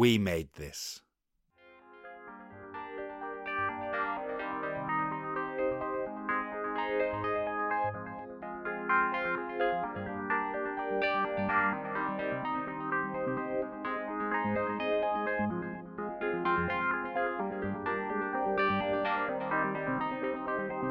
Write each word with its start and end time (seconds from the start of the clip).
We 0.00 0.16
made 0.16 0.48
this. 0.54 1.02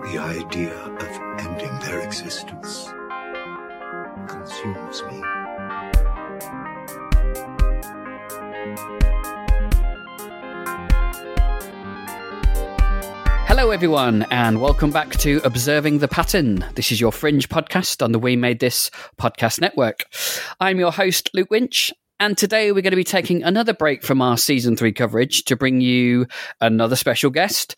The 0.03 0.19
idea 0.19 0.75
of 0.75 1.39
ending 1.39 1.79
their 1.79 2.01
existence 2.01 2.93
consumes 4.27 5.01
me. 5.05 5.38
Hello, 13.59 13.71
everyone, 13.71 14.25
and 14.31 14.61
welcome 14.61 14.89
back 14.89 15.09
to 15.17 15.41
Observing 15.43 15.99
the 15.99 16.07
Pattern. 16.07 16.63
This 16.75 16.93
is 16.93 17.01
your 17.01 17.11
Fringe 17.11 17.49
podcast 17.49 18.01
on 18.01 18.13
the 18.13 18.17
We 18.17 18.37
Made 18.37 18.61
This 18.61 18.89
podcast 19.19 19.59
network. 19.59 20.05
I'm 20.61 20.79
your 20.79 20.93
host, 20.93 21.29
Luke 21.33 21.51
Winch, 21.51 21.91
and 22.21 22.37
today 22.37 22.71
we're 22.71 22.81
going 22.81 22.91
to 22.91 22.95
be 22.95 23.03
taking 23.03 23.43
another 23.43 23.73
break 23.73 24.01
from 24.01 24.21
our 24.21 24.37
season 24.37 24.77
three 24.77 24.93
coverage 24.93 25.43
to 25.43 25.57
bring 25.57 25.81
you 25.81 26.25
another 26.61 26.95
special 26.95 27.31
guest. 27.31 27.75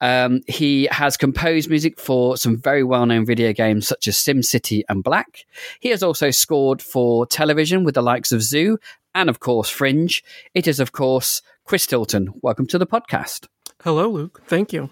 Um, 0.00 0.40
he 0.48 0.88
has 0.90 1.18
composed 1.18 1.68
music 1.68 2.00
for 2.00 2.38
some 2.38 2.56
very 2.56 2.82
well 2.82 3.04
known 3.04 3.26
video 3.26 3.52
games 3.52 3.86
such 3.86 4.08
as 4.08 4.16
SimCity 4.16 4.80
and 4.88 5.04
Black. 5.04 5.44
He 5.78 5.90
has 5.90 6.02
also 6.02 6.30
scored 6.30 6.80
for 6.80 7.26
television 7.26 7.84
with 7.84 7.96
the 7.96 8.02
likes 8.02 8.32
of 8.32 8.42
Zoo 8.42 8.78
and, 9.14 9.28
of 9.28 9.40
course, 9.40 9.68
Fringe. 9.68 10.24
It 10.54 10.66
is, 10.66 10.80
of 10.80 10.92
course, 10.92 11.42
Chris 11.66 11.86
Tilton. 11.86 12.32
Welcome 12.40 12.66
to 12.68 12.78
the 12.78 12.86
podcast. 12.86 13.46
Hello, 13.82 14.08
Luke. 14.08 14.40
Thank 14.46 14.72
you 14.72 14.88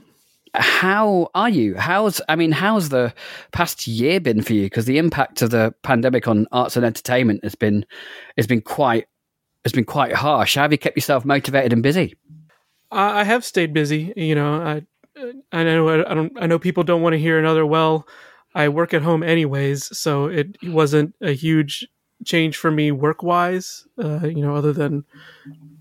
how 0.59 1.31
are 1.35 1.49
you? 1.49 1.77
How's 1.77 2.21
I 2.29 2.37
mean, 2.37 2.53
how's 2.53 2.89
the 2.89 3.13
past 3.53 3.87
year 3.87 4.21
been 4.21 4.43
for 4.43 4.53
you? 4.53 4.65
Because 4.65 4.87
the 4.87 4.99
impact 4.99 5.43
of 5.43 5.51
the 5.51 5.75
pandemic 5.83 6.29
on 6.29 6.47
arts 6.53 6.77
and 6.77 6.85
entertainment 6.85 7.43
has 7.43 7.55
been 7.55 7.85
has 8.37 8.47
been 8.47 8.61
quite 8.61 9.07
has 9.65 9.73
been 9.73 9.85
quite 9.85 10.13
harsh. 10.13 10.55
Have 10.55 10.73
you 10.73 10.79
kept 10.79 10.97
yourself 10.97 11.25
motivated 11.25 11.73
and 11.73 11.83
busy? 11.83 12.15
I 12.91 13.25
have 13.25 13.45
stayed 13.45 13.73
busy. 13.73 14.13
You 14.17 14.35
know, 14.35 14.55
I 14.55 14.87
I 15.53 15.65
know 15.65 15.89
I 15.89 16.15
don't 16.15 16.33
I 16.37 16.47
know 16.47 16.59
people 16.59 16.83
don't 16.83 17.03
want 17.03 17.15
to 17.15 17.19
hear 17.19 17.39
another. 17.39 17.67
Well, 17.67 18.07
I 18.55 18.69
work 18.69 18.95
at 18.95 19.03
home 19.03 19.23
anyways, 19.23 19.97
so 19.97 20.27
it 20.27 20.57
wasn't 20.63 21.15
a 21.21 21.33
huge 21.33 21.87
change 22.25 22.57
for 22.57 22.71
me 22.71 22.93
work 22.93 23.23
wise. 23.23 23.87
Uh, 24.03 24.27
you 24.27 24.41
know, 24.41 24.55
other 24.55 24.73
than 24.73 25.05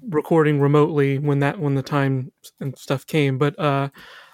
recording 0.09 0.59
remotely 0.59 1.17
when 1.17 1.39
that 1.39 1.59
when 1.59 1.75
the 1.75 1.83
time 1.83 2.31
and 2.59 2.77
stuff 2.77 3.05
came, 3.05 3.37
but. 3.37 3.57
uh 3.59 3.89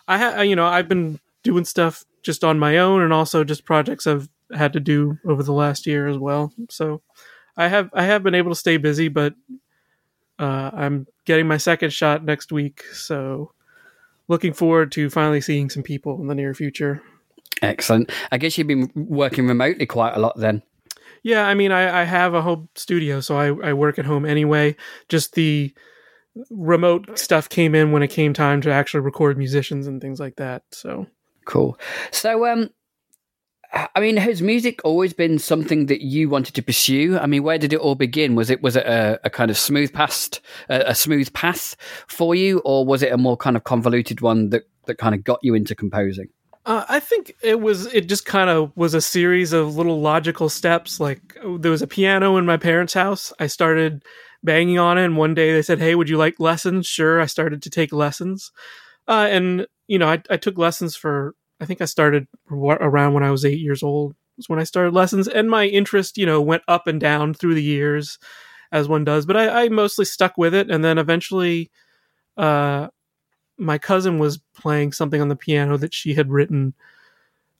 I 0.07 0.17
ha- 0.17 0.41
you 0.41 0.55
know 0.55 0.65
I've 0.65 0.87
been 0.87 1.19
doing 1.43 1.65
stuff 1.65 2.05
just 2.23 2.43
on 2.43 2.59
my 2.59 2.77
own 2.77 3.01
and 3.01 3.11
also 3.11 3.43
just 3.43 3.65
projects 3.65 4.05
I've 4.05 4.29
had 4.53 4.73
to 4.73 4.79
do 4.79 5.17
over 5.25 5.43
the 5.43 5.53
last 5.53 5.87
year 5.87 6.07
as 6.07 6.17
well. 6.17 6.53
So 6.69 7.01
I 7.57 7.67
have 7.67 7.89
I 7.93 8.03
have 8.03 8.23
been 8.23 8.35
able 8.35 8.51
to 8.51 8.55
stay 8.55 8.77
busy, 8.77 9.07
but 9.07 9.33
uh, 10.39 10.71
I'm 10.73 11.07
getting 11.25 11.47
my 11.47 11.57
second 11.57 11.91
shot 11.91 12.23
next 12.23 12.51
week, 12.51 12.83
so 12.93 13.51
looking 14.27 14.53
forward 14.53 14.91
to 14.93 15.09
finally 15.09 15.41
seeing 15.41 15.69
some 15.69 15.83
people 15.83 16.19
in 16.21 16.27
the 16.27 16.35
near 16.35 16.53
future. 16.53 17.01
Excellent. 17.61 18.11
I 18.31 18.37
guess 18.37 18.57
you've 18.57 18.67
been 18.67 18.89
working 18.95 19.47
remotely 19.47 19.85
quite 19.85 20.15
a 20.15 20.19
lot 20.19 20.37
then. 20.37 20.63
Yeah, 21.23 21.45
I 21.45 21.53
mean, 21.53 21.71
I, 21.71 22.01
I 22.01 22.03
have 22.05 22.33
a 22.33 22.41
home 22.41 22.69
studio, 22.75 23.19
so 23.19 23.37
I, 23.37 23.69
I 23.69 23.73
work 23.73 23.99
at 23.99 24.05
home 24.05 24.25
anyway. 24.25 24.75
Just 25.07 25.35
the 25.35 25.71
remote 26.49 27.17
stuff 27.17 27.49
came 27.49 27.75
in 27.75 27.91
when 27.91 28.03
it 28.03 28.09
came 28.09 28.33
time 28.33 28.61
to 28.61 28.71
actually 28.71 29.01
record 29.01 29.37
musicians 29.37 29.87
and 29.87 30.01
things 30.01 30.19
like 30.19 30.37
that. 30.37 30.63
So 30.71 31.07
cool. 31.45 31.77
So, 32.11 32.45
um, 32.45 32.69
I 33.73 34.01
mean, 34.01 34.17
has 34.17 34.41
music 34.41 34.81
always 34.83 35.13
been 35.13 35.39
something 35.39 35.85
that 35.85 36.01
you 36.01 36.27
wanted 36.27 36.55
to 36.55 36.61
pursue? 36.61 37.17
I 37.17 37.25
mean, 37.25 37.43
where 37.43 37.57
did 37.57 37.71
it 37.71 37.79
all 37.79 37.95
begin? 37.95 38.35
Was 38.35 38.49
it 38.49 38.61
was 38.61 38.75
it 38.75 38.85
a, 38.85 39.19
a 39.23 39.29
kind 39.29 39.49
of 39.49 39.57
smooth 39.57 39.93
past, 39.93 40.41
a, 40.69 40.89
a, 40.89 40.95
smooth 40.95 41.31
path 41.33 41.77
for 42.07 42.35
you, 42.35 42.59
or 42.65 42.85
was 42.85 43.01
it 43.01 43.13
a 43.13 43.17
more 43.17 43.37
kind 43.37 43.55
of 43.55 43.63
convoluted 43.63 44.19
one 44.19 44.49
that 44.49 44.63
that 44.85 44.97
kind 44.97 45.15
of 45.15 45.23
got 45.23 45.39
you 45.41 45.53
into 45.53 45.73
composing? 45.73 46.27
Uh, 46.65 46.83
I 46.89 46.99
think 46.99 47.33
it 47.41 47.61
was. 47.61 47.85
It 47.93 48.09
just 48.09 48.25
kind 48.25 48.49
of 48.49 48.71
was 48.75 48.93
a 48.93 49.01
series 49.01 49.53
of 49.53 49.77
little 49.77 50.01
logical 50.01 50.49
steps. 50.49 50.99
Like 50.99 51.37
there 51.59 51.71
was 51.71 51.81
a 51.81 51.87
piano 51.87 52.35
in 52.37 52.45
my 52.45 52.57
parents' 52.57 52.93
house. 52.93 53.31
I 53.39 53.47
started 53.47 54.03
banging 54.43 54.79
on 54.79 54.97
it. 54.97 55.05
And 55.05 55.17
one 55.17 55.33
day 55.33 55.53
they 55.53 55.61
said, 55.61 55.79
Hey, 55.79 55.95
would 55.95 56.09
you 56.09 56.17
like 56.17 56.39
lessons? 56.39 56.87
Sure. 56.87 57.21
I 57.21 57.25
started 57.25 57.61
to 57.63 57.69
take 57.69 57.93
lessons. 57.93 58.51
Uh, 59.07 59.27
and, 59.29 59.67
you 59.87 59.99
know, 59.99 60.07
I, 60.07 60.21
I 60.29 60.37
took 60.37 60.57
lessons 60.57 60.95
for, 60.95 61.35
I 61.59 61.65
think 61.65 61.81
I 61.81 61.85
started 61.85 62.27
around 62.49 63.13
when 63.13 63.23
I 63.23 63.31
was 63.31 63.45
eight 63.45 63.59
years 63.59 63.83
old 63.83 64.15
was 64.41 64.49
when 64.49 64.59
I 64.59 64.63
started 64.63 64.93
lessons. 64.93 65.27
And 65.27 65.49
my 65.49 65.65
interest, 65.67 66.17
you 66.17 66.25
know, 66.25 66.41
went 66.41 66.63
up 66.67 66.87
and 66.87 66.99
down 66.99 67.33
through 67.33 67.55
the 67.55 67.63
years 67.63 68.17
as 68.71 68.87
one 68.87 69.03
does. 69.03 69.25
But 69.25 69.37
I, 69.37 69.63
I 69.63 69.69
mostly 69.69 70.05
stuck 70.05 70.37
with 70.37 70.53
it. 70.53 70.69
And 70.69 70.83
then 70.83 70.97
eventually, 70.97 71.69
uh, 72.37 72.87
my 73.57 73.77
cousin 73.77 74.17
was 74.17 74.39
playing 74.55 74.93
something 74.93 75.21
on 75.21 75.27
the 75.27 75.35
piano 75.35 75.77
that 75.77 75.93
she 75.93 76.13
had 76.15 76.31
written 76.31 76.73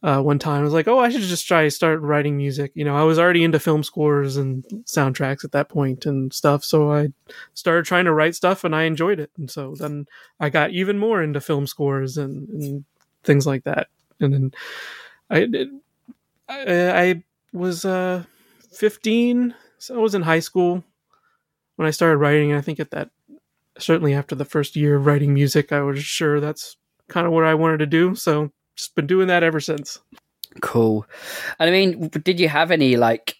uh, 0.03 0.21
one 0.21 0.39
time. 0.39 0.61
I 0.61 0.63
was 0.63 0.73
like, 0.73 0.87
oh, 0.87 0.99
I 0.99 1.09
should 1.09 1.21
just 1.21 1.47
try 1.47 1.67
start 1.67 2.01
writing 2.01 2.35
music. 2.35 2.71
You 2.73 2.83
know, 2.83 2.95
I 2.95 3.03
was 3.03 3.19
already 3.19 3.43
into 3.43 3.59
film 3.59 3.83
scores 3.83 4.35
and 4.37 4.63
soundtracks 4.85 5.43
at 5.43 5.51
that 5.51 5.69
point 5.69 6.05
and 6.05 6.33
stuff. 6.33 6.63
So 6.63 6.91
I 6.91 7.09
started 7.53 7.85
trying 7.85 8.05
to 8.05 8.13
write 8.13 8.35
stuff 8.35 8.63
and 8.63 8.75
I 8.75 8.83
enjoyed 8.83 9.19
it. 9.19 9.31
And 9.37 9.49
so 9.49 9.75
then 9.77 10.07
I 10.39 10.49
got 10.49 10.71
even 10.71 10.97
more 10.97 11.21
into 11.21 11.39
film 11.39 11.67
scores 11.67 12.17
and, 12.17 12.49
and 12.49 12.85
things 13.23 13.45
like 13.45 13.63
that. 13.65 13.87
And 14.19 14.33
then 14.33 14.51
I, 15.29 15.69
I, 16.49 17.01
I 17.01 17.23
was 17.53 17.85
uh, 17.85 18.23
15. 18.71 19.53
So 19.77 19.95
I 19.95 19.99
was 19.99 20.15
in 20.15 20.23
high 20.23 20.39
school 20.39 20.83
when 21.75 21.87
I 21.87 21.91
started 21.91 22.17
writing. 22.17 22.53
I 22.53 22.61
think 22.61 22.79
at 22.79 22.91
that, 22.91 23.11
certainly 23.77 24.15
after 24.15 24.33
the 24.33 24.45
first 24.45 24.75
year 24.75 24.95
of 24.95 25.05
writing 25.05 25.33
music, 25.33 25.71
I 25.71 25.81
was 25.81 26.03
sure 26.03 26.39
that's 26.39 26.75
kind 27.07 27.27
of 27.27 27.33
what 27.33 27.43
I 27.43 27.53
wanted 27.53 27.77
to 27.77 27.85
do. 27.85 28.15
So 28.15 28.51
just 28.75 28.95
been 28.95 29.07
doing 29.07 29.27
that 29.27 29.43
ever 29.43 29.59
since. 29.59 29.99
Cool. 30.61 31.05
And 31.59 31.69
I 31.69 31.71
mean, 31.71 32.09
did 32.09 32.39
you 32.39 32.49
have 32.49 32.71
any 32.71 32.97
like 32.97 33.35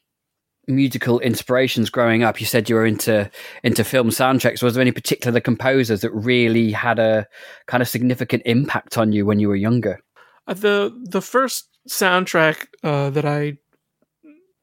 musical 0.68 1.20
inspirations 1.20 1.90
growing 1.90 2.24
up? 2.24 2.40
You 2.40 2.46
said 2.46 2.70
you 2.70 2.76
were 2.76 2.86
into 2.86 3.30
into 3.64 3.84
film 3.84 4.10
soundtracks. 4.10 4.64
Was 4.64 4.76
there 4.76 4.82
any 4.82 4.92
particular 4.92 5.40
composers 5.40 6.02
that 6.02 6.12
really 6.12 6.72
had 6.72 7.00
a 7.00 7.28
kind 7.68 7.82
of 7.82 7.90
significant 7.90 8.44
impact 8.46 8.98
on 8.98 9.12
you 9.12 9.26
when 9.26 9.40
you 9.40 9.50
were 9.50 9.56
younger? 9.56 10.00
Uh, 10.48 10.54
the 10.54 11.02
the 11.04 11.22
first 11.22 11.68
soundtrack 11.90 12.68
uh, 12.84 13.10
that 13.10 13.26
I 13.26 13.58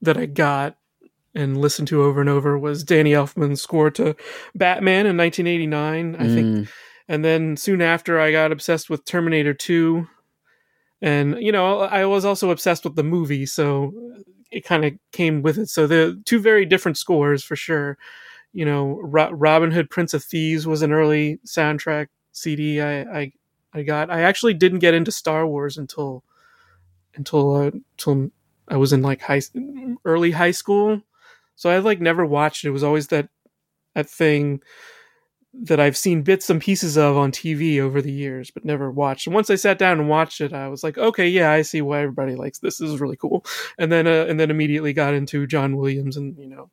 that 0.01 0.17
I 0.17 0.27
got 0.27 0.77
and 1.35 1.61
listened 1.61 1.89
to 1.89 2.03
over 2.03 2.21
and 2.21 2.31
over 2.31 2.59
was 2.59 2.83
Danny 2.83 3.13
Elfman's 3.13 3.61
score 3.61 3.91
to 3.93 4.17
Batman 4.55 5.07
in 5.07 5.17
1989, 5.17 6.17
I 6.17 6.19
mm. 6.19 6.35
think. 6.35 6.69
And 7.07 7.25
then 7.25 7.57
soon 7.57 7.81
after, 7.81 8.21
I 8.21 8.33
got 8.33 8.53
obsessed 8.53 8.91
with 8.91 9.05
Terminator 9.05 9.55
2 9.55 10.07
and 11.01 11.37
you 11.41 11.53
know 11.53 11.81
i 11.81 12.05
was 12.05 12.25
also 12.25 12.51
obsessed 12.51 12.85
with 12.85 12.97
the 12.97 13.03
movie 13.05 13.47
so 13.47 13.93
it 14.51 14.65
kind 14.65 14.85
of 14.85 14.95
came 15.13 15.43
with 15.43 15.59
it. 15.59 15.69
So 15.69 15.87
the 15.87 16.23
two 16.25 16.39
very 16.41 16.65
different 16.65 16.97
scores 16.97 17.45
for 17.45 17.55
sure. 17.55 17.99
You 18.53 18.65
know 18.65 19.01
Ro- 19.03 19.31
robin 19.33 19.71
hood 19.73 19.91
prince 19.91 20.15
of 20.15 20.25
thieves 20.25 20.67
was 20.67 20.83
an 20.83 20.93
early 20.93 21.39
soundtrack 21.47 22.09
cd 22.33 22.81
i 22.81 23.03
i, 23.03 23.33
I 23.75 23.83
got. 23.83 24.11
I 24.11 24.23
actually 24.23 24.55
didn't 24.55 24.81
get 24.81 24.95
into 24.95 25.13
star 25.13 25.47
wars 25.47 25.79
until 25.79 26.25
until 27.15 27.57
uh, 27.57 27.71
until 27.99 28.31
i 28.69 28.77
was 28.77 28.93
in 28.93 29.03
like 29.03 29.23
high 29.23 29.43
early 30.05 30.33
high 30.33 30.51
school. 30.53 31.03
So 31.57 31.71
i 31.71 31.79
like 31.79 32.01
never 32.01 32.25
watched 32.27 32.65
it. 32.65 32.69
It 32.69 32.73
was 32.73 32.85
always 32.85 33.09
that 33.09 33.29
that 33.95 34.09
thing 34.11 34.61
that 35.61 35.81
I've 35.81 35.97
seen 35.97 36.23
bits 36.23 36.51
and 36.51 36.61
pieces 36.61 36.97
of 36.97 37.17
on 37.17 37.33
TV 37.33 37.81
over 37.81 38.01
the 38.01 38.13
years, 38.13 38.51
but 38.51 38.65
never 38.65 38.91
watched. 38.91 39.27
And 39.27 39.35
once 39.35 39.51
I 39.51 39.57
sat 39.57 39.79
down 39.79 39.99
and 39.99 40.09
watched 40.09 40.41
it, 40.41 40.53
I 40.53 40.69
was 40.69 40.85
like, 40.85 40.97
okay, 40.97 41.29
yeah, 41.29 41.51
I 41.51 41.63
see 41.63 41.83
why 41.83 42.01
everybody 42.01 42.37
likes 42.37 42.59
this. 42.59 42.79
This 42.79 42.91
is 42.91 43.01
really 43.01 43.17
cool. 43.17 43.45
And 43.79 43.91
then, 43.91 44.07
uh, 44.07 44.27
and 44.29 44.39
then 44.39 44.51
immediately 44.51 44.93
got 44.93 45.15
into 45.15 45.47
John 45.47 45.77
Williams 45.77 46.17
and 46.17 46.37
you 46.39 46.49
know, 46.49 46.71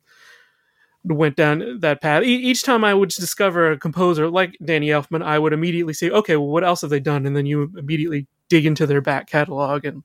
went 1.04 1.36
down 1.36 1.78
that 1.80 2.00
path. 2.00 2.22
E- 2.22 2.34
each 2.36 2.62
time 2.62 2.84
I 2.84 2.94
would 2.94 3.08
discover 3.08 3.72
a 3.72 3.78
composer 3.78 4.28
like 4.28 4.56
Danny 4.64 4.88
Elfman, 4.88 5.22
I 5.22 5.38
would 5.38 5.52
immediately 5.52 5.94
say, 5.94 6.10
okay, 6.10 6.36
well, 6.36 6.48
what 6.48 6.64
else 6.64 6.82
have 6.82 6.90
they 6.90 7.00
done? 7.00 7.26
And 7.26 7.36
then 7.36 7.46
you 7.46 7.72
immediately 7.76 8.26
dig 8.48 8.66
into 8.66 8.86
their 8.86 9.00
back 9.00 9.28
catalog 9.28 9.84
and 9.84 10.04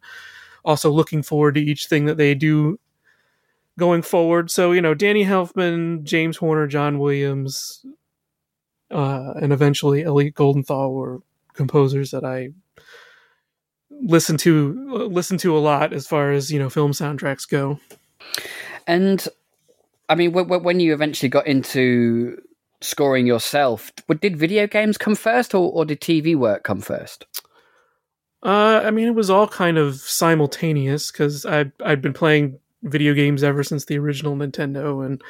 also 0.66 0.90
looking 0.90 1.22
forward 1.22 1.56
to 1.56 1.62
each 1.62 1.86
thing 1.86 2.06
that 2.06 2.18
they 2.18 2.34
do 2.34 2.80
going 3.78 4.02
forward. 4.02 4.50
So, 4.52 4.72
you 4.72 4.82
know, 4.82 4.94
Danny 4.94 5.26
Elfman, 5.26 6.04
James 6.04 6.38
Horner, 6.38 6.68
John 6.68 7.00
Williams, 7.00 7.86
uh, 8.92 9.34
and 9.42 9.54
eventually 9.54 10.04
Elliot 10.04 10.36
Goldenthal 10.36 10.94
were 10.94 11.22
composers 11.54 12.12
that 12.12 12.24
I 12.24 12.50
listen 13.90 14.38
to 14.38 15.08
listen 15.10 15.38
to 15.40 15.56
a 15.56 15.60
lot 15.60 15.94
as 15.94 16.08
far 16.08 16.32
as 16.32 16.52
you 16.52 16.60
know 16.60 16.70
film 16.70 16.92
soundtracks 16.92 17.48
go. 17.48 17.80
And 18.88 19.26
I 20.10 20.16
mean, 20.16 20.34
when 20.34 20.80
you 20.80 20.94
eventually 20.94 21.30
got 21.30 21.48
into 21.48 22.42
scoring 22.82 23.28
yourself, 23.28 23.92
did 24.20 24.38
video 24.38 24.68
games 24.68 24.98
come 24.98 25.16
first, 25.16 25.54
or, 25.54 25.72
or 25.72 25.86
did 25.86 26.02
TV 26.02 26.36
work 26.36 26.64
come 26.64 26.82
first? 26.82 27.26
Uh, 28.44 28.82
I 28.84 28.92
mean, 28.92 29.08
it 29.08 29.16
was 29.16 29.30
all 29.30 29.48
kind 29.48 29.78
of 29.78 29.96
simultaneous 29.96 31.12
because 31.12 31.46
I 31.46 31.72
I'd 31.84 32.02
been 32.02 32.14
playing 32.14 32.60
video 32.84 33.14
games 33.14 33.44
ever 33.44 33.64
since 33.64 33.86
the 33.86 34.00
original 34.00 34.36
Nintendo, 34.36 35.06
and 35.06 35.22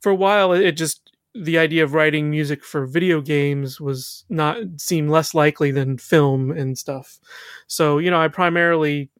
for 0.00 0.10
a 0.10 0.16
while 0.16 0.52
it 0.52 0.72
just 0.72 1.11
the 1.34 1.58
idea 1.58 1.82
of 1.82 1.94
writing 1.94 2.30
music 2.30 2.62
for 2.64 2.86
video 2.86 3.20
games 3.20 3.80
was 3.80 4.24
not 4.28 4.58
seemed 4.76 5.10
less 5.10 5.34
likely 5.34 5.70
than 5.70 5.98
film 5.98 6.50
and 6.50 6.76
stuff. 6.76 7.18
So 7.66 7.98
you 7.98 8.10
know, 8.10 8.20
I 8.20 8.28
primarily, 8.28 9.10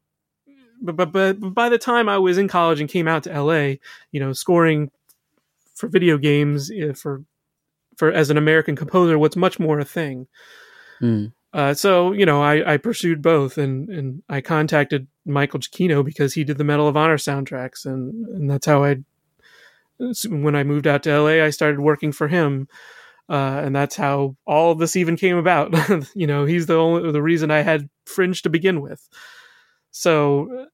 but 0.81 0.97
but 0.97 1.13
but 1.13 1.41
by 1.41 1.69
the 1.69 1.79
time 1.79 2.09
I 2.09 2.19
was 2.19 2.39
in 2.39 2.49
college 2.49 2.81
and 2.81 2.89
came 2.89 3.09
out 3.09 3.25
to 3.25 3.43
LA, 3.43 3.77
you 4.11 4.21
know, 4.21 4.33
scoring 4.33 4.91
for 5.75 5.89
video 5.89 6.19
games 6.19 6.71
eh, 6.71 6.93
for 6.93 7.25
for 7.97 8.13
as 8.13 8.31
an 8.31 8.37
American 8.37 8.77
composer, 8.77 9.19
what's 9.19 9.37
much 9.37 9.59
more 9.59 9.79
a 9.79 9.85
thing. 9.85 10.27
Mm. 11.01 11.33
Uh, 11.55 11.75
so 11.75 12.13
you 12.13 12.25
know, 12.27 12.43
I, 12.43 12.75
I 12.75 12.77
pursued 12.79 13.23
both, 13.23 13.59
and 13.59 13.89
and 13.89 14.23
I 14.29 14.41
contacted 14.41 15.07
Michael 15.27 15.61
Giacchino 15.61 16.05
because 16.05 16.35
he 16.35 16.45
did 16.45 16.59
the 16.59 16.65
Medal 16.65 16.89
of 16.89 16.97
Honor 16.97 17.19
soundtracks, 17.19 17.85
and 17.85 18.27
and 18.29 18.51
that's 18.51 18.67
how 18.67 18.85
I 18.85 18.97
when 20.29 20.57
I 20.57 20.65
moved 20.65 20.87
out 20.87 21.03
to 21.05 21.21
LA, 21.21 21.45
I 21.45 21.51
started 21.51 21.81
working 21.81 22.13
for 22.13 22.29
him. 22.29 22.69
Uh, 23.29 23.63
and 23.65 23.75
that's 23.75 23.97
how 23.97 24.37
all 24.47 24.75
this 24.75 24.97
even 24.97 25.17
came 25.17 25.37
about. 25.37 25.75
you 26.15 26.27
know, 26.27 26.45
he's 26.45 26.67
the 26.67 26.77
only 26.77 27.13
the 27.13 27.23
reason 27.23 27.51
I 27.51 27.61
had 27.61 27.89
Fringe 28.05 28.43
to 28.43 28.51
begin 28.51 28.81
with. 28.81 29.09
So, 29.91 30.69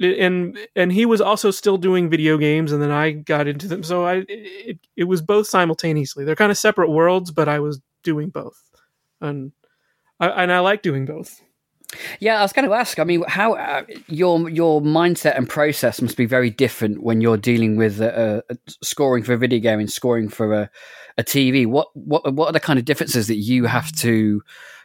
uh, 0.00 0.06
and 0.06 0.58
and 0.76 0.92
he 0.92 1.06
was 1.06 1.20
also 1.20 1.50
still 1.50 1.78
doing 1.78 2.10
video 2.10 2.36
games, 2.36 2.72
and 2.72 2.82
then 2.82 2.90
I 2.90 3.12
got 3.12 3.48
into 3.48 3.68
them. 3.68 3.82
So 3.82 4.04
I 4.04 4.24
it, 4.28 4.78
it 4.96 5.04
was 5.04 5.22
both 5.22 5.46
simultaneously. 5.46 6.24
They're 6.24 6.36
kind 6.36 6.52
of 6.52 6.58
separate 6.58 6.90
worlds, 6.90 7.30
but 7.30 7.48
I 7.48 7.60
was 7.60 7.80
doing 8.04 8.28
both, 8.30 8.60
and 9.20 9.52
I, 10.20 10.28
and 10.28 10.52
I 10.52 10.60
like 10.60 10.82
doing 10.82 11.06
both. 11.06 11.40
Yeah, 12.20 12.38
I 12.38 12.42
was 12.42 12.52
going 12.52 12.68
to 12.68 12.74
ask. 12.74 12.98
I 12.98 13.04
mean, 13.04 13.24
how 13.28 13.54
uh, 13.54 13.84
your 14.08 14.48
your 14.48 14.80
mindset 14.80 15.36
and 15.36 15.48
process 15.48 16.00
must 16.00 16.16
be 16.16 16.26
very 16.26 16.50
different 16.50 17.02
when 17.02 17.20
you're 17.20 17.36
dealing 17.36 17.76
with 17.76 18.00
uh, 18.00 18.42
uh, 18.48 18.54
scoring 18.82 19.22
for 19.22 19.34
a 19.34 19.38
video 19.38 19.60
game 19.60 19.80
and 19.80 19.90
scoring 19.90 20.28
for 20.28 20.52
a, 20.52 20.70
a 21.18 21.24
TV. 21.24 21.66
What 21.66 21.88
what 21.94 22.32
what 22.34 22.48
are 22.48 22.52
the 22.52 22.60
kind 22.60 22.78
of 22.78 22.84
differences 22.84 23.26
that 23.26 23.36
you 23.36 23.66
have 23.66 23.92
to 23.96 24.42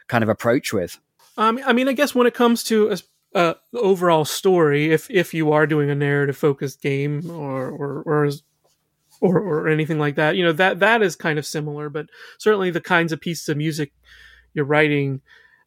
kind 0.08 0.22
of 0.22 0.28
approach 0.28 0.72
with? 0.72 0.98
Um, 1.36 1.60
I 1.64 1.72
mean, 1.72 1.88
I 1.88 1.92
guess 1.92 2.14
when 2.14 2.26
it 2.26 2.34
comes 2.34 2.64
to 2.64 2.90
a, 2.90 2.98
a 3.34 3.56
overall 3.74 4.24
story, 4.24 4.92
if 4.92 5.10
if 5.10 5.32
you 5.32 5.52
are 5.52 5.66
doing 5.66 5.90
a 5.90 5.94
narrative 5.94 6.36
focused 6.36 6.82
game 6.82 7.30
or 7.30 7.68
or 7.70 8.02
or, 8.02 8.30
or 9.20 9.38
or 9.38 9.68
anything 9.68 9.98
like 9.98 10.16
that, 10.16 10.36
you 10.36 10.44
know 10.44 10.52
that 10.52 10.80
that 10.80 11.02
is 11.02 11.16
kind 11.16 11.38
of 11.38 11.46
similar. 11.46 11.88
But 11.88 12.06
certainly, 12.38 12.70
the 12.70 12.80
kinds 12.80 13.12
of 13.12 13.20
pieces 13.20 13.48
of 13.48 13.56
music 13.56 13.92
you're 14.54 14.64
writing 14.64 15.20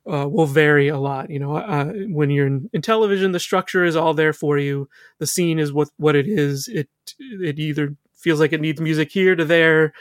uh, 0.05 0.27
will 0.27 0.45
vary 0.45 0.87
a 0.87 0.97
lot. 0.97 1.29
You 1.29 1.39
know, 1.39 1.57
uh, 1.57 1.91
when 2.09 2.29
you're 2.29 2.47
in, 2.47 2.69
in, 2.73 2.81
television, 2.81 3.31
the 3.31 3.39
structure 3.39 3.83
is 3.83 3.95
all 3.95 4.13
there 4.13 4.33
for 4.33 4.57
you. 4.57 4.89
The 5.19 5.27
scene 5.27 5.59
is 5.59 5.71
what 5.71 5.89
what 5.97 6.15
it 6.15 6.27
is. 6.27 6.67
It 6.67 6.89
it 7.19 7.59
either 7.59 7.95
feels 8.15 8.39
like 8.39 8.53
it 8.53 8.61
needs 8.61 8.81
music 8.81 9.11
here 9.11 9.35
to 9.35 9.45
there, 9.45 9.93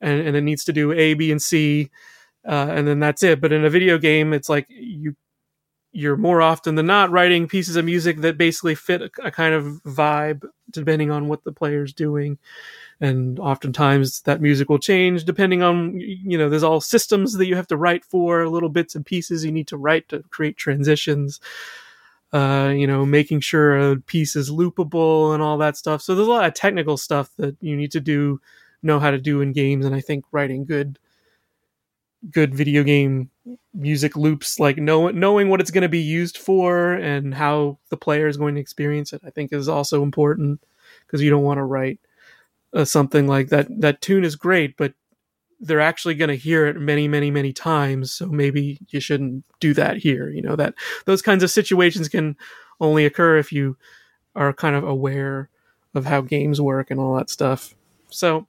and, 0.00 0.20
and 0.20 0.36
it 0.36 0.42
needs 0.42 0.64
to 0.64 0.72
do 0.72 0.92
A, 0.92 1.14
B, 1.14 1.30
and 1.30 1.42
C, 1.42 1.90
uh, 2.46 2.68
and 2.70 2.86
then 2.86 3.00
that's 3.00 3.22
it. 3.22 3.40
But 3.40 3.52
in 3.52 3.64
a 3.64 3.70
video 3.70 3.98
game, 3.98 4.32
it's 4.32 4.48
like 4.48 4.66
you 4.68 5.16
you're 5.92 6.16
more 6.16 6.42
often 6.42 6.74
than 6.74 6.86
not 6.86 7.10
writing 7.10 7.46
pieces 7.46 7.76
of 7.76 7.84
music 7.84 8.18
that 8.18 8.36
basically 8.36 8.74
fit 8.74 9.00
a, 9.00 9.10
a 9.22 9.30
kind 9.30 9.54
of 9.54 9.64
vibe 9.84 10.42
depending 10.70 11.12
on 11.12 11.28
what 11.28 11.44
the 11.44 11.52
player's 11.52 11.92
doing 11.92 12.36
and 13.04 13.38
oftentimes 13.38 14.22
that 14.22 14.40
music 14.40 14.68
will 14.68 14.78
change 14.78 15.24
depending 15.24 15.62
on 15.62 15.98
you 16.00 16.38
know 16.38 16.48
there's 16.48 16.62
all 16.62 16.80
systems 16.80 17.34
that 17.34 17.46
you 17.46 17.56
have 17.56 17.66
to 17.66 17.76
write 17.76 18.04
for 18.04 18.48
little 18.48 18.68
bits 18.68 18.94
and 18.94 19.04
pieces 19.06 19.44
you 19.44 19.52
need 19.52 19.68
to 19.68 19.76
write 19.76 20.08
to 20.08 20.22
create 20.30 20.56
transitions 20.56 21.40
uh, 22.32 22.72
you 22.74 22.86
know 22.86 23.06
making 23.06 23.40
sure 23.40 23.92
a 23.92 23.96
piece 23.96 24.34
is 24.34 24.50
loopable 24.50 25.32
and 25.32 25.42
all 25.42 25.56
that 25.56 25.76
stuff. 25.76 26.02
So 26.02 26.16
there's 26.16 26.26
a 26.26 26.30
lot 26.30 26.44
of 26.44 26.52
technical 26.54 26.96
stuff 26.96 27.30
that 27.36 27.56
you 27.60 27.76
need 27.76 27.92
to 27.92 28.00
do 28.00 28.40
know 28.84 29.00
how 29.00 29.10
to 29.10 29.18
do 29.18 29.40
in 29.40 29.52
games 29.52 29.86
and 29.86 29.94
i 29.94 30.00
think 30.00 30.24
writing 30.30 30.64
good 30.64 30.98
good 32.30 32.54
video 32.54 32.82
game 32.82 33.30
music 33.74 34.16
loops 34.16 34.60
like 34.60 34.76
know, 34.76 35.08
knowing 35.08 35.48
what 35.48 35.60
it's 35.60 35.70
going 35.70 35.82
to 35.82 35.88
be 35.88 36.00
used 36.00 36.38
for 36.38 36.94
and 36.94 37.34
how 37.34 37.78
the 37.90 37.96
player 37.96 38.28
is 38.28 38.36
going 38.36 38.54
to 38.54 38.60
experience 38.60 39.12
it 39.12 39.22
i 39.26 39.30
think 39.30 39.52
is 39.52 39.68
also 39.68 40.02
important 40.02 40.60
because 41.06 41.22
you 41.22 41.30
don't 41.30 41.42
want 41.42 41.58
to 41.58 41.64
write 41.64 41.98
uh, 42.74 42.84
something 42.84 43.26
like 43.26 43.48
that 43.48 43.66
that 43.80 44.00
tune 44.00 44.24
is 44.24 44.36
great 44.36 44.76
but 44.76 44.94
they're 45.60 45.80
actually 45.80 46.14
going 46.14 46.28
to 46.28 46.36
hear 46.36 46.66
it 46.66 46.76
many 46.76 47.08
many 47.08 47.30
many 47.30 47.52
times 47.52 48.12
so 48.12 48.26
maybe 48.26 48.78
you 48.88 49.00
shouldn't 49.00 49.44
do 49.60 49.72
that 49.72 49.96
here 49.96 50.28
you 50.28 50.42
know 50.42 50.56
that 50.56 50.74
those 51.06 51.22
kinds 51.22 51.42
of 51.42 51.50
situations 51.50 52.08
can 52.08 52.36
only 52.80 53.04
occur 53.04 53.38
if 53.38 53.52
you 53.52 53.76
are 54.34 54.52
kind 54.52 54.76
of 54.76 54.84
aware 54.84 55.48
of 55.94 56.06
how 56.06 56.20
games 56.20 56.60
work 56.60 56.90
and 56.90 56.98
all 56.98 57.16
that 57.16 57.30
stuff. 57.30 57.74
So 58.10 58.46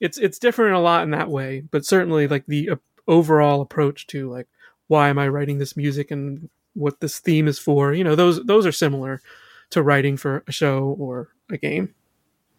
it's 0.00 0.18
it's 0.18 0.38
different 0.38 0.74
a 0.74 0.78
lot 0.78 1.02
in 1.02 1.10
that 1.10 1.30
way 1.30 1.62
but 1.70 1.84
certainly 1.84 2.28
like 2.28 2.44
the 2.46 2.68
uh, 2.68 2.76
overall 3.08 3.62
approach 3.62 4.06
to 4.06 4.30
like 4.30 4.46
why 4.88 5.08
am 5.08 5.18
i 5.18 5.26
writing 5.26 5.56
this 5.56 5.74
music 5.74 6.10
and 6.10 6.50
what 6.74 7.00
this 7.00 7.18
theme 7.18 7.48
is 7.48 7.58
for 7.58 7.94
you 7.94 8.04
know 8.04 8.14
those 8.14 8.44
those 8.44 8.66
are 8.66 8.72
similar 8.72 9.22
to 9.70 9.82
writing 9.82 10.18
for 10.18 10.44
a 10.46 10.52
show 10.52 10.94
or 10.98 11.30
a 11.50 11.56
game. 11.56 11.94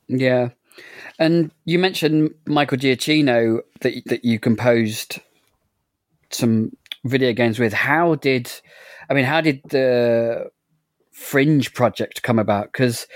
Yeah 0.08 0.50
and 1.20 1.52
you 1.66 1.80
mentioned 1.80 2.34
Michael 2.46 2.78
Giacchino 2.78 3.60
that 3.82 3.94
that 4.06 4.26
you 4.26 4.40
composed 4.40 5.20
some 6.30 6.72
video 7.06 7.34
games 7.34 7.60
with. 7.60 7.74
How 7.74 8.16
did 8.16 8.52
I 9.10 9.14
mean? 9.14 9.26
How 9.26 9.42
did 9.42 9.62
the 9.70 10.50
Fringe 11.12 11.74
project 11.74 12.24
come 12.24 12.40
about? 12.40 12.72
Because 12.72 13.08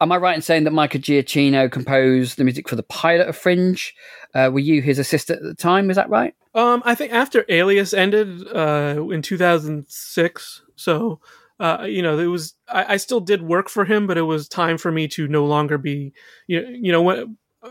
am 0.00 0.12
I 0.12 0.16
right 0.16 0.36
in 0.36 0.42
saying 0.42 0.64
that 0.64 0.72
Michael 0.72 1.00
Giacchino 1.00 1.70
composed 1.70 2.36
the 2.36 2.44
music 2.44 2.68
for 2.68 2.76
the 2.76 2.82
pilot 2.82 3.28
of 3.28 3.36
Fringe? 3.36 3.94
Uh, 4.34 4.50
were 4.52 4.58
you 4.58 4.82
his 4.82 4.98
assistant 4.98 5.38
at 5.38 5.44
the 5.44 5.54
time? 5.54 5.90
Is 5.90 5.96
that 5.96 6.10
right? 6.10 6.34
Um, 6.54 6.82
I 6.84 6.94
think 6.94 7.12
after 7.12 7.44
Alias 7.48 7.92
ended 7.92 8.46
uh, 8.48 9.06
in 9.10 9.22
2006, 9.22 10.62
so 10.74 11.20
uh, 11.58 11.84
you 11.88 12.02
know, 12.02 12.18
it 12.18 12.26
was 12.26 12.54
I, 12.68 12.94
I, 12.94 12.96
still 12.98 13.20
did 13.20 13.42
work 13.42 13.68
for 13.68 13.84
him, 13.84 14.06
but 14.06 14.18
it 14.18 14.22
was 14.22 14.48
time 14.48 14.76
for 14.76 14.92
me 14.92 15.08
to 15.08 15.26
no 15.26 15.46
longer 15.46 15.78
be, 15.78 16.12
you 16.46 16.60
know, 16.60 16.68
you 16.68 16.92
know 16.92 17.02
what. 17.02 17.26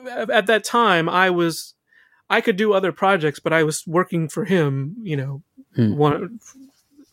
At 0.10 0.48
that 0.48 0.65
time, 0.65 1.08
I 1.08 1.30
was, 1.30 1.74
I 2.30 2.42
could 2.42 2.58
do 2.58 2.74
other 2.74 2.92
projects, 2.92 3.39
but 3.39 3.54
I 3.54 3.63
was 3.63 3.86
working 3.88 4.27
for 4.27 4.44
him. 4.44 4.96
You 5.04 5.18
know, 5.18 5.44
hmm. 5.75 5.96
one 5.96 6.39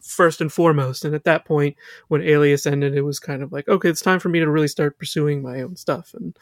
first 0.01 0.41
and 0.41 0.53
foremost. 0.53 1.05
And 1.05 1.15
at 1.15 1.25
that 1.25 1.45
point, 1.45 1.77
when 2.09 2.23
Alias 2.23 2.67
ended, 2.67 2.95
it 2.95 3.03
was 3.03 3.19
kind 3.19 3.43
of 3.43 3.53
like, 3.53 3.69
okay, 3.69 3.89
it's 3.89 4.03
time 4.03 4.19
for 4.19 4.29
me 4.29 4.41
to 4.41 4.51
really 4.51 4.69
start 4.69 4.99
pursuing 4.99 5.43
my 5.43 5.63
own 5.63 5.77
stuff 5.77 6.15
and 6.15 6.37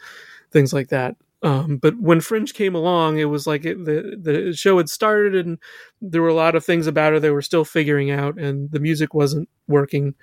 things 0.51 0.73
like 0.73 0.89
that. 0.89 1.15
Um, 1.43 1.77
but 1.77 1.99
when 1.99 2.21
Fringe 2.21 2.53
came 2.53 2.75
along, 2.75 3.17
it 3.17 3.25
was 3.25 3.47
like 3.47 3.65
it, 3.65 3.83
the 3.83 4.15
the 4.21 4.53
show 4.53 4.77
had 4.77 4.89
started, 4.89 5.45
and 5.45 5.57
there 5.99 6.21
were 6.21 6.27
a 6.27 6.35
lot 6.35 6.55
of 6.55 6.63
things 6.63 6.85
about 6.85 7.13
it 7.13 7.21
they 7.21 7.31
were 7.31 7.41
still 7.41 7.65
figuring 7.65 8.11
out, 8.11 8.37
and 8.37 8.69
the 8.71 8.79
music 8.79 9.13
wasn't 9.13 9.49
working. 9.67 10.13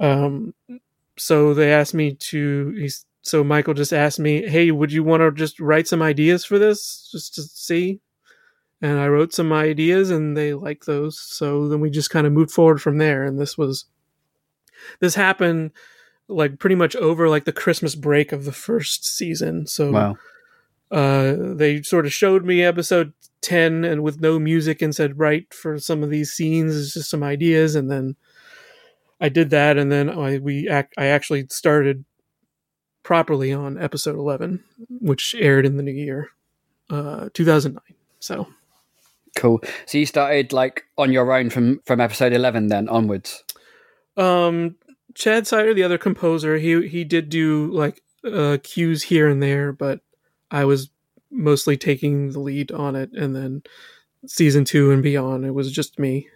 Um, 0.00 0.54
so 1.18 1.52
they 1.52 1.72
asked 1.72 1.94
me 1.94 2.14
to. 2.14 2.88
so 3.20 3.44
Michael 3.44 3.74
just 3.74 3.92
asked 3.92 4.18
me, 4.18 4.46
"Hey, 4.48 4.70
would 4.70 4.90
you 4.90 5.04
want 5.04 5.20
to 5.20 5.30
just 5.32 5.60
write 5.60 5.86
some 5.86 6.00
ideas 6.00 6.46
for 6.46 6.58
this, 6.58 7.10
just 7.12 7.34
to 7.34 7.42
see?" 7.42 8.00
And 8.80 8.98
I 8.98 9.08
wrote 9.08 9.34
some 9.34 9.52
ideas, 9.52 10.08
and 10.08 10.34
they 10.34 10.54
liked 10.54 10.86
those. 10.86 11.18
So 11.18 11.68
then 11.68 11.80
we 11.80 11.90
just 11.90 12.10
kind 12.10 12.26
of 12.26 12.32
moved 12.32 12.52
forward 12.52 12.80
from 12.80 12.96
there, 12.96 13.22
and 13.22 13.38
this 13.38 13.58
was 13.58 13.84
this 15.00 15.14
happened 15.14 15.72
like 16.26 16.58
pretty 16.58 16.76
much 16.76 16.96
over 16.96 17.28
like 17.28 17.44
the 17.44 17.52
Christmas 17.52 17.94
break 17.94 18.32
of 18.32 18.46
the 18.46 18.52
first 18.52 19.04
season. 19.04 19.66
So 19.66 19.90
wow 19.90 20.16
uh, 20.90 21.34
they 21.38 21.82
sort 21.82 22.06
of 22.06 22.12
showed 22.12 22.44
me 22.44 22.62
episode 22.62 23.12
10 23.42 23.84
and 23.84 24.02
with 24.02 24.20
no 24.20 24.38
music 24.38 24.82
and 24.82 24.94
said 24.94 25.18
write 25.18 25.52
for 25.54 25.78
some 25.78 26.02
of 26.02 26.10
these 26.10 26.32
scenes 26.32 26.92
just 26.94 27.10
some 27.10 27.22
ideas 27.22 27.76
and 27.76 27.90
then 27.90 28.16
i 29.20 29.28
did 29.28 29.50
that 29.50 29.78
and 29.78 29.92
then 29.92 30.10
i 30.10 30.38
we 30.38 30.68
act, 30.68 30.92
i 30.98 31.06
actually 31.06 31.46
started 31.48 32.04
properly 33.08 33.54
on 33.54 33.82
episode 33.82 34.16
11, 34.16 34.62
which 35.00 35.34
aired 35.38 35.64
in 35.64 35.78
the 35.78 35.82
new 35.82 35.92
year, 35.92 36.28
uh, 36.90 37.30
2009. 37.32 37.82
So 38.20 38.46
Cool. 39.34 39.62
So 39.86 39.96
you 39.96 40.04
started 40.04 40.52
like 40.52 40.84
on 40.98 41.10
your 41.10 41.32
own 41.32 41.48
from 41.48 41.80
from 41.86 42.00
episode 42.02 42.34
eleven, 42.34 42.66
then 42.68 42.88
onwards. 42.88 43.44
Um, 44.16 44.76
Chad 45.14 45.46
Seiter, 45.46 45.72
the 45.72 45.84
other 45.84 45.96
composer, 45.96 46.58
he 46.58 46.86
he 46.88 47.04
did 47.04 47.30
do 47.30 47.70
like 47.72 48.02
uh, 48.24 48.58
cues 48.62 49.04
here 49.04 49.28
and 49.28 49.42
there, 49.42 49.72
but 49.72 50.00
I 50.50 50.64
was 50.64 50.90
mostly 51.30 51.76
taking 51.76 52.30
the 52.32 52.40
lead 52.40 52.72
on 52.72 52.96
it. 52.96 53.10
And 53.12 53.34
then 53.34 53.62
season 54.26 54.64
two 54.64 54.90
and 54.90 55.02
beyond, 55.02 55.44
it 55.44 55.52
was 55.52 55.70
just 55.70 55.98
me. 55.98 56.28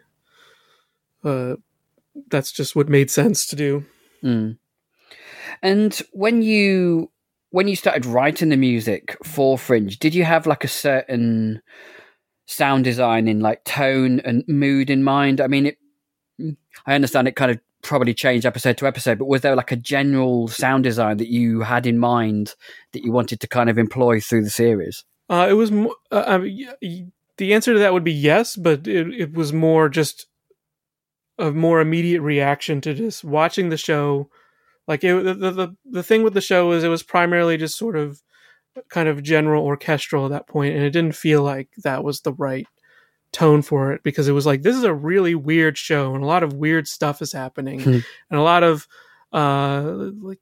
Uh, 1.25 1.57
that's 2.29 2.53
just 2.53 2.77
what 2.77 2.89
made 2.89 3.11
sense 3.11 3.47
to 3.47 3.57
do. 3.57 3.85
Mm. 4.23 4.59
And 5.63 6.03
when 6.13 6.43
you 6.43 7.11
when 7.51 7.69
you 7.69 7.77
started 7.77 8.07
writing 8.07 8.49
the 8.49 8.57
music 8.57 9.17
for 9.23 9.59
Fringe, 9.59 9.99
did 9.99 10.15
you 10.15 10.25
have 10.25 10.47
like 10.47 10.65
a 10.65 10.69
certain 10.69 11.61
sound 12.47 12.85
design 12.85 13.29
in 13.29 13.41
like 13.41 13.63
tone 13.65 14.21
and 14.21 14.43
mood 14.49 14.89
in 14.89 15.05
mind? 15.05 15.41
I 15.41 15.47
mean, 15.49 15.67
it, 15.67 15.79
I 16.87 16.95
understand 16.95 17.29
it 17.29 17.37
kind 17.37 17.51
of 17.51 17.61
probably 17.83 18.15
change 18.15 18.47
episode 18.47 18.79
to 18.79 18.87
episode, 18.87 19.19
but 19.19 19.27
was 19.27 19.43
there 19.43 19.57
like 19.57 19.73
a 19.73 19.77
general 19.77 20.49
sound 20.49 20.85
design 20.85 21.17
that 21.19 21.29
you 21.29 21.61
had 21.61 21.87
in 21.87 21.99
mind 21.99 22.55
that 22.93 23.05
you 23.05 23.13
wanted 23.13 23.41
to 23.41 23.49
kind 23.49 23.69
of 23.69 23.79
employ 23.79 24.21
through 24.21 24.45
the 24.45 24.51
series? 24.51 25.05
Uh, 25.29 25.47
it 25.49 25.55
was 25.55 25.71
mo- 25.71 25.95
uh, 26.11 26.25
I 26.27 26.39
mean, 26.39 27.13
the 27.39 27.55
answer 27.55 27.73
to 27.73 27.79
that 27.81 27.93
would 27.93 28.05
be 28.05 28.13
yes, 28.13 28.57
but 28.57 28.87
it, 28.87 29.13
it 29.13 29.33
was 29.33 29.53
more 29.53 29.89
just 29.89 30.27
a 31.39 31.51
more 31.51 31.81
immediate 31.81 32.23
reaction 32.23 32.81
to 32.83 32.95
just 32.95 33.25
watching 33.25 33.69
the 33.69 33.77
show. 33.77 34.31
Like 34.87 35.05
it, 35.05 35.23
the, 35.25 35.51
the 35.51 35.77
the 35.85 36.03
thing 36.03 36.23
with 36.23 36.35
the 36.35 36.41
show 36.41 36.73
is 36.73 36.85
it 36.85 36.89
was 36.89 37.03
primarily 37.03 37.57
just 37.57 37.79
sort 37.79 37.97
of 37.97 38.23
kind 38.89 39.09
of 39.09 39.23
general 39.23 39.65
orchestral 39.65 40.27
at 40.27 40.31
that 40.33 40.49
point, 40.49 40.75
and 40.75 40.85
it 40.85 40.91
didn't 40.91 41.17
feel 41.17 41.43
like 41.43 41.69
that 41.83 42.05
was 42.05 42.21
the 42.21 42.33
right 42.33 42.67
tone 43.33 43.63
for 43.63 43.93
it 43.93 44.03
because 44.03 44.29
it 44.29 44.33
was 44.33 44.45
like 44.47 44.63
this 44.63 44.77
is 44.77 44.85
a 44.85 44.93
really 44.95 45.35
weird 45.35 45.79
show 45.79 46.15
and 46.15 46.23
a 46.23 46.27
lot 46.27 46.43
of 46.43 46.53
weird 46.53 46.87
stuff 46.87 47.23
is 47.23 47.33
happening 47.33 47.81
Hmm. 47.81 47.99
and 48.31 48.39
a 48.39 48.43
lot 48.43 48.63
of 48.63 48.87
uh 49.33 50.11
like 50.21 50.41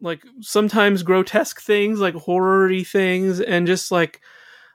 like 0.00 0.22
sometimes 0.40 1.02
grotesque 1.02 1.60
things 1.60 1.98
like 2.00 2.14
horror-y 2.14 2.82
things 2.82 3.40
and 3.40 3.66
just 3.66 3.90
like 3.90 4.20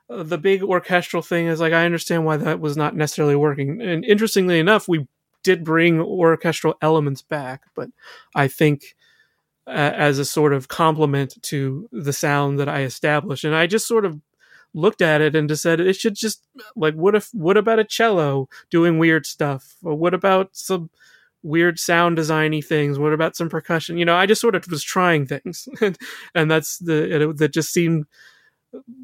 uh, 0.08 0.22
the 0.24 0.38
big 0.38 0.62
orchestral 0.62 1.22
thing 1.22 1.46
is 1.46 1.60
like 1.60 1.72
I 1.72 1.84
understand 1.84 2.24
why 2.24 2.36
that 2.38 2.58
was 2.60 2.76
not 2.76 2.96
necessarily 2.96 3.36
working. 3.36 3.80
And 3.80 4.04
interestingly 4.04 4.58
enough, 4.58 4.88
we 4.88 5.06
did 5.44 5.62
bring 5.62 6.00
orchestral 6.00 6.74
elements 6.82 7.22
back, 7.22 7.62
but 7.76 7.90
I 8.34 8.48
think 8.48 8.96
uh, 9.66 9.70
as 9.70 10.18
a 10.18 10.24
sort 10.24 10.52
of 10.52 10.66
complement 10.66 11.40
to 11.42 11.88
the 11.92 12.12
sound 12.12 12.58
that 12.58 12.68
I 12.68 12.82
established, 12.82 13.44
and 13.44 13.54
I 13.54 13.68
just 13.68 13.86
sort 13.86 14.04
of 14.04 14.20
looked 14.74 15.02
at 15.02 15.20
it 15.20 15.34
and 15.34 15.48
just 15.48 15.62
said 15.62 15.80
it 15.80 15.96
should 15.96 16.14
just 16.14 16.46
like 16.76 16.94
what 16.94 17.14
if 17.14 17.28
what 17.32 17.56
about 17.56 17.78
a 17.78 17.84
cello 17.84 18.48
doing 18.70 18.98
weird 18.98 19.26
stuff? 19.26 19.76
Or 19.82 19.94
what 19.94 20.14
about 20.14 20.50
some 20.52 20.90
weird 21.42 21.78
sound 21.78 22.18
designy 22.18 22.64
things? 22.64 22.98
What 22.98 23.12
about 23.12 23.36
some 23.36 23.48
percussion? 23.48 23.98
You 23.98 24.04
know 24.04 24.16
i 24.16 24.26
just 24.26 24.40
sort 24.40 24.54
of 24.54 24.66
was 24.70 24.82
trying 24.82 25.26
things. 25.26 25.68
And 26.34 26.50
that's 26.50 26.78
the 26.78 27.30
it, 27.30 27.38
that 27.38 27.52
just 27.52 27.72
seemed 27.72 28.06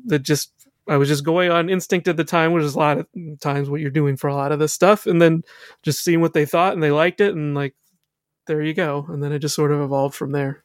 that 0.06 0.22
just 0.22 0.52
I 0.88 0.96
was 0.96 1.08
just 1.08 1.24
going 1.24 1.50
on 1.50 1.68
instinct 1.68 2.06
at 2.08 2.16
the 2.16 2.24
time, 2.24 2.52
which 2.52 2.62
is 2.62 2.74
a 2.74 2.78
lot 2.78 2.98
of 2.98 3.06
times 3.40 3.68
what 3.68 3.80
you're 3.80 3.90
doing 3.90 4.16
for 4.16 4.28
a 4.28 4.34
lot 4.34 4.52
of 4.52 4.58
this 4.60 4.72
stuff, 4.72 5.06
and 5.06 5.20
then 5.20 5.42
just 5.82 6.04
seeing 6.04 6.20
what 6.20 6.32
they 6.32 6.46
thought 6.46 6.74
and 6.74 6.82
they 6.82 6.92
liked 6.92 7.20
it, 7.20 7.34
and 7.34 7.54
like 7.54 7.74
there 8.46 8.62
you 8.62 8.74
go, 8.74 9.04
and 9.08 9.22
then 9.22 9.32
it 9.32 9.40
just 9.40 9.56
sort 9.56 9.72
of 9.72 9.80
evolved 9.80 10.14
from 10.14 10.32
there. 10.32 10.62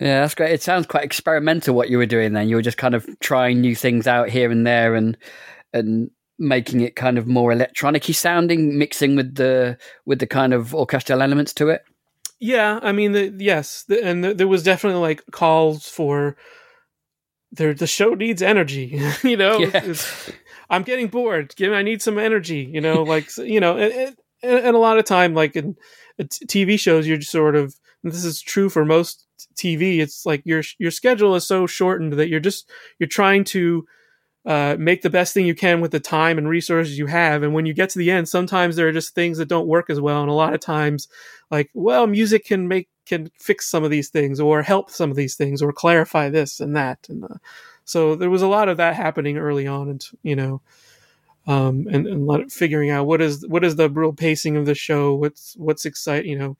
Yeah, 0.00 0.20
that's 0.20 0.34
great. 0.34 0.52
It 0.52 0.62
sounds 0.62 0.86
quite 0.86 1.04
experimental 1.04 1.74
what 1.74 1.90
you 1.90 1.98
were 1.98 2.06
doing 2.06 2.32
then. 2.32 2.48
You 2.48 2.56
were 2.56 2.62
just 2.62 2.78
kind 2.78 2.94
of 2.94 3.06
trying 3.18 3.60
new 3.60 3.74
things 3.74 4.06
out 4.06 4.28
here 4.28 4.50
and 4.50 4.66
there 4.66 4.94
and 4.94 5.16
and 5.72 6.10
making 6.38 6.80
it 6.80 6.94
kind 6.94 7.18
of 7.18 7.26
more 7.26 7.50
electronic-y 7.50 8.12
sounding, 8.12 8.78
mixing 8.78 9.16
with 9.16 9.34
the 9.34 9.76
with 10.06 10.20
the 10.20 10.26
kind 10.26 10.54
of 10.54 10.74
orchestral 10.74 11.20
elements 11.20 11.52
to 11.54 11.68
it. 11.68 11.82
Yeah, 12.40 12.78
I 12.82 12.92
mean, 12.92 13.12
the, 13.12 13.34
yes, 13.36 13.82
the, 13.88 14.04
and 14.04 14.22
the, 14.22 14.32
there 14.32 14.46
was 14.46 14.62
definitely 14.62 15.00
like 15.00 15.24
calls 15.32 15.88
for 15.88 16.36
there. 17.50 17.74
The 17.74 17.88
show 17.88 18.14
needs 18.14 18.42
energy, 18.42 19.02
you 19.24 19.36
know. 19.36 19.58
Yeah. 19.58 19.94
I'm 20.70 20.84
getting 20.84 21.08
bored. 21.08 21.56
Give- 21.56 21.72
I 21.72 21.82
need 21.82 22.02
some 22.02 22.18
energy, 22.18 22.70
you 22.72 22.80
know. 22.80 23.02
Like 23.02 23.36
you 23.38 23.58
know, 23.58 23.76
and, 23.76 24.16
and, 24.44 24.58
and 24.66 24.76
a 24.76 24.78
lot 24.78 24.98
of 24.98 25.06
time, 25.06 25.34
like 25.34 25.56
in 25.56 25.74
uh, 26.20 26.24
TV 26.24 26.78
shows, 26.78 27.06
you're 27.06 27.16
just 27.16 27.32
sort 27.32 27.56
of. 27.56 27.74
This 28.04 28.24
is 28.24 28.40
true 28.40 28.68
for 28.68 28.84
most 28.84 29.26
TV. 29.56 30.00
It's 30.00 30.26
like 30.26 30.42
your 30.44 30.62
your 30.78 30.90
schedule 30.90 31.34
is 31.34 31.46
so 31.46 31.66
shortened 31.66 32.14
that 32.14 32.28
you're 32.28 32.40
just 32.40 32.70
you're 32.98 33.08
trying 33.08 33.44
to 33.44 33.86
uh, 34.46 34.76
make 34.78 35.02
the 35.02 35.10
best 35.10 35.34
thing 35.34 35.46
you 35.46 35.54
can 35.54 35.80
with 35.80 35.90
the 35.90 36.00
time 36.00 36.38
and 36.38 36.48
resources 36.48 36.98
you 36.98 37.06
have. 37.06 37.42
And 37.42 37.52
when 37.54 37.66
you 37.66 37.74
get 37.74 37.90
to 37.90 37.98
the 37.98 38.10
end, 38.10 38.28
sometimes 38.28 38.76
there 38.76 38.88
are 38.88 38.92
just 38.92 39.14
things 39.14 39.38
that 39.38 39.48
don't 39.48 39.66
work 39.68 39.90
as 39.90 40.00
well. 40.00 40.22
And 40.22 40.30
a 40.30 40.34
lot 40.34 40.54
of 40.54 40.60
times, 40.60 41.08
like, 41.50 41.70
well, 41.74 42.06
music 42.06 42.44
can 42.46 42.68
make 42.68 42.88
can 43.06 43.30
fix 43.38 43.68
some 43.68 43.84
of 43.84 43.90
these 43.90 44.08
things 44.10 44.40
or 44.40 44.62
help 44.62 44.90
some 44.90 45.10
of 45.10 45.16
these 45.16 45.34
things 45.34 45.62
or 45.62 45.72
clarify 45.72 46.28
this 46.30 46.60
and 46.60 46.76
that. 46.76 47.06
And 47.08 47.24
uh, 47.24 47.28
so 47.84 48.14
there 48.14 48.30
was 48.30 48.42
a 48.42 48.48
lot 48.48 48.68
of 48.68 48.76
that 48.78 48.96
happening 48.96 49.38
early 49.38 49.66
on, 49.66 49.88
and 49.90 50.04
you 50.22 50.36
know, 50.36 50.62
um, 51.46 51.86
and 51.90 52.06
and 52.06 52.52
figuring 52.52 52.90
out 52.90 53.06
what 53.06 53.22
is 53.22 53.46
what 53.48 53.64
is 53.64 53.76
the 53.76 53.90
real 53.90 54.12
pacing 54.12 54.56
of 54.56 54.66
the 54.66 54.74
show, 54.74 55.14
what's 55.14 55.54
what's 55.58 55.84
exciting, 55.86 56.30
you 56.30 56.38
know. 56.38 56.56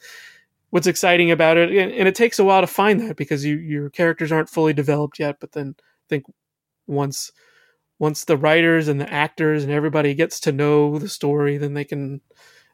What's 0.70 0.86
exciting 0.86 1.30
about 1.30 1.56
it, 1.56 1.70
and, 1.70 1.92
and 1.92 2.08
it 2.08 2.14
takes 2.14 2.38
a 2.38 2.44
while 2.44 2.60
to 2.60 2.66
find 2.66 3.00
that 3.00 3.16
because 3.16 3.44
you, 3.44 3.56
your 3.56 3.88
characters 3.90 4.30
aren't 4.30 4.50
fully 4.50 4.72
developed 4.72 5.18
yet. 5.18 5.36
But 5.40 5.52
then 5.52 5.74
I 5.78 6.06
think 6.08 6.24
once 6.86 7.32
once 7.98 8.24
the 8.24 8.36
writers 8.36 8.86
and 8.88 9.00
the 9.00 9.12
actors 9.12 9.64
and 9.64 9.72
everybody 9.72 10.14
gets 10.14 10.38
to 10.40 10.52
know 10.52 10.98
the 10.98 11.08
story, 11.08 11.58
then 11.58 11.74
they 11.74 11.84
can 11.84 12.20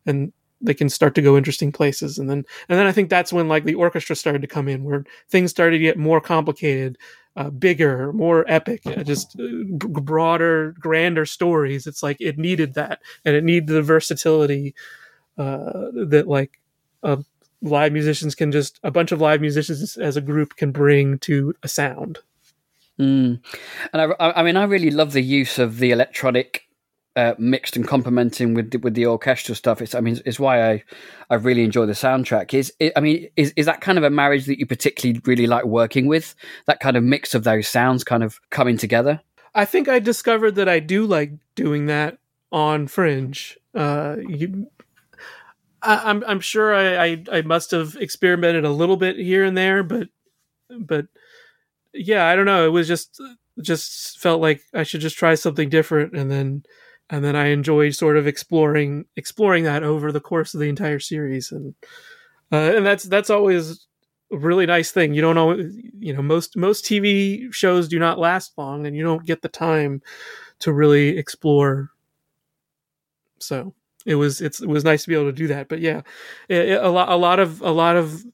and 0.06 0.32
they 0.60 0.74
can 0.74 0.88
start 0.88 1.14
to 1.14 1.22
go 1.22 1.36
interesting 1.36 1.72
places. 1.72 2.18
And 2.18 2.28
then 2.28 2.44
and 2.68 2.78
then 2.78 2.86
I 2.86 2.92
think 2.92 3.10
that's 3.10 3.32
when 3.32 3.48
like 3.48 3.64
the 3.64 3.74
orchestra 3.74 4.16
started 4.16 4.42
to 4.42 4.48
come 4.48 4.68
in, 4.68 4.84
where 4.84 5.04
things 5.28 5.50
started 5.50 5.78
to 5.78 5.82
get 5.82 5.98
more 5.98 6.20
complicated, 6.20 6.98
uh, 7.36 7.50
bigger, 7.50 8.12
more 8.12 8.44
epic, 8.48 8.82
uh, 8.86 9.02
just 9.02 9.38
uh, 9.38 9.42
b- 9.42 9.86
broader, 9.88 10.74
grander 10.78 11.26
stories. 11.26 11.86
It's 11.86 12.02
like 12.02 12.16
it 12.20 12.38
needed 12.38 12.74
that, 12.74 13.00
and 13.24 13.36
it 13.36 13.44
needed 13.44 13.68
the 13.68 13.82
versatility 13.82 14.74
uh, 15.38 15.90
that 16.06 16.24
like 16.26 16.60
uh, 17.02 17.18
live 17.64 17.92
musicians 17.92 18.34
can 18.34 18.52
just 18.52 18.78
a 18.82 18.90
bunch 18.90 19.10
of 19.10 19.20
live 19.20 19.40
musicians 19.40 19.96
as 19.96 20.16
a 20.16 20.20
group 20.20 20.56
can 20.56 20.70
bring 20.70 21.18
to 21.20 21.54
a 21.62 21.68
sound. 21.68 22.18
Mm. 22.98 23.40
And 23.92 24.02
I, 24.02 24.14
I 24.18 24.42
mean, 24.44 24.56
I 24.56 24.64
really 24.64 24.90
love 24.90 25.12
the 25.12 25.22
use 25.22 25.58
of 25.58 25.78
the 25.78 25.90
electronic 25.90 26.68
uh, 27.16 27.34
mixed 27.38 27.76
and 27.76 27.86
complementing 27.86 28.54
with 28.54 28.70
the, 28.70 28.78
with 28.78 28.94
the 28.94 29.06
orchestral 29.06 29.54
stuff. 29.54 29.80
It's 29.80 29.94
I 29.94 30.00
mean, 30.00 30.20
it's 30.24 30.38
why 30.38 30.72
I 30.72 30.84
I 31.30 31.36
really 31.36 31.64
enjoy 31.64 31.86
the 31.86 31.92
soundtrack. 31.92 32.54
Is 32.54 32.72
it, 32.80 32.92
I 32.96 33.00
mean, 33.00 33.28
is 33.36 33.52
is 33.56 33.66
that 33.66 33.80
kind 33.80 33.98
of 33.98 34.04
a 34.04 34.10
marriage 34.10 34.46
that 34.46 34.58
you 34.58 34.66
particularly 34.66 35.20
really 35.24 35.46
like 35.46 35.64
working 35.64 36.06
with? 36.06 36.34
That 36.66 36.80
kind 36.80 36.96
of 36.96 37.02
mix 37.02 37.34
of 37.34 37.44
those 37.44 37.68
sounds 37.68 38.04
kind 38.04 38.22
of 38.22 38.40
coming 38.50 38.76
together. 38.76 39.20
I 39.54 39.64
think 39.64 39.88
I 39.88 40.00
discovered 40.00 40.56
that 40.56 40.68
I 40.68 40.80
do 40.80 41.06
like 41.06 41.32
doing 41.54 41.86
that 41.86 42.18
on 42.50 42.88
Fringe. 42.88 43.56
Uh, 43.74 44.16
you, 44.28 44.68
I, 45.84 46.10
I'm 46.10 46.24
I'm 46.26 46.40
sure 46.40 46.74
I, 46.74 47.06
I 47.06 47.24
I 47.32 47.42
must 47.42 47.70
have 47.72 47.96
experimented 47.96 48.64
a 48.64 48.70
little 48.70 48.96
bit 48.96 49.16
here 49.16 49.44
and 49.44 49.56
there, 49.56 49.82
but 49.82 50.08
but 50.78 51.06
yeah, 51.92 52.26
I 52.26 52.36
don't 52.36 52.46
know. 52.46 52.66
It 52.66 52.70
was 52.70 52.88
just 52.88 53.20
just 53.62 54.18
felt 54.18 54.40
like 54.40 54.62
I 54.74 54.82
should 54.82 55.00
just 55.00 55.16
try 55.16 55.34
something 55.34 55.68
different, 55.68 56.14
and 56.14 56.30
then 56.30 56.64
and 57.10 57.24
then 57.24 57.36
I 57.36 57.46
enjoyed 57.46 57.94
sort 57.94 58.16
of 58.16 58.26
exploring 58.26 59.04
exploring 59.16 59.64
that 59.64 59.82
over 59.82 60.10
the 60.12 60.20
course 60.20 60.54
of 60.54 60.60
the 60.60 60.68
entire 60.68 61.00
series, 61.00 61.52
and 61.52 61.74
uh, 62.52 62.72
and 62.76 62.86
that's 62.86 63.04
that's 63.04 63.30
always 63.30 63.86
a 64.32 64.38
really 64.38 64.66
nice 64.66 64.90
thing. 64.90 65.14
You 65.14 65.22
don't 65.22 65.34
know, 65.34 65.52
you 65.98 66.12
know, 66.12 66.22
most 66.22 66.56
most 66.56 66.84
TV 66.84 67.52
shows 67.52 67.88
do 67.88 67.98
not 67.98 68.18
last 68.18 68.52
long, 68.56 68.86
and 68.86 68.96
you 68.96 69.04
don't 69.04 69.26
get 69.26 69.42
the 69.42 69.48
time 69.48 70.02
to 70.60 70.72
really 70.72 71.16
explore. 71.18 71.90
So 73.38 73.74
it 74.04 74.16
was 74.16 74.40
it's 74.40 74.60
it 74.60 74.68
was 74.68 74.84
nice 74.84 75.02
to 75.02 75.08
be 75.08 75.14
able 75.14 75.26
to 75.26 75.32
do 75.32 75.46
that. 75.48 75.68
But 75.68 75.80
yeah, 75.80 76.02
it, 76.48 76.68
it- 76.70 76.82
a 76.82 76.88
lot 76.88 77.08
a 77.08 77.16
lot 77.16 77.40
of 77.40 77.60
a 77.60 77.70
lot 77.70 77.96
of 77.96 78.24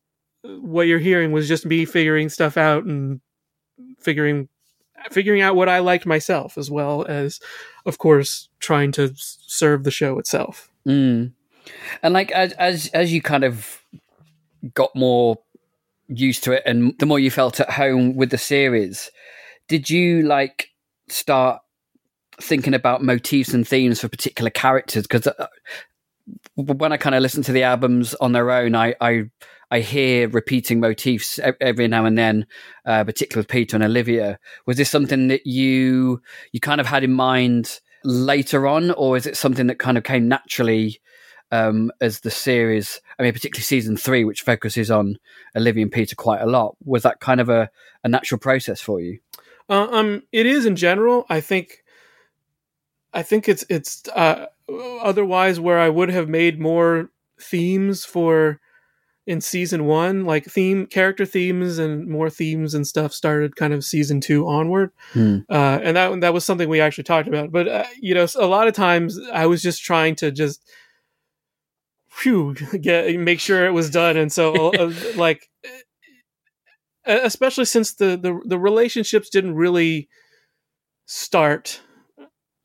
what 0.42 0.86
you're 0.86 0.98
hearing 0.98 1.32
was 1.32 1.48
just 1.48 1.66
me 1.66 1.84
figuring 1.84 2.28
stuff 2.28 2.56
out 2.56 2.84
and 2.84 3.20
figuring 4.00 4.48
figuring 5.10 5.42
out 5.42 5.56
what 5.56 5.68
I 5.68 5.78
liked 5.78 6.06
myself, 6.06 6.58
as 6.58 6.70
well 6.70 7.04
as, 7.06 7.40
of 7.86 7.98
course, 7.98 8.48
trying 8.58 8.92
to 8.92 9.12
serve 9.16 9.84
the 9.84 9.90
show 9.90 10.18
itself. 10.18 10.70
Mm. 10.86 11.32
And 12.02 12.14
like 12.14 12.30
as 12.32 12.52
as 12.54 12.88
as 12.94 13.12
you 13.12 13.22
kind 13.22 13.44
of 13.44 13.82
got 14.74 14.94
more 14.94 15.38
used 16.08 16.42
to 16.44 16.52
it, 16.52 16.62
and 16.66 16.94
the 16.98 17.06
more 17.06 17.18
you 17.18 17.30
felt 17.30 17.60
at 17.60 17.70
home 17.70 18.16
with 18.16 18.30
the 18.30 18.38
series, 18.38 19.10
did 19.68 19.88
you 19.88 20.22
like 20.22 20.68
start 21.08 21.60
thinking 22.42 22.74
about 22.74 23.02
motifs 23.02 23.54
and 23.54 23.66
themes 23.66 24.00
for 24.00 24.08
particular 24.08 24.50
characters? 24.50 25.06
Because 25.06 25.28
when 26.54 26.92
I 26.92 26.96
kind 26.96 27.14
of 27.14 27.22
listen 27.22 27.42
to 27.44 27.52
the 27.52 27.62
albums 27.62 28.14
on 28.14 28.32
their 28.32 28.50
own, 28.50 28.74
I 28.74 28.94
I, 29.00 29.24
I 29.70 29.80
hear 29.80 30.28
repeating 30.28 30.80
motifs 30.80 31.38
every 31.60 31.88
now 31.88 32.04
and 32.04 32.18
then, 32.18 32.46
uh, 32.84 33.04
particularly 33.04 33.40
with 33.40 33.48
Peter 33.48 33.76
and 33.76 33.84
Olivia. 33.84 34.38
Was 34.66 34.76
this 34.76 34.90
something 34.90 35.28
that 35.28 35.46
you 35.46 36.22
you 36.52 36.60
kind 36.60 36.80
of 36.80 36.86
had 36.86 37.04
in 37.04 37.12
mind 37.12 37.80
later 38.04 38.66
on, 38.66 38.90
or 38.92 39.16
is 39.16 39.26
it 39.26 39.36
something 39.36 39.66
that 39.68 39.78
kind 39.78 39.98
of 39.98 40.04
came 40.04 40.28
naturally? 40.28 41.00
Um, 41.52 41.90
as 42.00 42.20
the 42.20 42.30
series, 42.30 43.00
I 43.18 43.24
mean, 43.24 43.32
particularly 43.32 43.64
season 43.64 43.96
three, 43.96 44.22
which 44.22 44.42
focuses 44.42 44.88
on 44.88 45.18
Olivia 45.56 45.82
and 45.82 45.90
Peter 45.90 46.14
quite 46.14 46.40
a 46.40 46.46
lot, 46.46 46.76
was 46.84 47.02
that 47.02 47.18
kind 47.18 47.40
of 47.40 47.48
a, 47.48 47.68
a 48.04 48.08
natural 48.08 48.38
process 48.38 48.80
for 48.80 49.00
you? 49.00 49.18
Uh, 49.68 49.88
um, 49.90 50.22
it 50.30 50.46
is 50.46 50.64
in 50.64 50.76
general. 50.76 51.26
I 51.28 51.40
think, 51.40 51.79
I 53.12 53.22
think 53.22 53.48
it's 53.48 53.64
it's 53.68 54.06
uh, 54.08 54.46
otherwise 55.02 55.58
where 55.60 55.78
I 55.78 55.88
would 55.88 56.10
have 56.10 56.28
made 56.28 56.60
more 56.60 57.10
themes 57.40 58.04
for 58.04 58.60
in 59.26 59.40
season 59.40 59.84
one, 59.86 60.24
like 60.24 60.44
theme 60.46 60.86
character 60.86 61.24
themes 61.24 61.78
and 61.78 62.08
more 62.08 62.30
themes 62.30 62.74
and 62.74 62.86
stuff 62.86 63.12
started 63.12 63.54
kind 63.54 63.72
of 63.72 63.84
season 63.84 64.20
two 64.20 64.46
onward, 64.48 64.90
Hmm. 65.12 65.38
uh, 65.48 65.78
and 65.82 65.96
that 65.96 66.20
that 66.20 66.34
was 66.34 66.44
something 66.44 66.68
we 66.68 66.80
actually 66.80 67.04
talked 67.04 67.28
about. 67.28 67.52
But 67.52 67.68
uh, 67.68 67.84
you 68.00 68.14
know, 68.14 68.26
a 68.36 68.46
lot 68.46 68.66
of 68.68 68.74
times 68.74 69.18
I 69.32 69.46
was 69.46 69.62
just 69.62 69.82
trying 69.84 70.16
to 70.16 70.30
just, 70.32 70.62
phew, 72.08 72.54
get 72.80 73.14
make 73.18 73.40
sure 73.40 73.66
it 73.66 73.72
was 73.72 73.90
done, 73.90 74.16
and 74.16 74.32
so 74.32 74.72
uh, 74.74 74.92
like, 75.16 75.48
especially 77.04 77.66
since 77.66 77.94
the 77.94 78.16
the 78.16 78.40
the 78.44 78.58
relationships 78.58 79.28
didn't 79.30 79.54
really 79.54 80.08
start 81.06 81.82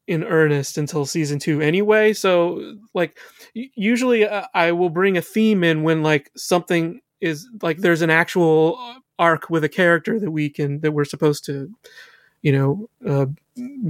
in 0.07 0.23
earnest 0.23 0.77
until 0.77 1.05
season 1.05 1.39
two 1.39 1.61
anyway. 1.61 2.13
So 2.13 2.77
like 2.93 3.17
usually 3.53 4.25
uh, 4.27 4.45
I 4.53 4.71
will 4.71 4.89
bring 4.89 5.17
a 5.17 5.21
theme 5.21 5.63
in 5.63 5.83
when 5.83 6.03
like 6.03 6.31
something 6.35 7.01
is 7.21 7.47
like 7.61 7.77
there's 7.79 8.01
an 8.01 8.09
actual 8.09 8.79
arc 9.17 9.49
with 9.49 9.63
a 9.63 9.69
character 9.69 10.19
that 10.19 10.31
we 10.31 10.49
can 10.49 10.81
that 10.81 10.91
we're 10.91 11.05
supposed 11.05 11.45
to 11.45 11.69
you 12.41 12.51
know 12.51 12.89
uh, 13.07 13.25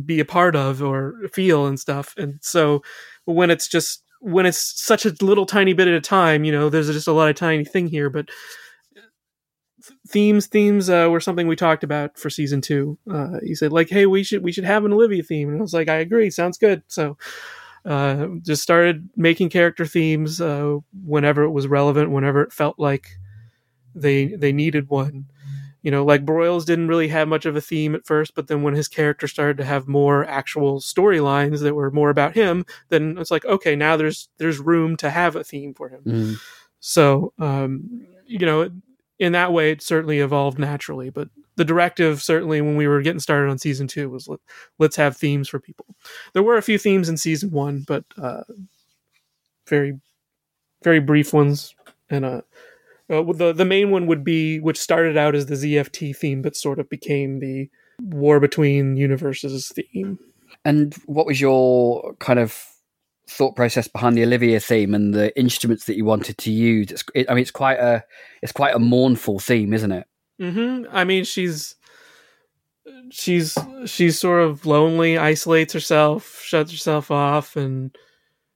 be 0.06 0.20
a 0.20 0.26
part 0.26 0.56
of 0.56 0.82
or 0.82 1.16
feel 1.34 1.66
and 1.66 1.80
stuff. 1.80 2.14
And 2.18 2.40
so 2.42 2.84
when 3.26 3.50
it's 3.50 3.68
just 3.68 4.04
when 4.22 4.46
it's 4.46 4.82
such 4.82 5.06
a 5.06 5.14
little 5.22 5.46
tiny 5.46 5.74
bit 5.74 5.88
at 5.88 5.94
a 5.94 6.02
time, 6.02 6.44
you 6.44 6.52
know, 6.52 6.70
there's 6.70 6.88
just 6.88 7.08
a 7.08 7.12
lot 7.12 7.30
of 7.30 7.36
tiny 7.36 7.66
thing 7.66 7.88
here, 7.88 8.10
but 8.10 8.30
themes 10.08 10.48
themes 10.48 10.90
uh, 10.90 11.08
were 11.10 11.20
something 11.20 11.48
we 11.48 11.56
talked 11.56 11.84
about 11.84 12.18
for 12.18 12.30
season 12.30 12.62
two. 12.62 12.98
Uh, 13.10 13.40
he 13.44 13.56
said 13.56 13.72
like 13.72 13.90
hey 13.90 14.06
we 14.06 14.24
should 14.24 14.44
we 14.44 14.52
should 14.52 14.64
have 14.64 14.86
an 14.86 14.94
olivia 14.94 15.24
theme. 15.24 15.50
And 15.50 15.58
i 15.58 15.62
was 15.62 15.74
like 15.74 15.90
i 15.90 15.96
agree. 15.96 16.30
Sounds 16.30 16.58
good. 16.58 16.84
So 16.88 17.18
uh, 17.86 18.28
just 18.42 18.64
started 18.64 19.10
making 19.16 19.50
character 19.50 19.86
themes 19.86 20.42
uh, 20.42 20.78
whenever 21.06 21.44
it 21.44 21.52
was 21.52 21.68
relevant 21.68 22.12
whenever 22.12 22.42
it 22.42 22.54
felt 22.54 22.80
like 22.80 23.08
they 23.94 24.28
they 24.28 24.52
needed 24.52 24.90
one. 24.90 25.26
You 25.82 25.92
know 25.92 26.04
like 26.04 26.26
broyles 26.26 26.66
didn't 26.66 26.88
really 26.88 27.10
have 27.10 27.28
much 27.28 27.46
of 27.46 27.56
a 27.56 27.62
theme 27.62 27.94
at 27.94 28.08
first 28.08 28.34
but 28.34 28.48
then 28.48 28.64
when 28.64 28.74
his 28.74 28.88
character 28.88 29.28
started 29.28 29.58
to 29.58 29.66
have 29.66 29.88
more 29.88 30.26
actual 30.26 30.80
storylines 30.80 31.62
that 31.62 31.76
were 31.76 31.92
more 31.92 32.10
about 32.10 32.34
him 32.34 32.66
then 32.90 33.20
it's 33.20 33.30
like 33.30 33.46
okay 33.46 33.76
now 33.76 33.96
there's 33.96 34.28
there's 34.40 34.58
room 34.58 34.98
to 34.98 35.12
have 35.12 35.36
a 35.36 35.44
theme 35.44 35.76
for 35.76 35.90
him. 35.90 36.02
Mm. 36.04 36.36
so 36.80 37.34
um, 37.38 38.02
you 38.26 38.48
know 38.48 38.72
in 39.20 39.32
that 39.32 39.54
way 39.54 39.72
it 39.72 39.82
certainly 39.82 40.20
evolved 40.20 40.60
naturally 40.60 41.10
but 41.10 41.30
the 41.56 41.66
directive 41.66 42.22
certainly 42.22 42.62
when 42.62 42.76
we 42.76 42.88
were 42.88 43.02
getting 43.02 43.20
started 43.20 43.50
on 43.50 43.58
season 43.58 43.88
two 43.88 44.10
was 44.10 44.28
let, 44.28 44.40
let's 44.80 44.96
have 44.96 45.16
themes 45.16 45.48
for 45.48 45.60
people. 45.60 45.86
There 46.34 46.44
were 46.44 46.58
a 46.58 46.62
few 46.62 46.78
themes 46.78 47.10
in 47.10 47.18
season 47.18 47.52
one 47.52 47.86
but 47.88 48.04
uh, 48.22 48.44
very 49.68 50.00
very 50.84 51.00
brief 51.00 51.34
ones 51.34 51.74
and 52.10 52.26
uh, 52.26 52.42
uh, 53.10 53.24
the 53.34 53.54
the 53.54 53.66
main 53.66 53.92
one 53.92 54.08
would 54.08 54.24
be 54.24 54.60
which 54.60 54.80
started 54.80 55.18
out 55.18 55.36
as 55.36 55.46
the 55.46 55.56
ZFT 55.56 56.16
theme 56.16 56.42
but 56.42 56.56
sort 56.56 56.80
of 56.80 56.90
became 56.90 57.40
the 57.40 57.70
war 58.00 58.40
between 58.40 58.98
universes 58.98 59.70
theme. 59.70 60.20
And 60.64 60.94
what 61.06 61.26
was 61.26 61.40
your 61.40 62.16
kind 62.20 62.40
of 62.40 62.75
thought 63.28 63.56
process 63.56 63.88
behind 63.88 64.16
the 64.16 64.24
Olivia 64.24 64.60
theme 64.60 64.94
and 64.94 65.14
the 65.14 65.38
instruments 65.38 65.86
that 65.86 65.96
you 65.96 66.06
wanted 66.06 66.38
to 66.40 66.52
use? 66.52 66.92
It's, 66.92 67.04
it, 67.14 67.30
I 67.30 67.34
mean, 67.34 67.42
it's 67.42 67.52
quite 67.52 67.80
a 67.80 68.04
it's 68.42 68.52
quite 68.52 68.76
a 68.76 68.80
mournful 68.80 69.40
theme, 69.40 69.74
isn't 69.74 69.92
it? 69.92 70.08
hmm 70.40 70.84
I 70.92 71.04
mean, 71.04 71.24
she's 71.24 71.76
she's 73.10 73.58
she's 73.86 74.20
sort 74.20 74.42
of 74.42 74.66
lonely, 74.66 75.18
isolates 75.18 75.74
herself, 75.74 76.42
shuts 76.42 76.72
herself 76.72 77.12
off, 77.12 77.56
and 77.56 77.96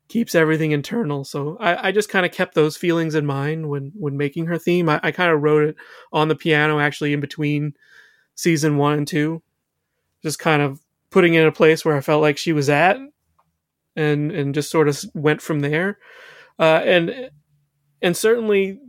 keeps 0.08 0.34
everything 0.36 0.72
internal. 0.72 1.24
So 1.24 1.56
I, 1.60 1.90
I 1.90 1.92
just 1.92 2.10
kind 2.10 2.26
of 2.26 2.32
kept 2.32 2.56
those 2.56 2.76
feelings 2.78 3.16
in 3.16 3.26
mind 3.26 3.70
when 3.70 3.92
when 3.96 4.18
making 4.18 4.48
her 4.48 4.58
theme. 4.58 4.90
I, 4.90 5.00
I 5.04 5.12
kind 5.12 5.32
of 5.32 5.42
wrote 5.42 5.70
it 5.70 5.76
on 6.12 6.28
the 6.28 6.36
piano, 6.36 6.80
actually, 6.80 7.14
in 7.14 7.20
between 7.20 7.74
season 8.36 8.78
one 8.78 8.98
and 8.98 9.08
two, 9.08 9.42
just 10.24 10.40
kind 10.40 10.62
of 10.62 10.80
putting 11.10 11.34
it 11.34 11.42
in 11.42 11.48
a 11.48 11.52
place 11.52 11.84
where 11.84 11.96
I 11.96 12.02
felt 12.02 12.22
like 12.22 12.38
she 12.38 12.54
was 12.54 12.70
at, 12.70 12.98
and 14.00 14.32
and 14.32 14.56
just 14.56 14.72
sort 14.72 14.88
of 14.88 15.04
went 15.14 15.42
from 15.42 15.60
there. 15.60 16.00
Uh, 16.58 16.82
and 16.84 17.30
and 18.02 18.16
certainly 18.16 18.80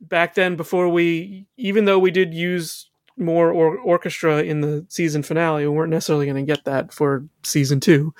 back 0.00 0.34
then 0.34 0.56
before 0.56 0.88
we 0.88 1.46
even 1.56 1.84
though 1.84 1.98
we 1.98 2.10
did 2.10 2.32
use 2.32 2.90
more 3.16 3.50
or- 3.52 3.78
orchestra 3.78 4.42
in 4.42 4.60
the 4.60 4.86
season 4.88 5.22
finale 5.22 5.66
we 5.66 5.68
weren't 5.68 5.90
necessarily 5.90 6.24
going 6.24 6.46
to 6.46 6.54
get 6.54 6.64
that 6.64 6.92
for 6.92 7.24
season 7.42 7.80
two. 7.80 8.14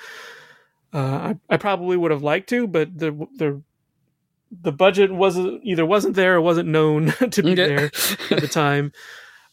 Uh, 0.93 1.33
I, 1.49 1.53
I 1.53 1.57
probably 1.57 1.97
would 1.97 2.11
have 2.11 2.23
liked 2.23 2.49
to 2.49 2.67
but 2.67 2.97
the 2.97 3.11
the 3.37 3.61
the 4.51 4.71
budget 4.71 5.11
wasn't 5.11 5.61
either 5.63 5.85
wasn't 5.85 6.15
there 6.15 6.35
or 6.35 6.41
wasn't 6.41 6.69
known 6.69 7.07
to 7.31 7.43
be 7.43 7.55
there 7.55 7.91
at 8.31 8.41
the 8.41 8.49
time. 8.49 8.91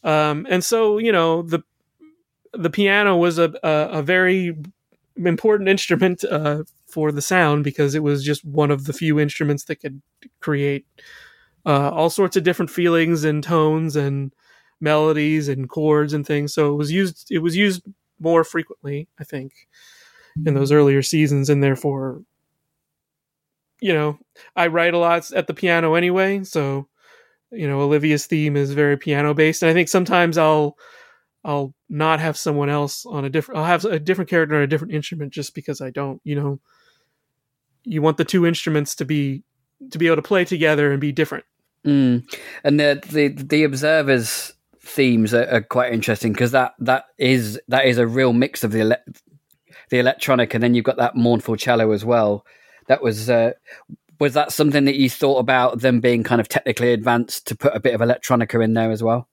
Um, 0.02 0.46
and 0.48 0.64
so 0.64 0.98
you 0.98 1.12
know 1.12 1.42
the 1.42 1.62
the 2.52 2.70
piano 2.70 3.16
was 3.16 3.38
a 3.38 3.52
a, 3.62 3.98
a 3.98 4.02
very 4.02 4.56
important 5.16 5.68
instrument 5.68 6.24
uh, 6.24 6.64
for 6.86 7.12
the 7.12 7.22
sound 7.22 7.64
because 7.64 7.94
it 7.94 8.02
was 8.02 8.24
just 8.24 8.44
one 8.44 8.70
of 8.70 8.84
the 8.84 8.92
few 8.92 9.18
instruments 9.18 9.64
that 9.64 9.76
could 9.76 10.00
create 10.40 10.86
uh, 11.64 11.90
all 11.90 12.10
sorts 12.10 12.36
of 12.36 12.44
different 12.44 12.70
feelings 12.70 13.24
and 13.24 13.42
tones 13.42 13.96
and 13.96 14.32
melodies 14.80 15.48
and 15.48 15.68
chords 15.68 16.12
and 16.12 16.26
things. 16.26 16.54
So 16.54 16.72
it 16.72 16.76
was 16.76 16.92
used 16.92 17.28
it 17.30 17.38
was 17.38 17.56
used 17.56 17.82
more 18.20 18.44
frequently, 18.44 19.08
I 19.18 19.24
think, 19.24 19.52
in 20.44 20.54
those 20.54 20.72
earlier 20.72 21.02
seasons, 21.02 21.50
and 21.50 21.62
therefore, 21.62 22.22
you 23.80 23.92
know, 23.92 24.18
I 24.54 24.68
write 24.68 24.94
a 24.94 24.98
lot 24.98 25.30
at 25.32 25.46
the 25.46 25.54
piano 25.54 25.94
anyway, 25.94 26.44
so 26.44 26.88
you 27.52 27.68
know, 27.68 27.80
Olivia's 27.80 28.26
theme 28.26 28.56
is 28.56 28.72
very 28.72 28.96
piano 28.96 29.34
based, 29.34 29.62
and 29.62 29.70
I 29.70 29.74
think 29.74 29.88
sometimes 29.88 30.36
I'll 30.38 30.76
I'll 31.46 31.72
not 31.88 32.18
have 32.18 32.36
someone 32.36 32.68
else 32.68 33.06
on 33.06 33.24
a 33.24 33.30
different. 33.30 33.60
I'll 33.60 33.66
have 33.66 33.84
a 33.84 34.00
different 34.00 34.28
character 34.28 34.56
on 34.56 34.62
a 34.62 34.66
different 34.66 34.92
instrument 34.92 35.32
just 35.32 35.54
because 35.54 35.80
I 35.80 35.90
don't. 35.90 36.20
You 36.24 36.34
know, 36.34 36.60
you 37.84 38.02
want 38.02 38.16
the 38.16 38.24
two 38.24 38.44
instruments 38.44 38.96
to 38.96 39.04
be 39.04 39.44
to 39.92 39.98
be 39.98 40.06
able 40.08 40.16
to 40.16 40.22
play 40.22 40.44
together 40.44 40.90
and 40.90 41.00
be 41.00 41.12
different. 41.12 41.44
Mm. 41.86 42.24
And 42.64 42.80
the 42.80 43.00
the 43.08 43.28
the 43.28 43.62
observers 43.62 44.54
themes 44.80 45.32
are, 45.32 45.48
are 45.48 45.60
quite 45.60 45.92
interesting 45.92 46.32
because 46.32 46.50
that 46.50 46.74
that 46.80 47.04
is 47.16 47.60
that 47.68 47.86
is 47.86 47.98
a 47.98 48.08
real 48.08 48.32
mix 48.32 48.64
of 48.64 48.72
the 48.72 48.80
ele- 48.80 49.14
the 49.90 49.98
electronic 50.00 50.52
and 50.54 50.62
then 50.62 50.74
you've 50.74 50.84
got 50.84 50.96
that 50.96 51.14
mournful 51.14 51.54
cello 51.54 51.92
as 51.92 52.04
well. 52.04 52.44
That 52.88 53.02
was 53.02 53.30
uh, 53.30 53.52
was 54.18 54.34
that 54.34 54.50
something 54.50 54.84
that 54.86 54.96
you 54.96 55.08
thought 55.08 55.38
about 55.38 55.80
them 55.80 56.00
being 56.00 56.24
kind 56.24 56.40
of 56.40 56.48
technically 56.48 56.92
advanced 56.92 57.46
to 57.46 57.54
put 57.54 57.76
a 57.76 57.80
bit 57.80 57.94
of 57.94 58.00
electronica 58.00 58.62
in 58.64 58.74
there 58.74 58.90
as 58.90 59.00
well? 59.00 59.28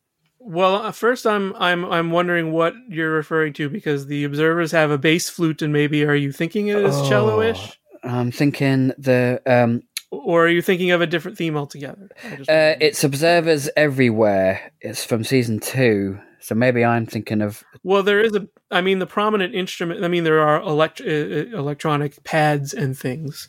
Well, 0.46 0.84
at 0.86 0.96
first 0.96 1.26
I'm 1.26 1.54
I'm 1.56 1.86
I'm 1.86 2.12
wondering 2.12 2.52
what 2.52 2.74
you're 2.90 3.12
referring 3.12 3.54
to 3.54 3.70
because 3.70 4.08
the 4.08 4.24
observers 4.26 4.72
have 4.72 4.92
a 4.92 4.98
bass 4.98 5.30
flute 5.30 5.62
and 5.62 5.72
maybe 5.72 6.04
are 6.06 6.16
you 6.16 6.32
thinking 6.32 6.68
it 6.68 6.78
is 6.78 6.96
Oh. 6.96 7.10
cello-ish 7.10 7.80
I'm 8.04 8.32
thinking 8.32 8.92
the 8.98 9.42
um, 9.46 9.84
or 10.12 10.46
are 10.46 10.50
you 10.50 10.62
thinking 10.62 10.92
of 10.92 11.00
a 11.02 11.08
different 11.08 11.38
theme 11.38 11.56
altogether? 11.56 12.10
Uh, 12.48 12.76
it's 12.82 13.04
observers 13.04 13.70
everywhere. 13.78 14.72
It's 14.82 15.04
from 15.06 15.24
season 15.24 15.60
two, 15.60 16.20
so 16.40 16.54
maybe 16.56 16.84
I'm 16.84 17.06
thinking 17.06 17.42
of 17.42 17.64
well, 17.84 18.04
there 18.04 18.20
is 18.20 18.36
a 18.36 18.48
I 18.70 18.82
mean 18.82 19.00
the 19.00 19.08
prominent 19.08 19.56
instrument 19.56 20.04
I 20.04 20.10
mean 20.10 20.26
there 20.26 20.42
are 20.42 20.62
elect- 20.62 21.00
uh, 21.02 21.06
uh, 21.06 21.58
electronic 21.58 22.22
pads 22.26 22.74
and 22.74 22.98
things 22.98 23.48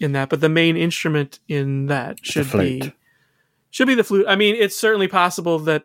in 0.00 0.10
that, 0.12 0.28
but 0.28 0.40
the 0.40 0.48
main 0.48 0.76
instrument 0.76 1.38
in 1.46 1.86
that 1.86 2.18
should 2.26 2.50
be 2.50 2.92
should 3.70 3.86
be 3.86 3.94
the 3.94 4.04
flute. 4.04 4.26
I 4.28 4.34
mean, 4.36 4.56
it's 4.56 4.76
certainly 4.78 5.08
possible 5.08 5.58
that 5.60 5.84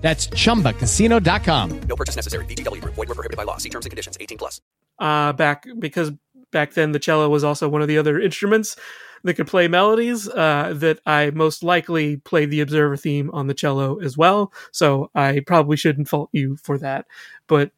That's 0.00 0.28
chumbacasino.com. 0.28 1.80
No 1.88 1.96
purchase 1.96 2.16
necessary. 2.16 2.44
VGW 2.46 2.80
Group. 2.82 2.94
Void 2.94 3.08
were 3.08 3.14
prohibited 3.14 3.36
by 3.36 3.44
law. 3.44 3.56
See 3.58 3.70
terms 3.70 3.84
and 3.86 3.90
conditions. 3.90 4.16
18 4.20 4.38
plus. 4.38 4.60
uh, 5.00 5.32
back 5.34 5.66
because 5.78 6.12
back 6.52 6.74
then 6.74 6.92
the 6.92 6.98
cello 7.00 7.28
was 7.28 7.44
also 7.44 7.68
one 7.68 7.82
of 7.82 7.88
the 7.88 7.98
other 7.98 8.20
instruments 8.20 8.76
that 9.24 9.34
could 9.34 9.48
play 9.48 9.68
melodies. 9.68 10.28
Uh, 10.28 10.72
that 10.76 11.00
I 11.06 11.30
most 11.30 11.62
likely 11.64 12.16
played 12.18 12.50
the 12.50 12.60
Observer 12.60 12.96
theme 12.96 13.30
on 13.32 13.48
the 13.48 13.54
cello 13.54 13.98
as 14.00 14.16
well. 14.16 14.52
So 14.72 15.10
I 15.14 15.40
probably 15.46 15.76
shouldn't 15.76 16.08
fault 16.08 16.30
you 16.32 16.56
for 16.56 16.78
that. 16.78 17.06
But 17.48 17.72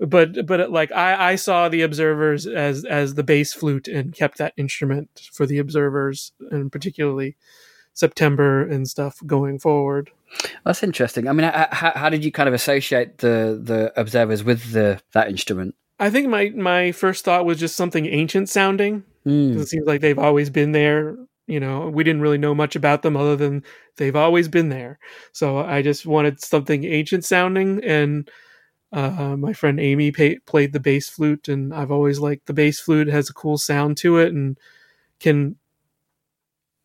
but 0.00 0.46
but 0.46 0.70
like 0.70 0.92
I, 0.92 1.32
I 1.32 1.36
saw 1.36 1.68
the 1.68 1.82
Observers 1.82 2.46
as 2.46 2.84
as 2.86 3.14
the 3.14 3.24
bass 3.24 3.52
flute 3.54 3.88
and 3.88 4.14
kept 4.14 4.38
that 4.38 4.54
instrument 4.56 5.28
for 5.32 5.46
the 5.46 5.58
Observers 5.58 6.32
and 6.50 6.72
particularly 6.72 7.36
September 7.94 8.62
and 8.66 8.88
stuff 8.88 9.20
going 9.26 9.58
forward. 9.58 10.10
That's 10.64 10.82
interesting. 10.82 11.28
I 11.28 11.32
mean, 11.32 11.50
how, 11.50 11.92
how 11.94 12.08
did 12.08 12.24
you 12.24 12.32
kind 12.32 12.48
of 12.48 12.54
associate 12.54 13.18
the 13.18 13.60
the 13.62 13.92
observers 13.98 14.44
with 14.44 14.72
the 14.72 15.00
that 15.12 15.28
instrument? 15.28 15.74
I 15.98 16.10
think 16.10 16.28
my 16.28 16.50
my 16.50 16.92
first 16.92 17.24
thought 17.24 17.46
was 17.46 17.58
just 17.58 17.76
something 17.76 18.06
ancient 18.06 18.48
sounding. 18.48 19.04
Mm. 19.24 19.58
It 19.58 19.68
seems 19.68 19.86
like 19.86 20.00
they've 20.00 20.18
always 20.18 20.50
been 20.50 20.72
there. 20.72 21.16
You 21.46 21.60
know, 21.60 21.88
we 21.88 22.02
didn't 22.02 22.22
really 22.22 22.38
know 22.38 22.54
much 22.54 22.74
about 22.74 23.02
them 23.02 23.16
other 23.16 23.36
than 23.36 23.62
they've 23.96 24.16
always 24.16 24.48
been 24.48 24.68
there. 24.68 24.98
So 25.32 25.58
I 25.58 25.80
just 25.80 26.04
wanted 26.04 26.40
something 26.40 26.84
ancient 26.84 27.24
sounding, 27.24 27.82
and 27.84 28.28
uh, 28.92 29.36
my 29.36 29.52
friend 29.52 29.78
Amy 29.78 30.10
pa- 30.10 30.40
played 30.44 30.72
the 30.72 30.80
bass 30.80 31.08
flute, 31.08 31.48
and 31.48 31.72
I've 31.72 31.92
always 31.92 32.18
liked 32.18 32.46
the 32.46 32.54
bass 32.54 32.80
flute. 32.80 33.08
It 33.08 33.12
has 33.12 33.30
a 33.30 33.34
cool 33.34 33.58
sound 33.58 33.96
to 33.98 34.18
it, 34.18 34.32
and 34.32 34.58
can 35.20 35.56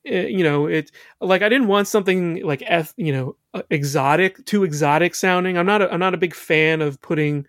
eh, 0.05 0.27
you 0.27 0.43
know 0.43 0.67
it 0.67 0.91
like 1.19 1.41
I 1.41 1.49
didn't 1.49 1.67
want 1.67 1.87
something 1.87 2.43
like 2.43 2.61
eth- 2.63 2.93
you 2.97 3.11
know 3.11 3.35
uh, 3.53 3.63
exotic, 3.69 4.45
too 4.45 4.63
exotic 4.63 5.15
sounding. 5.15 5.57
I'm 5.57 5.65
not 5.65 5.81
a, 5.81 5.91
I'm 5.91 5.99
not 5.99 6.13
a 6.13 6.17
big 6.17 6.33
fan 6.35 6.81
of 6.81 7.01
putting 7.01 7.45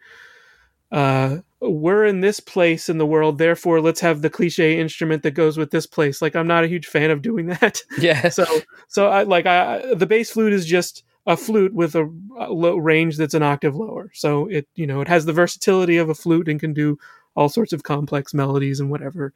uh 0.91 1.39
we're 1.61 2.05
in 2.05 2.21
this 2.21 2.39
place 2.39 2.89
in 2.89 2.99
the 2.99 3.07
world 3.07 3.39
therefore 3.39 3.81
let's 3.81 4.01
have 4.01 4.21
the 4.21 4.29
cliche 4.29 4.79
instrument 4.79 5.23
that 5.23 5.31
goes 5.31 5.57
with 5.57 5.71
this 5.71 5.87
place 5.87 6.21
like 6.21 6.37
i'm 6.37 6.47
not 6.47 6.65
a 6.65 6.69
huge 6.69 6.87
fan 6.87 7.11
of 7.11 7.23
doing 7.23 7.47
that 7.47 7.81
Yeah. 7.99 8.29
so 8.31 8.45
so 8.89 9.09
i 9.09 9.23
like 9.23 9.47
i 9.47 9.95
the 9.95 10.07
bass 10.07 10.31
flute 10.31 10.53
is 10.53 10.67
just 10.67 11.03
a 11.27 11.37
flute 11.37 11.73
with 11.73 11.95
a, 11.95 12.05
a 12.39 12.53
low 12.53 12.77
range 12.77 13.17
that's 13.17 13.33
an 13.35 13.43
octave 13.43 13.75
lower 13.75 14.11
so 14.13 14.47
it 14.49 14.69
you 14.75 14.87
know 14.87 15.01
it 15.01 15.09
has 15.09 15.25
the 15.25 15.33
versatility 15.33 15.97
of 15.97 16.11
a 16.11 16.15
flute 16.15 16.49
and 16.49 16.61
can 16.61 16.75
do 16.75 16.99
all 17.35 17.49
sorts 17.49 17.73
of 17.73 17.85
complex 17.85 18.35
melodies 18.35 18.79
and 18.81 18.91
whatever 18.91 19.33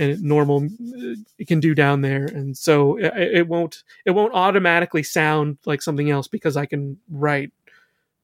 and 0.00 0.20
normal 0.22 0.64
uh, 0.64 1.14
it 1.38 1.46
can 1.46 1.60
do 1.60 1.74
down 1.74 2.00
there 2.00 2.24
and 2.24 2.56
so 2.56 2.96
it, 2.96 3.12
it 3.16 3.48
won't 3.48 3.84
it 4.04 4.10
won't 4.10 4.34
automatically 4.34 5.02
sound 5.02 5.58
like 5.66 5.82
something 5.82 6.10
else 6.10 6.26
because 6.26 6.56
i 6.56 6.66
can 6.66 6.96
write 7.08 7.52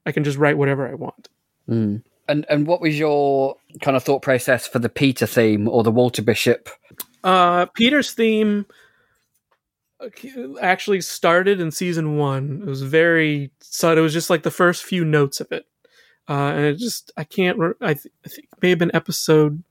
i 0.06 0.12
can 0.12 0.24
just 0.24 0.38
write 0.38 0.58
whatever 0.58 0.88
i 0.88 0.94
want 0.94 1.28
Mm. 1.68 2.02
And 2.28 2.46
and 2.48 2.66
what 2.66 2.80
was 2.80 2.98
your 2.98 3.56
kind 3.80 3.96
of 3.96 4.02
thought 4.02 4.22
process 4.22 4.66
for 4.66 4.78
the 4.78 4.88
Peter 4.88 5.26
theme 5.26 5.68
or 5.68 5.82
the 5.82 5.92
Walter 5.92 6.22
Bishop? 6.22 6.68
Uh, 7.22 7.66
Peter's 7.66 8.12
theme 8.12 8.66
uh, 10.00 10.08
actually 10.60 11.00
started 11.00 11.60
in 11.60 11.70
season 11.70 12.16
one. 12.16 12.62
It 12.62 12.68
was 12.68 12.82
very 12.82 13.52
subtle. 13.60 13.98
It 13.98 14.02
was 14.02 14.12
just 14.12 14.30
like 14.30 14.42
the 14.42 14.50
first 14.50 14.84
few 14.84 15.04
notes 15.04 15.40
of 15.40 15.52
it, 15.52 15.66
uh, 16.28 16.52
and 16.54 16.64
it 16.64 16.78
just 16.78 17.12
I 17.16 17.24
can't. 17.24 17.58
Re- 17.58 17.74
I, 17.80 17.94
th- 17.94 18.12
I 18.24 18.28
think 18.28 18.48
it 18.52 18.62
may 18.62 18.70
have 18.70 18.78
been 18.78 18.94
episode 18.94 19.62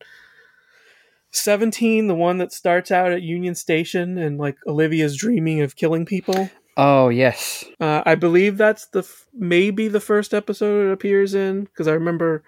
seventeen, 1.35 2.07
the 2.07 2.15
one 2.15 2.37
that 2.39 2.51
starts 2.53 2.91
out 2.91 3.11
at 3.11 3.21
Union 3.21 3.55
Station 3.55 4.17
and 4.17 4.37
like 4.37 4.57
Olivia's 4.67 5.15
dreaming 5.17 5.61
of 5.61 5.75
killing 5.75 6.05
people. 6.05 6.49
Oh 6.77 7.09
yes. 7.09 7.63
Uh, 7.79 8.03
I 8.05 8.15
believe 8.15 8.57
that's 8.57 8.87
the 8.87 8.99
f- 8.99 9.25
maybe 9.33 9.87
the 9.87 9.99
first 10.01 10.33
episode 10.33 10.89
it 10.89 10.93
appears 10.93 11.33
in 11.33 11.63
because 11.65 11.87
I 11.87 11.93
remember 11.93 12.43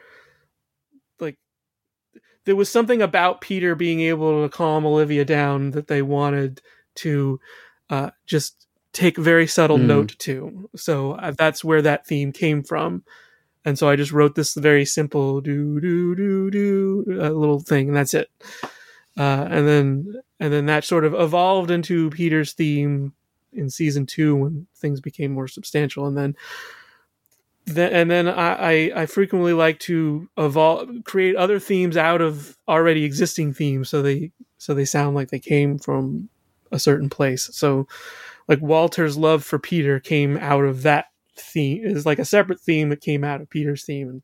like 1.19 1.37
there 2.45 2.55
was 2.55 2.69
something 2.69 3.01
about 3.01 3.41
Peter 3.41 3.73
being 3.75 4.01
able 4.01 4.43
to 4.43 4.49
calm 4.49 4.85
Olivia 4.85 5.23
down 5.25 5.71
that 5.71 5.87
they 5.87 6.01
wanted 6.01 6.61
to 6.95 7.39
uh, 7.89 8.09
just 8.25 8.67
take 8.93 9.17
very 9.17 9.47
subtle 9.47 9.77
Mm. 9.77 9.85
note 9.85 10.15
to. 10.19 10.69
So 10.75 11.13
uh, 11.13 11.31
that's 11.37 11.63
where 11.63 11.81
that 11.83 12.05
theme 12.07 12.31
came 12.31 12.63
from. 12.63 13.03
And 13.63 13.77
so 13.77 13.89
I 13.89 13.95
just 13.95 14.11
wrote 14.13 14.35
this 14.35 14.53
very 14.55 14.85
simple 14.85 15.41
do 15.41 15.79
do 15.81 16.15
do 16.15 16.49
do 16.51 17.05
uh, 17.21 17.29
little 17.29 17.59
thing, 17.59 17.89
and 17.89 17.97
that's 17.97 18.13
it. 18.13 18.29
Uh, 19.17 19.47
and 19.49 19.67
then 19.67 20.21
and 20.39 20.53
then 20.53 20.67
that 20.67 20.83
sort 20.83 21.05
of 21.05 21.13
evolved 21.13 21.71
into 21.71 22.09
Peter's 22.11 22.53
theme 22.53 23.13
in 23.51 23.69
season 23.69 24.05
two 24.05 24.35
when 24.35 24.67
things 24.75 25.01
became 25.01 25.31
more 25.31 25.47
substantial. 25.47 26.05
And 26.05 26.17
then 26.17 26.35
then 27.65 27.91
and 27.91 28.11
then 28.11 28.27
I, 28.27 28.53
I, 28.53 28.91
I 28.95 29.05
frequently 29.07 29.53
like 29.53 29.79
to 29.81 30.29
evolve 30.37 30.89
create 31.03 31.35
other 31.35 31.59
themes 31.59 31.97
out 31.97 32.21
of 32.21 32.57
already 32.67 33.03
existing 33.03 33.53
themes 33.53 33.89
so 33.89 34.01
they 34.01 34.31
so 34.57 34.73
they 34.73 34.85
sound 34.85 35.15
like 35.15 35.29
they 35.29 35.39
came 35.39 35.77
from 35.77 36.29
a 36.71 36.79
certain 36.79 37.09
place. 37.09 37.49
So 37.53 37.87
like 38.47 38.61
walter's 38.61 39.17
love 39.17 39.43
for 39.43 39.59
peter 39.59 39.99
came 39.99 40.37
out 40.37 40.63
of 40.63 40.83
that 40.83 41.07
theme. 41.35 41.83
Is 41.83 42.05
like 42.05 42.19
a 42.19 42.25
separate 42.25 42.61
theme 42.61 42.89
that 42.89 43.01
came 43.01 43.23
out 43.23 43.41
of 43.41 43.49
peter's 43.49 43.83
theme. 43.83 44.09
And 44.09 44.21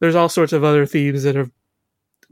there's 0.00 0.16
all 0.16 0.28
sorts 0.28 0.52
of 0.52 0.64
other 0.64 0.86
themes 0.86 1.22
that 1.24 1.36
have 1.36 1.50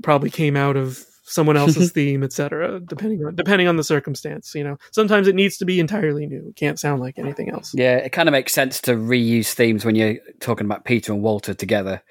probably 0.03 0.31
came 0.31 0.57
out 0.57 0.77
of 0.77 1.07
someone 1.27 1.57
else's 1.57 1.93
theme, 1.93 2.23
etc. 2.23 2.81
Depending 2.81 3.25
on 3.25 3.35
depending 3.35 3.69
on 3.69 3.77
the 3.77 3.85
circumstance, 3.85 4.55
you 4.55 4.65
know. 4.65 4.79
Sometimes 4.93 5.29
it 5.29 5.35
needs 5.35 5.59
to 5.59 5.65
be 5.65 5.79
entirely 5.81 6.27
new. 6.27 6.49
It 6.49 6.57
can't 6.57 6.79
sound 6.79 7.01
like 7.01 7.19
anything 7.19 7.51
else. 7.51 7.75
Yeah, 7.75 7.97
it 7.97 8.13
kind 8.13 8.29
of 8.29 8.33
makes 8.33 8.53
sense 8.53 8.81
to 8.83 8.93
reuse 8.93 9.53
themes 9.53 9.85
when 9.85 9.95
you're 9.95 10.17
talking 10.41 10.65
about 10.65 10.85
Peter 10.85 11.13
and 11.13 11.23
Walter 11.23 11.53
together. 11.53 12.03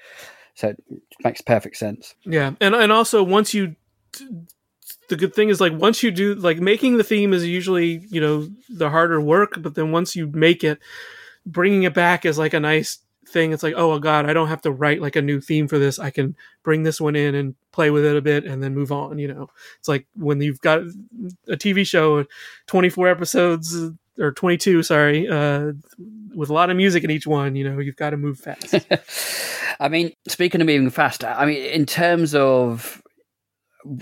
So 0.54 0.68
it 0.68 0.82
makes 1.24 1.40
perfect 1.40 1.76
sense. 1.76 2.14
Yeah, 2.24 2.52
and 2.60 2.74
and 2.74 2.92
also 2.92 3.22
once 3.22 3.52
you, 3.52 3.74
the 5.08 5.16
good 5.16 5.34
thing 5.34 5.48
is 5.48 5.60
like 5.60 5.72
once 5.72 6.02
you 6.02 6.10
do 6.10 6.34
like 6.34 6.58
making 6.58 6.98
the 6.98 7.04
theme 7.04 7.32
is 7.32 7.44
usually 7.44 8.06
you 8.10 8.20
know 8.20 8.48
the 8.68 8.90
harder 8.90 9.20
work, 9.20 9.54
but 9.58 9.74
then 9.74 9.92
once 9.92 10.14
you 10.14 10.28
make 10.28 10.62
it, 10.62 10.78
bringing 11.44 11.82
it 11.84 11.94
back 11.94 12.24
is 12.24 12.38
like 12.38 12.54
a 12.54 12.60
nice 12.60 12.98
thing. 13.28 13.52
It's 13.52 13.62
like 13.62 13.74
oh 13.76 13.98
god, 13.98 14.28
I 14.28 14.32
don't 14.32 14.48
have 14.48 14.62
to 14.62 14.70
write 14.70 15.00
like 15.00 15.16
a 15.16 15.22
new 15.22 15.40
theme 15.40 15.68
for 15.68 15.78
this. 15.78 15.98
I 15.98 16.10
can 16.10 16.36
bring 16.62 16.82
this 16.82 17.00
one 17.00 17.16
in 17.16 17.34
and 17.34 17.54
play 17.72 17.90
with 17.90 18.04
it 18.04 18.16
a 18.16 18.20
bit 18.20 18.44
and 18.44 18.62
then 18.62 18.74
move 18.74 18.92
on. 18.92 19.18
You 19.18 19.28
know, 19.28 19.50
it's 19.78 19.88
like 19.88 20.06
when 20.14 20.40
you've 20.40 20.60
got 20.60 20.80
a 21.48 21.56
TV 21.56 21.86
show, 21.86 22.24
twenty 22.66 22.88
four 22.88 23.08
episodes 23.08 23.76
or 24.18 24.32
twenty 24.32 24.56
two, 24.56 24.82
sorry, 24.82 25.28
uh, 25.28 25.72
with 26.34 26.50
a 26.50 26.54
lot 26.54 26.70
of 26.70 26.76
music 26.76 27.04
in 27.04 27.10
each 27.10 27.26
one. 27.26 27.56
You 27.56 27.68
know, 27.68 27.78
you've 27.78 27.96
got 27.96 28.10
to 28.10 28.16
move 28.16 28.38
fast. 28.38 28.74
I 29.80 29.88
mean, 29.88 30.12
speaking 30.28 30.60
of 30.60 30.66
moving 30.66 30.90
fast, 30.90 31.24
I 31.24 31.44
mean, 31.44 31.62
in 31.62 31.86
terms 31.86 32.34
of 32.34 33.02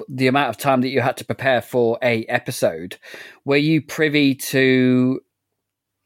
the 0.08 0.28
amount 0.28 0.48
of 0.48 0.56
time 0.56 0.80
that 0.80 0.88
you 0.88 1.00
had 1.00 1.16
to 1.18 1.24
prepare 1.24 1.60
for 1.60 1.98
a 2.02 2.24
episode, 2.26 2.96
were 3.44 3.56
you 3.56 3.82
privy 3.82 4.34
to 4.34 5.20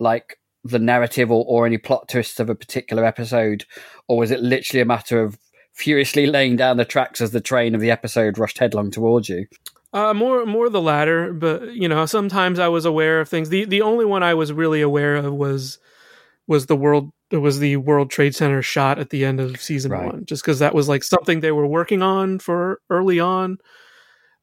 like 0.01 0.39
the 0.71 0.79
narrative 0.79 1.31
or, 1.31 1.45
or 1.47 1.67
any 1.67 1.79
plot 1.79 2.09
twists 2.09 2.41
of 2.41 2.51
a 2.51 2.55
particular 2.55 3.05
episode, 3.05 3.65
or 4.07 4.19
was 4.19 4.31
it 4.31 4.41
literally 4.41 4.81
a 4.81 4.85
matter 4.85 5.23
of 5.23 5.39
furiously 5.73 6.27
laying 6.27 6.57
down 6.57 6.77
the 6.77 6.85
tracks 6.85 7.21
as 7.21 7.31
the 7.31 7.41
train 7.41 7.75
of 7.75 7.81
the 7.81 7.91
episode 7.91 8.39
rushed 8.39 8.59
headlong 8.59 8.91
towards 8.91 9.29
you? 9.29 9.47
Uh, 9.93 10.13
more 10.13 10.45
more 10.45 10.69
the 10.69 10.83
latter, 10.83 11.33
but 11.33 11.73
you 11.75 11.89
know, 11.89 12.05
sometimes 12.05 12.59
I 12.59 12.69
was 12.69 12.85
aware 12.85 13.21
of 13.21 13.29
things. 13.29 13.49
The 13.49 13.65
the 13.65 13.83
only 13.83 14.05
one 14.05 14.23
I 14.23 14.35
was 14.35 14.53
really 14.53 14.83
aware 14.83 15.17
of 15.17 15.33
was 15.33 15.79
was 16.47 16.67
the 16.67 16.77
world 16.77 17.11
was 17.31 17.59
the 17.59 17.77
World 17.77 18.11
Trade 18.11 18.35
Center 18.35 18.63
shot 18.63 18.99
at 18.99 19.11
the 19.11 19.25
end 19.25 19.39
of 19.41 19.61
season 19.61 19.93
Right. 19.93 20.07
one, 20.07 20.25
just 20.25 20.43
because 20.43 20.59
that 20.61 20.75
was 20.75 20.89
like 20.89 21.05
something 21.05 21.41
they 21.41 21.53
were 21.53 21.67
working 21.67 22.03
on 22.03 22.39
for 22.39 22.81
early 22.91 23.21
on. 23.21 23.59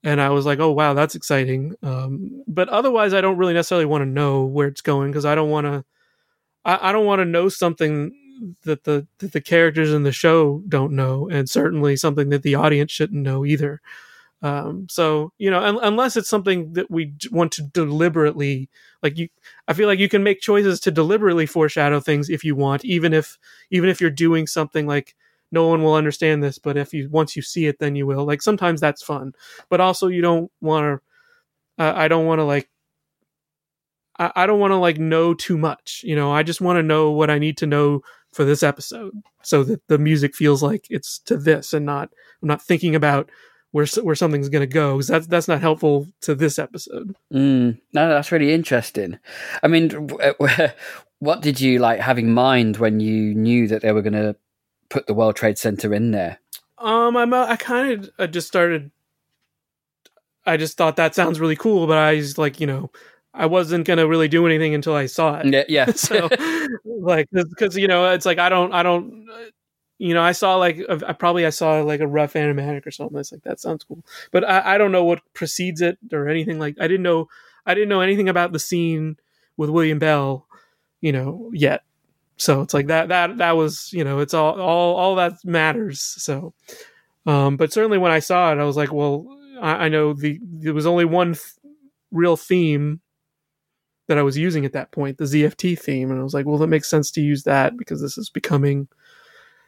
And 0.03 0.21
I 0.21 0.29
was 0.29 0.45
like, 0.45 0.59
oh, 0.59 0.71
wow, 0.71 0.93
that's 0.93 1.15
exciting. 1.15 1.73
Um, 1.81 2.43
but 2.47 2.69
otherwise, 2.69 3.11
I 3.11 3.21
don't 3.21 3.37
really 3.37 3.55
necessarily 3.55 3.87
want 3.87 4.03
to 4.03 4.05
know 4.05 4.45
where 4.45 4.67
it's 4.67 4.81
going 4.81 5.09
because 5.09 5.25
I 5.25 5.33
don't 5.33 5.49
want 5.49 5.65
to, 5.65 5.83
I, 6.65 6.89
I 6.89 6.93
don't 6.93 7.05
want 7.07 7.19
to 7.21 7.25
know 7.25 7.49
something 7.49 8.13
that 8.65 8.83
the, 8.83 9.07
that 9.19 9.33
the 9.33 9.41
characters 9.41 9.93
in 9.93 10.03
the 10.03 10.11
show 10.11 10.63
don't 10.67 10.93
know, 10.93 11.29
and 11.29 11.49
certainly 11.49 11.95
something 11.95 12.29
that 12.29 12.43
the 12.43 12.55
audience 12.55 12.91
shouldn't 12.91 13.21
know 13.23 13.45
either. 13.45 13.81
Um, 14.41 14.87
so, 14.89 15.31
you 15.39 15.49
know, 15.49 15.63
un- 15.63 15.79
unless 15.81 16.15
it's 16.17 16.29
something 16.29 16.73
that 16.73 16.91
we 16.91 17.05
d- 17.05 17.29
want 17.31 17.51
to 17.53 17.63
deliberately, 17.63 18.69
like 19.01 19.17
you, 19.17 19.29
I 19.67 19.73
feel 19.73 19.87
like 19.87 19.99
you 19.99 20.09
can 20.09 20.23
make 20.23 20.41
choices 20.41 20.79
to 20.81 20.91
deliberately 20.91 21.45
foreshadow 21.47 21.99
things 21.99 22.29
if 22.29 22.43
you 22.43 22.55
want, 22.55 22.85
even 22.85 23.13
if 23.13 23.39
even 23.71 23.89
if 23.89 23.99
you're 24.01 24.11
doing 24.11 24.45
something 24.45 24.85
like 24.85 25.15
no 25.51 25.67
one 25.67 25.81
will 25.83 25.95
understand 25.95 26.43
this, 26.43 26.59
but 26.59 26.77
if 26.77 26.93
you 26.93 27.09
once 27.09 27.35
you 27.35 27.41
see 27.41 27.65
it, 27.65 27.79
then 27.79 27.95
you 27.95 28.05
will. 28.05 28.25
Like 28.25 28.41
sometimes 28.41 28.81
that's 28.81 29.01
fun, 29.03 29.33
but 29.69 29.81
also 29.81 30.07
you 30.07 30.21
don't 30.21 30.51
want 30.61 31.01
to. 31.77 31.83
Uh, 31.83 31.93
I 31.95 32.07
don't 32.07 32.25
want 32.25 32.39
to 32.39 32.43
like. 32.45 32.69
I, 34.19 34.31
I 34.35 34.45
don't 34.45 34.59
want 34.59 34.71
to 34.71 34.77
like 34.77 34.97
know 34.97 35.33
too 35.33 35.57
much. 35.57 36.01
You 36.03 36.15
know, 36.15 36.31
I 36.31 36.43
just 36.43 36.61
want 36.61 36.77
to 36.77 36.83
know 36.83 37.11
what 37.11 37.29
I 37.29 37.39
need 37.39 37.57
to 37.57 37.67
know 37.67 38.01
for 38.33 38.43
this 38.43 38.63
episode, 38.63 39.13
so 39.43 39.63
that 39.63 39.81
the 39.87 39.97
music 39.97 40.35
feels 40.35 40.61
like 40.61 40.87
it's 40.89 41.19
to 41.19 41.37
this, 41.37 41.73
and 41.73 41.85
not 41.85 42.09
I'm 42.41 42.47
not 42.47 42.61
thinking 42.61 42.95
about 42.95 43.29
where 43.71 43.85
where 44.03 44.15
something's 44.15 44.49
going 44.49 44.61
to 44.61 44.73
go 44.73 44.93
because 44.93 45.07
that's 45.07 45.27
that's 45.27 45.47
not 45.47 45.59
helpful 45.59 46.07
to 46.21 46.33
this 46.33 46.57
episode. 46.57 47.13
Mm, 47.33 47.79
no, 47.93 48.09
that's 48.09 48.31
really 48.31 48.53
interesting. 48.53 49.19
I 49.61 49.67
mean, 49.67 49.89
w- 49.89 50.33
what 51.19 51.41
did 51.41 51.59
you 51.59 51.79
like 51.79 51.99
have 51.99 52.17
in 52.17 52.33
mind 52.33 52.77
when 52.77 53.01
you 53.01 53.35
knew 53.35 53.67
that 53.67 53.81
they 53.81 53.91
were 53.91 54.01
going 54.01 54.13
to 54.13 54.35
put 54.89 55.07
the 55.07 55.13
World 55.13 55.35
Trade 55.35 55.57
Center 55.57 55.93
in 55.93 56.11
there? 56.11 56.39
Um, 56.77 57.17
I'm 57.17 57.33
uh, 57.33 57.47
I 57.47 57.57
kind 57.57 57.91
of 57.91 58.09
I 58.17 58.27
just 58.27 58.47
started. 58.47 58.91
I 60.45 60.55
just 60.55 60.77
thought 60.77 60.95
that 60.95 61.15
sounds 61.15 61.39
really 61.39 61.55
cool, 61.55 61.85
but 61.85 61.97
I 61.97 62.15
was 62.15 62.37
like, 62.37 62.61
you 62.61 62.67
know, 62.67 62.91
I 63.35 63.45
wasn't 63.47 63.85
gonna 63.85 64.07
really 64.07 64.27
do 64.27 64.45
anything 64.45 64.73
until 64.73 64.95
I 64.95 65.05
saw 65.07 65.39
it. 65.39 65.47
Yeah, 65.47 65.63
yeah. 65.67 65.85
so, 65.95 66.29
like, 66.85 67.27
because 67.31 67.77
you 67.77 67.87
know, 67.87 68.11
it's 68.13 68.25
like 68.25 68.39
I 68.39 68.49
don't, 68.49 68.73
I 68.73 68.83
don't, 68.83 69.27
you 69.97 70.13
know, 70.13 70.21
I 70.21 70.31
saw 70.31 70.55
like 70.55 70.77
a- 70.79 71.01
I 71.07 71.13
probably 71.13 71.45
I 71.45 71.49
saw 71.49 71.81
like 71.81 71.99
a 72.01 72.07
rough 72.07 72.33
animatic 72.33 72.85
or 72.87 72.91
something. 72.91 73.17
It's 73.19 73.31
like 73.31 73.43
that 73.43 73.59
sounds 73.59 73.83
cool, 73.83 74.03
but 74.31 74.43
I, 74.43 74.75
I 74.75 74.77
don't 74.77 74.91
know 74.91 75.03
what 75.03 75.21
precedes 75.33 75.81
it 75.81 75.97
or 76.11 76.27
anything. 76.29 76.59
Like, 76.59 76.75
I 76.79 76.87
didn't 76.87 77.03
know, 77.03 77.27
I 77.65 77.73
didn't 77.73 77.89
know 77.89 78.01
anything 78.01 78.29
about 78.29 78.51
the 78.51 78.59
scene 78.59 79.17
with 79.57 79.69
William 79.69 79.99
Bell, 79.99 80.45
you 81.01 81.11
know, 81.11 81.49
yet. 81.53 81.83
So 82.37 82.61
it's 82.61 82.73
like 82.73 82.87
that 82.87 83.07
that 83.09 83.37
that 83.37 83.55
was 83.55 83.91
you 83.93 84.03
know 84.03 84.19
it's 84.19 84.33
all 84.33 84.59
all 84.59 84.95
all 84.95 85.15
that 85.15 85.33
matters. 85.45 86.01
So, 86.01 86.53
um, 87.25 87.57
but 87.57 87.71
certainly 87.73 87.97
when 87.97 88.11
I 88.11 88.19
saw 88.19 88.51
it, 88.51 88.59
I 88.59 88.65
was 88.65 88.77
like, 88.77 88.91
well, 88.91 89.25
I, 89.61 89.85
I 89.85 89.89
know 89.89 90.13
the 90.13 90.39
there 90.43 90.73
was 90.73 90.85
only 90.85 91.05
one 91.05 91.33
th- 91.33 91.43
real 92.11 92.35
theme 92.37 93.01
that 94.07 94.17
I 94.17 94.23
was 94.23 94.37
using 94.37 94.65
at 94.65 94.73
that 94.73 94.91
point, 94.91 95.17
the 95.17 95.25
ZFT 95.25 95.77
theme, 95.77 96.11
and 96.11 96.19
I 96.19 96.23
was 96.23 96.33
like, 96.33 96.45
well, 96.45 96.57
that 96.59 96.67
makes 96.67 96.89
sense 96.89 97.11
to 97.11 97.21
use 97.21 97.43
that 97.43 97.77
because 97.77 98.01
this 98.01 98.17
is 98.17 98.29
becoming 98.29 98.87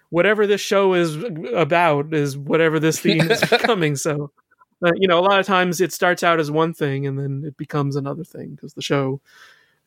whatever 0.10 0.48
this 0.48 0.62
show 0.62 0.94
is 0.94 1.16
about 1.54 2.14
is 2.14 2.38
whatever 2.38 2.80
this 2.80 3.00
theme 3.00 3.30
is 3.30 3.42
becoming. 3.50 3.96
So, 3.96 4.32
uh, 4.86 4.92
you 4.98 5.08
know, 5.08 5.20
a 5.20 5.26
lot 5.26 5.40
of 5.40 5.46
times 5.46 5.82
it 5.82 5.92
starts 5.92 6.24
out 6.24 6.40
as 6.40 6.52
one 6.52 6.74
thing 6.74 7.06
and 7.08 7.18
then 7.18 7.44
it 7.46 7.58
becomes 7.58 7.96
another 7.96 8.24
thing 8.24 8.52
because 8.52 8.74
the 8.74 8.82
show 8.82 9.22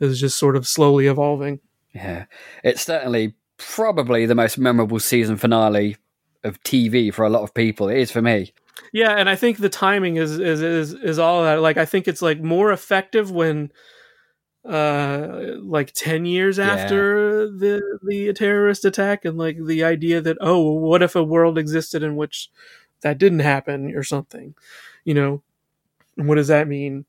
is 0.00 0.20
just 0.20 0.38
sort 0.38 0.56
of 0.56 0.66
slowly 0.66 1.06
evolving. 1.06 1.60
Yeah, 1.94 2.26
it's 2.64 2.82
certainly 2.82 3.34
probably 3.56 4.26
the 4.26 4.34
most 4.34 4.58
memorable 4.58 5.00
season 5.00 5.36
finale 5.36 5.96
of 6.42 6.62
TV 6.62 7.12
for 7.12 7.24
a 7.24 7.30
lot 7.30 7.42
of 7.42 7.54
people. 7.54 7.88
It 7.88 7.98
is 7.98 8.10
for 8.10 8.22
me. 8.22 8.52
Yeah, 8.92 9.12
and 9.12 9.28
I 9.28 9.36
think 9.36 9.58
the 9.58 9.68
timing 9.68 10.16
is 10.16 10.38
is 10.38 10.62
is 10.62 10.94
is 10.94 11.18
all 11.18 11.42
that. 11.42 11.60
Like, 11.60 11.76
I 11.76 11.84
think 11.84 12.08
it's 12.08 12.22
like 12.22 12.40
more 12.40 12.72
effective 12.72 13.30
when, 13.30 13.70
uh, 14.64 15.56
like 15.60 15.92
ten 15.94 16.24
years 16.26 16.58
Yeah. 16.58 16.72
after 16.74 17.50
the 17.50 17.98
the 18.06 18.32
terrorist 18.32 18.84
attack, 18.84 19.24
and 19.24 19.38
like 19.38 19.58
the 19.64 19.84
idea 19.84 20.20
that 20.20 20.38
oh, 20.40 20.72
what 20.74 21.02
if 21.02 21.16
a 21.16 21.24
world 21.24 21.58
existed 21.58 22.02
in 22.02 22.16
which 22.16 22.50
that 23.02 23.18
didn't 23.18 23.40
happen 23.40 23.94
or 23.96 24.02
something, 24.04 24.54
you 25.04 25.14
know, 25.14 25.42
what 26.16 26.36
does 26.36 26.48
that 26.48 26.68
mean? 26.68 27.06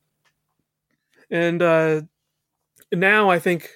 And 1.30 1.62
uh, 1.62 2.02
now 2.92 3.30
I 3.30 3.38
think 3.38 3.70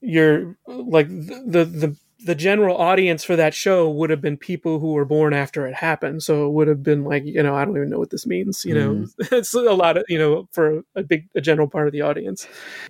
you're 0.00 0.56
like 0.66 1.08
the 1.08 1.42
the 1.46 1.64
the 1.64 1.96
the 2.24 2.34
general 2.34 2.76
audience 2.76 3.24
for 3.24 3.36
that 3.36 3.54
show 3.54 3.88
would 3.88 4.10
have 4.10 4.20
been 4.20 4.36
people 4.36 4.78
who 4.78 4.92
were 4.92 5.04
born 5.04 5.32
after 5.32 5.66
it 5.66 5.74
happened. 5.74 6.22
So 6.22 6.46
it 6.46 6.50
would 6.50 6.68
have 6.68 6.82
been 6.82 7.04
like, 7.04 7.24
you 7.24 7.42
know, 7.42 7.54
I 7.54 7.64
don't 7.64 7.76
even 7.76 7.90
know 7.90 7.98
what 7.98 8.10
this 8.10 8.26
means. 8.26 8.64
You 8.64 8.74
know, 8.74 9.06
it's 9.32 9.54
a 9.54 9.60
lot 9.60 9.96
of, 9.96 10.04
you 10.08 10.18
know, 10.18 10.48
for 10.52 10.82
a 10.94 11.02
big, 11.02 11.28
a 11.34 11.40
general 11.40 11.68
part 11.68 11.86
of 11.86 11.92
the 11.92 12.02
audience. 12.02 12.46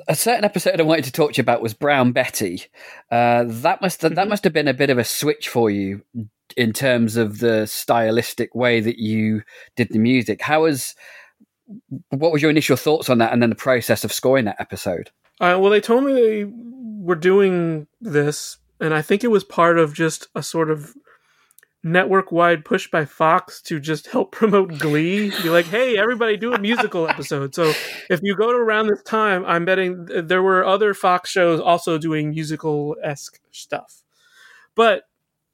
A 0.09 0.17
certain 0.17 0.45
episode 0.45 0.81
I 0.81 0.85
wanted 0.85 1.05
to 1.05 1.13
talk 1.13 1.33
to 1.33 1.39
you 1.39 1.43
about 1.43 1.63
was 1.63 1.75
Brown 1.75 2.13
Betty. 2.13 2.65
Uh, 3.11 3.45
that 3.47 3.81
must 3.81 4.01
that 4.01 4.29
must 4.29 4.45
have 4.45 4.53
been 4.53 4.69
a 4.69 4.75
bit 4.75 4.91
of 4.91 4.99
a 4.99 5.05
switch 5.05 5.49
for 5.49 5.71
you 5.71 6.03
in 6.57 6.73
terms 6.73 7.17
of 7.17 7.39
the 7.39 7.67
stylistic 7.67 8.55
way 8.55 8.81
that 8.81 8.99
you 8.99 9.43
did 9.77 9.89
the 9.91 9.99
music. 9.99 10.43
How 10.43 10.63
was 10.63 10.95
what 12.09 12.33
was 12.33 12.43
your 12.43 12.51
initial 12.51 12.77
thoughts 12.77 13.09
on 13.09 13.19
that, 13.19 13.33
and 13.33 13.43
then 13.43 13.51
the 13.51 13.57
process 13.57 14.05
of 14.05 14.13
scoring 14.13 14.47
that 14.47 14.61
episode? 14.61 15.11
Uh, 15.41 15.57
well, 15.61 15.71
they 15.71 15.81
told 15.81 16.05
me 16.05 16.13
they 16.13 16.45
were 17.01 17.15
doing 17.15 17.87
this, 18.01 18.59
and 18.81 18.95
I 18.95 19.03
think 19.03 19.25
it 19.25 19.29
was 19.29 19.45
part 19.45 19.79
of 19.79 19.95
just 19.95 20.29
a 20.35 20.43
sort 20.43 20.71
of 20.71 20.95
network 21.83 22.31
wide 22.31 22.65
push 22.65 22.91
by 22.91 23.05
Fox 23.05 23.63
to 23.63 23.81
just 23.81 24.09
help 24.09 24.33
promote 24.33 24.79
Glee. 24.79 25.31
Be 25.43 25.51
like, 25.51 25.67
hey, 25.67 25.99
everybody, 25.99 26.37
do 26.37 26.53
a 26.53 26.59
musical 26.59 27.09
episode. 27.09 27.55
So 27.55 27.73
if 28.09 28.21
you 28.23 28.37
go 28.37 28.53
to 28.53 28.59
around 28.59 28.89
this 28.89 29.03
time, 29.03 29.45
I'm 29.47 29.65
betting 29.65 30.07
there 30.07 30.43
were 30.43 30.65
other 30.65 30.95
Fox 30.95 31.31
shows 31.31 31.61
also 31.61 31.99
doing 31.99 32.31
musical 32.31 32.97
esque 33.03 33.41
stuff. 33.51 34.03
But 34.75 35.05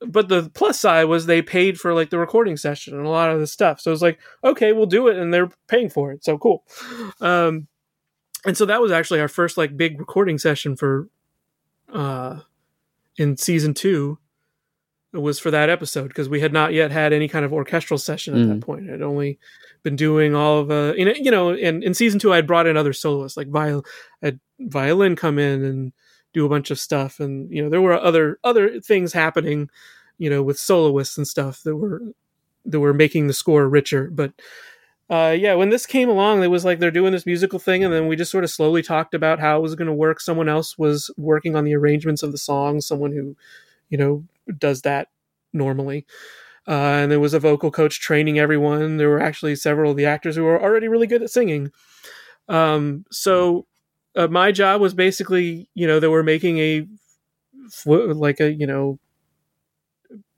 but 0.01 0.29
the 0.29 0.51
plus 0.53 0.79
side 0.79 1.05
was 1.05 1.25
they 1.25 1.41
paid 1.41 1.81
for 1.81 1.95
like 1.95 2.11
the 2.11 2.19
recording 2.19 2.57
session 2.57 2.95
and 2.97 3.07
a 3.07 3.11
lot 3.11 3.31
of 3.31 3.41
the 3.41 3.47
stuff. 3.47 3.81
So 3.81 3.93
it's 3.93 4.03
like, 4.03 4.19
okay, 4.45 4.73
we'll 4.73 4.87
do 4.87 5.09
it, 5.09 5.17
and 5.17 5.33
they're 5.33 5.51
paying 5.69 5.89
for 5.89 6.13
it. 6.13 6.23
So 6.23 6.37
cool. 6.37 6.65
Um, 7.21 7.67
and 8.45 8.57
so 8.57 8.67
that 8.67 8.83
was 8.83 8.93
actually 8.93 9.21
our 9.21 9.29
first 9.29 9.57
like 9.57 9.77
big 9.77 9.99
recording 9.99 10.39
session 10.39 10.77
for 10.77 11.09
uh 11.93 12.41
in 13.17 13.37
season 13.37 13.75
two 13.75 14.19
it 15.13 15.19
was 15.19 15.39
for 15.39 15.51
that 15.51 15.71
episode 15.71 16.09
because 16.09 16.29
we 16.29 16.41
had 16.41 16.53
not 16.53 16.75
yet 16.75 16.91
had 16.91 17.13
any 17.13 17.27
kind 17.27 17.45
of 17.45 17.53
orchestral 17.53 17.97
session 17.97 18.35
at 18.39 18.49
that 18.49 18.61
point. 18.61 18.91
I'd 18.91 19.01
only 19.01 19.39
been 19.83 19.97
doing 19.97 20.35
all 20.35 20.59
of 20.59 20.71
uh 20.71 20.95
in, 20.97 21.15
you 21.25 21.31
know 21.31 21.51
and 21.51 21.85
in 21.85 21.95
season 21.95 22.19
two 22.19 22.33
i'd 22.33 22.45
brought 22.47 22.67
in 22.67 22.77
other 22.77 22.93
soloists 22.93 23.37
like 23.37 23.47
viol 23.47 23.85
had 24.21 24.41
violin 24.59 25.15
come 25.15 25.39
in 25.39 25.63
and 25.65 25.93
do 26.33 26.45
a 26.45 26.49
bunch 26.49 26.73
of 26.73 26.81
stuff 26.81 27.21
and 27.21 27.49
you 27.53 27.63
know 27.63 27.71
there 27.71 27.81
were 27.81 27.95
other 27.95 28.41
other 28.43 28.81
things 28.81 29.13
happening 29.13 29.71
you 30.19 30.29
know 30.29 30.43
with 30.43 30.59
soloists 30.59 31.17
and 31.17 31.29
stuff 31.29 31.63
that 31.63 31.77
were 31.77 32.03
that 32.65 32.81
were 32.81 32.93
making 32.93 33.29
the 33.29 33.33
score 33.33 33.69
richer 33.69 34.11
but 34.11 34.33
uh, 35.09 35.37
yeah, 35.39 35.55
when 35.55 35.71
this 35.71 35.87
came 35.87 36.09
along, 36.09 36.43
it 36.43 36.49
was 36.49 36.65
like 36.65 36.81
they're 36.81 36.91
doing 36.91 37.13
this 37.13 37.27
musical 37.27 37.59
thing, 37.59 37.85
and 37.85 37.93
then 37.93 38.09
we 38.09 38.17
just 38.17 38.31
sort 38.31 38.45
of 38.45 38.51
slowly 38.51 38.83
talked 38.83 39.15
about 39.15 39.39
how 39.39 39.57
it 39.59 39.63
was 39.63 39.77
going 39.77 39.87
to 39.87 39.95
work. 39.95 40.21
Someone 40.21 40.49
else 40.49 40.77
was 40.77 41.11
working 41.17 41.55
on 41.55 41.65
the 41.65 41.75
arrangements 41.77 42.23
of 42.23 42.33
the 42.33 42.39
songs, 42.39 42.87
someone 42.87 43.13
who, 43.13 43.37
you 43.89 43.99
know, 43.99 44.25
does 44.59 44.83
that 44.83 45.09
normally. 45.53 46.05
Uh, 46.69 46.99
and 47.03 47.13
there 47.13 47.21
was 47.21 47.35
a 47.35 47.39
vocal 47.39 47.71
coach 47.71 48.01
training 48.01 48.41
everyone. 48.41 48.97
There 48.97 49.09
were 49.09 49.23
actually 49.23 49.55
several 49.55 49.93
of 49.93 49.97
the 49.97 50.07
actors 50.07 50.35
who 50.35 50.43
were 50.43 50.61
already 50.61 50.89
really 50.89 51.07
good 51.07 51.23
at 51.23 51.31
singing. 51.31 51.71
Um, 52.49 53.05
so 53.13 53.67
uh, 54.17 54.27
my 54.27 54.51
job 54.51 54.81
was 54.81 54.93
basically, 54.93 55.69
you 55.75 55.87
know, 55.87 56.01
they 56.01 56.09
were 56.09 56.25
making 56.25 56.59
a 56.59 56.87
like 57.85 58.41
a 58.41 58.53
you 58.53 58.67
know 58.67 58.99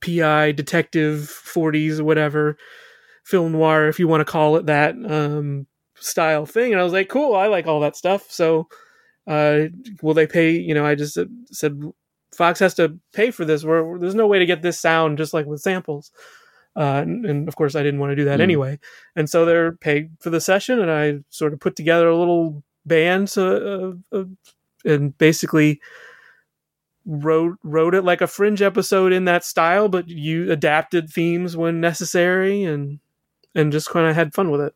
PI 0.00 0.52
detective 0.52 1.20
40s 1.28 1.98
or 2.00 2.04
whatever 2.04 2.56
film 3.28 3.52
noir 3.52 3.88
if 3.88 3.98
you 3.98 4.08
want 4.08 4.22
to 4.22 4.24
call 4.32 4.56
it 4.56 4.64
that 4.64 4.94
um 5.04 5.66
style 5.96 6.46
thing 6.46 6.72
and 6.72 6.80
i 6.80 6.84
was 6.84 6.94
like 6.94 7.10
cool 7.10 7.34
i 7.34 7.46
like 7.46 7.66
all 7.66 7.80
that 7.80 7.94
stuff 7.94 8.24
so 8.30 8.66
uh 9.26 9.64
will 10.00 10.14
they 10.14 10.26
pay 10.26 10.52
you 10.52 10.72
know 10.72 10.86
i 10.86 10.94
just 10.94 11.18
said, 11.52 11.82
fox 12.34 12.58
has 12.58 12.72
to 12.72 12.98
pay 13.12 13.30
for 13.30 13.44
this 13.44 13.64
Where 13.64 13.98
there's 13.98 14.14
no 14.14 14.26
way 14.26 14.38
to 14.38 14.46
get 14.46 14.62
this 14.62 14.80
sound 14.80 15.18
just 15.18 15.34
like 15.34 15.44
with 15.44 15.60
samples 15.60 16.10
uh 16.74 17.02
and, 17.04 17.26
and 17.26 17.48
of 17.48 17.56
course 17.56 17.74
i 17.74 17.82
didn't 17.82 18.00
want 18.00 18.12
to 18.12 18.16
do 18.16 18.24
that 18.24 18.38
Mm. 18.40 18.44
anyway 18.44 18.78
and 19.14 19.28
so 19.28 19.44
they're 19.44 19.72
paid 19.72 20.10
for 20.20 20.30
the 20.30 20.40
session 20.40 20.80
and 20.80 20.90
i 20.90 21.18
sort 21.28 21.52
of 21.52 21.60
put 21.60 21.76
together 21.76 22.08
a 22.08 22.16
little 22.16 22.62
band 22.86 23.28
so, 23.28 23.98
uh, 24.14 24.16
uh, 24.16 24.24
and 24.86 25.18
basically 25.18 25.80
wrote 27.04 27.56
wrote 27.62 27.94
it 27.94 28.04
like 28.04 28.20
a 28.20 28.26
fringe 28.26 28.62
episode 28.62 29.12
in 29.12 29.24
that 29.24 29.44
style 29.44 29.88
but 29.88 30.08
you 30.08 30.50
adapted 30.52 31.10
themes 31.10 31.56
when 31.56 31.80
necessary 31.80 32.64
and 32.64 33.00
and 33.54 33.72
just 33.72 33.90
kind 33.90 34.06
of 34.08 34.14
had 34.14 34.34
fun 34.34 34.50
with 34.50 34.60
it 34.60 34.74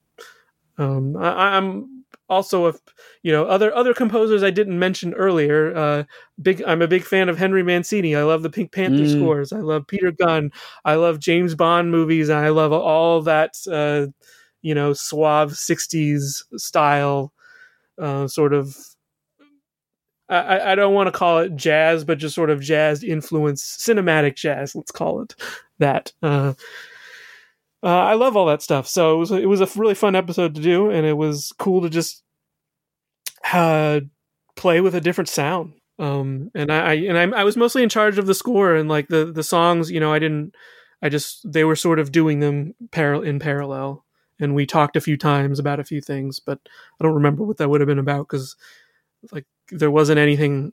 um 0.78 1.16
I, 1.16 1.56
i'm 1.56 2.04
also 2.28 2.66
if 2.66 2.76
you 3.22 3.30
know 3.32 3.44
other 3.44 3.74
other 3.74 3.92
composers 3.92 4.42
I 4.42 4.50
didn't 4.50 4.78
mention 4.78 5.12
earlier. 5.14 5.76
Uh, 5.76 6.04
big, 6.40 6.62
I'm 6.66 6.80
a 6.80 6.88
big 6.88 7.04
fan 7.04 7.28
of 7.28 7.36
Henry 7.36 7.62
Mancini. 7.62 8.16
I 8.16 8.22
love 8.22 8.42
the 8.42 8.48
Pink 8.48 8.72
Panther 8.72 9.02
Mm. 9.04 9.10
scores. 9.12 9.52
I 9.52 9.58
love 9.58 9.86
Peter 9.86 10.10
Gunn. 10.12 10.50
I 10.86 10.94
love 10.94 11.18
James 11.20 11.54
Bond 11.54 11.90
movies, 11.90 12.30
and 12.30 12.38
I 12.38 12.48
love 12.48 12.72
all 12.72 13.20
that 13.22 13.54
uh, 13.70 14.06
you 14.62 14.74
know 14.74 14.94
suave 14.94 15.50
'60s 15.58 16.44
style 16.56 17.34
uh, 17.98 18.26
sort 18.28 18.54
of. 18.54 18.74
I, 20.30 20.36
I- 20.36 20.72
I 20.72 20.74
don't 20.74 20.94
want 20.94 21.08
to 21.08 21.12
call 21.12 21.40
it 21.40 21.54
jazz, 21.56 22.04
but 22.04 22.18
just 22.18 22.34
sort 22.34 22.48
of 22.50 22.60
jazz 22.62 23.04
influence, 23.04 23.76
cinematic 23.78 24.36
jazz. 24.36 24.74
Let's 24.74 24.90
call 24.92 25.20
it 25.22 25.34
that. 25.80 26.12
Uh, 26.22 26.54
uh, 27.82 27.88
I 27.88 28.14
love 28.14 28.36
all 28.36 28.46
that 28.46 28.62
stuff. 28.62 28.86
So 28.86 29.14
it 29.14 29.18
was 29.18 29.30
it 29.32 29.48
was 29.48 29.60
a 29.60 29.68
really 29.76 29.94
fun 29.94 30.14
episode 30.14 30.54
to 30.54 30.60
do, 30.60 30.90
and 30.90 31.06
it 31.06 31.16
was 31.16 31.52
cool 31.58 31.82
to 31.82 31.90
just 31.90 32.22
uh, 33.52 34.00
play 34.56 34.80
with 34.80 34.94
a 34.94 35.00
different 35.00 35.28
sound. 35.28 35.74
Um, 35.98 36.50
and 36.54 36.72
I, 36.72 36.78
I 36.78 36.92
and 36.94 37.18
I, 37.18 37.40
I 37.40 37.44
was 37.44 37.56
mostly 37.56 37.82
in 37.82 37.88
charge 37.88 38.18
of 38.18 38.26
the 38.26 38.34
score 38.34 38.74
and 38.74 38.88
like 38.88 39.08
the 39.08 39.32
the 39.32 39.42
songs. 39.42 39.90
You 39.90 40.00
know, 40.00 40.12
I 40.12 40.18
didn't. 40.18 40.54
I 41.02 41.08
just 41.08 41.50
they 41.50 41.64
were 41.64 41.76
sort 41.76 41.98
of 41.98 42.12
doing 42.12 42.40
them 42.40 42.74
par- 42.92 43.24
in 43.24 43.40
parallel, 43.40 44.04
and 44.38 44.54
we 44.54 44.64
talked 44.66 44.96
a 44.96 45.00
few 45.00 45.16
times 45.16 45.58
about 45.58 45.80
a 45.80 45.84
few 45.84 46.00
things, 46.00 46.38
but 46.38 46.60
I 47.00 47.04
don't 47.04 47.14
remember 47.14 47.42
what 47.42 47.56
that 47.58 47.68
would 47.68 47.80
have 47.80 47.88
been 47.88 47.98
about 47.98 48.28
because 48.28 48.56
like 49.32 49.46
there 49.70 49.90
wasn't 49.90 50.18
anything 50.18 50.72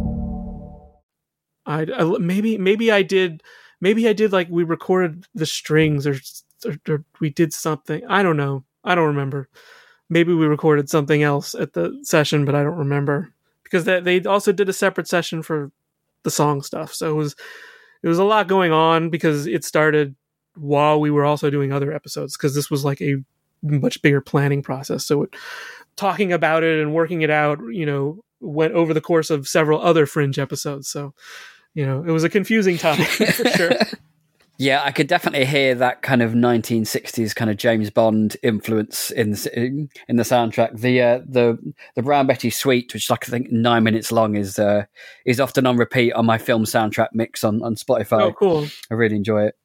I, 1.65 1.81
I 1.95 2.17
maybe 2.19 2.57
maybe 2.57 2.91
I 2.91 3.01
did 3.03 3.43
maybe 3.79 4.07
I 4.07 4.13
did 4.13 4.31
like 4.31 4.49
we 4.49 4.63
recorded 4.63 5.27
the 5.33 5.45
strings 5.45 6.07
or, 6.07 6.17
or, 6.65 6.75
or 6.87 7.05
we 7.19 7.29
did 7.29 7.53
something. 7.53 8.01
I 8.07 8.23
don't 8.23 8.37
know. 8.37 8.63
I 8.83 8.95
don't 8.95 9.07
remember. 9.07 9.49
Maybe 10.09 10.33
we 10.33 10.45
recorded 10.45 10.89
something 10.89 11.23
else 11.23 11.55
at 11.55 11.73
the 11.73 11.97
session, 12.03 12.45
but 12.45 12.55
I 12.55 12.63
don't 12.63 12.77
remember 12.77 13.33
because 13.63 13.85
they 13.85 13.99
they 13.99 14.21
also 14.23 14.51
did 14.51 14.69
a 14.69 14.73
separate 14.73 15.07
session 15.07 15.41
for 15.41 15.71
the 16.23 16.31
song 16.31 16.61
stuff. 16.61 16.93
So 16.93 17.11
it 17.11 17.15
was 17.15 17.35
it 18.03 18.07
was 18.07 18.19
a 18.19 18.23
lot 18.23 18.47
going 18.47 18.71
on 18.71 19.09
because 19.09 19.47
it 19.47 19.63
started 19.63 20.15
while 20.55 20.99
we 20.99 21.11
were 21.11 21.25
also 21.25 21.49
doing 21.49 21.71
other 21.71 21.93
episodes 21.93 22.35
because 22.35 22.55
this 22.55 22.69
was 22.69 22.83
like 22.83 23.01
a 23.01 23.17
much 23.61 24.01
bigger 24.01 24.21
planning 24.21 24.63
process. 24.63 25.05
So 25.05 25.23
it, 25.23 25.35
talking 25.95 26.33
about 26.33 26.63
it 26.63 26.81
and 26.81 26.93
working 26.93 27.21
it 27.21 27.29
out, 27.29 27.59
you 27.69 27.85
know, 27.85 28.23
went 28.41 28.73
over 28.73 28.93
the 28.93 29.01
course 29.01 29.29
of 29.29 29.47
several 29.47 29.81
other 29.81 30.05
fringe 30.05 30.39
episodes. 30.39 30.89
So, 30.89 31.13
you 31.73 31.85
know, 31.85 32.03
it 32.05 32.11
was 32.11 32.23
a 32.23 32.29
confusing 32.29 32.77
time 32.77 33.03
for 33.05 33.49
sure. 33.49 33.71
Yeah, 34.61 34.83
I 34.83 34.91
could 34.91 35.07
definitely 35.07 35.45
hear 35.45 35.73
that 35.73 36.03
kind 36.03 36.21
of 36.21 36.33
1960s 36.33 37.33
kind 37.33 37.49
of 37.49 37.57
James 37.57 37.89
Bond 37.89 38.37
influence 38.43 39.09
in 39.09 39.31
the, 39.31 39.89
in 40.07 40.17
the 40.17 40.23
soundtrack. 40.23 40.79
The 40.79 41.01
uh, 41.01 41.19
the 41.25 41.57
the 41.95 42.03
Brown 42.03 42.27
Betty 42.27 42.51
Suite, 42.51 42.93
which 42.93 43.05
is 43.05 43.09
like 43.09 43.27
I 43.27 43.31
think 43.31 43.51
nine 43.51 43.83
minutes 43.83 44.11
long, 44.11 44.35
is 44.35 44.59
uh, 44.59 44.83
is 45.25 45.39
often 45.39 45.65
on 45.65 45.77
repeat 45.77 46.13
on 46.13 46.27
my 46.27 46.37
film 46.37 46.65
soundtrack 46.65 47.07
mix 47.11 47.43
on 47.43 47.63
on 47.63 47.73
Spotify. 47.73 48.21
Oh, 48.21 48.33
cool. 48.33 48.67
I 48.91 48.93
really 48.93 49.15
enjoy 49.15 49.45
it. 49.45 49.55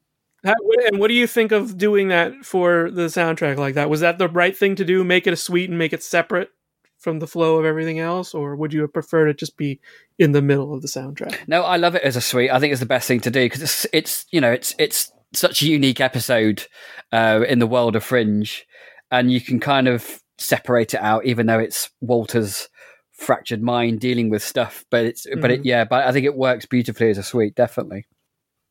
How, 0.43 0.55
and 0.87 0.97
what 0.99 1.09
do 1.09 1.13
you 1.13 1.27
think 1.27 1.51
of 1.51 1.77
doing 1.77 2.07
that 2.07 2.33
for 2.43 2.89
the 2.89 3.03
soundtrack 3.03 3.57
like 3.57 3.75
that? 3.75 3.91
Was 3.91 3.99
that 3.99 4.17
the 4.17 4.29
right 4.29 4.57
thing 4.57 4.75
to 4.77 4.85
do? 4.85 5.03
Make 5.03 5.27
it 5.27 5.33
a 5.33 5.37
suite 5.37 5.69
and 5.69 5.77
make 5.77 5.93
it 5.93 6.01
separate 6.01 6.49
from 6.97 7.19
the 7.19 7.27
flow 7.27 7.57
of 7.57 7.65
everything 7.65 7.99
else, 7.99 8.33
or 8.33 8.55
would 8.55 8.73
you 8.73 8.81
have 8.81 8.93
preferred 8.93 9.29
it 9.29 9.37
just 9.37 9.57
be 9.57 9.79
in 10.17 10.31
the 10.31 10.41
middle 10.41 10.73
of 10.73 10.81
the 10.81 10.87
soundtrack? 10.87 11.47
No, 11.47 11.63
I 11.63 11.77
love 11.77 11.95
it 11.95 12.03
as 12.03 12.15
a 12.15 12.21
suite. 12.21 12.51
I 12.51 12.59
think 12.59 12.71
it's 12.71 12.79
the 12.79 12.87
best 12.87 13.07
thing 13.07 13.19
to 13.21 13.31
do 13.31 13.45
because 13.45 13.61
it's 13.61 13.85
it's 13.93 14.25
you 14.31 14.41
know 14.41 14.51
it's 14.51 14.73
it's 14.79 15.11
such 15.33 15.61
a 15.61 15.67
unique 15.67 16.01
episode 16.01 16.65
uh, 17.11 17.43
in 17.47 17.59
the 17.59 17.67
world 17.67 17.95
of 17.95 18.03
Fringe, 18.03 18.65
and 19.11 19.31
you 19.31 19.41
can 19.41 19.59
kind 19.59 19.87
of 19.87 20.21
separate 20.37 20.93
it 20.93 21.01
out, 21.01 21.25
even 21.25 21.45
though 21.45 21.59
it's 21.59 21.89
Walter's 22.01 22.69
fractured 23.11 23.61
mind 23.61 23.99
dealing 23.99 24.29
with 24.29 24.43
stuff. 24.43 24.85
But 24.89 25.05
it's 25.05 25.27
but 25.41 25.51
it 25.51 25.65
yeah, 25.65 25.85
but 25.85 26.05
I 26.05 26.11
think 26.11 26.25
it 26.25 26.35
works 26.35 26.65
beautifully 26.65 27.09
as 27.09 27.17
a 27.17 27.23
suite, 27.23 27.55
definitely. 27.55 28.05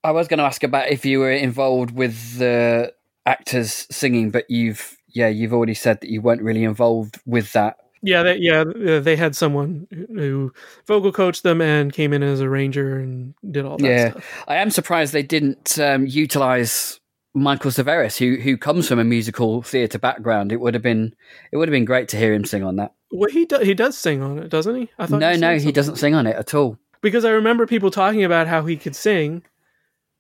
I 0.05 0.13
was 0.13 0.29
going 0.29 0.39
to 0.39 0.45
ask 0.45 0.63
about 0.63 0.89
if 0.89 1.05
you 1.05 1.19
were 1.19 1.33
involved 1.33 1.91
with 1.91 2.39
the 2.39 2.93
actors 3.25 3.87
singing, 3.91 4.31
but 4.31 4.49
you've 4.49 4.97
yeah 5.09 5.29
you've 5.29 5.53
already 5.53 5.75
said 5.75 6.01
that 6.01 6.11
you 6.11 6.21
weren't 6.21 6.43
really 6.43 6.65
involved 6.65 7.19
with 7.27 7.53
that. 7.53 7.77
Yeah, 8.03 8.23
they, 8.23 8.37
yeah, 8.37 8.61
uh, 8.61 9.01
they 9.01 9.17
had 9.17 9.35
someone 9.35 9.87
who 9.91 10.53
vocal 10.87 11.13
coached 11.13 11.43
them 11.43 11.61
and 11.61 11.93
came 11.93 12.13
in 12.13 12.23
as 12.23 12.41
a 12.41 12.49
ranger 12.49 12.99
and 12.99 13.35
did 13.51 13.65
all 13.65 13.79
that 13.79 13.87
yeah, 13.87 14.11
stuff. 14.11 14.45
I 14.47 14.57
am 14.57 14.71
surprised 14.71 15.13
they 15.13 15.23
didn't 15.23 15.79
um, 15.79 16.07
utilize 16.07 17.01
Michael 17.35 17.71
Cerveris, 17.71 18.19
who 18.19 18.41
who 18.41 18.57
comes 18.57 18.89
from 18.89 18.99
a 18.99 19.05
musical 19.05 19.63
theatre 19.63 19.99
background. 19.99 20.53
It 20.53 20.61
would 20.61 20.75
have 20.75 20.83
been 20.83 21.15
it 21.53 21.57
would 21.57 21.69
have 21.69 21.73
been 21.73 21.85
great 21.85 22.09
to 22.09 22.17
hear 22.17 22.33
him 22.33 22.45
sing 22.45 22.63
on 22.63 22.77
that. 22.77 22.93
Well, 23.11 23.31
he 23.31 23.45
do, 23.45 23.59
he 23.59 23.75
does 23.75 23.97
sing 23.97 24.23
on 24.23 24.39
it, 24.39 24.49
doesn't 24.49 24.75
he? 24.75 24.91
I 24.99 25.07
No, 25.07 25.33
he 25.33 25.39
no, 25.39 25.59
he 25.59 25.73
doesn't 25.73 25.97
sing 25.97 26.15
on 26.15 26.27
it 26.27 26.37
at 26.37 26.55
all. 26.55 26.79
because 27.01 27.25
I 27.25 27.31
remember 27.31 27.67
people 27.67 27.91
talking 27.91 28.25
about 28.25 28.49
how 28.49 28.65
he 28.65 28.77
could 28.77 28.97
sing. 28.97 29.43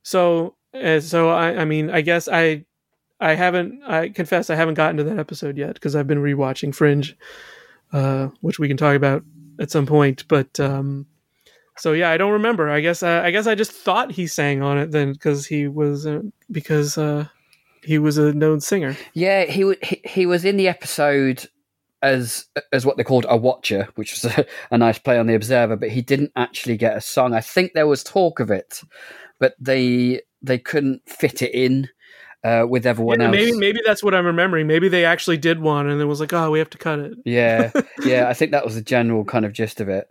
So, 0.02 0.54
uh, 0.72 1.00
so 1.00 1.30
I, 1.30 1.62
I 1.62 1.64
mean, 1.64 1.90
I 1.90 2.00
guess 2.00 2.28
I, 2.28 2.64
I 3.18 3.34
haven't. 3.34 3.82
I 3.82 4.10
confess 4.10 4.50
I 4.50 4.54
haven't 4.54 4.74
gotten 4.74 4.98
to 4.98 5.04
that 5.04 5.18
episode 5.18 5.56
yet 5.56 5.74
because 5.74 5.96
I've 5.96 6.06
been 6.06 6.22
rewatching 6.22 6.74
Fringe, 6.74 7.16
uh, 7.92 8.28
which 8.40 8.58
we 8.58 8.68
can 8.68 8.76
talk 8.76 8.96
about 8.96 9.24
at 9.60 9.70
some 9.70 9.86
point. 9.86 10.24
But 10.28 10.58
um, 10.60 11.06
so 11.78 11.92
yeah, 11.92 12.10
I 12.10 12.16
don't 12.16 12.32
remember. 12.32 12.70
I 12.70 12.80
guess 12.80 13.02
uh, 13.02 13.20
I 13.24 13.30
guess 13.30 13.46
I 13.46 13.54
just 13.54 13.72
thought 13.72 14.12
he 14.12 14.26
sang 14.26 14.62
on 14.62 14.78
it 14.78 14.90
then 14.90 15.12
because 15.12 15.46
he 15.46 15.68
was 15.68 16.06
uh, 16.06 16.22
because 16.50 16.96
uh, 16.98 17.26
he 17.82 17.98
was 17.98 18.18
a 18.18 18.32
known 18.32 18.60
singer. 18.60 18.96
Yeah, 19.14 19.44
he 19.44 19.64
wa- 19.64 19.74
he, 19.82 20.00
he 20.04 20.26
was 20.26 20.44
in 20.44 20.56
the 20.56 20.68
episode 20.68 21.48
as 22.02 22.46
as 22.72 22.86
what 22.86 22.96
they 22.96 23.04
called 23.04 23.26
a 23.28 23.36
watcher, 23.36 23.88
which 23.94 24.12
was 24.12 24.24
a, 24.38 24.46
a 24.70 24.78
nice 24.78 24.98
play 24.98 25.18
on 25.18 25.26
the 25.26 25.34
Observer, 25.34 25.76
but 25.76 25.90
he 25.90 26.02
didn't 26.02 26.32
actually 26.36 26.76
get 26.76 26.96
a 26.96 27.00
song. 27.00 27.34
I 27.34 27.40
think 27.40 27.72
there 27.72 27.86
was 27.86 28.02
talk 28.02 28.40
of 28.40 28.50
it, 28.50 28.82
but 29.38 29.54
they 29.60 30.22
they 30.42 30.58
couldn't 30.58 31.02
fit 31.08 31.42
it 31.42 31.54
in 31.54 31.88
uh, 32.46 32.66
with 32.66 32.86
everyone 32.86 33.20
Yeah, 33.20 33.26
else. 33.26 33.32
maybe 33.36 33.52
maybe 33.58 33.80
that's 33.84 34.02
what 34.02 34.14
I'm 34.14 34.26
remembering. 34.26 34.66
Maybe 34.66 34.88
they 34.88 35.04
actually 35.04 35.36
did 35.38 35.60
one 35.60 35.88
and 35.88 36.00
it 36.00 36.04
was 36.04 36.20
like, 36.20 36.32
oh, 36.32 36.50
we 36.50 36.58
have 36.60 36.70
to 36.70 36.78
cut 36.78 36.98
it. 37.00 37.14
Yeah, 37.24 37.72
yeah, 38.04 38.28
I 38.28 38.34
think 38.34 38.52
that 38.52 38.64
was 38.64 38.74
the 38.74 38.82
general 38.82 39.24
kind 39.24 39.44
of 39.44 39.52
gist 39.52 39.80
of 39.80 39.88
it. 39.88 40.06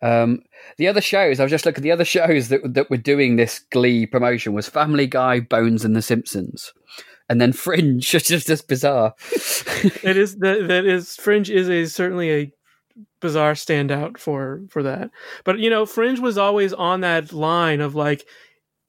Um, 0.00 0.42
the 0.78 0.88
other 0.88 1.00
shows, 1.00 1.38
I 1.38 1.44
was 1.44 1.50
just 1.50 1.64
looking 1.64 1.80
at 1.80 1.84
the 1.84 1.92
other 1.92 2.04
shows 2.04 2.48
that 2.48 2.74
that 2.74 2.90
were 2.90 2.96
doing 2.96 3.36
this 3.36 3.58
Glee 3.70 4.06
promotion 4.06 4.52
was 4.52 4.68
Family 4.68 5.06
Guy, 5.06 5.40
Bones, 5.40 5.84
and 5.84 5.94
The 5.96 6.02
Simpsons, 6.02 6.72
and 7.28 7.40
then 7.40 7.52
Fringe, 7.52 8.04
which 8.14 8.30
is 8.30 8.44
just 8.44 8.68
bizarre. 8.68 9.14
it 10.02 10.16
is 10.16 10.36
that 10.38 10.66
that 10.68 10.84
is 10.86 11.16
Fringe 11.16 11.50
is 11.50 11.68
a 11.68 11.86
certainly 11.86 12.30
a 12.32 12.52
bizarre 13.20 13.54
standout 13.54 14.18
for 14.18 14.62
for 14.70 14.82
that. 14.82 15.10
But 15.44 15.58
you 15.58 15.70
know, 15.70 15.86
Fringe 15.86 16.20
was 16.20 16.36
always 16.38 16.72
on 16.72 17.00
that 17.00 17.32
line 17.32 17.80
of 17.80 17.94
like, 17.94 18.26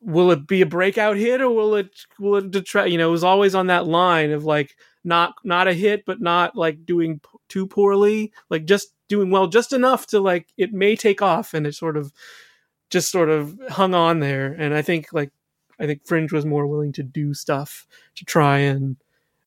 will 0.03 0.31
it 0.31 0.47
be 0.47 0.61
a 0.61 0.65
breakout 0.65 1.17
hit 1.17 1.41
or 1.41 1.49
will 1.49 1.75
it 1.75 1.89
will 2.19 2.35
it 2.35 2.51
detract? 2.51 2.89
You 2.89 2.97
know, 2.97 3.09
it 3.09 3.11
was 3.11 3.23
always 3.23 3.55
on 3.55 3.67
that 3.67 3.87
line 3.87 4.31
of 4.31 4.43
like 4.43 4.75
not 5.03 5.35
not 5.43 5.67
a 5.67 5.73
hit, 5.73 6.05
but 6.05 6.21
not 6.21 6.55
like 6.55 6.85
doing 6.85 7.19
p- 7.19 7.39
too 7.49 7.67
poorly, 7.67 8.31
like 8.49 8.65
just 8.65 8.93
doing 9.07 9.29
well, 9.29 9.47
just 9.47 9.73
enough 9.73 10.07
to 10.07 10.19
like 10.19 10.47
it 10.57 10.73
may 10.73 10.95
take 10.95 11.21
off, 11.21 11.53
and 11.53 11.65
it 11.65 11.75
sort 11.75 11.97
of 11.97 12.11
just 12.89 13.11
sort 13.11 13.29
of 13.29 13.59
hung 13.69 13.93
on 13.93 14.19
there. 14.19 14.53
And 14.53 14.73
I 14.73 14.81
think 14.81 15.13
like 15.13 15.31
I 15.79 15.85
think 15.85 16.05
Fringe 16.05 16.31
was 16.31 16.45
more 16.45 16.67
willing 16.67 16.93
to 16.93 17.03
do 17.03 17.33
stuff 17.33 17.87
to 18.15 18.25
try 18.25 18.59
and 18.59 18.97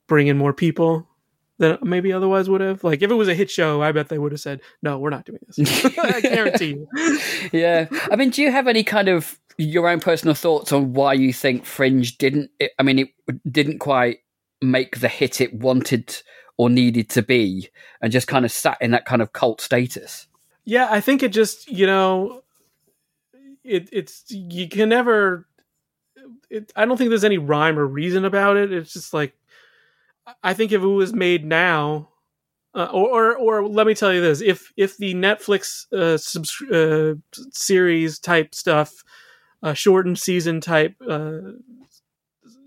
bring 0.06 0.26
in 0.26 0.38
more 0.38 0.52
people 0.52 1.08
than 1.58 1.78
maybe 1.82 2.12
otherwise 2.12 2.48
would 2.48 2.60
have. 2.60 2.84
Like 2.84 3.02
if 3.02 3.10
it 3.10 3.14
was 3.14 3.28
a 3.28 3.34
hit 3.34 3.50
show, 3.50 3.82
I 3.82 3.92
bet 3.92 4.08
they 4.08 4.18
would 4.18 4.32
have 4.32 4.40
said, 4.40 4.60
"No, 4.82 4.98
we're 4.98 5.10
not 5.10 5.24
doing 5.24 5.40
this." 5.46 5.94
I 5.98 6.20
guarantee 6.20 6.74
you. 6.74 7.18
yeah, 7.52 7.86
I 8.10 8.16
mean, 8.16 8.30
do 8.30 8.42
you 8.42 8.50
have 8.50 8.68
any 8.68 8.84
kind 8.84 9.08
of 9.08 9.38
your 9.58 9.88
own 9.88 10.00
personal 10.00 10.34
thoughts 10.34 10.72
on 10.72 10.92
why 10.92 11.12
you 11.14 11.32
think 11.32 11.64
Fringe 11.64 12.16
didn't? 12.18 12.50
I 12.78 12.82
mean, 12.82 12.98
it 12.98 13.08
didn't 13.50 13.78
quite 13.78 14.18
make 14.60 15.00
the 15.00 15.08
hit 15.08 15.40
it 15.40 15.54
wanted 15.54 16.16
or 16.56 16.70
needed 16.70 17.10
to 17.10 17.22
be, 17.22 17.68
and 18.00 18.12
just 18.12 18.28
kind 18.28 18.44
of 18.44 18.52
sat 18.52 18.78
in 18.80 18.90
that 18.92 19.06
kind 19.06 19.22
of 19.22 19.32
cult 19.32 19.60
status. 19.60 20.26
Yeah, 20.64 20.88
I 20.90 21.00
think 21.00 21.22
it 21.22 21.32
just 21.32 21.70
you 21.70 21.86
know, 21.86 22.42
it 23.64 23.88
it's 23.92 24.24
you 24.28 24.68
can 24.68 24.88
never. 24.88 25.46
It, 26.48 26.72
I 26.76 26.84
don't 26.84 26.96
think 26.96 27.10
there's 27.10 27.24
any 27.24 27.38
rhyme 27.38 27.78
or 27.78 27.86
reason 27.86 28.24
about 28.24 28.56
it. 28.56 28.72
It's 28.72 28.92
just 28.92 29.12
like 29.12 29.34
I 30.42 30.54
think 30.54 30.72
if 30.72 30.82
it 30.82 30.86
was 30.86 31.12
made 31.12 31.44
now, 31.44 32.08
uh, 32.74 32.88
or, 32.92 33.36
or 33.36 33.36
or 33.36 33.68
let 33.68 33.86
me 33.86 33.94
tell 33.94 34.12
you 34.12 34.20
this: 34.20 34.40
if 34.40 34.72
if 34.76 34.96
the 34.96 35.14
Netflix 35.14 35.90
uh, 35.92 36.18
subs- 36.18 36.62
uh, 36.62 37.14
series 37.52 38.18
type 38.18 38.54
stuff, 38.54 39.04
uh, 39.62 39.74
shortened 39.74 40.18
season 40.18 40.60
type 40.60 40.94
uh, 41.08 41.38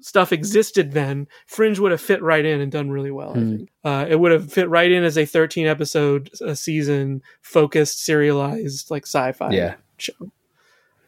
stuff 0.02 0.32
existed, 0.32 0.92
then 0.94 1.28
Fringe 1.46 1.80
would 1.80 1.92
have 1.92 2.02
fit 2.02 2.22
right 2.22 2.44
in 2.46 2.62
and 2.62 2.72
done 2.72 2.90
really 2.90 3.12
well. 3.12 3.32
I 3.32 3.40
Hmm. 3.40 3.50
think 3.58 3.70
uh, 3.84 4.06
it 4.10 4.20
would 4.20 4.32
have 4.32 4.52
fit 4.52 4.70
right 4.70 4.92
in 4.92 5.04
as 5.04 5.18
a 5.18 5.26
13 5.26 5.68
episode 5.68 6.30
a 6.42 6.56
season 6.56 7.22
focused 7.42 8.04
serialized 8.04 8.90
like 8.92 9.06
sci-fi 9.06 9.54
Yeah. 9.54 9.76
show. 9.98 10.32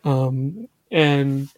Um, 0.04 0.68
and 0.92 1.50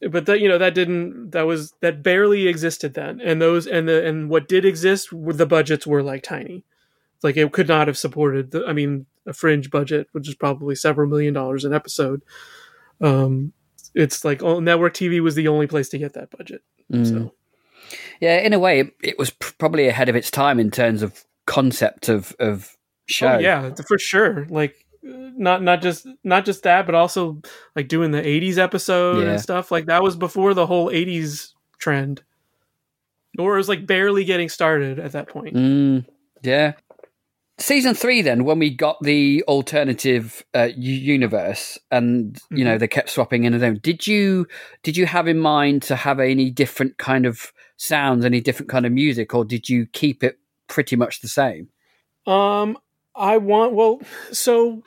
but 0.00 0.26
that 0.26 0.40
you 0.40 0.48
know 0.48 0.58
that 0.58 0.74
didn't 0.74 1.32
that 1.32 1.42
was 1.42 1.72
that 1.80 2.02
barely 2.02 2.46
existed 2.46 2.94
then 2.94 3.20
and 3.20 3.42
those 3.42 3.66
and 3.66 3.88
the 3.88 4.06
and 4.06 4.30
what 4.30 4.48
did 4.48 4.64
exist 4.64 5.12
were 5.12 5.32
the 5.32 5.46
budgets 5.46 5.86
were 5.86 6.02
like 6.02 6.22
tiny 6.22 6.64
like 7.22 7.36
it 7.36 7.50
could 7.52 7.66
not 7.68 7.88
have 7.88 7.98
supported 7.98 8.52
the 8.52 8.64
i 8.66 8.72
mean 8.72 9.06
a 9.26 9.32
fringe 9.32 9.70
budget 9.70 10.06
which 10.12 10.28
is 10.28 10.36
probably 10.36 10.74
several 10.74 11.08
million 11.08 11.34
dollars 11.34 11.64
an 11.64 11.74
episode 11.74 12.22
um 13.00 13.52
it's 13.94 14.24
like 14.24 14.42
oh, 14.42 14.60
network 14.60 14.94
tv 14.94 15.20
was 15.20 15.34
the 15.34 15.48
only 15.48 15.66
place 15.66 15.88
to 15.90 15.98
get 15.98 16.14
that 16.14 16.30
budget. 16.30 16.62
So. 17.04 17.34
Yeah, 18.20 18.38
in 18.38 18.52
a 18.52 18.58
way, 18.58 18.80
it, 18.80 18.94
it 19.02 19.18
was 19.18 19.30
pr- 19.30 19.52
probably 19.58 19.88
ahead 19.88 20.08
of 20.08 20.16
its 20.16 20.30
time 20.30 20.58
in 20.58 20.70
terms 20.70 21.02
of 21.02 21.24
concept 21.46 22.08
of 22.08 22.34
of 22.38 22.76
show. 23.06 23.28
oh, 23.34 23.38
yeah 23.38 23.74
for 23.86 23.98
sure. 23.98 24.46
Like 24.50 24.84
not 25.02 25.62
not 25.62 25.80
just 25.82 26.06
not 26.24 26.44
just 26.44 26.62
that 26.64 26.84
but 26.86 26.94
also 26.94 27.40
like 27.76 27.88
doing 27.88 28.10
the 28.10 28.20
80s 28.22 28.58
episode 28.58 29.24
Yeah. 29.24 29.32
and 29.32 29.40
stuff. 29.40 29.70
Like 29.70 29.86
that 29.86 30.02
was 30.02 30.16
before 30.16 30.54
the 30.54 30.66
whole 30.66 30.90
80s 30.90 31.52
trend. 31.78 32.22
Or 33.38 33.54
it 33.54 33.58
was 33.58 33.68
like 33.68 33.86
barely 33.86 34.24
getting 34.24 34.48
started 34.48 34.98
at 34.98 35.12
that 35.12 35.28
point. 35.28 35.54
Mm, 35.54 36.06
yeah. 36.42 36.72
Season 37.60 37.92
three, 37.92 38.22
then, 38.22 38.44
when 38.44 38.60
we 38.60 38.70
got 38.70 39.02
the 39.02 39.42
alternative 39.48 40.44
uh, 40.54 40.68
universe, 40.76 41.76
and 41.90 42.38
you 42.50 42.64
know 42.64 42.78
they 42.78 42.86
kept 42.86 43.10
swapping 43.10 43.44
in 43.44 43.52
and 43.52 43.64
out. 43.64 43.82
Did 43.82 44.06
you 44.06 44.46
did 44.84 44.96
you 44.96 45.06
have 45.06 45.26
in 45.26 45.40
mind 45.40 45.82
to 45.84 45.96
have 45.96 46.20
any 46.20 46.50
different 46.50 46.98
kind 46.98 47.26
of 47.26 47.52
sounds, 47.76 48.24
any 48.24 48.40
different 48.40 48.70
kind 48.70 48.86
of 48.86 48.92
music, 48.92 49.34
or 49.34 49.44
did 49.44 49.68
you 49.68 49.86
keep 49.86 50.22
it 50.22 50.38
pretty 50.68 50.94
much 50.94 51.20
the 51.20 51.28
same? 51.28 51.68
Um, 52.26 52.78
I 53.16 53.38
want 53.38 53.72
well, 53.72 54.00
so 54.30 54.84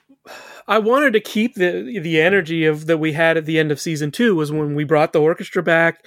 I 0.66 0.80
wanted 0.80 1.12
to 1.14 1.20
keep 1.20 1.56
the 1.56 2.00
the 2.00 2.22
energy 2.22 2.66
of 2.66 2.86
that 2.86 3.00
we 3.00 3.12
had 3.12 3.36
at 3.36 3.46
the 3.46 3.60
end 3.60 3.72
of 3.72 3.82
season 3.82 4.12
two 4.12 4.36
was 4.36 4.52
when 4.52 4.76
we 4.76 4.86
brought 4.86 5.12
the 5.12 5.22
orchestra 5.22 5.62
back. 5.62 6.06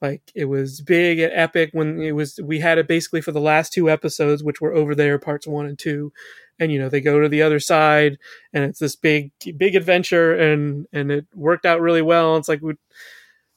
Like 0.00 0.22
it 0.34 0.46
was 0.46 0.80
big 0.80 1.18
and 1.18 1.32
epic 1.32 1.70
when 1.72 2.00
it 2.00 2.12
was 2.12 2.38
we 2.42 2.60
had 2.60 2.78
it 2.78 2.88
basically 2.88 3.20
for 3.20 3.32
the 3.32 3.40
last 3.40 3.72
two 3.72 3.88
episodes, 3.90 4.42
which 4.42 4.60
were 4.60 4.74
over 4.74 4.94
there, 4.94 5.18
parts 5.18 5.46
one 5.46 5.66
and 5.66 5.78
two. 5.78 6.12
And 6.58 6.70
you 6.70 6.78
know 6.78 6.88
they 6.88 7.00
go 7.00 7.20
to 7.20 7.28
the 7.28 7.42
other 7.42 7.58
side, 7.58 8.18
and 8.52 8.64
it's 8.64 8.78
this 8.78 8.96
big 8.96 9.32
big 9.56 9.74
adventure, 9.74 10.34
and 10.34 10.86
and 10.92 11.10
it 11.10 11.26
worked 11.34 11.66
out 11.66 11.80
really 11.80 12.02
well. 12.02 12.36
It's 12.36 12.48
like 12.48 12.62
we, 12.62 12.74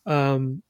um, 0.06 0.64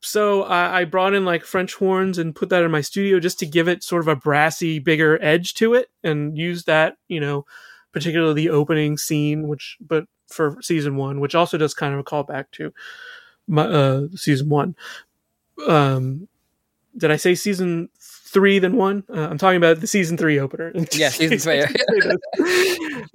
so 0.00 0.44
I, 0.44 0.80
I 0.80 0.84
brought 0.84 1.14
in 1.14 1.24
like 1.24 1.44
French 1.44 1.74
horns 1.74 2.18
and 2.18 2.34
put 2.34 2.48
that 2.50 2.62
in 2.62 2.70
my 2.70 2.80
studio 2.80 3.20
just 3.20 3.38
to 3.40 3.46
give 3.46 3.68
it 3.68 3.82
sort 3.82 4.02
of 4.02 4.08
a 4.08 4.16
brassy, 4.16 4.78
bigger 4.78 5.18
edge 5.22 5.54
to 5.54 5.74
it, 5.74 5.88
and 6.04 6.36
use 6.38 6.64
that, 6.64 6.96
you 7.08 7.20
know, 7.20 7.44
particularly 7.92 8.34
the 8.34 8.50
opening 8.50 8.96
scene, 8.98 9.48
which 9.48 9.76
but 9.80 10.04
for 10.28 10.56
season 10.62 10.96
one, 10.96 11.20
which 11.20 11.34
also 11.34 11.58
does 11.58 11.74
kind 11.74 11.94
of 11.94 12.00
a 12.00 12.04
callback 12.04 12.46
to 12.52 12.72
uh, 13.54 14.02
season 14.14 14.48
one. 14.48 14.76
Um, 15.66 16.28
did 16.96 17.10
I 17.10 17.16
say 17.16 17.34
season 17.34 17.88
three 18.00 18.58
then 18.58 18.76
one? 18.76 19.04
Uh, 19.08 19.28
I'm 19.28 19.38
talking 19.38 19.56
about 19.56 19.80
the 19.80 19.86
season 19.86 20.16
three 20.16 20.38
opener. 20.38 20.72
Yeah, 20.92 21.10
season 21.10 21.38
three. 21.38 21.64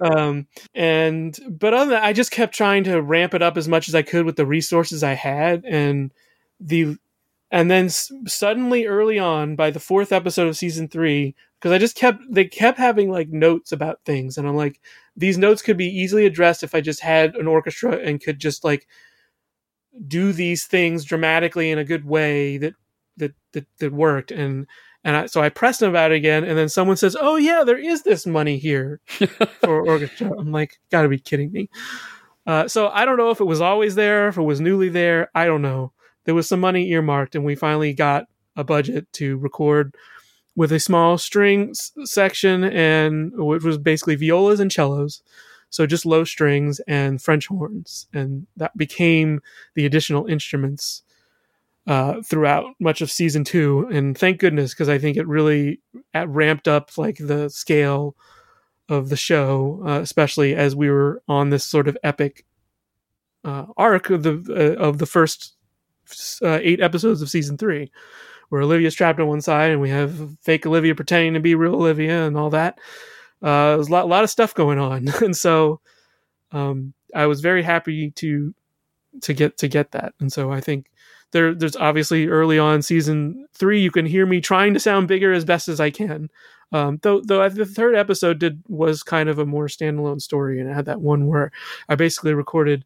um, 0.00 0.46
and 0.74 1.38
but 1.48 1.74
other 1.74 1.90
than 1.90 2.00
that, 2.00 2.04
I 2.04 2.12
just 2.12 2.30
kept 2.30 2.54
trying 2.54 2.84
to 2.84 3.00
ramp 3.00 3.34
it 3.34 3.42
up 3.42 3.56
as 3.56 3.68
much 3.68 3.88
as 3.88 3.94
I 3.94 4.02
could 4.02 4.26
with 4.26 4.36
the 4.36 4.46
resources 4.46 5.02
I 5.02 5.14
had, 5.14 5.64
and 5.64 6.12
the 6.60 6.96
and 7.52 7.70
then 7.70 7.84
s- 7.84 8.10
suddenly 8.26 8.86
early 8.86 9.18
on 9.18 9.54
by 9.54 9.70
the 9.70 9.78
fourth 9.78 10.10
episode 10.10 10.48
of 10.48 10.56
season 10.56 10.88
three 10.88 11.34
because 11.58 11.70
i 11.70 11.78
just 11.78 11.94
kept 11.94 12.22
they 12.30 12.44
kept 12.44 12.78
having 12.78 13.10
like 13.10 13.28
notes 13.28 13.70
about 13.70 14.00
things 14.04 14.38
and 14.38 14.48
i'm 14.48 14.56
like 14.56 14.80
these 15.16 15.38
notes 15.38 15.60
could 15.62 15.76
be 15.76 15.86
easily 15.86 16.24
addressed 16.24 16.62
if 16.62 16.74
i 16.74 16.80
just 16.80 17.00
had 17.00 17.36
an 17.36 17.46
orchestra 17.46 17.92
and 17.98 18.22
could 18.22 18.38
just 18.40 18.64
like 18.64 18.88
do 20.06 20.32
these 20.32 20.64
things 20.66 21.04
dramatically 21.04 21.70
in 21.70 21.78
a 21.78 21.84
good 21.84 22.04
way 22.04 22.56
that 22.58 22.74
that 23.16 23.34
that, 23.52 23.66
that 23.78 23.92
worked 23.92 24.30
and 24.30 24.66
and 25.04 25.16
I, 25.16 25.26
so 25.26 25.40
I 25.40 25.48
pressed 25.48 25.80
them 25.80 25.90
about 25.90 26.12
it 26.12 26.16
again, 26.16 26.44
and 26.44 26.56
then 26.56 26.68
someone 26.68 26.96
says, 26.96 27.16
"Oh 27.20 27.36
yeah, 27.36 27.64
there 27.64 27.78
is 27.78 28.02
this 28.02 28.24
money 28.26 28.58
here 28.58 29.00
for 29.60 29.84
orchestra." 29.84 30.30
I'm 30.38 30.52
like, 30.52 30.78
"Gotta 30.90 31.08
be 31.08 31.18
kidding 31.18 31.50
me!" 31.50 31.68
Uh, 32.46 32.68
so 32.68 32.88
I 32.88 33.04
don't 33.04 33.16
know 33.16 33.30
if 33.30 33.40
it 33.40 33.44
was 33.44 33.60
always 33.60 33.94
there, 33.94 34.28
if 34.28 34.36
it 34.36 34.42
was 34.42 34.60
newly 34.60 34.88
there. 34.88 35.30
I 35.34 35.46
don't 35.46 35.62
know. 35.62 35.92
There 36.24 36.34
was 36.34 36.48
some 36.48 36.60
money 36.60 36.88
earmarked, 36.90 37.34
and 37.34 37.44
we 37.44 37.56
finally 37.56 37.92
got 37.92 38.26
a 38.56 38.62
budget 38.62 39.12
to 39.14 39.38
record 39.38 39.96
with 40.54 40.70
a 40.70 40.78
small 40.78 41.18
strings 41.18 41.92
section, 42.04 42.62
and 42.62 43.32
which 43.34 43.64
was 43.64 43.78
basically 43.78 44.14
violas 44.14 44.60
and 44.60 44.72
cellos. 44.72 45.22
So 45.72 45.86
just 45.86 46.04
low 46.04 46.22
strings 46.22 46.80
and 46.86 47.20
French 47.20 47.46
horns, 47.46 48.06
and 48.12 48.46
that 48.58 48.76
became 48.76 49.40
the 49.74 49.86
additional 49.86 50.26
instruments 50.26 51.02
uh, 51.86 52.20
throughout 52.20 52.66
much 52.78 53.00
of 53.00 53.10
season 53.10 53.42
two. 53.42 53.88
And 53.90 54.16
thank 54.16 54.38
goodness, 54.38 54.74
because 54.74 54.90
I 54.90 54.98
think 54.98 55.16
it 55.16 55.26
really 55.26 55.80
ramped 56.14 56.68
up 56.68 56.98
like 56.98 57.16
the 57.16 57.48
scale 57.48 58.14
of 58.90 59.08
the 59.08 59.16
show, 59.16 59.82
uh, 59.86 60.00
especially 60.02 60.54
as 60.54 60.76
we 60.76 60.90
were 60.90 61.22
on 61.26 61.48
this 61.48 61.64
sort 61.64 61.88
of 61.88 61.96
epic 62.02 62.44
uh, 63.42 63.64
arc 63.78 64.10
of 64.10 64.24
the 64.24 64.44
uh, 64.50 64.78
of 64.78 64.98
the 64.98 65.06
first 65.06 65.54
uh, 66.42 66.58
eight 66.60 66.82
episodes 66.82 67.22
of 67.22 67.30
season 67.30 67.56
three, 67.56 67.90
where 68.50 68.60
Olivia's 68.60 68.94
trapped 68.94 69.20
on 69.20 69.26
one 69.26 69.40
side 69.40 69.70
and 69.70 69.80
we 69.80 69.88
have 69.88 70.36
fake 70.42 70.66
Olivia 70.66 70.94
pretending 70.94 71.32
to 71.32 71.40
be 71.40 71.54
real 71.54 71.76
Olivia 71.76 72.26
and 72.26 72.36
all 72.36 72.50
that. 72.50 72.78
Uh, 73.42 73.76
there's 73.76 73.88
a 73.88 73.92
lot, 73.92 74.08
lot 74.08 74.24
of 74.24 74.30
stuff 74.30 74.54
going 74.54 74.78
on, 74.78 75.08
and 75.22 75.36
so 75.36 75.80
um, 76.52 76.94
I 77.14 77.26
was 77.26 77.40
very 77.40 77.62
happy 77.62 78.10
to 78.12 78.54
to 79.22 79.34
get 79.34 79.58
to 79.58 79.68
get 79.68 79.92
that. 79.92 80.14
And 80.20 80.32
so 80.32 80.50
I 80.52 80.60
think 80.60 80.86
there 81.32 81.54
there's 81.54 81.76
obviously 81.76 82.28
early 82.28 82.58
on 82.58 82.82
season 82.82 83.46
three 83.52 83.80
you 83.80 83.90
can 83.90 84.06
hear 84.06 84.26
me 84.26 84.40
trying 84.40 84.74
to 84.74 84.80
sound 84.80 85.08
bigger 85.08 85.32
as 85.32 85.44
best 85.44 85.68
as 85.68 85.80
I 85.80 85.90
can. 85.90 86.30
Um, 86.72 86.98
though 87.02 87.20
though 87.20 87.46
the 87.48 87.66
third 87.66 87.94
episode 87.94 88.38
did 88.38 88.62
was 88.68 89.02
kind 89.02 89.28
of 89.28 89.38
a 89.38 89.46
more 89.46 89.66
standalone 89.66 90.22
story, 90.22 90.60
and 90.60 90.70
it 90.70 90.74
had 90.74 90.86
that 90.86 91.00
one 91.00 91.26
where 91.26 91.50
I 91.88 91.96
basically 91.96 92.32
recorded 92.32 92.84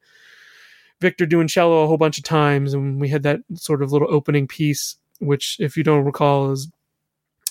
Victor 1.01 1.27
doing 1.27 1.47
cello 1.47 1.85
a 1.85 1.87
whole 1.87 1.99
bunch 1.99 2.19
of 2.19 2.25
times, 2.25 2.75
and 2.75 3.01
we 3.01 3.09
had 3.09 3.23
that 3.23 3.41
sort 3.55 3.83
of 3.83 3.93
little 3.93 4.13
opening 4.13 4.49
piece, 4.49 4.97
which 5.21 5.59
if 5.61 5.77
you 5.77 5.85
don't 5.85 6.05
recall 6.05 6.51
is 6.51 6.69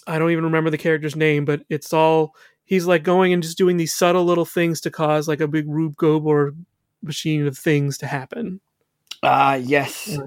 I 0.08 0.20
don't 0.20 0.32
even 0.32 0.44
remember 0.44 0.70
the 0.70 0.78
character's 0.78 1.16
name, 1.16 1.46
but 1.46 1.64
it's 1.70 1.94
all 1.94 2.36
he's 2.66 2.86
like 2.86 3.04
going 3.04 3.32
and 3.32 3.42
just 3.42 3.58
doing 3.58 3.78
these 3.78 3.94
subtle 3.94 4.26
little 4.26 4.46
things 4.46 4.82
to 4.82 4.92
cause 4.92 5.28
like 5.28 5.40
a 5.40 5.48
big 5.48 5.66
Rube 5.68 5.96
Goldberg 5.96 6.56
machine 7.02 7.48
of 7.48 7.58
things 7.58 7.98
to 8.00 8.08
happen. 8.08 8.60
Ah, 9.24 9.56
yes. 9.56 10.18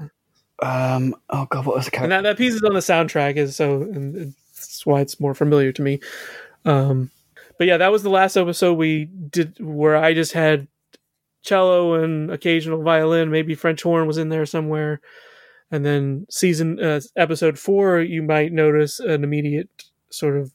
Um. 0.61 1.15
Oh 1.31 1.47
God, 1.51 1.67
what 1.67 1.77
was 1.77 1.87
the 1.87 2.01
and 2.03 2.11
that, 2.11 2.23
that 2.25 2.39
piece 2.39 2.55
is 2.55 2.63
on 2.63 2.75
the 2.75 2.81
soundtrack 2.81 3.37
is 3.37 3.55
so 3.55 3.83
and 3.83 4.35
that's 4.59 4.85
why 4.85 5.01
it's 5.01 5.21
more 5.21 5.35
familiar 5.35 5.73
to 5.73 5.83
me 5.83 6.01
um 6.65 7.11
but 7.59 7.67
yeah 7.67 7.77
that 7.77 7.93
was 7.93 8.03
the 8.03 8.11
last 8.11 8.37
episode 8.37 8.75
we 8.75 9.05
did 9.05 9.57
where 9.61 9.97
i 9.97 10.13
just 10.13 10.33
had 10.33 10.67
cello 11.43 11.95
and 11.95 12.31
occasional 12.31 12.83
violin 12.83 13.31
maybe 13.31 13.55
french 13.55 13.83
horn 13.83 14.07
was 14.07 14.19
in 14.19 14.29
there 14.29 14.47
somewhere 14.47 15.01
and 15.71 15.85
then 15.85 16.27
season 16.31 16.81
uh, 16.81 17.01
episode 17.17 17.59
four 17.59 18.01
you 18.01 18.23
might 18.23 18.53
notice 18.53 19.01
an 19.01 19.23
immediate 19.23 19.85
sort 20.11 20.37
of 20.37 20.53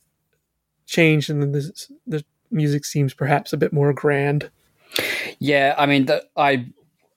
change 0.86 1.30
and 1.30 1.42
then 1.42 1.52
the, 1.52 1.88
the 2.08 2.26
music 2.52 2.86
seems 2.86 3.14
perhaps 3.14 3.54
a 3.54 3.58
bit 3.58 3.74
more 3.74 3.94
grand 3.94 4.50
Yeah, 5.40 5.74
I 5.78 5.86
mean, 5.86 6.06
that 6.06 6.26
I 6.38 6.68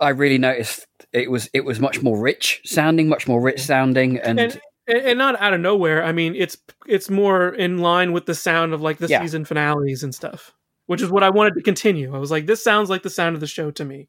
I 0.01 0.11
really 0.11 0.39
noticed 0.39 0.87
it 1.13 1.31
was 1.31 1.49
it 1.53 1.65
was 1.65 1.81
much 1.81 2.03
more 2.03 2.19
rich 2.19 2.61
sounding, 2.65 3.09
much 3.09 3.27
more 3.29 3.41
rich 3.41 3.61
sounding, 3.61 4.19
and, 4.19 4.39
and 4.41 4.61
and 4.89 5.19
not 5.19 5.41
out 5.41 5.53
of 5.55 5.61
nowhere. 5.61 6.05
I 6.05 6.13
mean, 6.13 6.35
it's 6.35 6.57
it's 6.87 7.11
more 7.11 7.49
in 7.55 7.79
line 7.79 8.13
with 8.13 8.27
the 8.27 8.35
sound 8.35 8.73
of 8.73 8.81
like 8.81 8.99
the 8.99 9.09
Yeah. 9.09 9.21
season 9.23 9.45
finales 9.45 10.03
and 10.03 10.15
stuff, 10.15 10.55
which 10.87 11.03
is 11.03 11.11
what 11.11 11.23
I 11.23 11.31
wanted 11.31 11.55
to 11.55 11.63
continue. 11.63 12.15
I 12.15 12.19
was 12.19 12.31
like, 12.31 12.47
this 12.47 12.63
sounds 12.65 12.89
like 12.89 13.03
the 13.03 13.11
sound 13.11 13.35
of 13.35 13.41
the 13.41 13.47
show 13.47 13.71
to 13.73 13.85
me. 13.85 14.09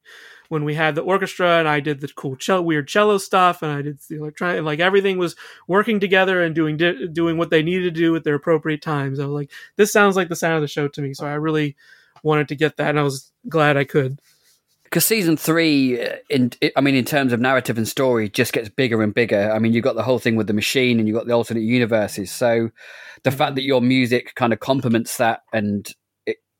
When 0.50 0.64
we 0.64 0.76
had 0.76 0.96
the 0.96 1.02
orchestra 1.02 1.60
and 1.60 1.68
I 1.68 1.80
did 1.80 2.02
the 2.02 2.08
cool 2.08 2.36
cello, 2.36 2.62
weird 2.62 2.88
cello 2.88 3.18
stuff, 3.18 3.62
and 3.62 3.72
I 3.72 3.82
did 3.82 4.00
the 4.10 4.16
electronic, 4.18 4.64
like 4.64 4.80
everything 4.80 5.18
was 5.18 5.36
working 5.68 6.00
together 6.00 6.42
and 6.42 6.56
doing 6.56 6.78
di- 6.78 7.08
doing 7.08 7.38
what 7.38 7.50
they 7.50 7.62
needed 7.64 7.94
to 7.94 8.00
do 8.00 8.16
at 8.16 8.24
their 8.24 8.36
appropriate 8.36 8.82
times. 8.82 9.20
I 9.20 9.26
was 9.26 9.34
like, 9.34 9.52
this 9.76 9.92
sounds 9.92 10.16
like 10.16 10.30
the 10.30 10.36
sound 10.36 10.56
of 10.56 10.62
the 10.62 10.68
show 10.68 10.88
to 10.88 11.02
me. 11.02 11.14
So 11.14 11.26
I 11.28 11.34
really 11.34 11.76
wanted 12.24 12.48
to 12.48 12.56
get 12.56 12.78
that, 12.78 12.90
and 12.90 13.00
I 13.00 13.04
was 13.04 13.32
glad 13.48 13.78
I 13.78 13.84
could. 13.84 14.20
because 14.84 15.06
season 15.06 15.36
three, 15.36 16.02
uh, 16.02 16.16
in 16.30 16.52
I 16.76 16.82
mean, 16.82 16.96
in 16.96 17.04
terms 17.06 17.34
of 17.34 17.42
narrative 17.42 17.78
and 17.78 17.88
story, 17.88 18.30
just 18.30 18.54
gets 18.54 18.70
bigger 18.70 19.02
and 19.04 19.14
bigger. 19.14 19.52
I 19.52 19.60
mean, 19.60 19.74
you 19.74 19.82
got 19.82 19.96
the 19.96 20.04
whole 20.04 20.20
thing 20.20 20.36
with 20.38 20.48
the 20.48 20.54
machine, 20.54 21.00
and 21.00 21.08
you 21.08 21.14
got 21.14 21.28
the 21.28 21.34
alternate 21.34 21.62
universes. 21.62 22.32
So 22.32 22.70
the 23.24 23.32
fact 23.32 23.56
that 23.56 23.64
your 23.64 23.82
music 23.82 24.34
kind 24.36 24.54
of 24.54 24.60
complements 24.62 25.18
that, 25.18 25.42
and 25.52 25.94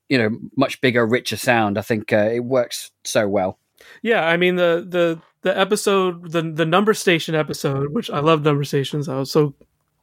you 0.10 0.18
know, 0.18 0.38
much 0.56 0.82
bigger, 0.82 1.06
richer 1.06 1.38
sound, 1.38 1.78
I 1.78 1.82
think 1.82 2.12
uh, 2.14 2.30
it 2.34 2.44
works 2.44 2.92
so 3.04 3.28
well. 3.28 3.60
Yeah, 4.02 4.26
I 4.26 4.38
mean 4.38 4.56
the 4.56 4.86
the 4.88 5.22
the 5.42 5.58
episode 5.58 6.32
the 6.32 6.42
the 6.42 6.66
number 6.66 6.94
station 6.94 7.36
episode, 7.36 7.94
which 7.94 8.10
I 8.10 8.20
love 8.20 8.44
number 8.44 8.64
stations. 8.64 9.08
I 9.10 9.18
was 9.18 9.32
so 9.32 9.54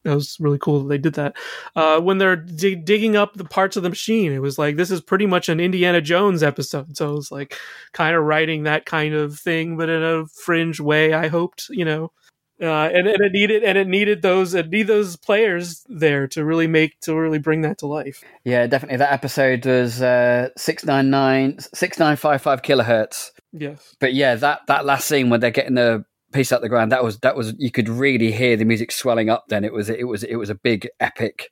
that 0.04 0.14
was 0.14 0.38
really 0.38 0.58
cool 0.58 0.82
that 0.82 0.88
they 0.88 0.98
did 0.98 1.14
that. 1.14 1.34
Uh, 1.74 1.98
when 1.98 2.18
they're 2.18 2.36
dig- 2.36 2.84
digging 2.84 3.16
up 3.16 3.34
the 3.34 3.44
parts 3.44 3.76
of 3.76 3.82
the 3.82 3.88
machine, 3.88 4.32
it 4.32 4.42
was 4.42 4.58
like 4.58 4.76
this 4.76 4.90
is 4.90 5.00
pretty 5.00 5.26
much 5.26 5.48
an 5.48 5.60
Indiana 5.60 6.00
Jones 6.00 6.42
episode. 6.42 6.96
So 6.96 7.10
it 7.10 7.14
was 7.14 7.32
like 7.32 7.56
kind 7.92 8.14
of 8.14 8.22
writing 8.22 8.64
that 8.64 8.84
kind 8.84 9.14
of 9.14 9.38
thing, 9.38 9.76
but 9.76 9.88
in 9.88 10.02
a 10.02 10.26
fringe 10.26 10.78
way. 10.78 11.14
I 11.14 11.28
hoped, 11.28 11.68
you 11.70 11.84
know, 11.84 12.12
uh, 12.60 12.64
and, 12.66 13.08
and 13.08 13.20
it 13.20 13.32
needed 13.32 13.64
and 13.64 13.76
it 13.76 13.88
needed 13.88 14.22
those 14.22 14.54
it 14.54 14.70
needed 14.70 14.86
those 14.86 15.16
players 15.16 15.84
there 15.88 16.28
to 16.28 16.44
really 16.44 16.66
make 16.66 17.00
to 17.00 17.14
really 17.14 17.38
bring 17.38 17.62
that 17.62 17.78
to 17.78 17.86
life. 17.86 18.22
Yeah, 18.44 18.66
definitely. 18.66 18.98
That 18.98 19.12
episode 19.12 19.66
was 19.66 20.00
uh, 20.00 20.50
699, 20.56 21.58
6955 21.58 22.62
kilohertz. 22.62 23.30
Yes. 23.52 23.96
But 24.00 24.14
yeah, 24.14 24.36
that, 24.36 24.60
that 24.68 24.84
last 24.84 25.08
scene 25.08 25.30
when 25.30 25.40
they're 25.40 25.50
getting 25.50 25.74
the 25.74 26.04
piece 26.32 26.52
out 26.52 26.60
the 26.60 26.68
ground, 26.68 26.92
that 26.92 27.02
was 27.02 27.18
that 27.20 27.36
was 27.36 27.54
you 27.58 27.70
could 27.70 27.88
really 27.88 28.30
hear 28.30 28.56
the 28.56 28.64
music 28.64 28.92
swelling 28.92 29.30
up. 29.30 29.44
Then 29.48 29.64
it 29.64 29.72
was 29.72 29.88
it 29.88 30.06
was 30.06 30.22
it 30.22 30.36
was 30.36 30.50
a 30.50 30.54
big 30.54 30.88
epic 31.00 31.50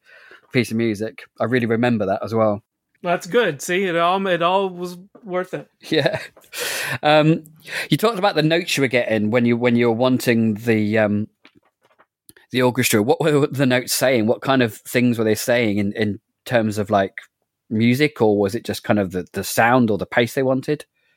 piece 0.52 0.70
of 0.70 0.76
music. 0.76 1.24
I 1.40 1.44
really 1.44 1.66
remember 1.66 2.06
that 2.06 2.22
as 2.22 2.34
well. 2.34 2.62
That's 3.02 3.26
good. 3.26 3.60
See, 3.60 3.84
it 3.84 3.96
all 3.96 4.24
it 4.26 4.42
all 4.42 4.70
was 4.70 4.96
worth 5.24 5.54
it. 5.54 5.68
Yeah. 5.90 6.20
Um, 7.02 7.44
you 7.90 7.96
talked 7.96 8.18
about 8.18 8.34
the 8.34 8.42
notes 8.42 8.76
you 8.76 8.82
were 8.82 8.88
getting 8.88 9.30
when 9.30 9.44
you 9.44 9.56
when 9.56 9.76
you 9.76 9.88
were 9.88 9.96
wanting 9.96 10.54
the 10.54 10.98
um, 10.98 11.28
the 12.50 12.62
orchestra. 12.62 13.02
What 13.02 13.20
were 13.20 13.46
the 13.46 13.66
notes 13.66 13.92
saying? 13.92 14.26
What 14.26 14.42
kind 14.42 14.62
of 14.62 14.76
things 14.76 15.18
were 15.18 15.24
they 15.24 15.34
saying 15.34 15.78
in, 15.78 15.92
in 15.94 16.20
terms 16.44 16.78
of 16.78 16.90
like 16.90 17.14
music, 17.70 18.20
or 18.20 18.38
was 18.38 18.54
it 18.54 18.64
just 18.64 18.84
kind 18.84 18.98
of 18.98 19.10
the, 19.10 19.26
the 19.32 19.42
sound 19.42 19.90
or 19.90 19.98
the 19.98 20.06
pace 20.06 20.34
they 20.34 20.42
wanted? 20.42 20.84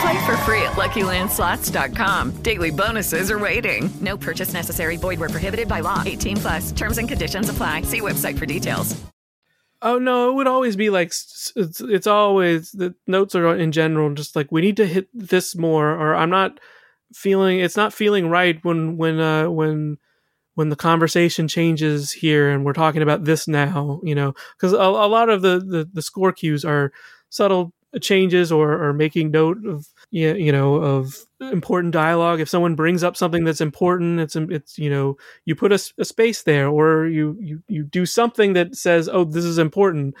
Play 0.00 0.26
for 0.26 0.36
free 0.38 0.62
at 0.62 0.72
LuckyLandSlots.com. 0.72 2.42
Daily 2.42 2.70
bonuses 2.70 3.30
are 3.30 3.38
waiting. 3.38 3.90
No 4.00 4.16
purchase 4.16 4.52
necessary. 4.52 4.96
Void 4.96 5.18
where 5.18 5.28
prohibited 5.28 5.68
by 5.68 5.80
law. 5.80 6.02
18 6.04 6.36
plus. 6.36 6.72
Terms 6.72 6.98
and 6.98 7.08
conditions 7.08 7.48
apply. 7.48 7.82
See 7.82 8.00
website 8.00 8.38
for 8.38 8.46
details. 8.46 9.00
Oh 9.80 9.98
no, 9.98 10.30
it 10.30 10.34
would 10.34 10.48
always 10.48 10.74
be 10.74 10.90
like 10.90 11.08
it's 11.08 11.52
it's 11.56 12.06
always 12.06 12.72
the 12.72 12.94
notes 13.06 13.36
are 13.36 13.56
in 13.56 13.70
general 13.70 14.12
just 14.12 14.34
like 14.34 14.50
we 14.50 14.60
need 14.60 14.76
to 14.76 14.86
hit 14.86 15.08
this 15.14 15.54
more 15.54 15.90
or 15.90 16.16
I'm 16.16 16.30
not 16.30 16.58
feeling 17.14 17.60
it's 17.60 17.76
not 17.76 17.92
feeling 17.92 18.28
right 18.28 18.58
when 18.64 18.96
when 18.96 19.20
uh 19.20 19.48
when 19.48 19.98
when 20.54 20.70
the 20.70 20.76
conversation 20.76 21.46
changes 21.46 22.10
here 22.10 22.50
and 22.50 22.64
we're 22.64 22.72
talking 22.72 23.02
about 23.02 23.22
this 23.22 23.46
now, 23.46 24.00
you 24.02 24.16
know, 24.16 24.34
because 24.56 24.72
a, 24.72 24.76
a 24.76 25.06
lot 25.06 25.28
of 25.28 25.42
the, 25.42 25.60
the 25.60 25.88
the 25.92 26.02
score 26.02 26.32
cues 26.32 26.64
are 26.64 26.92
subtle 27.30 27.72
changes 28.02 28.52
or 28.52 28.82
or 28.82 28.92
making 28.92 29.30
note 29.30 29.64
of 29.64 29.86
you 30.10 30.34
you 30.34 30.52
know 30.52 30.74
of 30.76 31.16
important 31.40 31.92
dialogue. 31.92 32.40
If 32.40 32.48
someone 32.48 32.74
brings 32.74 33.02
up 33.02 33.16
something 33.16 33.44
that's 33.44 33.60
important 33.60 34.20
it's 34.20 34.36
it's 34.36 34.78
you 34.78 34.90
know 34.90 35.16
you 35.44 35.54
put 35.54 35.72
a 35.72 35.78
space 35.78 36.42
there 36.42 36.68
or 36.68 37.06
you 37.06 37.36
you 37.40 37.62
you 37.68 37.84
do 37.84 38.04
something 38.04 38.52
that 38.52 38.76
says 38.76 39.08
oh 39.08 39.24
this 39.24 39.44
is 39.44 39.58
important. 39.58 40.14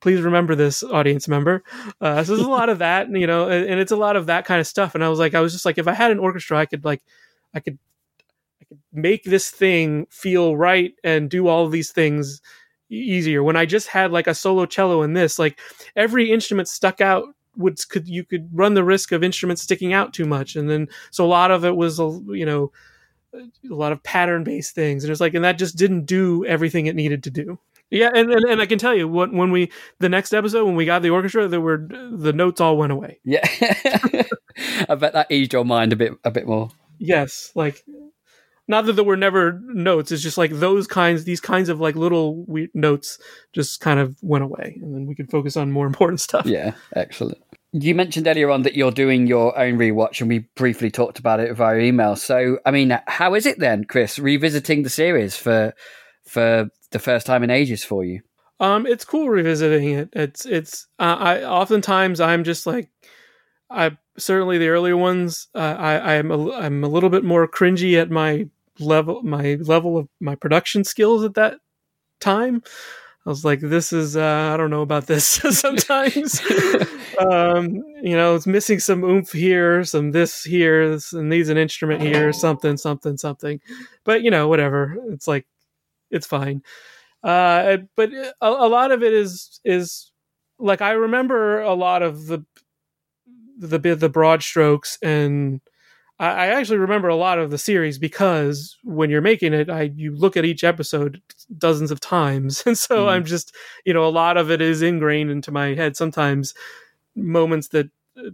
Please 0.00 0.22
remember 0.22 0.54
this 0.54 0.82
audience 0.82 1.28
member. 1.28 1.62
Uh, 2.00 2.24
so 2.24 2.34
there's 2.34 2.46
a 2.46 2.50
lot 2.50 2.70
of 2.70 2.78
that 2.86 3.10
you 3.10 3.26
know 3.26 3.48
and, 3.48 3.66
and 3.66 3.80
it's 3.80 3.92
a 3.92 3.96
lot 3.96 4.16
of 4.16 4.26
that 4.26 4.46
kind 4.46 4.60
of 4.60 4.66
stuff. 4.66 4.94
And 4.94 5.04
i 5.04 5.08
was 5.08 5.18
like 5.18 5.34
i 5.34 5.40
was 5.40 5.52
just 5.52 5.66
like 5.66 5.78
if 5.78 5.88
i 5.88 5.92
had 5.92 6.10
an 6.10 6.18
orchestra 6.18 6.58
i 6.58 6.66
could 6.66 6.84
like 6.84 7.02
i 7.54 7.60
could 7.60 7.78
i 8.60 8.64
could 8.64 8.78
make 8.92 9.24
this 9.24 9.50
thing 9.50 10.06
feel 10.10 10.56
right 10.56 10.94
and 11.04 11.28
do 11.28 11.48
all 11.48 11.66
of 11.66 11.72
these 11.72 11.92
things 11.92 12.40
easier. 12.90 13.42
When 13.42 13.56
i 13.56 13.64
just 13.64 13.88
had 13.88 14.12
like 14.12 14.26
a 14.26 14.34
solo 14.34 14.66
cello 14.66 15.02
in 15.02 15.14
this 15.14 15.38
like 15.38 15.58
every 15.96 16.30
instrument 16.30 16.68
stuck 16.68 17.00
out 17.00 17.24
would 17.56 17.78
could 17.88 18.08
you 18.08 18.24
could 18.24 18.48
run 18.52 18.74
the 18.74 18.84
risk 18.84 19.12
of 19.12 19.22
instruments 19.22 19.62
sticking 19.62 19.92
out 19.92 20.12
too 20.12 20.26
much. 20.26 20.56
And 20.56 20.68
then 20.68 20.88
so 21.10 21.24
a 21.24 21.28
lot 21.28 21.50
of 21.50 21.64
it 21.64 21.76
was 21.76 21.98
a 21.98 22.20
you 22.28 22.46
know 22.46 22.72
a 23.32 23.74
lot 23.74 23.92
of 23.92 24.02
pattern 24.02 24.44
based 24.44 24.74
things. 24.74 25.04
And 25.04 25.10
it's 25.10 25.20
like 25.20 25.34
and 25.34 25.44
that 25.44 25.58
just 25.58 25.76
didn't 25.76 26.06
do 26.06 26.44
everything 26.46 26.86
it 26.86 26.96
needed 26.96 27.22
to 27.24 27.30
do. 27.30 27.58
Yeah 27.90 28.10
and, 28.14 28.30
and, 28.32 28.44
and 28.44 28.60
i 28.60 28.66
can 28.66 28.78
tell 28.78 28.94
you 28.94 29.08
what 29.08 29.32
when 29.32 29.50
we 29.50 29.72
the 29.98 30.08
next 30.08 30.32
episode 30.32 30.64
when 30.64 30.76
we 30.76 30.84
got 30.84 31.02
the 31.02 31.10
orchestra 31.10 31.48
there 31.48 31.60
were 31.60 31.88
the 32.12 32.32
notes 32.32 32.60
all 32.60 32.76
went 32.76 32.92
away. 32.92 33.18
Yeah. 33.24 33.44
I 34.88 34.94
bet 34.94 35.12
that 35.14 35.30
eased 35.30 35.52
your 35.52 35.64
mind 35.64 35.92
a 35.92 35.96
bit 35.96 36.12
a 36.24 36.30
bit 36.30 36.46
more. 36.46 36.70
yes 36.98 37.50
like 37.54 37.84
not 38.70 38.86
that 38.86 38.94
there 38.94 39.04
were 39.04 39.16
never 39.16 39.60
notes 39.64 40.12
it's 40.12 40.22
just 40.22 40.38
like 40.38 40.52
those 40.52 40.86
kinds 40.86 41.24
these 41.24 41.40
kinds 41.40 41.68
of 41.68 41.80
like 41.80 41.96
little 41.96 42.44
we- 42.46 42.70
notes 42.72 43.18
just 43.52 43.80
kind 43.80 43.98
of 44.00 44.16
went 44.22 44.44
away 44.44 44.78
and 44.82 44.94
then 44.94 45.06
we 45.06 45.14
could 45.14 45.30
focus 45.30 45.56
on 45.56 45.70
more 45.72 45.86
important 45.92 46.20
stuff 46.20 46.46
Yeah, 46.46 46.72
excellent. 46.94 47.38
You 47.72 47.94
mentioned 47.94 48.26
earlier 48.26 48.50
on 48.50 48.62
that 48.62 48.74
you're 48.74 48.90
doing 48.90 49.28
your 49.28 49.56
own 49.56 49.78
rewatch, 49.78 50.20
and 50.20 50.28
we 50.28 50.40
briefly 50.56 50.90
talked 50.90 51.20
about 51.20 51.38
it 51.38 51.54
via 51.54 51.78
email. 51.78 52.16
So, 52.16 52.58
I 52.66 52.72
mean, 52.72 52.98
how 53.06 53.34
is 53.34 53.46
it 53.46 53.60
then, 53.60 53.84
Chris, 53.84 54.18
revisiting 54.18 54.82
the 54.82 54.90
series 54.90 55.36
for 55.36 55.72
for 56.26 56.68
the 56.90 56.98
first 56.98 57.26
time 57.26 57.44
in 57.44 57.50
ages 57.50 57.84
for 57.84 58.02
you? 58.04 58.22
Um, 58.58 58.86
it's 58.88 59.04
cool 59.04 59.28
revisiting 59.28 59.90
it. 59.90 60.08
It's 60.14 60.46
it's. 60.46 60.88
Uh, 60.98 61.16
I 61.20 61.44
oftentimes 61.44 62.18
I'm 62.20 62.42
just 62.42 62.66
like, 62.66 62.90
I 63.70 63.96
certainly 64.18 64.58
the 64.58 64.68
earlier 64.68 64.96
ones. 64.96 65.46
Uh, 65.54 65.76
I 65.78 66.16
I'm 66.16 66.32
a, 66.32 66.52
I'm 66.52 66.82
a 66.82 66.88
little 66.88 67.08
bit 67.10 67.22
more 67.22 67.46
cringy 67.46 67.94
at 68.02 68.10
my 68.10 68.48
level 68.80 69.22
my 69.22 69.54
level 69.60 69.96
of 69.98 70.08
my 70.20 70.34
production 70.34 70.84
skills 70.84 71.24
at 71.24 71.34
that 71.34 71.58
time. 72.20 72.62
I 73.26 73.28
was 73.28 73.44
like, 73.44 73.60
this 73.60 73.92
is 73.92 74.16
uh, 74.16 74.50
I 74.54 74.56
don't 74.56 74.70
know 74.70 74.82
about 74.82 75.06
this 75.06 75.26
sometimes. 75.50 76.40
um, 77.18 77.68
you 78.02 78.16
know, 78.16 78.34
it's 78.34 78.46
missing 78.46 78.78
some 78.78 79.04
oomph 79.04 79.32
here, 79.32 79.84
some 79.84 80.12
this 80.12 80.42
here, 80.42 80.90
this, 80.90 81.12
and 81.12 81.28
needs 81.28 81.50
an 81.50 81.58
instrument 81.58 82.00
here, 82.00 82.32
something, 82.32 82.76
something, 82.76 83.18
something. 83.18 83.60
But 84.04 84.22
you 84.22 84.30
know, 84.30 84.48
whatever. 84.48 84.96
It's 85.10 85.28
like, 85.28 85.46
it's 86.10 86.26
fine. 86.26 86.62
Uh, 87.22 87.78
but 87.96 88.10
a, 88.12 88.32
a 88.40 88.68
lot 88.68 88.90
of 88.90 89.02
it 89.02 89.12
is 89.12 89.60
is 89.64 90.10
like 90.58 90.80
I 90.80 90.92
remember 90.92 91.60
a 91.60 91.74
lot 91.74 92.02
of 92.02 92.26
the 92.26 92.44
the 93.58 93.78
bit 93.78 94.00
the 94.00 94.08
broad 94.08 94.42
strokes 94.42 94.98
and 95.02 95.60
I, 96.20 96.28
I 96.28 96.46
actually 96.48 96.78
remember 96.78 97.08
a 97.08 97.16
lot 97.16 97.38
of 97.38 97.50
the 97.50 97.58
series 97.58 97.98
because 97.98 98.76
when 98.84 99.10
you're 99.10 99.22
making 99.22 99.54
it, 99.54 99.70
I 99.70 99.90
you 99.96 100.14
look 100.14 100.36
at 100.36 100.44
each 100.44 100.62
episode 100.62 101.20
dozens 101.56 101.90
of 101.90 101.98
times, 101.98 102.62
and 102.66 102.78
so 102.78 103.08
I'm 103.08 103.24
just 103.24 103.56
you 103.84 103.94
know 103.94 104.06
a 104.06 104.10
lot 104.10 104.36
of 104.36 104.50
it 104.50 104.60
is 104.60 104.82
ingrained 104.82 105.30
into 105.30 105.50
my 105.50 105.74
head. 105.74 105.96
Sometimes 105.96 106.54
moments 107.16 107.68
that 107.68 107.90
uh, 108.16 108.30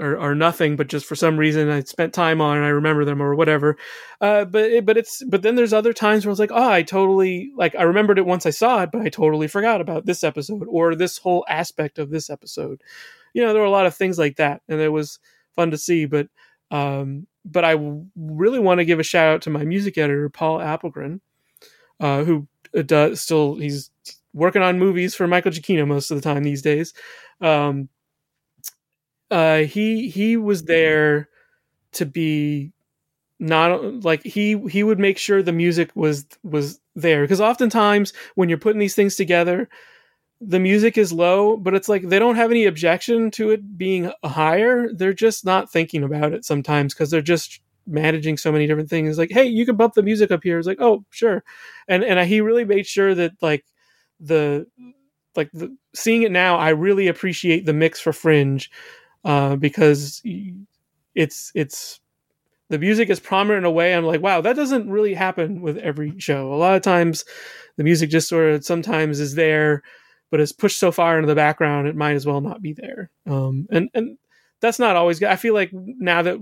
are, 0.00 0.16
are 0.18 0.34
nothing, 0.34 0.76
but 0.76 0.86
just 0.86 1.06
for 1.06 1.16
some 1.16 1.36
reason 1.36 1.68
I 1.68 1.80
spent 1.80 2.14
time 2.14 2.40
on 2.40 2.56
and 2.56 2.64
I 2.64 2.70
remember 2.70 3.04
them 3.04 3.20
or 3.20 3.34
whatever. 3.34 3.76
Uh, 4.20 4.44
but 4.44 4.64
it, 4.64 4.86
but 4.86 4.96
it's 4.96 5.22
but 5.24 5.42
then 5.42 5.56
there's 5.56 5.72
other 5.72 5.92
times 5.92 6.24
where 6.24 6.30
it's 6.30 6.40
like, 6.40 6.52
oh, 6.52 6.70
I 6.70 6.82
totally 6.82 7.50
like 7.56 7.74
I 7.74 7.82
remembered 7.82 8.18
it 8.18 8.26
once 8.26 8.46
I 8.46 8.50
saw 8.50 8.82
it, 8.84 8.90
but 8.92 9.02
I 9.02 9.08
totally 9.08 9.48
forgot 9.48 9.80
about 9.80 10.06
this 10.06 10.22
episode 10.22 10.66
or 10.68 10.94
this 10.94 11.18
whole 11.18 11.44
aspect 11.48 11.98
of 11.98 12.10
this 12.10 12.30
episode. 12.30 12.80
You 13.34 13.42
know, 13.42 13.52
there 13.52 13.60
were 13.60 13.66
a 13.66 13.70
lot 13.70 13.86
of 13.86 13.96
things 13.96 14.18
like 14.18 14.36
that, 14.36 14.62
and 14.68 14.80
it 14.80 14.90
was 14.90 15.18
fun 15.56 15.72
to 15.72 15.78
see. 15.78 16.06
But 16.06 16.28
um, 16.70 17.26
but 17.44 17.64
I 17.64 17.72
w- 17.72 18.06
really 18.16 18.58
want 18.58 18.78
to 18.78 18.84
give 18.84 18.98
a 19.00 19.04
shout 19.04 19.28
out 19.28 19.42
to 19.42 19.50
my 19.50 19.64
music 19.64 19.98
editor 19.98 20.28
Paul 20.28 20.58
Apelgren, 20.58 21.20
uh, 22.00 22.24
who 22.24 22.46
uh, 22.76 22.82
does 22.82 23.20
still 23.20 23.56
he's 23.56 23.90
working 24.34 24.62
on 24.62 24.78
movies 24.78 25.14
for 25.14 25.26
Michael 25.26 25.52
Giacchino 25.52 25.86
most 25.86 26.10
of 26.10 26.16
the 26.16 26.22
time 26.22 26.42
these 26.42 26.62
days. 26.62 26.92
Um, 27.40 27.88
uh, 29.30 29.58
he 29.60 30.08
he 30.08 30.36
was 30.36 30.64
there 30.64 31.28
to 31.92 32.06
be 32.06 32.72
not 33.38 34.04
like 34.04 34.22
he 34.22 34.58
he 34.68 34.82
would 34.82 34.98
make 34.98 35.18
sure 35.18 35.42
the 35.42 35.52
music 35.52 35.90
was 35.94 36.26
was 36.42 36.80
there 36.94 37.22
because 37.22 37.40
oftentimes 37.40 38.12
when 38.34 38.48
you're 38.48 38.58
putting 38.58 38.78
these 38.78 38.94
things 38.94 39.16
together 39.16 39.68
the 40.40 40.60
music 40.60 40.98
is 40.98 41.12
low 41.12 41.56
but 41.56 41.74
it's 41.74 41.88
like 41.88 42.08
they 42.08 42.18
don't 42.18 42.36
have 42.36 42.50
any 42.50 42.66
objection 42.66 43.30
to 43.32 43.50
it 43.50 43.78
being 43.78 44.10
higher. 44.24 44.92
They're 44.92 45.14
just 45.14 45.44
not 45.44 45.70
thinking 45.70 46.02
about 46.02 46.32
it 46.32 46.44
sometimes 46.44 46.94
because 46.94 47.10
they're 47.10 47.22
just 47.22 47.60
managing 47.86 48.36
so 48.36 48.52
many 48.52 48.66
different 48.66 48.90
things. 48.90 49.18
Like 49.18 49.30
hey 49.30 49.44
you 49.44 49.64
can 49.66 49.76
bump 49.76 49.94
the 49.94 50.02
music 50.02 50.30
up 50.30 50.42
here. 50.42 50.58
It's 50.58 50.68
like 50.68 50.80
oh 50.80 51.04
sure. 51.10 51.44
And 51.88 52.04
and 52.04 52.28
he 52.28 52.40
really 52.40 52.64
made 52.64 52.86
sure 52.86 53.14
that 53.14 53.32
like 53.40 53.64
the 54.20 54.66
like 55.36 55.50
the, 55.52 55.76
seeing 55.94 56.22
it 56.22 56.32
now 56.32 56.56
i 56.56 56.70
really 56.70 57.08
appreciate 57.08 57.66
the 57.66 57.74
mix 57.74 58.00
for 58.00 58.10
fringe 58.10 58.70
uh 59.26 59.54
because 59.54 60.22
it's 61.14 61.50
it's 61.54 62.00
the 62.68 62.78
music 62.78 63.10
is 63.10 63.20
prominent 63.20 63.58
in 63.58 63.64
a 63.64 63.70
way 63.70 63.94
I'm 63.94 64.04
like, 64.04 64.20
wow, 64.20 64.40
that 64.40 64.56
doesn't 64.56 64.90
really 64.90 65.14
happen 65.14 65.60
with 65.60 65.78
every 65.78 66.18
show. 66.18 66.52
A 66.52 66.56
lot 66.56 66.74
of 66.74 66.82
times 66.82 67.24
the 67.76 67.84
music 67.84 68.10
just 68.10 68.28
sort 68.28 68.50
of 68.52 68.64
sometimes 68.64 69.20
is 69.20 69.34
there, 69.34 69.82
but 70.30 70.40
it's 70.40 70.52
pushed 70.52 70.78
so 70.78 70.92
far 70.92 71.16
into 71.16 71.26
the 71.26 71.34
background 71.34 71.88
it 71.88 71.96
might 71.96 72.14
as 72.14 72.26
well 72.26 72.40
not 72.40 72.62
be 72.62 72.72
there. 72.72 73.10
Um, 73.26 73.66
and 73.70 73.88
and 73.94 74.18
that's 74.60 74.78
not 74.78 74.96
always. 74.96 75.22
I 75.22 75.36
feel 75.36 75.54
like 75.54 75.70
now 75.72 76.22
that 76.22 76.38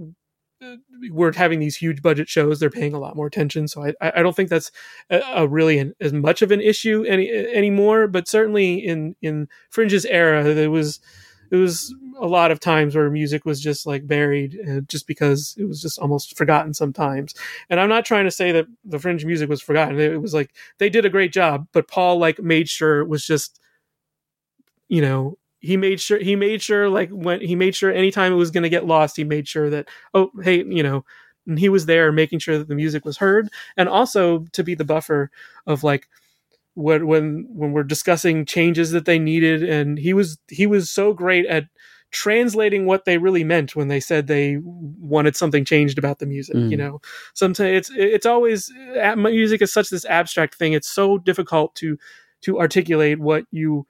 uh, 0.62 0.76
we're 1.10 1.32
having 1.32 1.60
these 1.60 1.76
huge 1.76 2.02
budget 2.02 2.28
shows, 2.28 2.60
they're 2.60 2.70
paying 2.70 2.94
a 2.94 2.98
lot 2.98 3.16
more 3.16 3.26
attention. 3.26 3.68
So 3.68 3.84
I 3.84 3.92
I 4.00 4.22
don't 4.22 4.36
think 4.36 4.50
that's 4.50 4.70
a, 5.10 5.20
a 5.34 5.48
really 5.48 5.78
an, 5.78 5.94
as 6.00 6.12
much 6.12 6.42
of 6.42 6.50
an 6.50 6.60
issue 6.60 7.04
any 7.06 7.30
anymore. 7.30 8.06
But 8.06 8.28
certainly 8.28 8.74
in 8.74 9.16
in 9.20 9.48
Fringe's 9.70 10.04
era, 10.06 10.54
there 10.54 10.70
was 10.70 11.00
it 11.50 11.56
was 11.56 11.94
a 12.18 12.26
lot 12.26 12.50
of 12.50 12.60
times 12.60 12.94
where 12.94 13.10
music 13.10 13.44
was 13.44 13.60
just 13.60 13.86
like 13.86 14.06
buried 14.06 14.58
uh, 14.68 14.80
just 14.82 15.06
because 15.06 15.54
it 15.58 15.64
was 15.64 15.80
just 15.80 15.98
almost 15.98 16.36
forgotten 16.36 16.72
sometimes 16.74 17.34
and 17.70 17.80
i'm 17.80 17.88
not 17.88 18.04
trying 18.04 18.24
to 18.24 18.30
say 18.30 18.52
that 18.52 18.66
the 18.84 18.98
fringe 18.98 19.24
music 19.24 19.48
was 19.48 19.62
forgotten 19.62 19.98
it 19.98 20.20
was 20.20 20.34
like 20.34 20.54
they 20.78 20.88
did 20.88 21.04
a 21.04 21.10
great 21.10 21.32
job 21.32 21.66
but 21.72 21.88
paul 21.88 22.18
like 22.18 22.38
made 22.40 22.68
sure 22.68 23.00
it 23.00 23.08
was 23.08 23.26
just 23.26 23.60
you 24.88 25.00
know 25.00 25.38
he 25.60 25.76
made 25.76 26.00
sure 26.00 26.18
he 26.18 26.36
made 26.36 26.62
sure 26.62 26.88
like 26.88 27.10
when 27.10 27.40
he 27.40 27.56
made 27.56 27.74
sure 27.74 27.90
anytime 27.90 28.32
it 28.32 28.36
was 28.36 28.50
going 28.50 28.62
to 28.62 28.68
get 28.68 28.86
lost 28.86 29.16
he 29.16 29.24
made 29.24 29.48
sure 29.48 29.70
that 29.70 29.88
oh 30.12 30.30
hey 30.42 30.64
you 30.64 30.82
know 30.82 31.04
and 31.46 31.58
he 31.58 31.68
was 31.68 31.86
there 31.86 32.12
making 32.12 32.38
sure 32.38 32.58
that 32.58 32.68
the 32.68 32.74
music 32.74 33.04
was 33.04 33.18
heard 33.18 33.48
and 33.76 33.88
also 33.88 34.40
to 34.52 34.62
be 34.62 34.74
the 34.74 34.84
buffer 34.84 35.30
of 35.66 35.82
like 35.82 36.08
when 36.74 37.06
when 37.06 37.46
when 37.48 37.72
we're 37.72 37.82
discussing 37.82 38.44
changes 38.44 38.90
that 38.90 39.04
they 39.04 39.18
needed 39.18 39.62
and 39.62 39.98
he 39.98 40.12
was 40.12 40.38
he 40.48 40.66
was 40.66 40.90
so 40.90 41.12
great 41.12 41.46
at 41.46 41.64
translating 42.10 42.86
what 42.86 43.04
they 43.04 43.18
really 43.18 43.42
meant 43.42 43.74
when 43.74 43.88
they 43.88 43.98
said 43.98 44.26
they 44.26 44.58
wanted 44.62 45.34
something 45.34 45.64
changed 45.64 45.98
about 45.98 46.20
the 46.20 46.26
music 46.26 46.54
mm. 46.54 46.70
you 46.70 46.76
know 46.76 47.00
sometimes 47.32 47.88
it's 47.88 47.90
it's 47.96 48.26
always 48.26 48.70
music 49.16 49.62
is 49.62 49.72
such 49.72 49.88
this 49.88 50.04
abstract 50.04 50.54
thing 50.54 50.72
it's 50.72 50.90
so 50.90 51.18
difficult 51.18 51.74
to 51.74 51.98
to 52.40 52.60
articulate 52.60 53.18
what 53.18 53.44
you 53.50 53.86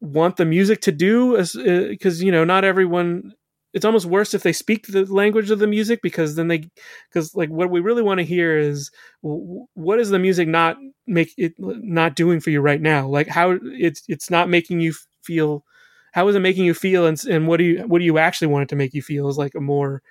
want 0.00 0.36
the 0.36 0.44
music 0.44 0.80
to 0.82 0.92
do 0.92 1.32
because 1.32 2.20
uh, 2.20 2.24
you 2.24 2.30
know 2.30 2.44
not 2.44 2.64
everyone 2.64 3.32
it's 3.76 3.84
almost 3.84 4.06
worse 4.06 4.32
if 4.32 4.42
they 4.42 4.54
speak 4.54 4.86
the 4.86 5.04
language 5.04 5.50
of 5.50 5.58
the 5.58 5.66
music 5.66 6.00
because 6.02 6.34
then 6.34 6.48
they 6.48 6.64
because 7.10 7.34
like 7.34 7.50
what 7.50 7.70
we 7.70 7.78
really 7.80 8.02
want 8.02 8.16
to 8.16 8.24
hear 8.24 8.56
is 8.56 8.90
what 9.20 10.00
is 10.00 10.08
the 10.08 10.18
music 10.18 10.48
not 10.48 10.78
make 11.06 11.34
it 11.36 11.52
not 11.58 12.16
doing 12.16 12.40
for 12.40 12.48
you 12.48 12.62
right 12.62 12.80
now? 12.80 13.06
Like 13.06 13.28
how 13.28 13.58
it's 13.62 14.02
it's 14.08 14.30
not 14.30 14.48
making 14.48 14.80
you 14.80 14.94
feel 15.22 15.62
how 16.12 16.26
is 16.28 16.34
it 16.34 16.40
making 16.40 16.64
you 16.64 16.72
feel 16.72 17.04
and, 17.04 17.22
and 17.26 17.46
what 17.46 17.58
do 17.58 17.64
you 17.64 17.82
what 17.82 17.98
do 17.98 18.06
you 18.06 18.16
actually 18.16 18.48
want 18.48 18.62
it 18.62 18.68
to 18.70 18.76
make 18.76 18.94
you 18.94 19.02
feel 19.02 19.28
is 19.28 19.36
like 19.36 19.54
a 19.54 19.60
more 19.60 20.02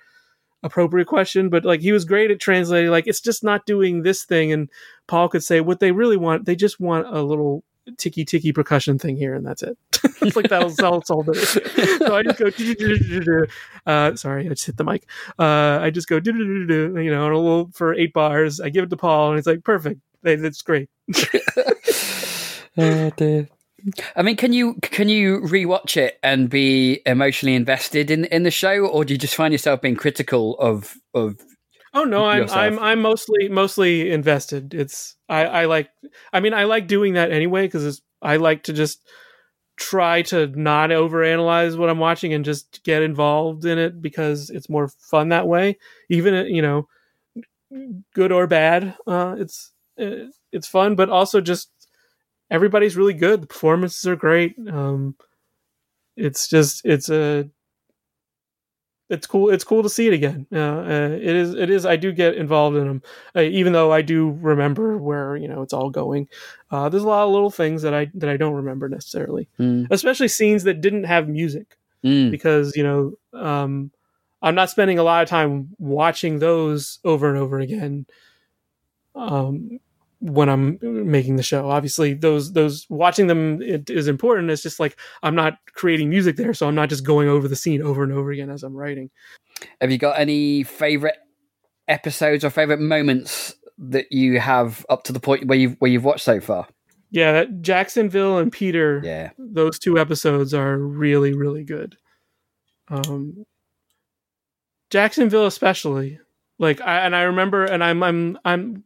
appropriate 0.62 1.08
question. 1.08 1.48
But 1.48 1.64
like 1.64 1.80
he 1.80 1.90
was 1.90 2.04
great 2.04 2.30
at 2.30 2.38
translating 2.38 2.92
like 2.92 3.08
it's 3.08 3.20
just 3.20 3.42
not 3.42 3.66
doing 3.66 4.02
this 4.02 4.22
thing. 4.22 4.52
And 4.52 4.70
paul 5.08 5.28
could 5.28 5.42
say 5.42 5.60
what 5.60 5.80
they 5.80 5.90
really 5.90 6.16
want 6.16 6.44
they 6.44 6.54
just 6.54 6.78
want 6.78 7.08
a 7.08 7.20
little 7.20 7.64
ticky 7.98 8.24
ticky 8.24 8.52
percussion 8.52 8.98
thing 8.98 9.16
here, 9.16 9.34
and 9.34 9.46
that's 9.46 9.62
it. 9.62 9.76
it's 10.22 10.36
like 10.36 10.48
that'll, 10.48 10.70
that'll 10.70 11.02
solve 11.02 11.28
it. 11.28 11.36
so 11.36 12.14
I 12.14 12.22
just 12.22 12.38
go. 12.38 13.46
Uh, 13.86 14.16
sorry, 14.16 14.46
I 14.46 14.48
just 14.48 14.66
hit 14.66 14.76
the 14.76 14.82
mic. 14.82 15.08
Uh, 15.38 15.78
I 15.80 15.90
just 15.90 16.08
go. 16.08 16.16
You 16.24 16.30
know, 16.66 17.26
a 17.26 17.36
little 17.36 17.70
for 17.72 17.94
eight 17.94 18.12
bars. 18.12 18.60
I 18.60 18.68
give 18.68 18.82
it 18.82 18.90
to 18.90 18.96
Paul, 18.96 19.30
and 19.30 19.38
it's 19.38 19.46
like 19.46 19.62
perfect. 19.62 20.00
That's 20.22 20.60
great. 20.62 20.88
oh, 22.76 23.12
dear. 23.16 23.48
I 24.16 24.22
mean, 24.22 24.36
can 24.36 24.52
you 24.52 24.74
can 24.82 25.08
you 25.08 25.40
rewatch 25.42 25.96
it 25.96 26.18
and 26.22 26.50
be 26.50 27.00
emotionally 27.06 27.54
invested 27.54 28.10
in 28.10 28.24
in 28.26 28.42
the 28.42 28.50
show, 28.50 28.86
or 28.86 29.04
do 29.04 29.14
you 29.14 29.18
just 29.18 29.36
find 29.36 29.52
yourself 29.52 29.80
being 29.80 29.94
critical 29.94 30.58
of 30.58 30.96
of 31.14 31.36
Oh 31.96 32.04
no, 32.04 32.26
I'm 32.26 32.46
I'm 32.50 32.78
I'm 32.78 33.00
mostly 33.00 33.48
mostly 33.48 34.10
invested. 34.10 34.74
It's 34.74 35.16
I 35.30 35.46
I 35.46 35.64
like 35.64 35.88
I 36.30 36.40
mean 36.40 36.52
I 36.52 36.64
like 36.64 36.88
doing 36.88 37.14
that 37.14 37.32
anyway 37.32 37.66
because 37.66 38.02
I 38.20 38.36
like 38.36 38.64
to 38.64 38.74
just 38.74 39.00
try 39.78 40.20
to 40.22 40.46
not 40.48 40.90
overanalyze 40.90 41.78
what 41.78 41.88
I'm 41.88 41.98
watching 41.98 42.34
and 42.34 42.44
just 42.44 42.84
get 42.84 43.00
involved 43.02 43.64
in 43.64 43.78
it 43.78 44.02
because 44.02 44.50
it's 44.50 44.68
more 44.68 44.88
fun 44.88 45.30
that 45.30 45.48
way. 45.48 45.78
Even 46.10 46.34
uh, 46.34 46.42
you 46.42 46.60
know, 46.60 46.86
good 48.12 48.30
or 48.30 48.46
bad, 48.46 48.94
uh, 49.06 49.36
it's 49.38 49.72
uh, 49.98 50.26
it's 50.52 50.68
fun, 50.68 50.96
but 50.96 51.08
also 51.08 51.40
just 51.40 51.70
everybody's 52.50 52.98
really 52.98 53.14
good. 53.14 53.40
The 53.40 53.46
performances 53.46 54.06
are 54.06 54.16
great. 54.16 54.54
Um, 54.70 55.16
it's 56.14 56.46
just 56.46 56.84
it's 56.84 57.08
a 57.08 57.48
it's 59.08 59.26
cool. 59.26 59.50
It's 59.50 59.64
cool 59.64 59.82
to 59.82 59.88
see 59.88 60.08
it 60.08 60.12
again. 60.12 60.46
Uh, 60.52 60.58
uh, 60.58 61.10
it 61.12 61.36
is. 61.36 61.54
It 61.54 61.70
is. 61.70 61.86
I 61.86 61.96
do 61.96 62.12
get 62.12 62.34
involved 62.34 62.76
in 62.76 62.86
them, 62.86 63.02
uh, 63.36 63.40
even 63.40 63.72
though 63.72 63.92
I 63.92 64.02
do 64.02 64.30
remember 64.40 64.98
where 64.98 65.36
you 65.36 65.46
know 65.46 65.62
it's 65.62 65.72
all 65.72 65.90
going. 65.90 66.28
Uh, 66.70 66.88
there's 66.88 67.04
a 67.04 67.08
lot 67.08 67.24
of 67.24 67.32
little 67.32 67.50
things 67.50 67.82
that 67.82 67.94
I 67.94 68.10
that 68.14 68.28
I 68.28 68.36
don't 68.36 68.54
remember 68.54 68.88
necessarily, 68.88 69.48
mm. 69.58 69.86
especially 69.90 70.28
scenes 70.28 70.64
that 70.64 70.80
didn't 70.80 71.04
have 71.04 71.28
music, 71.28 71.76
mm. 72.04 72.30
because 72.30 72.76
you 72.76 72.82
know 72.82 73.12
um, 73.32 73.92
I'm 74.42 74.56
not 74.56 74.70
spending 74.70 74.98
a 74.98 75.04
lot 75.04 75.22
of 75.22 75.28
time 75.28 75.68
watching 75.78 76.40
those 76.40 76.98
over 77.04 77.28
and 77.28 77.38
over 77.38 77.60
again. 77.60 78.06
Um, 79.14 79.78
when 80.26 80.48
I'm 80.48 80.78
making 80.82 81.36
the 81.36 81.42
show. 81.42 81.70
Obviously, 81.70 82.14
those 82.14 82.52
those 82.52 82.86
watching 82.88 83.26
them 83.26 83.60
is 83.62 84.08
important. 84.08 84.50
It's 84.50 84.62
just 84.62 84.80
like 84.80 84.98
I'm 85.22 85.34
not 85.34 85.58
creating 85.74 86.10
music 86.10 86.36
there, 86.36 86.54
so 86.54 86.66
I'm 86.66 86.74
not 86.74 86.88
just 86.88 87.04
going 87.04 87.28
over 87.28 87.48
the 87.48 87.56
scene 87.56 87.82
over 87.82 88.02
and 88.02 88.12
over 88.12 88.30
again 88.30 88.50
as 88.50 88.62
I'm 88.62 88.76
writing. 88.76 89.10
Have 89.80 89.90
you 89.90 89.98
got 89.98 90.18
any 90.18 90.62
favorite 90.64 91.16
episodes 91.88 92.44
or 92.44 92.50
favorite 92.50 92.80
moments 92.80 93.54
that 93.78 94.10
you 94.10 94.40
have 94.40 94.84
up 94.88 95.04
to 95.04 95.12
the 95.12 95.20
point 95.20 95.46
where 95.46 95.58
you've 95.58 95.76
where 95.78 95.90
you've 95.90 96.04
watched 96.04 96.24
so 96.24 96.40
far? 96.40 96.66
Yeah, 97.10 97.32
that 97.32 97.62
Jacksonville 97.62 98.38
and 98.38 98.50
Peter. 98.50 99.00
Yeah, 99.04 99.30
those 99.38 99.78
two 99.78 99.98
episodes 99.98 100.52
are 100.52 100.76
really 100.76 101.34
really 101.34 101.64
good. 101.64 101.96
Um, 102.88 103.46
Jacksonville 104.90 105.46
especially. 105.46 106.18
Like 106.58 106.80
I 106.80 107.00
and 107.00 107.14
I 107.14 107.22
remember 107.22 107.64
and 107.64 107.84
I'm 107.84 108.02
I'm 108.02 108.38
I'm 108.44 108.84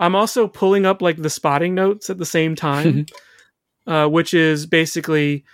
I'm 0.00 0.14
also 0.14 0.48
pulling 0.48 0.86
up 0.86 1.02
like 1.02 1.16
the 1.16 1.30
spotting 1.30 1.74
notes 1.74 2.10
at 2.10 2.18
the 2.18 2.26
same 2.26 2.54
time, 2.54 3.06
uh, 3.86 4.08
which 4.08 4.34
is 4.34 4.66
basically 4.66 5.44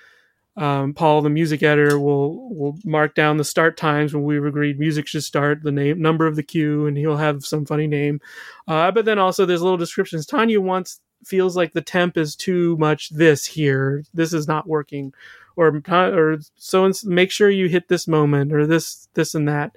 um, 0.58 0.92
Paul, 0.92 1.22
the 1.22 1.30
music 1.30 1.62
editor, 1.62 2.00
will 2.00 2.52
will 2.52 2.78
mark 2.84 3.14
down 3.14 3.36
the 3.36 3.44
start 3.44 3.76
times 3.76 4.12
when 4.12 4.24
we've 4.24 4.44
agreed 4.44 4.80
music 4.80 5.06
should 5.06 5.22
start, 5.22 5.62
the 5.62 5.70
name, 5.70 6.02
number 6.02 6.26
of 6.26 6.34
the 6.34 6.42
cue, 6.42 6.86
and 6.86 6.96
he'll 6.96 7.16
have 7.16 7.44
some 7.44 7.64
funny 7.64 7.86
name. 7.86 8.20
Uh, 8.66 8.90
but 8.90 9.04
then 9.04 9.20
also 9.20 9.46
there's 9.46 9.62
little 9.62 9.76
descriptions. 9.76 10.26
Tanya 10.26 10.60
wants 10.60 11.00
feels 11.24 11.56
like 11.56 11.72
the 11.72 11.80
temp 11.80 12.16
is 12.16 12.34
too 12.34 12.76
much 12.76 13.10
this 13.10 13.44
here. 13.44 14.02
This 14.12 14.32
is 14.32 14.48
not 14.48 14.66
working, 14.66 15.12
or 15.54 15.80
or 15.86 16.38
so. 16.56 16.92
Make 17.04 17.30
sure 17.30 17.48
you 17.48 17.68
hit 17.68 17.86
this 17.86 18.08
moment 18.08 18.52
or 18.52 18.66
this 18.66 19.06
this 19.14 19.36
and 19.36 19.46
that. 19.46 19.76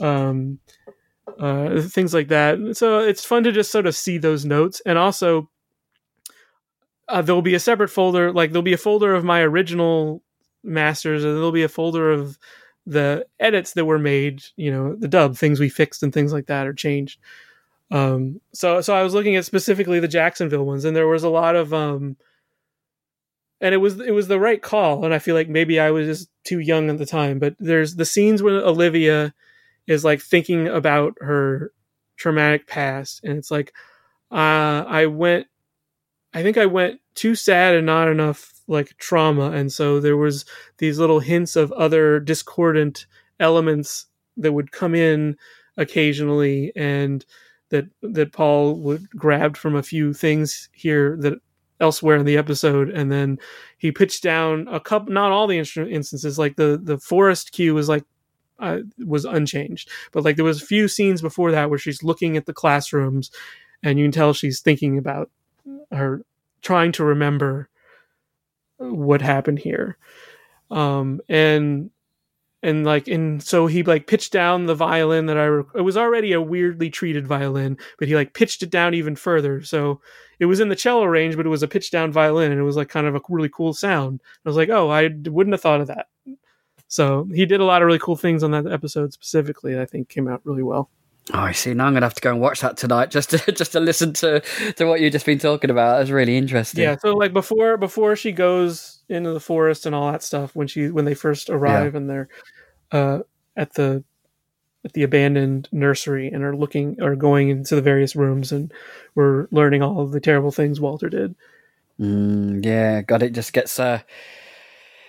Um, 0.00 0.60
uh, 1.38 1.80
things 1.82 2.14
like 2.14 2.28
that. 2.28 2.76
So 2.76 3.00
it's 3.00 3.24
fun 3.24 3.44
to 3.44 3.52
just 3.52 3.72
sort 3.72 3.86
of 3.86 3.96
see 3.96 4.18
those 4.18 4.44
notes, 4.44 4.80
and 4.86 4.98
also 4.98 5.50
uh, 7.08 7.22
there'll 7.22 7.42
be 7.42 7.54
a 7.54 7.60
separate 7.60 7.88
folder. 7.88 8.32
Like 8.32 8.52
there'll 8.52 8.62
be 8.62 8.72
a 8.72 8.78
folder 8.78 9.14
of 9.14 9.24
my 9.24 9.40
original 9.40 10.22
masters, 10.62 11.24
and 11.24 11.34
there'll 11.34 11.52
be 11.52 11.62
a 11.62 11.68
folder 11.68 12.10
of 12.10 12.38
the 12.86 13.26
edits 13.40 13.72
that 13.72 13.84
were 13.84 13.98
made. 13.98 14.42
You 14.56 14.70
know, 14.70 14.96
the 14.96 15.08
dub 15.08 15.36
things 15.36 15.60
we 15.60 15.68
fixed 15.68 16.02
and 16.02 16.12
things 16.12 16.32
like 16.32 16.46
that 16.46 16.66
or 16.66 16.72
changed. 16.72 17.20
Um, 17.90 18.40
so 18.52 18.80
so 18.80 18.94
I 18.94 19.02
was 19.02 19.14
looking 19.14 19.36
at 19.36 19.44
specifically 19.44 20.00
the 20.00 20.08
Jacksonville 20.08 20.66
ones, 20.66 20.84
and 20.84 20.96
there 20.96 21.08
was 21.08 21.24
a 21.24 21.28
lot 21.28 21.56
of 21.56 21.72
um, 21.72 22.16
and 23.60 23.74
it 23.74 23.78
was 23.78 24.00
it 24.00 24.12
was 24.12 24.28
the 24.28 24.40
right 24.40 24.60
call, 24.60 25.04
and 25.04 25.14
I 25.14 25.18
feel 25.18 25.34
like 25.34 25.48
maybe 25.48 25.80
I 25.80 25.90
was 25.90 26.06
just 26.06 26.30
too 26.44 26.58
young 26.58 26.90
at 26.90 26.98
the 26.98 27.06
time. 27.06 27.38
But 27.38 27.54
there's 27.58 27.96
the 27.96 28.04
scenes 28.04 28.42
where 28.42 28.54
Olivia 28.56 29.34
is 29.86 30.04
like 30.04 30.20
thinking 30.20 30.68
about 30.68 31.14
her 31.20 31.72
traumatic 32.16 32.66
past 32.66 33.20
and 33.24 33.38
it's 33.38 33.50
like 33.50 33.72
uh, 34.32 34.84
i 34.88 35.06
went 35.06 35.46
I 36.36 36.42
think 36.42 36.58
I 36.58 36.66
went 36.66 37.00
too 37.14 37.34
sad 37.34 37.74
and 37.74 37.86
not 37.86 38.08
enough 38.08 38.52
like 38.68 38.94
trauma, 38.98 39.52
and 39.52 39.72
so 39.72 40.00
there 40.00 40.18
was 40.18 40.44
these 40.76 40.98
little 40.98 41.20
hints 41.20 41.56
of 41.56 41.72
other 41.72 42.20
discordant 42.20 43.06
elements 43.40 44.04
that 44.36 44.52
would 44.52 44.70
come 44.70 44.94
in 44.94 45.38
occasionally, 45.78 46.72
and 46.76 47.24
that 47.70 47.86
that 48.02 48.34
Paul 48.34 48.78
would 48.80 49.08
grabbed 49.10 49.56
from 49.56 49.74
a 49.74 49.82
few 49.82 50.12
things 50.12 50.68
here 50.74 51.16
that 51.20 51.38
elsewhere 51.80 52.16
in 52.16 52.26
the 52.26 52.36
episode, 52.36 52.90
and 52.90 53.10
then 53.10 53.38
he 53.78 53.90
pitched 53.90 54.22
down 54.22 54.68
a 54.68 54.78
couple, 54.78 55.14
not 55.14 55.32
all 55.32 55.46
the 55.46 55.56
instances, 55.58 56.38
like 56.38 56.56
the 56.56 56.78
the 56.82 56.98
forest 56.98 57.52
cue 57.52 57.74
was 57.74 57.88
like 57.88 58.04
uh, 58.58 58.78
was 59.04 59.24
unchanged, 59.24 59.90
but 60.12 60.24
like 60.24 60.36
there 60.36 60.44
was 60.44 60.62
a 60.62 60.66
few 60.66 60.88
scenes 60.88 61.20
before 61.20 61.50
that 61.52 61.70
where 61.70 61.78
she's 61.78 62.02
looking 62.02 62.36
at 62.36 62.46
the 62.46 62.54
classrooms, 62.54 63.30
and 63.82 63.98
you 63.98 64.04
can 64.04 64.12
tell 64.12 64.32
she's 64.32 64.60
thinking 64.60 64.98
about 64.98 65.30
her 65.92 66.22
trying 66.62 66.92
to 66.92 67.04
remember 67.04 67.68
what 68.78 69.22
happened 69.22 69.58
here. 69.58 69.96
Um 70.70 71.20
and 71.28 71.90
and 72.62 72.84
like 72.84 73.06
and 73.06 73.42
so 73.42 73.66
he 73.66 73.82
like 73.82 74.06
pitched 74.06 74.32
down 74.32 74.66
the 74.66 74.74
violin 74.74 75.26
that 75.26 75.38
i 75.38 75.46
rec- 75.46 75.66
it 75.74 75.82
was 75.82 75.96
already 75.96 76.32
a 76.32 76.40
weirdly 76.40 76.90
treated 76.90 77.26
violin 77.26 77.78
but 77.98 78.08
he 78.08 78.16
like 78.16 78.34
pitched 78.34 78.62
it 78.62 78.70
down 78.70 78.94
even 78.94 79.14
further. 79.14 79.62
So 79.62 80.00
it 80.40 80.46
was 80.46 80.58
in 80.60 80.68
the 80.68 80.76
cello 80.76 81.04
range 81.04 81.36
but 81.36 81.46
it 81.46 81.50
was 81.50 81.62
a 81.62 81.68
pitched 81.68 81.92
down 81.92 82.12
violin 82.12 82.50
and 82.50 82.60
it 82.60 82.64
was 82.64 82.76
like 82.76 82.88
kind 82.88 83.06
of 83.06 83.14
a 83.14 83.20
really 83.28 83.48
cool 83.48 83.72
sound. 83.72 84.20
I 84.44 84.48
was 84.48 84.56
like 84.56 84.70
oh 84.70 84.90
i 84.90 85.08
wouldn't 85.24 85.54
have 85.54 85.60
thought 85.60 85.80
of 85.80 85.86
that 85.86 86.06
so 86.88 87.28
he 87.34 87.46
did 87.46 87.60
a 87.60 87.64
lot 87.64 87.82
of 87.82 87.86
really 87.86 87.98
cool 87.98 88.16
things 88.16 88.42
on 88.42 88.50
that 88.52 88.66
episode 88.66 89.12
specifically 89.12 89.78
i 89.78 89.84
think 89.84 90.08
came 90.08 90.28
out 90.28 90.40
really 90.44 90.62
well 90.62 90.90
Oh, 91.34 91.40
I 91.40 91.50
see. 91.50 91.74
Now 91.74 91.86
I'm 91.86 91.92
gonna 91.92 92.06
have 92.06 92.14
to 92.14 92.20
go 92.20 92.30
and 92.30 92.40
watch 92.40 92.60
that 92.60 92.76
tonight 92.76 93.10
just 93.10 93.30
to 93.30 93.38
just 93.52 93.72
to 93.72 93.80
listen 93.80 94.12
to 94.12 94.40
to 94.76 94.84
what 94.84 95.00
you've 95.00 95.10
just 95.10 95.26
been 95.26 95.40
talking 95.40 95.70
about. 95.70 95.98
That's 95.98 96.10
really 96.10 96.36
interesting. 96.36 96.84
Yeah. 96.84 96.94
So 97.02 97.14
like 97.14 97.32
before 97.32 97.76
before 97.76 98.14
she 98.14 98.30
goes 98.30 99.02
into 99.08 99.32
the 99.32 99.40
forest 99.40 99.86
and 99.86 99.94
all 99.94 100.12
that 100.12 100.22
stuff 100.22 100.54
when 100.54 100.68
she 100.68 100.88
when 100.88 101.04
they 101.04 101.14
first 101.14 101.50
arrive 101.50 101.94
Yeah. 101.94 101.98
and 101.98 102.08
they're 102.08 102.28
uh, 102.92 103.18
at 103.56 103.74
the 103.74 104.04
at 104.84 104.92
the 104.92 105.02
abandoned 105.02 105.68
nursery 105.72 106.28
and 106.28 106.44
are 106.44 106.54
looking 106.56 107.02
or 107.02 107.16
going 107.16 107.48
into 107.48 107.74
the 107.74 107.82
various 107.82 108.14
rooms 108.14 108.52
and 108.52 108.72
we're 109.16 109.48
learning 109.50 109.82
all 109.82 110.02
of 110.02 110.12
the 110.12 110.20
terrible 110.20 110.52
things 110.52 110.80
Walter 110.80 111.08
did. 111.08 111.34
Mm, 111.98 112.64
yeah, 112.64 113.02
God, 113.02 113.24
it 113.24 113.30
just 113.32 113.52
gets 113.52 113.80
uh, 113.80 114.00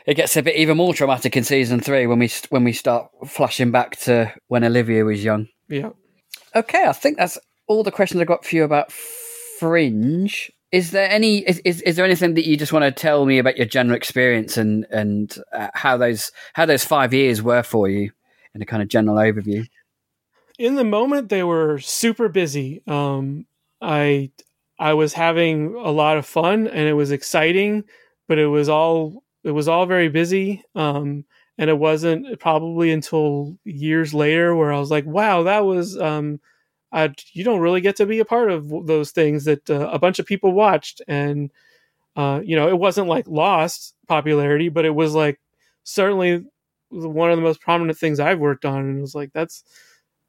it 0.07 0.15
gets 0.15 0.35
a 0.37 0.41
bit 0.41 0.55
even 0.55 0.77
more 0.77 0.93
traumatic 0.93 1.35
in 1.37 1.43
season 1.43 1.79
three 1.79 2.07
when 2.07 2.17
we 2.17 2.31
when 2.49 2.63
we 2.63 2.73
start 2.73 3.09
flashing 3.27 3.71
back 3.71 3.97
to 3.97 4.33
when 4.47 4.63
Olivia 4.63 5.05
was 5.05 5.23
young. 5.23 5.47
Yeah. 5.67 5.89
Okay, 6.55 6.85
I 6.85 6.93
think 6.93 7.17
that's 7.17 7.37
all 7.67 7.83
the 7.83 7.91
questions 7.91 8.21
I've 8.21 8.27
got 8.27 8.45
for 8.45 8.55
you 8.55 8.63
about 8.63 8.91
Fringe. 8.91 10.49
Is 10.71 10.91
there 10.91 11.09
any 11.09 11.39
is, 11.39 11.59
is, 11.59 11.81
is 11.81 11.95
there 11.97 12.05
anything 12.05 12.33
that 12.35 12.47
you 12.47 12.57
just 12.57 12.73
want 12.73 12.83
to 12.83 12.91
tell 12.91 13.25
me 13.25 13.37
about 13.37 13.57
your 13.57 13.67
general 13.67 13.95
experience 13.95 14.57
and 14.57 14.85
and 14.89 15.37
uh, 15.53 15.67
how 15.73 15.97
those 15.97 16.31
how 16.53 16.65
those 16.65 16.85
five 16.85 17.13
years 17.13 17.41
were 17.41 17.63
for 17.63 17.87
you 17.89 18.11
in 18.55 18.61
a 18.61 18.65
kind 18.65 18.81
of 18.81 18.87
general 18.87 19.17
overview? 19.17 19.67
in 20.57 20.75
the 20.75 20.83
moment 20.83 21.29
they 21.29 21.43
were 21.43 21.79
super 21.79 22.29
busy 22.29 22.81
um 22.87 23.45
i 23.81 24.29
i 24.79 24.93
was 24.93 25.13
having 25.13 25.75
a 25.75 25.91
lot 25.91 26.17
of 26.17 26.25
fun 26.25 26.67
and 26.67 26.87
it 26.87 26.93
was 26.93 27.11
exciting 27.11 27.83
but 28.27 28.39
it 28.39 28.47
was 28.47 28.67
all 28.67 29.23
it 29.47 29.51
was 29.51 29.67
all 29.69 29.87
very 29.87 30.09
busy 30.09 30.63
um 30.75 31.25
and 31.59 31.69
it 31.69 31.79
wasn't 31.79 32.39
probably 32.39 32.91
until 32.91 33.57
years 33.65 34.13
later 34.13 34.55
where 34.55 34.73
i 34.73 34.79
was 34.79 34.91
like 34.91 35.05
wow 35.05 35.43
that 35.43 35.65
was 35.65 35.97
um 35.99 36.39
I, 36.91 37.13
you 37.33 37.43
don't 37.43 37.59
really 37.59 37.81
get 37.81 37.97
to 37.97 38.05
be 38.05 38.19
a 38.19 38.25
part 38.25 38.51
of 38.51 38.69
those 38.87 39.11
things 39.11 39.45
that 39.45 39.69
uh, 39.69 39.89
a 39.91 39.99
bunch 39.99 40.19
of 40.19 40.25
people 40.25 40.53
watched. 40.53 41.01
And 41.07 41.51
uh 42.15 42.41
you 42.43 42.55
know 42.55 42.67
it 42.67 42.77
wasn't 42.79 43.07
like 43.07 43.27
lost 43.27 43.93
popularity 44.07 44.69
but 44.69 44.85
it 44.85 44.95
was 44.95 45.13
like 45.13 45.39
certainly 45.83 46.43
one 46.89 47.29
of 47.31 47.37
the 47.37 47.43
most 47.43 47.61
prominent 47.61 47.97
things 47.97 48.19
i've 48.19 48.39
worked 48.39 48.65
on 48.65 48.79
and 48.85 48.97
it 48.97 49.01
was 49.01 49.15
like 49.15 49.31
that's 49.33 49.63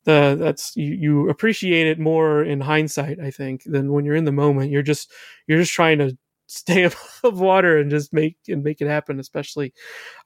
the 0.04 0.36
that's 0.38 0.76
you, 0.76 0.94
you 0.94 1.28
appreciate 1.28 1.86
it 1.86 1.98
more 1.98 2.42
in 2.42 2.60
hindsight 2.60 3.18
i 3.20 3.30
think 3.30 3.62
than 3.64 3.92
when 3.92 4.04
you're 4.04 4.14
in 4.14 4.24
the 4.24 4.32
moment. 4.32 4.70
You're 4.70 4.82
just 4.82 5.12
you're 5.46 5.58
just 5.58 5.72
trying 5.72 5.98
to 5.98 6.16
stay 6.50 6.82
above 7.22 7.40
water 7.40 7.78
and 7.78 7.90
just 7.90 8.12
make 8.12 8.36
and 8.48 8.62
make 8.62 8.80
it 8.80 8.88
happen 8.88 9.20
especially 9.20 9.72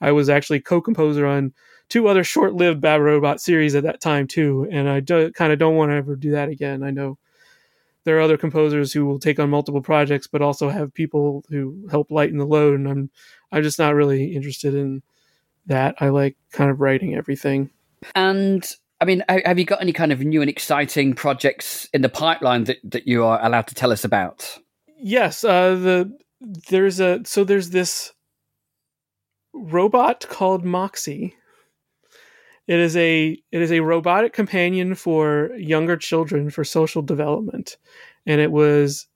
i 0.00 0.12
was 0.12 0.28
actually 0.28 0.60
co-composer 0.60 1.26
on 1.26 1.52
two 1.88 2.08
other 2.08 2.24
short-lived 2.24 2.80
bad 2.80 3.00
robot 3.00 3.40
series 3.40 3.74
at 3.74 3.84
that 3.84 4.00
time 4.00 4.26
too 4.26 4.66
and 4.70 4.88
i 4.88 5.00
do, 5.00 5.30
kind 5.32 5.52
of 5.52 5.58
don't 5.58 5.76
want 5.76 5.90
to 5.90 5.96
ever 5.96 6.16
do 6.16 6.32
that 6.32 6.48
again. 6.48 6.82
I 6.82 6.90
know 6.90 7.18
there 8.04 8.16
are 8.18 8.22
other 8.22 8.36
composers 8.36 8.92
who 8.92 9.06
will 9.06 9.20
take 9.20 9.38
on 9.38 9.50
multiple 9.50 9.82
projects 9.82 10.26
but 10.26 10.42
also 10.42 10.68
have 10.68 10.94
people 10.94 11.44
who 11.50 11.86
help 11.90 12.10
lighten 12.10 12.38
the 12.38 12.46
load 12.46 12.78
and 12.78 12.88
i'm 12.88 13.10
i'm 13.52 13.62
just 13.62 13.78
not 13.78 13.94
really 13.94 14.34
interested 14.34 14.74
in 14.74 15.02
that. 15.66 15.96
I 16.00 16.08
like 16.08 16.36
kind 16.52 16.70
of 16.70 16.80
writing 16.80 17.14
everything. 17.14 17.70
And 18.14 18.64
I 19.00 19.04
mean, 19.04 19.24
have 19.28 19.58
you 19.58 19.64
got 19.64 19.80
any 19.80 19.92
kind 19.92 20.12
of 20.12 20.20
new 20.20 20.40
and 20.40 20.50
exciting 20.50 21.14
projects 21.14 21.88
in 21.92 22.02
the 22.02 22.08
pipeline 22.08 22.64
that, 22.64 22.78
that 22.84 23.06
you 23.06 23.24
are 23.24 23.44
allowed 23.44 23.66
to 23.68 23.74
tell 23.74 23.92
us 23.92 24.04
about? 24.04 24.58
Yes 25.02 25.44
uh 25.44 25.74
the 25.74 26.18
there's 26.40 27.00
a 27.00 27.20
so 27.24 27.44
there's 27.44 27.70
this 27.70 28.12
robot 29.54 30.26
called 30.28 30.64
moxie. 30.64 31.34
It 32.66 32.78
is 32.78 32.96
a 32.96 33.36
it 33.50 33.60
is 33.60 33.72
a 33.72 33.80
robotic 33.80 34.32
companion 34.32 34.94
for 34.94 35.50
younger 35.56 35.96
children 35.96 36.50
for 36.50 36.64
social 36.64 37.02
development. 37.02 37.76
And 38.26 38.40
it 38.40 38.52
was 38.52 39.08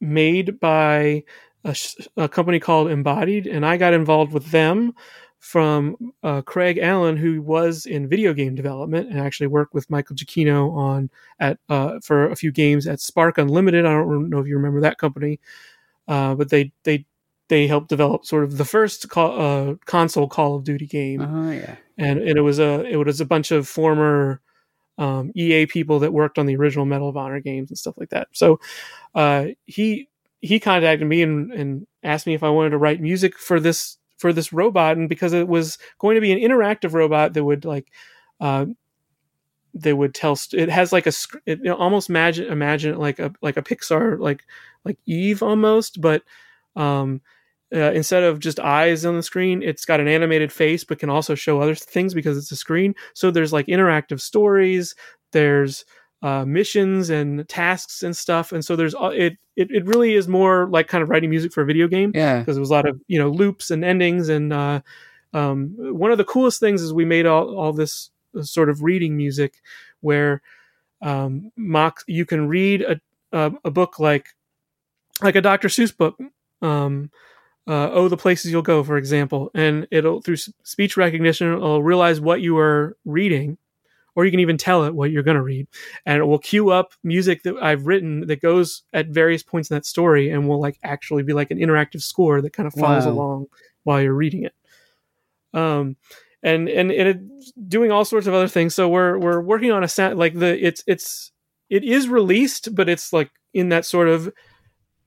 made 0.00 0.60
by 0.60 1.24
a, 1.64 1.76
a 2.16 2.28
company 2.28 2.60
called 2.60 2.90
embodied 2.90 3.46
and 3.46 3.64
i 3.64 3.76
got 3.76 3.94
involved 3.94 4.32
with 4.32 4.50
them 4.50 4.92
from 5.44 5.94
uh, 6.22 6.40
Craig 6.40 6.78
Allen, 6.78 7.18
who 7.18 7.42
was 7.42 7.84
in 7.84 8.08
video 8.08 8.32
game 8.32 8.54
development 8.54 9.10
and 9.10 9.20
actually 9.20 9.46
worked 9.46 9.74
with 9.74 9.90
Michael 9.90 10.16
Giacchino 10.16 10.74
on 10.74 11.10
at 11.38 11.58
uh, 11.68 12.00
for 12.02 12.30
a 12.30 12.34
few 12.34 12.50
games 12.50 12.86
at 12.86 12.98
Spark 12.98 13.36
Unlimited. 13.36 13.84
I 13.84 13.90
don't 13.92 14.30
know 14.30 14.38
if 14.38 14.46
you 14.46 14.56
remember 14.56 14.80
that 14.80 14.96
company, 14.96 15.38
uh, 16.08 16.34
but 16.34 16.48
they 16.48 16.72
they 16.84 17.04
they 17.48 17.66
helped 17.66 17.90
develop 17.90 18.24
sort 18.24 18.44
of 18.44 18.56
the 18.56 18.64
first 18.64 19.10
call, 19.10 19.38
uh, 19.38 19.74
console 19.84 20.28
Call 20.28 20.56
of 20.56 20.64
Duty 20.64 20.86
game, 20.86 21.20
Oh 21.20 21.50
yeah. 21.50 21.76
and, 21.98 22.20
and 22.20 22.38
it 22.38 22.42
was 22.42 22.58
a 22.58 22.82
it 22.86 22.96
was 22.96 23.20
a 23.20 23.26
bunch 23.26 23.50
of 23.50 23.68
former 23.68 24.40
um, 24.96 25.30
EA 25.36 25.66
people 25.66 25.98
that 25.98 26.14
worked 26.14 26.38
on 26.38 26.46
the 26.46 26.56
original 26.56 26.86
Medal 26.86 27.10
of 27.10 27.18
Honor 27.18 27.40
games 27.40 27.70
and 27.70 27.76
stuff 27.76 27.98
like 27.98 28.08
that. 28.10 28.28
So 28.32 28.60
uh, 29.14 29.48
he 29.66 30.08
he 30.40 30.58
contacted 30.58 31.06
me 31.06 31.20
and, 31.20 31.52
and 31.52 31.86
asked 32.02 32.26
me 32.26 32.32
if 32.32 32.42
I 32.42 32.48
wanted 32.48 32.70
to 32.70 32.78
write 32.78 33.02
music 33.02 33.38
for 33.38 33.60
this 33.60 33.98
for 34.24 34.32
this 34.32 34.54
robot, 34.54 34.96
and 34.96 35.06
because 35.06 35.34
it 35.34 35.46
was 35.48 35.76
going 35.98 36.14
to 36.14 36.20
be 36.22 36.32
an 36.32 36.38
interactive 36.38 36.94
robot 36.94 37.34
that 37.34 37.44
would 37.44 37.66
like 37.66 37.92
uh, 38.40 38.64
they 39.74 39.92
would 39.92 40.14
tell 40.14 40.34
st- 40.34 40.62
it 40.62 40.70
has 40.70 40.94
like 40.94 41.06
a 41.06 41.12
it, 41.44 41.58
you 41.58 41.64
know, 41.64 41.76
almost 41.76 42.08
imagine 42.08 42.50
imagine 42.50 42.96
like 42.96 43.18
a 43.18 43.34
like 43.42 43.58
a 43.58 43.62
Pixar 43.62 44.18
like 44.18 44.42
like 44.82 44.96
Eve 45.04 45.42
almost, 45.42 46.00
but 46.00 46.22
um, 46.74 47.20
uh, 47.70 47.92
instead 47.92 48.22
of 48.22 48.38
just 48.38 48.58
eyes 48.60 49.04
on 49.04 49.14
the 49.14 49.22
screen, 49.22 49.62
it's 49.62 49.84
got 49.84 50.00
an 50.00 50.08
animated 50.08 50.50
face, 50.50 50.84
but 50.84 50.98
can 50.98 51.10
also 51.10 51.34
show 51.34 51.60
other 51.60 51.74
things 51.74 52.14
because 52.14 52.38
it's 52.38 52.50
a 52.50 52.56
screen. 52.56 52.94
So 53.12 53.30
there's 53.30 53.52
like 53.52 53.66
interactive 53.66 54.22
stories, 54.22 54.94
there's 55.32 55.84
uh, 56.24 56.44
missions 56.46 57.10
and 57.10 57.46
tasks 57.48 58.02
and 58.02 58.16
stuff, 58.16 58.50
and 58.52 58.64
so 58.64 58.74
there's 58.76 58.94
uh, 58.94 59.12
it, 59.14 59.36
it. 59.56 59.70
It 59.70 59.84
really 59.84 60.14
is 60.14 60.26
more 60.26 60.66
like 60.70 60.88
kind 60.88 61.02
of 61.02 61.10
writing 61.10 61.28
music 61.28 61.52
for 61.52 61.60
a 61.60 61.66
video 61.66 61.86
game 61.86 62.12
Yeah. 62.14 62.38
because 62.40 62.56
there 62.56 62.60
was 62.62 62.70
a 62.70 62.72
lot 62.72 62.88
of 62.88 62.98
you 63.08 63.18
know 63.18 63.28
loops 63.28 63.70
and 63.70 63.84
endings 63.84 64.28
and 64.30 64.50
uh, 64.52 64.80
um, 65.34 65.74
one 65.78 66.10
of 66.12 66.18
the 66.18 66.24
coolest 66.24 66.60
things 66.60 66.80
is 66.80 66.92
we 66.94 67.04
made 67.04 67.26
all, 67.26 67.54
all 67.58 67.72
this 67.74 68.10
sort 68.42 68.68
of 68.70 68.82
reading 68.82 69.16
music 69.16 69.60
where 70.00 70.40
um, 71.02 71.52
mock 71.56 72.00
you 72.06 72.24
can 72.24 72.48
read 72.48 72.80
a, 72.82 72.98
a 73.32 73.52
a 73.66 73.70
book 73.70 73.98
like 73.98 74.28
like 75.22 75.36
a 75.36 75.40
Dr. 75.42 75.68
Seuss 75.68 75.94
book 75.96 76.18
um, 76.62 77.10
uh, 77.66 77.90
oh 77.92 78.08
the 78.08 78.16
places 78.16 78.50
you'll 78.50 78.62
go 78.62 78.82
for 78.82 78.96
example 78.96 79.50
and 79.54 79.86
it'll 79.90 80.20
through 80.22 80.34
s- 80.34 80.50
speech 80.62 80.96
recognition 80.96 81.52
it'll 81.52 81.82
realize 81.82 82.20
what 82.20 82.40
you 82.40 82.56
are 82.58 82.96
reading 83.04 83.58
or 84.16 84.24
you 84.24 84.30
can 84.30 84.40
even 84.40 84.56
tell 84.56 84.84
it 84.84 84.94
what 84.94 85.10
you're 85.10 85.22
going 85.22 85.36
to 85.36 85.42
read. 85.42 85.66
And 86.06 86.18
it 86.18 86.24
will 86.24 86.38
queue 86.38 86.70
up 86.70 86.92
music 87.02 87.42
that 87.42 87.56
i've 87.62 87.86
written 87.86 88.26
that 88.26 88.40
goes 88.40 88.82
at 88.92 89.08
various 89.08 89.42
points 89.42 89.70
in 89.70 89.74
that 89.74 89.86
story 89.86 90.30
and 90.30 90.48
will 90.48 90.60
like 90.60 90.78
actually 90.82 91.22
be 91.22 91.32
like 91.32 91.50
an 91.50 91.58
interactive 91.58 92.02
score 92.02 92.40
that 92.40 92.52
kind 92.52 92.66
of 92.66 92.74
follows 92.74 93.06
Wow. 93.06 93.12
along 93.12 93.46
while 93.82 94.00
you're 94.00 94.14
reading 94.14 94.44
it. 94.44 94.54
Um 95.52 95.96
and 96.42 96.68
and, 96.68 96.90
and 96.92 97.08
it's 97.08 97.52
doing 97.52 97.90
all 97.90 98.04
sorts 98.04 98.26
of 98.26 98.34
other 98.34 98.48
things. 98.48 98.74
So 98.74 98.88
we're 98.88 99.18
we're 99.18 99.40
working 99.40 99.70
on 99.72 99.82
a 99.84 99.88
sound 99.88 100.18
like 100.18 100.34
the 100.38 100.64
it's 100.66 100.84
it's 100.86 101.32
it 101.70 101.82
is 101.84 102.08
released 102.08 102.74
but 102.74 102.88
it's 102.88 103.12
like 103.12 103.30
in 103.54 103.70
that 103.70 103.84
sort 103.86 104.08
of 104.08 104.32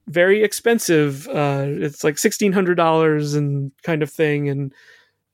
very 0.07 0.41
expensive 0.41 1.27
uh 1.27 1.65
it's 1.67 2.03
like 2.03 2.15
$1600 2.15 3.35
and 3.37 3.71
kind 3.83 4.01
of 4.01 4.09
thing 4.11 4.49
and 4.49 4.73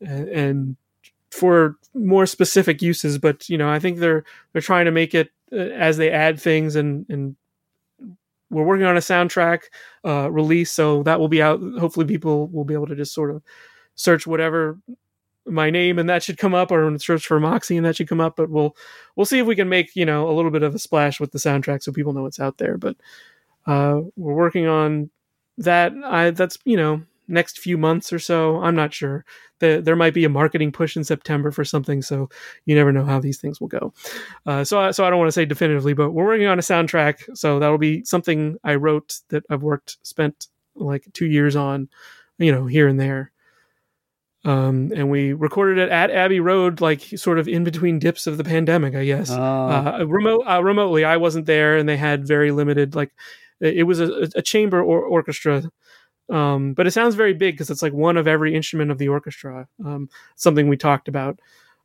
and 0.01 0.75
for 1.33 1.75
more 1.93 2.25
specific 2.25 2.81
uses 2.81 3.17
but 3.17 3.47
you 3.49 3.57
know 3.57 3.69
i 3.69 3.79
think 3.79 3.99
they're 3.99 4.23
they're 4.51 4.61
trying 4.61 4.85
to 4.85 4.91
make 4.91 5.13
it 5.13 5.29
uh, 5.51 5.55
as 5.55 5.97
they 5.97 6.09
add 6.09 6.39
things 6.39 6.75
and 6.75 7.05
and 7.09 7.35
we're 8.53 8.63
working 8.63 8.85
on 8.85 8.95
a 8.95 9.01
soundtrack 9.01 9.63
uh, 10.05 10.31
release, 10.31 10.71
so 10.71 11.03
that 11.03 11.19
will 11.19 11.27
be 11.27 11.41
out. 11.41 11.59
Hopefully, 11.79 12.05
people 12.05 12.47
will 12.49 12.63
be 12.63 12.73
able 12.73 12.87
to 12.87 12.95
just 12.95 13.13
sort 13.13 13.31
of 13.31 13.41
search 13.95 14.25
whatever 14.25 14.79
my 15.45 15.69
name 15.69 15.99
and 15.99 16.09
that 16.09 16.23
should 16.23 16.37
come 16.37 16.53
up, 16.53 16.71
or 16.71 16.97
search 16.99 17.25
for 17.25 17.39
Moxie 17.39 17.75
and 17.75 17.85
that 17.85 17.95
should 17.95 18.07
come 18.07 18.21
up. 18.21 18.35
But 18.35 18.49
we'll 18.49 18.75
we'll 19.15 19.25
see 19.25 19.39
if 19.39 19.47
we 19.47 19.55
can 19.55 19.69
make 19.69 19.95
you 19.95 20.05
know 20.05 20.29
a 20.29 20.33
little 20.33 20.51
bit 20.51 20.63
of 20.63 20.75
a 20.75 20.79
splash 20.79 21.19
with 21.19 21.31
the 21.31 21.39
soundtrack 21.39 21.83
so 21.83 21.91
people 21.91 22.13
know 22.13 22.25
it's 22.25 22.39
out 22.39 22.57
there. 22.59 22.77
But 22.77 22.95
uh, 23.65 24.01
we're 24.15 24.35
working 24.35 24.67
on 24.67 25.09
that. 25.57 25.93
I 26.05 26.29
that's 26.29 26.57
you 26.63 26.77
know 26.77 27.01
next 27.33 27.59
few 27.59 27.77
months 27.77 28.13
or 28.13 28.19
so. 28.19 28.61
I'm 28.61 28.75
not 28.75 28.93
sure. 28.93 29.25
The, 29.59 29.81
there 29.83 29.95
might 29.95 30.13
be 30.13 30.25
a 30.25 30.29
marketing 30.29 30.71
push 30.71 30.95
in 30.95 31.03
September 31.03 31.51
for 31.51 31.65
something, 31.65 32.01
so 32.01 32.29
you 32.65 32.75
never 32.75 32.91
know 32.91 33.05
how 33.05 33.19
these 33.19 33.39
things 33.39 33.59
will 33.59 33.67
go. 33.67 33.93
Uh, 34.45 34.63
so, 34.63 34.91
so 34.91 35.05
I 35.05 35.09
don't 35.09 35.19
want 35.19 35.29
to 35.29 35.33
say 35.33 35.45
definitively, 35.45 35.93
but 35.93 36.11
we're 36.11 36.25
working 36.25 36.47
on 36.47 36.59
a 36.59 36.61
soundtrack, 36.61 37.35
so 37.37 37.59
that'll 37.59 37.77
be 37.77 38.03
something 38.03 38.57
I 38.63 38.75
wrote 38.75 39.19
that 39.29 39.43
I've 39.49 39.63
worked, 39.63 39.97
spent 40.03 40.47
like 40.75 41.07
two 41.13 41.27
years 41.27 41.55
on, 41.55 41.89
you 42.37 42.51
know, 42.51 42.65
here 42.65 42.87
and 42.87 42.99
there. 42.99 43.31
Um, 44.45 44.91
and 44.93 45.09
we 45.09 45.31
recorded 45.31 45.77
it 45.77 45.89
at 45.89 46.11
Abbey 46.11 46.41
Road, 46.41 46.81
like 46.81 47.01
sort 47.01 47.39
of 47.39 47.47
in 47.47 47.63
between 47.63 47.99
dips 47.99 48.27
of 48.27 48.37
the 48.37 48.43
pandemic, 48.43 48.95
I 48.95 49.05
guess. 49.05 49.29
Oh. 49.31 49.35
Uh, 49.35 50.05
remote, 50.05 50.43
uh, 50.45 50.61
remotely, 50.61 51.05
I 51.05 51.17
wasn't 51.17 51.45
there, 51.45 51.77
and 51.77 51.87
they 51.87 51.97
had 51.97 52.27
very 52.27 52.51
limited, 52.51 52.95
like, 52.95 53.13
it 53.61 53.87
was 53.87 54.01
a, 54.01 54.27
a 54.35 54.41
chamber 54.41 54.83
or 54.83 55.03
orchestra 55.03 55.63
um, 56.29 56.73
but 56.73 56.87
it 56.87 56.91
sounds 56.91 57.15
very 57.15 57.33
big 57.33 57.55
because 57.55 57.69
it's 57.69 57.81
like 57.81 57.93
one 57.93 58.17
of 58.17 58.27
every 58.27 58.55
instrument 58.55 58.91
of 58.91 58.97
the 58.97 59.09
orchestra. 59.09 59.67
Um, 59.85 60.09
something 60.35 60.67
we 60.67 60.77
talked 60.77 61.07
about 61.07 61.39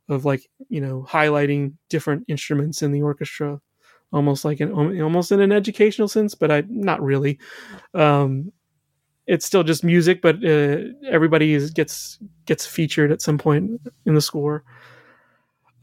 of 0.07 0.25
like 0.25 0.49
you 0.69 0.81
know 0.81 1.05
highlighting 1.07 1.73
different 1.89 2.25
instruments 2.27 2.81
in 2.81 2.91
the 2.91 3.01
orchestra, 3.01 3.59
almost 4.11 4.45
like 4.45 4.59
an 4.59 4.71
almost 4.71 5.31
in 5.31 5.39
an 5.41 5.51
educational 5.51 6.07
sense, 6.07 6.35
but 6.35 6.51
I 6.51 6.63
not 6.67 7.01
really. 7.01 7.39
Um, 7.93 8.51
it's 9.27 9.45
still 9.45 9.63
just 9.63 9.83
music, 9.83 10.23
but 10.23 10.43
uh, 10.43 10.77
everybody 11.07 11.53
is, 11.53 11.69
gets 11.69 12.17
gets 12.45 12.65
featured 12.65 13.11
at 13.11 13.21
some 13.21 13.37
point 13.37 13.79
in 14.05 14.15
the 14.15 14.21
score. 14.21 14.63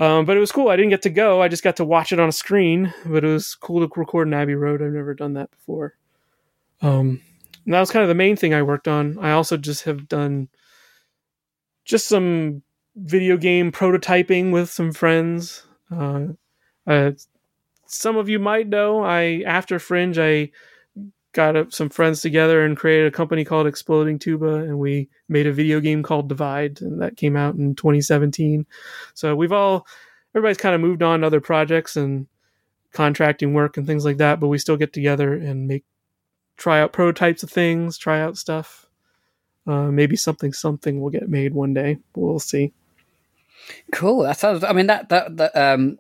Um, 0.00 0.24
but 0.26 0.36
it 0.36 0.40
was 0.40 0.52
cool. 0.52 0.68
I 0.68 0.76
didn't 0.76 0.90
get 0.90 1.02
to 1.02 1.10
go. 1.10 1.40
I 1.40 1.48
just 1.48 1.62
got 1.62 1.76
to 1.76 1.84
watch 1.84 2.12
it 2.12 2.18
on 2.18 2.28
a 2.28 2.32
screen. 2.32 2.92
But 3.06 3.24
it 3.24 3.28
was 3.28 3.54
cool 3.54 3.86
to 3.86 4.00
record 4.00 4.26
in 4.26 4.34
Abbey 4.34 4.54
Road. 4.54 4.82
I've 4.82 4.92
never 4.92 5.14
done 5.14 5.34
that 5.34 5.50
before. 5.52 5.94
Um, 6.82 7.22
and 7.66 7.74
that 7.74 7.80
was 7.80 7.90
kind 7.90 8.02
of 8.02 8.08
the 8.08 8.14
main 8.14 8.36
thing 8.36 8.54
I 8.54 8.62
worked 8.62 8.88
on. 8.88 9.18
I 9.20 9.32
also 9.32 9.56
just 9.56 9.84
have 9.84 10.08
done 10.08 10.48
just 11.84 12.06
some 12.06 12.62
video 12.94 13.36
game 13.36 13.72
prototyping 13.72 14.52
with 14.52 14.70
some 14.70 14.92
friends. 14.92 15.66
Uh, 15.90 16.28
uh, 16.86 17.10
some 17.86 18.16
of 18.16 18.28
you 18.28 18.38
might 18.38 18.68
know 18.68 19.02
I 19.02 19.42
after 19.46 19.78
Fringe 19.78 20.18
I 20.18 20.50
got 21.32 21.72
some 21.72 21.90
friends 21.90 22.22
together 22.22 22.64
and 22.64 22.76
created 22.76 23.08
a 23.08 23.16
company 23.16 23.44
called 23.44 23.66
Exploding 23.66 24.18
Tuba, 24.18 24.54
and 24.54 24.78
we 24.78 25.08
made 25.28 25.46
a 25.46 25.52
video 25.52 25.80
game 25.80 26.02
called 26.02 26.28
Divide, 26.28 26.80
and 26.80 27.02
that 27.02 27.16
came 27.16 27.36
out 27.36 27.56
in 27.56 27.74
2017. 27.74 28.64
So 29.14 29.36
we've 29.36 29.52
all 29.52 29.86
everybody's 30.34 30.56
kind 30.56 30.74
of 30.74 30.80
moved 30.80 31.02
on 31.02 31.20
to 31.20 31.26
other 31.26 31.40
projects 31.40 31.96
and 31.96 32.26
contracting 32.92 33.54
work 33.54 33.76
and 33.76 33.86
things 33.86 34.04
like 34.04 34.16
that, 34.18 34.38
but 34.38 34.48
we 34.48 34.58
still 34.58 34.76
get 34.76 34.92
together 34.92 35.34
and 35.34 35.66
make 35.66 35.84
try 36.56 36.80
out 36.80 36.92
prototypes 36.92 37.42
of 37.42 37.50
things, 37.50 37.98
try 37.98 38.20
out 38.20 38.36
stuff. 38.36 38.86
Uh, 39.66 39.90
maybe 39.90 40.16
something 40.16 40.52
something 40.52 41.00
will 41.00 41.10
get 41.10 41.28
made 41.28 41.52
one 41.52 41.74
day. 41.74 41.98
We'll 42.14 42.38
see. 42.38 42.72
Cool. 43.92 44.22
That 44.22 44.38
sounds. 44.38 44.62
I 44.62 44.72
mean, 44.72 44.86
that 44.86 45.08
that 45.08 45.36
that 45.36 45.56
um, 45.56 45.98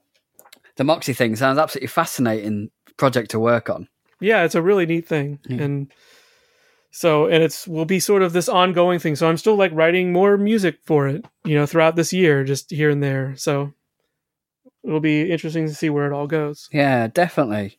the 0.76 0.84
Moxie 0.84 1.12
thing 1.12 1.34
sounds 1.36 1.58
absolutely 1.58 1.88
fascinating 1.88 2.70
project 2.96 3.30
to 3.32 3.40
work 3.40 3.68
on. 3.68 3.88
Yeah, 4.20 4.44
it's 4.44 4.54
a 4.54 4.62
really 4.62 4.86
neat 4.86 5.06
thing, 5.06 5.40
yeah. 5.46 5.62
and 5.62 5.92
so 6.90 7.26
and 7.26 7.42
it's 7.42 7.66
will 7.66 7.84
be 7.84 8.00
sort 8.00 8.22
of 8.22 8.32
this 8.32 8.48
ongoing 8.48 8.98
thing. 8.98 9.16
So 9.16 9.28
I'm 9.28 9.36
still 9.36 9.56
like 9.56 9.72
writing 9.74 10.12
more 10.12 10.38
music 10.38 10.78
for 10.84 11.08
it, 11.08 11.24
you 11.44 11.54
know, 11.54 11.66
throughout 11.66 11.96
this 11.96 12.12
year, 12.12 12.44
just 12.44 12.70
here 12.70 12.88
and 12.88 13.02
there. 13.02 13.34
So 13.36 13.74
it'll 14.82 15.00
be 15.00 15.30
interesting 15.30 15.66
to 15.66 15.74
see 15.74 15.90
where 15.90 16.06
it 16.06 16.14
all 16.14 16.26
goes. 16.26 16.68
Yeah, 16.72 17.08
definitely. 17.08 17.78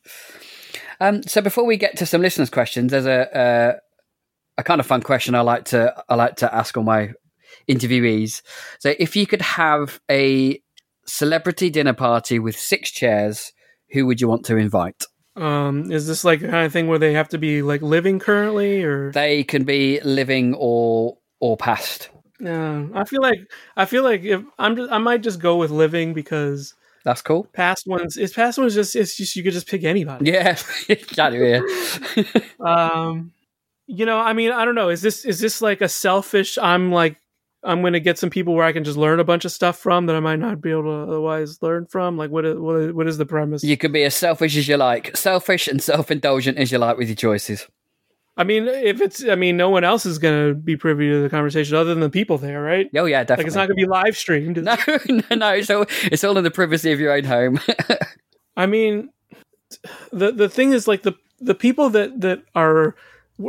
Um, 1.00 1.22
so 1.22 1.40
before 1.40 1.64
we 1.64 1.76
get 1.76 1.96
to 1.98 2.06
some 2.06 2.22
listeners' 2.22 2.50
questions, 2.50 2.90
there's 2.90 3.06
a, 3.06 3.28
a 3.34 4.60
a 4.60 4.64
kind 4.64 4.80
of 4.80 4.86
fun 4.86 5.02
question 5.02 5.34
I 5.34 5.40
like 5.40 5.66
to 5.66 5.94
I 6.08 6.16
like 6.16 6.36
to 6.36 6.52
ask 6.54 6.76
all 6.76 6.82
my 6.82 7.12
interviewees. 7.68 8.42
So 8.80 8.94
if 8.98 9.16
you 9.16 9.26
could 9.26 9.42
have 9.42 10.00
a 10.10 10.60
celebrity 11.06 11.70
dinner 11.70 11.94
party 11.94 12.38
with 12.38 12.58
six 12.58 12.90
chairs, 12.90 13.52
who 13.90 14.06
would 14.06 14.20
you 14.20 14.28
want 14.28 14.44
to 14.46 14.56
invite? 14.56 15.04
Um, 15.36 15.92
is 15.92 16.06
this 16.08 16.24
like 16.24 16.42
a 16.42 16.48
kind 16.48 16.66
of 16.66 16.72
thing 16.72 16.88
where 16.88 16.98
they 16.98 17.12
have 17.12 17.28
to 17.28 17.38
be 17.38 17.62
like 17.62 17.80
living 17.80 18.18
currently, 18.18 18.82
or 18.82 19.12
they 19.12 19.44
can 19.44 19.64
be 19.64 20.00
living 20.00 20.54
or 20.54 21.18
or 21.40 21.56
past? 21.56 22.10
Yeah, 22.40 22.86
I 22.94 23.04
feel 23.04 23.22
like 23.22 23.40
I 23.76 23.84
feel 23.84 24.02
like 24.02 24.24
if 24.24 24.42
I'm 24.58 24.76
just, 24.76 24.90
I 24.90 24.98
might 24.98 25.22
just 25.22 25.40
go 25.40 25.56
with 25.56 25.70
living 25.70 26.12
because 26.12 26.74
that's 27.08 27.22
cool. 27.22 27.44
Past 27.54 27.86
ones, 27.86 28.16
it's 28.16 28.34
past 28.34 28.58
ones. 28.58 28.74
Just 28.74 28.94
it's 28.94 29.16
just 29.16 29.34
you 29.34 29.42
could 29.42 29.54
just 29.54 29.66
pick 29.66 29.82
anybody. 29.82 30.30
Yeah, 30.30 30.58
got 31.16 31.32
it. 31.34 31.64
Yeah. 32.14 32.40
um, 32.60 33.32
you 33.86 34.04
know, 34.04 34.18
I 34.18 34.34
mean, 34.34 34.52
I 34.52 34.64
don't 34.64 34.74
know. 34.74 34.90
Is 34.90 35.00
this 35.00 35.24
is 35.24 35.40
this 35.40 35.62
like 35.62 35.80
a 35.80 35.88
selfish? 35.88 36.58
I'm 36.58 36.92
like, 36.92 37.16
I'm 37.64 37.80
going 37.80 37.94
to 37.94 38.00
get 38.00 38.18
some 38.18 38.28
people 38.28 38.54
where 38.54 38.64
I 38.64 38.72
can 38.72 38.84
just 38.84 38.98
learn 38.98 39.20
a 39.20 39.24
bunch 39.24 39.46
of 39.46 39.52
stuff 39.52 39.78
from 39.78 40.06
that 40.06 40.16
I 40.16 40.20
might 40.20 40.38
not 40.38 40.60
be 40.60 40.70
able 40.70 40.82
to 40.82 41.10
otherwise 41.10 41.62
learn 41.62 41.86
from. 41.86 42.18
Like, 42.18 42.30
what 42.30 42.44
is, 42.44 42.56
what 42.56 42.76
is, 42.76 42.92
what 42.92 43.06
is 43.08 43.16
the 43.16 43.26
premise? 43.26 43.64
You 43.64 43.78
could 43.78 43.92
be 43.92 44.04
as 44.04 44.14
selfish 44.14 44.56
as 44.56 44.68
you 44.68 44.76
like, 44.76 45.16
selfish 45.16 45.66
and 45.66 45.82
self 45.82 46.10
indulgent 46.10 46.58
as 46.58 46.70
you 46.70 46.78
like 46.78 46.98
with 46.98 47.08
your 47.08 47.16
choices. 47.16 47.66
I 48.38 48.44
mean, 48.44 48.68
if 48.68 49.00
it's, 49.00 49.28
I 49.28 49.34
mean, 49.34 49.56
no 49.56 49.68
one 49.68 49.82
else 49.82 50.06
is 50.06 50.18
going 50.18 50.48
to 50.48 50.54
be 50.54 50.76
privy 50.76 51.10
to 51.10 51.20
the 51.20 51.28
conversation 51.28 51.76
other 51.76 51.90
than 51.90 51.98
the 51.98 52.08
people 52.08 52.38
there, 52.38 52.62
right? 52.62 52.88
Oh 52.96 53.04
yeah, 53.04 53.24
definitely. 53.24 53.42
Like 53.42 53.46
it's 53.48 53.56
not 53.56 53.66
going 53.66 53.76
to 53.76 53.84
be 53.84 53.86
live 53.86 54.16
streamed. 54.16 54.56
No, 54.68 54.76
no, 55.08 55.36
no. 55.36 55.50
It's 55.50 55.70
all, 55.70 55.86
it's 56.04 56.22
all 56.22 56.38
in 56.38 56.44
the 56.44 56.50
privacy 56.50 56.92
of 56.92 57.00
your 57.00 57.12
own 57.12 57.24
home. 57.24 57.60
I 58.56 58.66
mean, 58.66 59.10
the 60.12 60.30
the 60.30 60.48
thing 60.48 60.72
is, 60.72 60.86
like 60.86 61.02
the 61.02 61.14
the 61.40 61.54
people 61.54 61.90
that 61.90 62.20
that 62.20 62.42
are 62.54 62.94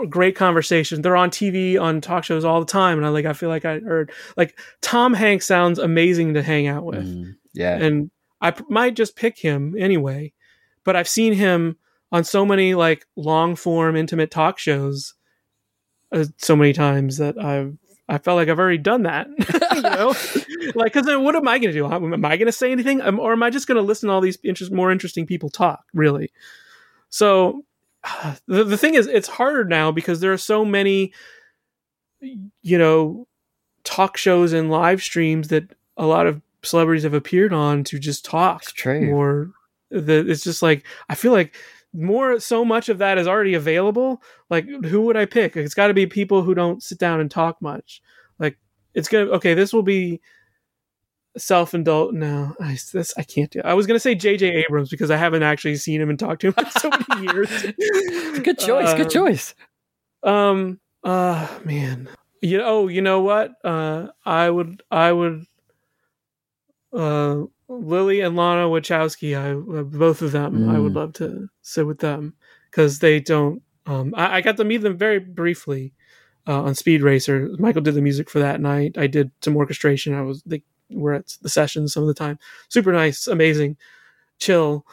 great 0.08 0.36
conversation. 0.36 1.02
They're 1.02 1.16
on 1.16 1.30
TV, 1.30 1.80
on 1.80 2.02
talk 2.02 2.24
shows 2.24 2.44
all 2.44 2.60
the 2.60 2.66
time, 2.66 2.98
and 2.98 3.06
I 3.06 3.10
like. 3.10 3.26
I 3.26 3.34
feel 3.34 3.50
like 3.50 3.66
I 3.66 3.80
heard 3.80 4.12
like 4.38 4.58
Tom 4.82 5.14
Hanks 5.14 5.46
sounds 5.46 5.80
amazing 5.80 6.34
to 6.34 6.44
hang 6.44 6.68
out 6.68 6.84
with. 6.84 7.06
Mm, 7.06 7.36
yeah, 7.54 7.76
and 7.76 8.12
I 8.42 8.52
p- 8.52 8.64
might 8.70 8.96
just 8.96 9.16
pick 9.16 9.38
him 9.38 9.76
anyway. 9.78 10.34
But 10.84 10.96
I've 10.96 11.10
seen 11.10 11.34
him 11.34 11.78
on 12.12 12.24
so 12.24 12.46
many 12.46 12.76
like 12.76 13.06
long 13.16 13.56
form 13.56 13.96
intimate 13.96 14.32
talk 14.32 14.58
shows 14.60 15.14
uh, 16.12 16.26
so 16.38 16.56
many 16.56 16.74
times 16.74 17.18
that 17.18 17.38
I've 17.38 17.78
I 18.10 18.18
felt 18.18 18.38
like 18.38 18.50
I've 18.50 18.58
already 18.58 18.80
done 18.80 19.04
that, 19.04 19.28
you 19.76 19.82
know, 19.82 20.16
like 20.76 20.94
because 20.94 21.06
what 21.20 21.36
am 21.36 21.48
I 21.48 21.60
going 21.60 21.72
to 21.72 21.80
do? 21.80 21.86
Am 21.86 22.26
I 22.26 22.38
going 22.38 22.48
to 22.48 22.52
say 22.52 22.72
anything, 22.72 23.02
or 23.02 23.34
am 23.34 23.44
I 23.44 23.52
just 23.52 23.68
going 23.68 23.76
to 23.76 23.84
listen 23.84 24.08
to 24.08 24.14
all 24.14 24.22
these 24.22 24.40
interest, 24.44 24.72
more 24.72 24.92
interesting 24.92 25.28
people 25.28 25.50
talk? 25.50 25.84
Really? 25.94 26.32
So 27.10 27.66
the 28.48 28.64
the 28.64 28.78
thing 28.78 28.96
is, 28.96 29.08
it's 29.08 29.28
harder 29.28 29.64
now 29.64 29.92
because 29.92 30.20
there 30.20 30.34
are 30.34 30.38
so 30.38 30.66
many, 30.66 31.14
you 32.20 32.78
know, 32.78 33.28
talk 33.84 34.18
shows 34.18 34.54
and 34.54 34.72
live 34.72 35.04
streams 35.04 35.50
that 35.50 35.76
a 35.96 36.08
lot 36.08 36.26
of 36.26 36.42
celebrities 36.64 37.04
have 37.04 37.14
appeared 37.14 37.54
on 37.54 37.84
to 37.86 38.00
just 38.00 38.26
talk. 38.26 38.64
More, 39.06 39.52
that 39.92 40.28
it's 40.28 40.44
just 40.44 40.64
like 40.64 40.84
I 41.10 41.16
feel 41.16 41.32
like 41.32 41.56
more 41.94 42.40
so 42.40 42.64
much 42.64 42.88
of 42.90 43.00
that 43.00 43.18
is 43.18 43.28
already 43.28 43.56
available 43.56 44.22
like 44.50 44.66
who 44.86 45.02
would 45.02 45.18
i 45.18 45.26
pick? 45.26 45.58
It's 45.58 45.74
got 45.74 45.88
to 45.88 45.94
be 45.94 46.06
people 46.06 46.44
who 46.44 46.54
don't 46.54 46.84
sit 46.84 47.00
down 47.00 47.20
and 47.20 47.30
talk 47.32 47.62
much. 47.62 48.02
Like 48.38 48.58
it's 48.94 49.08
gonna 49.08 49.26
okay 49.32 49.54
this 49.54 49.74
will 49.74 49.84
be 49.84 50.22
self-indulgent 51.38 52.18
no 52.20 52.56
i 52.60 52.76
this 52.92 53.14
i 53.18 53.22
can't 53.24 53.52
do 53.52 53.60
it. 53.60 53.66
i 53.66 53.74
was 53.74 53.86
gonna 53.86 54.00
say 54.00 54.16
jj 54.16 54.66
abrams 54.66 54.90
because 54.90 55.12
i 55.12 55.16
haven't 55.16 55.44
actually 55.44 55.76
seen 55.76 56.02
him 56.02 56.10
and 56.10 56.18
talked 56.20 56.42
to 56.42 56.48
him 56.48 56.54
in 56.58 56.70
so 56.72 56.90
many 56.90 57.28
years. 57.34 57.50
Good 58.44 58.58
choice 58.58 58.94
good 58.96 59.10
choice. 59.10 59.54
um 60.24 60.80
uh 61.04 61.48
man. 61.64 62.10
You 62.42 62.58
know 62.58 62.66
oh 62.66 62.88
you 62.88 63.02
know 63.02 63.22
what? 63.22 63.54
Uh 63.64 64.08
i 64.26 64.50
would 64.50 64.82
i 64.92 65.12
would 65.12 65.46
uh 66.94 67.44
Lily 67.70 68.22
and 68.22 68.36
Lana 68.36 68.68
Wachowski, 68.68 69.38
I 69.38 69.52
uh, 69.52 69.84
both 69.84 70.22
of 70.22 70.32
them, 70.32 70.60
mm. 70.60 70.76
I 70.76 70.80
would 70.80 70.94
love 70.94 71.14
to 71.14 71.48
sit 71.62 71.86
with 71.86 72.00
them 72.00 72.34
because 72.70 73.00
they 73.00 73.20
don't. 73.20 73.62
Um, 73.86 74.14
I, 74.18 74.38
I, 74.38 74.42
got 74.42 74.58
to 74.58 74.64
meet 74.64 74.78
them 74.78 74.98
very 74.98 75.20
briefly 75.20 75.94
uh, 76.48 76.64
on 76.64 76.76
Speed 76.76 77.02
Racer. 77.02 77.50
Michael 77.58 77.82
did 77.82 77.96
the 77.96 78.02
music 78.02 78.30
for 78.30 78.40
that, 78.40 78.56
and 78.56 78.68
I 78.68 78.92
I 78.98 79.08
did 79.08 79.32
some 79.42 79.56
orchestration. 79.56 80.16
I 80.16 80.22
was 80.22 80.42
they 80.44 80.64
were 80.90 81.14
at 81.14 81.38
the 81.42 81.50
sessions 81.50 81.94
some 81.94 82.04
of 82.04 82.08
the 82.08 82.14
time. 82.14 82.40
Super 82.70 82.92
nice, 82.92 83.28
amazing, 83.28 83.78
chill 84.40 84.86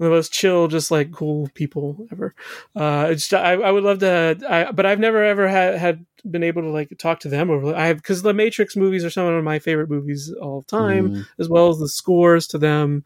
the 0.00 0.10
most 0.10 0.32
chill, 0.32 0.66
just 0.66 0.90
like 0.90 1.12
cool 1.12 1.48
people 1.54 2.06
ever. 2.10 2.34
Uh, 2.74 3.08
it's 3.10 3.32
I, 3.32 3.52
I 3.52 3.70
would 3.70 3.84
love 3.84 3.98
to, 4.00 4.38
I, 4.48 4.72
but 4.72 4.86
I've 4.86 4.98
never 4.98 5.22
ever 5.22 5.46
had, 5.46 5.76
had 5.76 6.06
been 6.28 6.42
able 6.42 6.62
to 6.62 6.70
like 6.70 6.92
talk 6.98 7.20
to 7.20 7.28
them 7.28 7.50
over. 7.50 7.74
I 7.74 7.86
have 7.86 7.98
because 7.98 8.22
the 8.22 8.32
Matrix 8.32 8.76
movies 8.76 9.04
are 9.04 9.10
some 9.10 9.26
of 9.26 9.44
my 9.44 9.58
favorite 9.58 9.90
movies 9.90 10.32
all 10.40 10.62
time, 10.62 11.10
mm. 11.10 11.26
as 11.38 11.48
well 11.48 11.68
as 11.68 11.78
the 11.78 11.88
scores 11.88 12.46
to 12.48 12.58
them, 12.58 13.04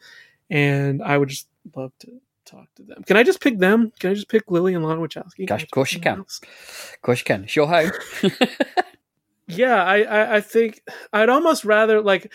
and 0.50 1.02
I 1.02 1.18
would 1.18 1.28
just 1.28 1.48
love 1.74 1.92
to 2.00 2.20
talk 2.44 2.68
to 2.76 2.82
them. 2.82 3.02
Can 3.04 3.16
I 3.16 3.24
just 3.24 3.40
pick 3.40 3.58
them? 3.58 3.92
Can 3.98 4.10
I 4.10 4.14
just 4.14 4.28
pick 4.28 4.50
Lily 4.50 4.74
and 4.74 4.84
Lana 4.84 5.00
Wachowski? 5.00 5.46
Gosh, 5.46 5.64
of 5.64 5.70
course 5.70 5.92
you 5.92 6.00
can. 6.00 6.20
Of 6.20 7.02
course 7.02 7.18
you 7.18 7.24
can. 7.24 7.44
It's 7.44 7.56
your 7.56 7.66
home. 7.66 7.90
yeah, 9.48 9.82
I, 9.82 10.02
I, 10.02 10.36
I 10.36 10.40
think 10.40 10.80
I'd 11.12 11.28
almost 11.28 11.64
rather 11.64 12.00
like 12.00 12.32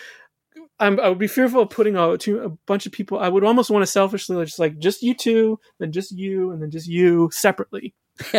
I'm, 0.80 0.98
I 0.98 1.08
would 1.08 1.18
be 1.18 1.26
fearful 1.26 1.62
of 1.62 1.70
putting 1.70 1.96
a, 1.96 2.12
a 2.12 2.48
bunch 2.66 2.86
of 2.86 2.92
people. 2.92 3.18
I 3.18 3.28
would 3.28 3.44
almost 3.44 3.70
want 3.70 3.82
to 3.82 3.86
selfishly 3.86 4.42
just 4.44 4.58
like 4.58 4.78
just 4.78 5.02
you 5.02 5.14
two, 5.14 5.60
then 5.78 5.92
just 5.92 6.10
you, 6.10 6.50
and 6.50 6.62
then 6.62 6.70
just 6.70 6.88
you 6.88 7.28
separately, 7.32 7.94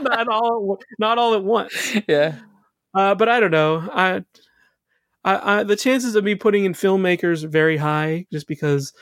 not 0.00 0.28
all 0.28 0.78
not 0.98 1.18
all 1.18 1.34
at 1.34 1.44
once. 1.44 1.96
Yeah. 2.08 2.36
Uh, 2.94 3.14
but 3.14 3.28
I 3.28 3.40
don't 3.40 3.50
know. 3.50 3.88
I, 3.92 4.24
I, 5.24 5.58
I, 5.58 5.62
the 5.64 5.76
chances 5.76 6.14
of 6.14 6.24
me 6.24 6.34
putting 6.36 6.64
in 6.64 6.74
filmmakers 6.74 7.44
are 7.44 7.48
very 7.48 7.76
high, 7.76 8.26
just 8.32 8.46
because, 8.46 8.92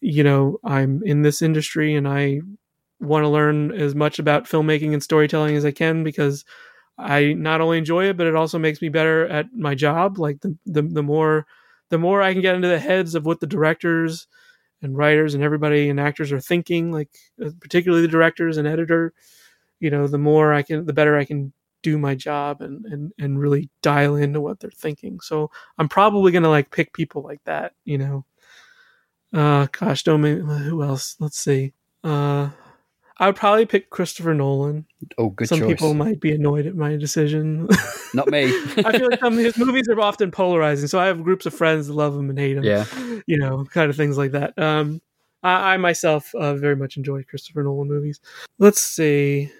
you 0.00 0.24
know, 0.24 0.58
I'm 0.64 1.02
in 1.04 1.22
this 1.22 1.42
industry 1.42 1.94
and 1.94 2.08
I 2.08 2.40
want 3.00 3.24
to 3.24 3.28
learn 3.28 3.70
as 3.72 3.94
much 3.94 4.18
about 4.18 4.46
filmmaking 4.46 4.92
and 4.92 5.02
storytelling 5.02 5.56
as 5.56 5.64
I 5.64 5.72
can 5.72 6.04
because 6.04 6.44
I 6.98 7.34
not 7.34 7.60
only 7.60 7.78
enjoy 7.78 8.06
it, 8.08 8.16
but 8.16 8.26
it 8.26 8.34
also 8.34 8.58
makes 8.58 8.80
me 8.80 8.88
better 8.88 9.26
at 9.26 9.52
my 9.54 9.74
job. 9.74 10.18
Like 10.18 10.40
the 10.40 10.56
the, 10.64 10.82
the 10.82 11.02
more 11.02 11.46
the 11.90 11.98
more 11.98 12.22
I 12.22 12.32
can 12.32 12.42
get 12.42 12.54
into 12.54 12.68
the 12.68 12.78
heads 12.78 13.14
of 13.14 13.26
what 13.26 13.40
the 13.40 13.46
directors 13.46 14.26
and 14.82 14.96
writers 14.96 15.34
and 15.34 15.42
everybody 15.42 15.88
and 15.88 16.00
actors 16.00 16.32
are 16.32 16.40
thinking, 16.40 16.92
like 16.92 17.08
uh, 17.44 17.50
particularly 17.60 18.02
the 18.02 18.12
directors 18.12 18.56
and 18.56 18.68
editor, 18.68 19.12
you 19.80 19.90
know, 19.90 20.06
the 20.06 20.18
more 20.18 20.52
I 20.52 20.62
can, 20.62 20.86
the 20.86 20.92
better 20.92 21.16
I 21.16 21.24
can 21.24 21.52
do 21.82 21.98
my 21.98 22.14
job 22.14 22.62
and 22.62 22.84
and 22.86 23.12
and 23.18 23.38
really 23.38 23.70
dial 23.80 24.16
into 24.16 24.40
what 24.40 24.58
they're 24.58 24.70
thinking. 24.70 25.20
So 25.20 25.50
I'm 25.78 25.88
probably 25.88 26.32
gonna 26.32 26.50
like 26.50 26.70
pick 26.70 26.92
people 26.92 27.22
like 27.22 27.42
that, 27.44 27.74
you 27.84 27.98
know. 27.98 28.24
Uh, 29.32 29.66
gosh, 29.70 30.02
don't 30.02 30.22
make 30.22 30.38
who 30.38 30.82
else? 30.82 31.16
Let's 31.20 31.38
see. 31.38 31.74
Uh, 32.02 32.50
I 33.18 33.26
would 33.26 33.36
probably 33.36 33.64
pick 33.64 33.88
Christopher 33.90 34.34
Nolan. 34.34 34.86
Oh, 35.16 35.30
good 35.30 35.48
Some 35.48 35.60
choice. 35.60 35.68
people 35.68 35.94
might 35.94 36.20
be 36.20 36.34
annoyed 36.34 36.66
at 36.66 36.74
my 36.74 36.96
decision. 36.96 37.66
Not 38.14 38.28
me. 38.28 38.44
I 38.44 38.98
feel 38.98 39.10
like 39.10 39.20
some 39.20 39.38
of 39.38 39.44
his 39.44 39.56
movies 39.56 39.88
are 39.88 39.98
often 40.00 40.30
polarizing, 40.30 40.88
so 40.88 40.98
I 40.98 41.06
have 41.06 41.22
groups 41.22 41.46
of 41.46 41.54
friends 41.54 41.86
that 41.86 41.94
love 41.94 42.14
him 42.14 42.28
and 42.28 42.38
hate 42.38 42.56
him. 42.58 42.64
Yeah. 42.64 42.84
You 43.26 43.38
know, 43.38 43.64
kind 43.64 43.88
of 43.88 43.96
things 43.96 44.18
like 44.18 44.32
that. 44.32 44.58
Um, 44.58 45.00
I, 45.42 45.74
I 45.74 45.76
myself 45.78 46.34
uh, 46.34 46.54
very 46.56 46.76
much 46.76 46.96
enjoy 46.96 47.22
Christopher 47.22 47.62
Nolan 47.62 47.88
movies. 47.88 48.20
Let's 48.58 48.82
see. 48.82 49.50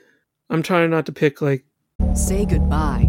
I'm 0.51 0.63
trying 0.63 0.91
not 0.91 1.07
to 1.07 1.13
pick 1.13 1.41
like 1.41 1.65
Say 2.15 2.45
goodbye 2.45 3.09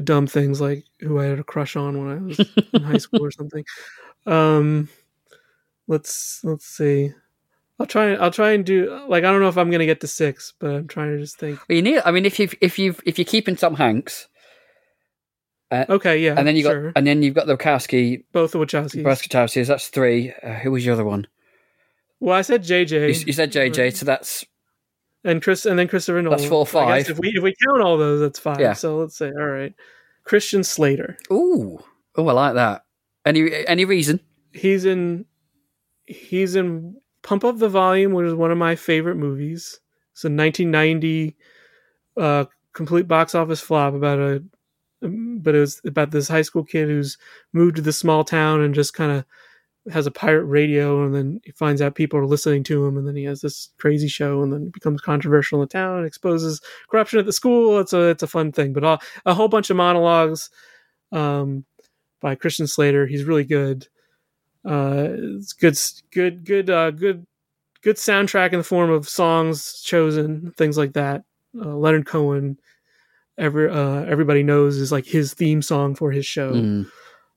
Dumb 0.00 0.26
things 0.26 0.60
like 0.60 0.84
who 1.00 1.18
I 1.20 1.24
had 1.26 1.38
a 1.38 1.44
crush 1.44 1.76
on 1.76 1.98
when 1.98 2.16
I 2.16 2.20
was 2.22 2.38
in 2.72 2.82
high 2.82 2.98
school 2.98 3.24
or 3.24 3.30
something. 3.30 3.64
Um, 4.26 4.88
let's 5.86 6.40
let's 6.44 6.66
see. 6.66 7.12
I'll 7.78 7.86
try. 7.86 8.14
I'll 8.14 8.30
try 8.30 8.52
and 8.52 8.64
do 8.64 8.90
like 9.08 9.24
I 9.24 9.30
don't 9.32 9.40
know 9.40 9.48
if 9.48 9.56
I'm 9.56 9.70
gonna 9.70 9.86
get 9.86 10.00
to 10.02 10.06
six, 10.06 10.52
but 10.58 10.70
I'm 10.70 10.88
trying 10.88 11.12
to 11.16 11.18
just 11.18 11.38
think. 11.38 11.58
Well, 11.68 11.76
you 11.76 11.82
need. 11.82 12.02
I 12.04 12.10
mean, 12.10 12.26
if 12.26 12.38
you 12.38 12.48
if 12.60 12.78
you 12.78 12.94
if 13.06 13.18
you're 13.18 13.24
keeping 13.24 13.56
Tom 13.56 13.74
Hanks, 13.76 14.28
uh, 15.70 15.86
Okay, 15.88 16.18
yeah, 16.18 16.34
and 16.36 16.46
then 16.46 16.56
you 16.56 16.62
got 16.62 16.72
sure. 16.72 16.92
and 16.94 17.06
then 17.06 17.22
you've 17.22 17.34
got 17.34 17.46
the 17.46 17.56
Wachowski, 17.56 18.24
both 18.32 18.52
the 18.52 18.58
Wachowskis. 18.58 19.02
both 19.02 19.22
Wachowskis. 19.22 19.66
That's 19.68 19.88
three. 19.88 20.32
Uh, 20.42 20.54
who 20.54 20.70
was 20.72 20.84
your 20.84 20.92
other 20.94 21.04
one? 21.04 21.26
Well, 22.20 22.36
I 22.36 22.42
said 22.42 22.64
JJ. 22.64 22.90
You, 23.20 23.24
you 23.28 23.32
said 23.32 23.50
JJ, 23.50 23.96
so 23.96 24.04
that's 24.04 24.44
and 25.24 25.42
Chris, 25.42 25.66
and 25.66 25.78
then 25.78 25.88
Christopher 25.88 26.22
Nolan. 26.22 26.38
That's 26.38 26.50
guess 26.50 26.70
five. 26.70 27.10
If 27.10 27.18
we 27.18 27.32
if 27.34 27.42
we 27.42 27.54
count 27.64 27.82
all 27.82 27.98
those, 27.98 28.20
that's 28.20 28.38
five. 28.38 28.60
Yeah. 28.60 28.72
So 28.72 28.98
let's 28.98 29.16
say 29.16 29.28
all 29.28 29.46
right. 29.46 29.74
Christian 30.24 30.62
Slater. 30.64 31.18
ooh, 31.32 31.82
oh, 32.16 32.28
I 32.28 32.32
like 32.32 32.54
that. 32.54 32.84
Any 33.24 33.66
any 33.66 33.84
reason? 33.84 34.20
He's 34.52 34.84
in. 34.84 35.26
He's 36.06 36.56
in 36.56 36.96
Pump 37.22 37.44
Up 37.44 37.58
the 37.58 37.68
Volume, 37.68 38.12
which 38.12 38.26
is 38.26 38.34
one 38.34 38.50
of 38.50 38.58
my 38.58 38.74
favorite 38.76 39.16
movies. 39.16 39.80
It's 40.12 40.24
a 40.24 40.28
1990 40.28 41.36
uh, 42.16 42.44
complete 42.72 43.06
box 43.06 43.34
office 43.34 43.60
flop 43.60 43.94
about 43.94 44.18
a, 44.18 44.42
but 45.02 45.54
it 45.54 45.60
was 45.60 45.80
about 45.84 46.10
this 46.10 46.28
high 46.28 46.42
school 46.42 46.64
kid 46.64 46.88
who's 46.88 47.16
moved 47.52 47.76
to 47.76 47.82
this 47.82 47.98
small 47.98 48.24
town 48.24 48.60
and 48.60 48.74
just 48.74 48.94
kind 48.94 49.12
of 49.12 49.24
has 49.90 50.06
a 50.06 50.10
pirate 50.10 50.44
radio, 50.44 51.04
and 51.04 51.14
then 51.14 51.40
he 51.44 51.52
finds 51.52 51.80
out 51.80 51.94
people 51.94 52.18
are 52.18 52.26
listening 52.26 52.62
to 52.64 52.84
him, 52.84 52.96
and 52.96 53.06
then 53.06 53.16
he 53.16 53.24
has 53.24 53.40
this 53.40 53.70
crazy 53.78 54.08
show, 54.08 54.42
and 54.42 54.52
then 54.52 54.64
it 54.64 54.72
becomes 54.72 55.00
controversial 55.00 55.58
in 55.58 55.62
the 55.62 55.72
town, 55.72 56.04
exposes 56.04 56.60
corruption 56.90 57.18
at 57.18 57.26
the 57.26 57.32
school. 57.32 57.78
It's 57.80 57.92
a 57.92 58.08
it's 58.08 58.22
a 58.22 58.28
fun 58.28 58.52
thing, 58.52 58.72
but 58.72 58.84
all, 58.84 58.98
a 59.24 59.34
whole 59.34 59.48
bunch 59.48 59.70
of 59.70 59.76
monologues 59.76 60.50
um, 61.12 61.64
by 62.20 62.34
Christian 62.34 62.66
Slater. 62.66 63.06
He's 63.06 63.24
really 63.24 63.44
good. 63.44 63.88
Uh, 64.64 65.08
it's 65.38 65.54
good, 65.54 65.78
good, 66.12 66.44
good, 66.44 66.68
uh, 66.68 66.90
good, 66.90 67.26
good 67.82 67.96
soundtrack 67.96 68.52
in 68.52 68.58
the 68.58 68.64
form 68.64 68.90
of 68.90 69.08
songs 69.08 69.80
chosen, 69.80 70.52
things 70.56 70.76
like 70.76 70.92
that. 70.92 71.24
Uh, 71.58 71.74
Leonard 71.74 72.06
Cohen, 72.06 72.58
every 73.38 73.70
uh, 73.70 74.04
everybody 74.04 74.42
knows 74.42 74.76
is 74.76 74.92
like 74.92 75.06
his 75.06 75.32
theme 75.34 75.62
song 75.62 75.94
for 75.94 76.12
his 76.12 76.26
show. 76.26 76.52
Mm, 76.52 76.90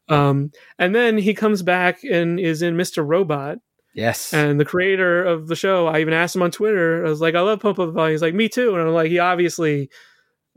Um, 0.09 0.51
and 0.77 0.93
then 0.93 1.17
he 1.17 1.33
comes 1.33 1.61
back 1.61 2.03
and 2.03 2.39
is 2.39 2.61
in 2.61 2.75
Mr. 2.75 3.07
Robot. 3.07 3.59
yes. 3.93 4.33
And 4.33 4.59
the 4.59 4.65
creator 4.65 5.23
of 5.23 5.47
the 5.47 5.55
show, 5.55 5.87
I 5.87 5.99
even 6.01 6.13
asked 6.13 6.35
him 6.35 6.41
on 6.41 6.51
Twitter. 6.51 7.05
I 7.05 7.09
was 7.09 7.21
like, 7.21 7.35
"I 7.35 7.41
love 7.41 7.61
Pump 7.61 7.79
Up 7.79 7.87
the 7.87 7.91
Volume." 7.93 8.13
He's 8.13 8.21
like, 8.21 8.33
"Me 8.33 8.49
too." 8.49 8.73
And 8.75 8.81
I'm 8.81 8.93
like, 8.93 9.09
he 9.09 9.19
obviously 9.19 9.89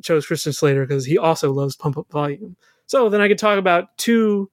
chose 0.02 0.26
Christian 0.26 0.52
Slater 0.52 0.84
because 0.86 1.04
he 1.06 1.16
also 1.16 1.52
loves 1.52 1.76
Pump 1.76 1.96
Up 1.96 2.10
Volume. 2.10 2.56
So 2.86 3.08
then 3.08 3.20
I 3.20 3.28
could 3.28 3.38
talk 3.38 3.58
about 3.58 3.96
two 3.98 4.50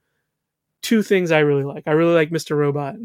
two 0.81 1.01
things 1.01 1.31
I 1.31 1.39
really 1.39 1.63
like. 1.63 1.83
I 1.87 1.91
really 1.91 2.13
like 2.13 2.29
Mr. 2.29 2.55
Robot, 2.57 2.95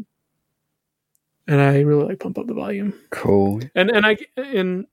and 1.47 1.61
I 1.61 1.79
really 1.79 2.05
like 2.05 2.19
Pump 2.19 2.37
Up 2.37 2.47
the 2.47 2.53
Volume. 2.53 2.93
cool. 3.09 3.61
And 3.75 3.89
and 3.89 4.05
I 4.05 4.17
and 4.37 4.85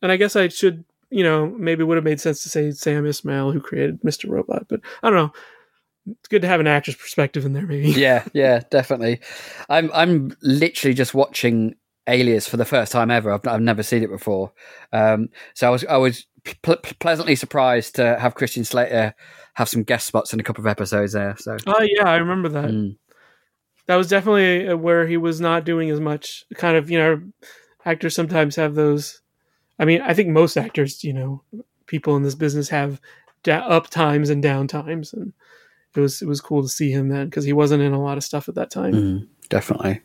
and 0.00 0.12
I 0.12 0.16
guess 0.16 0.36
I 0.36 0.48
should 0.48 0.84
you 1.10 1.22
know 1.22 1.46
maybe 1.46 1.82
it 1.82 1.84
would 1.86 1.96
have 1.98 2.04
made 2.04 2.20
sense 2.20 2.42
to 2.42 2.48
say 2.48 2.70
Sam 2.70 3.04
Esmail 3.04 3.52
who 3.52 3.60
created 3.60 4.00
Mr. 4.02 4.28
Robot, 4.30 4.66
but 4.68 4.80
I 5.02 5.10
don't 5.10 5.18
know. 5.18 5.32
It's 6.06 6.28
good 6.28 6.42
to 6.42 6.48
have 6.48 6.60
an 6.60 6.66
actor's 6.66 6.96
perspective 6.96 7.44
in 7.44 7.52
there, 7.52 7.66
maybe. 7.66 7.90
yeah, 7.96 8.24
yeah, 8.32 8.60
definitely. 8.70 9.20
I'm 9.68 9.90
I'm 9.92 10.36
literally 10.42 10.94
just 10.94 11.14
watching 11.14 11.76
Alias 12.06 12.48
for 12.48 12.56
the 12.56 12.64
first 12.64 12.92
time 12.92 13.10
ever. 13.10 13.32
I've 13.32 13.46
I've 13.46 13.60
never 13.60 13.82
seen 13.82 14.02
it 14.02 14.10
before, 14.10 14.52
um, 14.92 15.28
so 15.54 15.68
I 15.68 15.70
was 15.70 15.84
I 15.84 15.96
was 15.96 16.26
pl- 16.62 16.76
pleasantly 17.00 17.36
surprised 17.36 17.94
to 17.96 18.18
have 18.18 18.34
Christian 18.34 18.64
Slater 18.64 19.14
have 19.54 19.68
some 19.68 19.82
guest 19.82 20.06
spots 20.06 20.32
in 20.32 20.40
a 20.40 20.42
couple 20.42 20.62
of 20.62 20.66
episodes 20.66 21.12
there. 21.12 21.36
So 21.38 21.56
Oh 21.66 21.82
yeah, 21.82 22.08
I 22.08 22.16
remember 22.16 22.48
that. 22.50 22.70
Mm. 22.70 22.96
That 23.86 23.96
was 23.96 24.08
definitely 24.08 24.68
uh, 24.68 24.76
where 24.76 25.06
he 25.06 25.16
was 25.16 25.40
not 25.40 25.64
doing 25.64 25.90
as 25.90 26.00
much. 26.00 26.44
Kind 26.54 26.76
of, 26.76 26.90
you 26.90 26.98
know, 26.98 27.22
actors 27.84 28.14
sometimes 28.14 28.56
have 28.56 28.74
those. 28.74 29.20
I 29.78 29.84
mean, 29.84 30.00
I 30.00 30.14
think 30.14 30.28
most 30.28 30.56
actors, 30.56 31.02
you 31.02 31.12
know, 31.12 31.42
people 31.86 32.16
in 32.16 32.22
this 32.22 32.34
business 32.34 32.68
have 32.68 33.00
da- 33.42 33.66
up 33.66 33.90
times 33.90 34.30
and 34.30 34.42
down 34.42 34.68
times, 34.68 35.12
and 35.12 35.32
it 35.94 36.00
was 36.00 36.22
it 36.22 36.28
was 36.28 36.40
cool 36.40 36.62
to 36.62 36.68
see 36.68 36.90
him 36.90 37.08
then 37.08 37.26
because 37.26 37.44
he 37.44 37.52
wasn't 37.52 37.82
in 37.82 37.92
a 37.92 38.02
lot 38.02 38.16
of 38.16 38.24
stuff 38.24 38.48
at 38.48 38.54
that 38.56 38.70
time. 38.70 38.92
Mm, 38.92 39.28
definitely. 39.48 40.00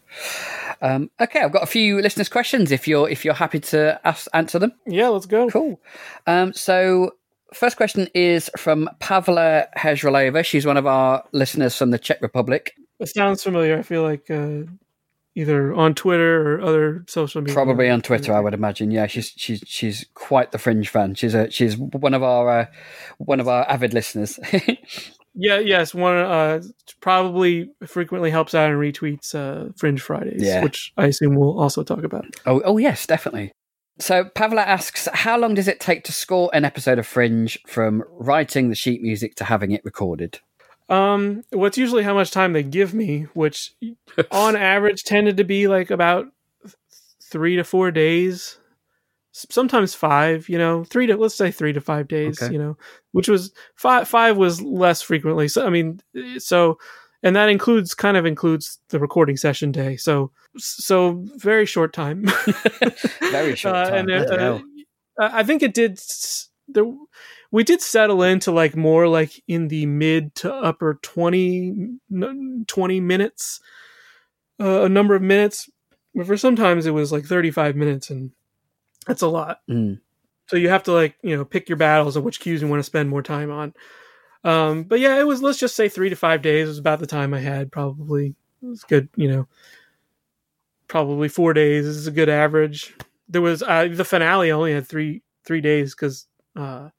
Um, 0.81 1.09
okay, 1.19 1.39
I've 1.41 1.51
got 1.51 1.63
a 1.63 1.67
few 1.67 2.01
listeners' 2.01 2.29
questions. 2.29 2.71
If 2.71 2.87
you're 2.87 3.09
if 3.09 3.25
you're 3.25 3.33
happy 3.33 3.59
to 3.61 3.99
ask, 4.03 4.27
answer 4.33 4.59
them, 4.59 4.73
Yeah, 4.85 5.07
let's 5.09 5.25
go. 5.25 5.49
cool. 5.49 5.81
Um, 6.27 6.53
so, 6.53 7.15
first 7.53 7.77
question 7.77 8.07
is 8.13 8.51
from 8.57 8.89
Pavla 8.99 9.65
Hezraleva. 9.77 10.45
She's 10.45 10.65
one 10.65 10.77
of 10.77 10.85
our 10.85 11.23
listeners 11.31 11.75
from 11.75 11.91
the 11.91 11.97
Czech 11.99 12.21
Republic. 12.21 12.73
It 12.99 13.07
sounds 13.09 13.43
familiar. 13.43 13.77
I 13.77 13.81
feel 13.81 14.03
like 14.03 14.29
uh, 14.29 14.63
either 15.35 15.73
on 15.73 15.93
Twitter 15.95 16.55
or 16.55 16.61
other 16.61 17.05
social 17.07 17.41
media. 17.41 17.53
Probably 17.55 17.89
on 17.89 18.01
Twitter, 18.01 18.33
I 18.33 18.39
would 18.39 18.53
imagine. 18.53 18.91
Yeah, 18.91 19.07
she's 19.07 19.33
she's 19.35 19.63
she's 19.65 20.05
quite 20.13 20.51
the 20.51 20.57
fringe 20.59 20.89
fan. 20.89 21.15
She's 21.15 21.33
a 21.33 21.49
she's 21.49 21.75
one 21.77 22.13
of 22.13 22.21
our 22.21 22.49
uh, 22.61 22.65
one 23.17 23.39
of 23.39 23.47
our 23.47 23.67
avid 23.69 23.93
listeners. 23.93 24.39
Yeah, 25.39 25.59
yes, 25.59 25.93
one 25.93 26.15
uh, 26.17 26.61
probably 26.99 27.69
frequently 27.85 28.31
helps 28.31 28.55
out 28.55 28.71
and 28.71 28.79
retweets 28.79 29.35
uh, 29.35 29.71
Fringe 29.77 30.01
Fridays, 30.01 30.41
Yeah. 30.41 30.63
which 30.63 30.91
I 30.97 31.05
assume 31.05 31.35
we'll 31.35 31.59
also 31.59 31.83
talk 31.83 32.03
about. 32.03 32.25
oh, 32.47 32.61
oh 32.65 32.77
yes, 32.79 33.05
definitely. 33.05 33.51
So 33.99 34.25
Pavla 34.25 34.61
asks, 34.61 35.07
how 35.13 35.37
long 35.37 35.53
does 35.53 35.67
it 35.67 35.79
take 35.79 36.03
to 36.05 36.11
score 36.11 36.49
an 36.53 36.65
episode 36.65 36.97
of 36.99 37.05
Fringe 37.07 37.57
from 37.67 38.03
writing 38.09 38.69
the 38.69 38.75
sheet 38.75 39.01
music 39.01 39.35
to 39.35 39.43
having 39.43 39.71
it 39.71 39.81
recorded? 39.85 40.39
Um, 40.89 41.43
what's 41.51 41.77
usually 41.77 42.03
how 42.03 42.13
much 42.13 42.31
time 42.31 42.53
they 42.53 42.63
give 42.63 42.93
me, 42.93 43.27
which 43.33 43.73
on 44.31 44.55
average 44.75 45.03
tended 45.03 45.37
to 45.37 45.43
be 45.43 45.67
like 45.67 45.91
about 45.91 46.27
three 47.21 47.55
to 47.57 47.63
four 47.63 47.91
days, 47.91 48.57
sometimes 49.49 49.93
five. 49.93 50.49
You 50.49 50.57
know, 50.57 50.83
three 50.83 51.07
to 51.07 51.17
let's 51.17 51.35
say 51.35 51.51
three 51.51 51.73
to 51.73 51.81
five 51.81 52.07
days. 52.07 52.41
Okay. 52.41 52.53
You 52.53 52.59
know, 52.59 52.77
which 53.11 53.27
was 53.27 53.51
five. 53.75 54.07
Five 54.07 54.37
was 54.37 54.61
less 54.61 55.01
frequently. 55.01 55.47
So 55.47 55.65
I 55.65 55.69
mean, 55.69 55.99
eh, 56.15 56.39
so 56.39 56.77
and 57.23 57.35
that 57.35 57.49
includes 57.49 57.93
kind 57.95 58.17
of 58.17 58.25
includes 58.25 58.79
the 58.89 58.99
recording 58.99 59.37
session 59.37 59.71
day. 59.71 59.97
So 59.97 60.31
so 60.57 61.23
very 61.37 61.65
short 61.65 61.93
time. 61.93 62.25
Very 63.31 63.55
short 63.55 63.75
Uh, 63.75 63.89
time. 63.89 64.09
and, 64.09 64.11
uh, 64.11 64.25
bloody 64.25 64.63
uh, 65.19 65.29
I 65.33 65.43
think 65.43 65.61
it 65.63 65.73
did. 65.73 65.99
There, 66.67 66.85
we 67.51 67.63
did 67.63 67.81
settle 67.81 68.23
into 68.23 68.51
like 68.51 68.75
more 68.75 69.07
like 69.07 69.41
in 69.47 69.67
the 69.69 69.85
mid 69.85 70.35
to 70.35 70.53
upper 70.53 70.99
20, 71.01 71.97
20 72.67 72.99
minutes, 72.99 73.59
uh, 74.59 74.83
a 74.83 74.89
number 74.89 75.15
of 75.15 75.21
minutes. 75.21 75.69
But 76.13 76.27
for 76.27 76.37
sometimes 76.37 76.85
it 76.85 76.91
was 76.91 77.11
like 77.11 77.25
thirty 77.25 77.51
five 77.51 77.75
minutes, 77.75 78.09
and 78.09 78.31
that's 79.07 79.21
a 79.21 79.27
lot. 79.27 79.61
Mm. 79.69 79.99
So 80.47 80.55
you 80.55 80.69
have 80.69 80.83
to 80.83 80.91
like 80.91 81.17
you 81.21 81.35
know 81.35 81.45
pick 81.45 81.69
your 81.69 81.77
battles 81.77 82.15
of 82.15 82.23
which 82.23 82.39
cues 82.39 82.61
you 82.61 82.67
want 82.67 82.79
to 82.79 82.83
spend 82.83 83.09
more 83.09 83.23
time 83.23 83.51
on. 83.51 83.73
Um, 84.43 84.83
but 84.83 84.99
yeah, 84.99 85.19
it 85.19 85.27
was 85.27 85.41
let's 85.41 85.59
just 85.59 85.75
say 85.75 85.89
three 85.89 86.09
to 86.09 86.15
five 86.15 86.41
days 86.41 86.67
was 86.67 86.77
about 86.77 86.99
the 86.99 87.07
time 87.07 87.33
I 87.33 87.39
had 87.39 87.71
probably. 87.71 88.35
It 88.61 88.65
was 88.65 88.83
good, 88.83 89.09
you 89.15 89.27
know. 89.27 89.47
Probably 90.87 91.27
four 91.27 91.53
days 91.53 91.85
is 91.85 92.07
a 92.07 92.11
good 92.11 92.29
average. 92.29 92.95
There 93.27 93.41
was 93.41 93.61
uh, 93.61 93.89
the 93.91 94.05
finale 94.05 94.51
only 94.51 94.73
had 94.73 94.87
three 94.87 95.21
three 95.43 95.61
days 95.61 95.93
because, 95.93 96.27
uh, 96.55 96.89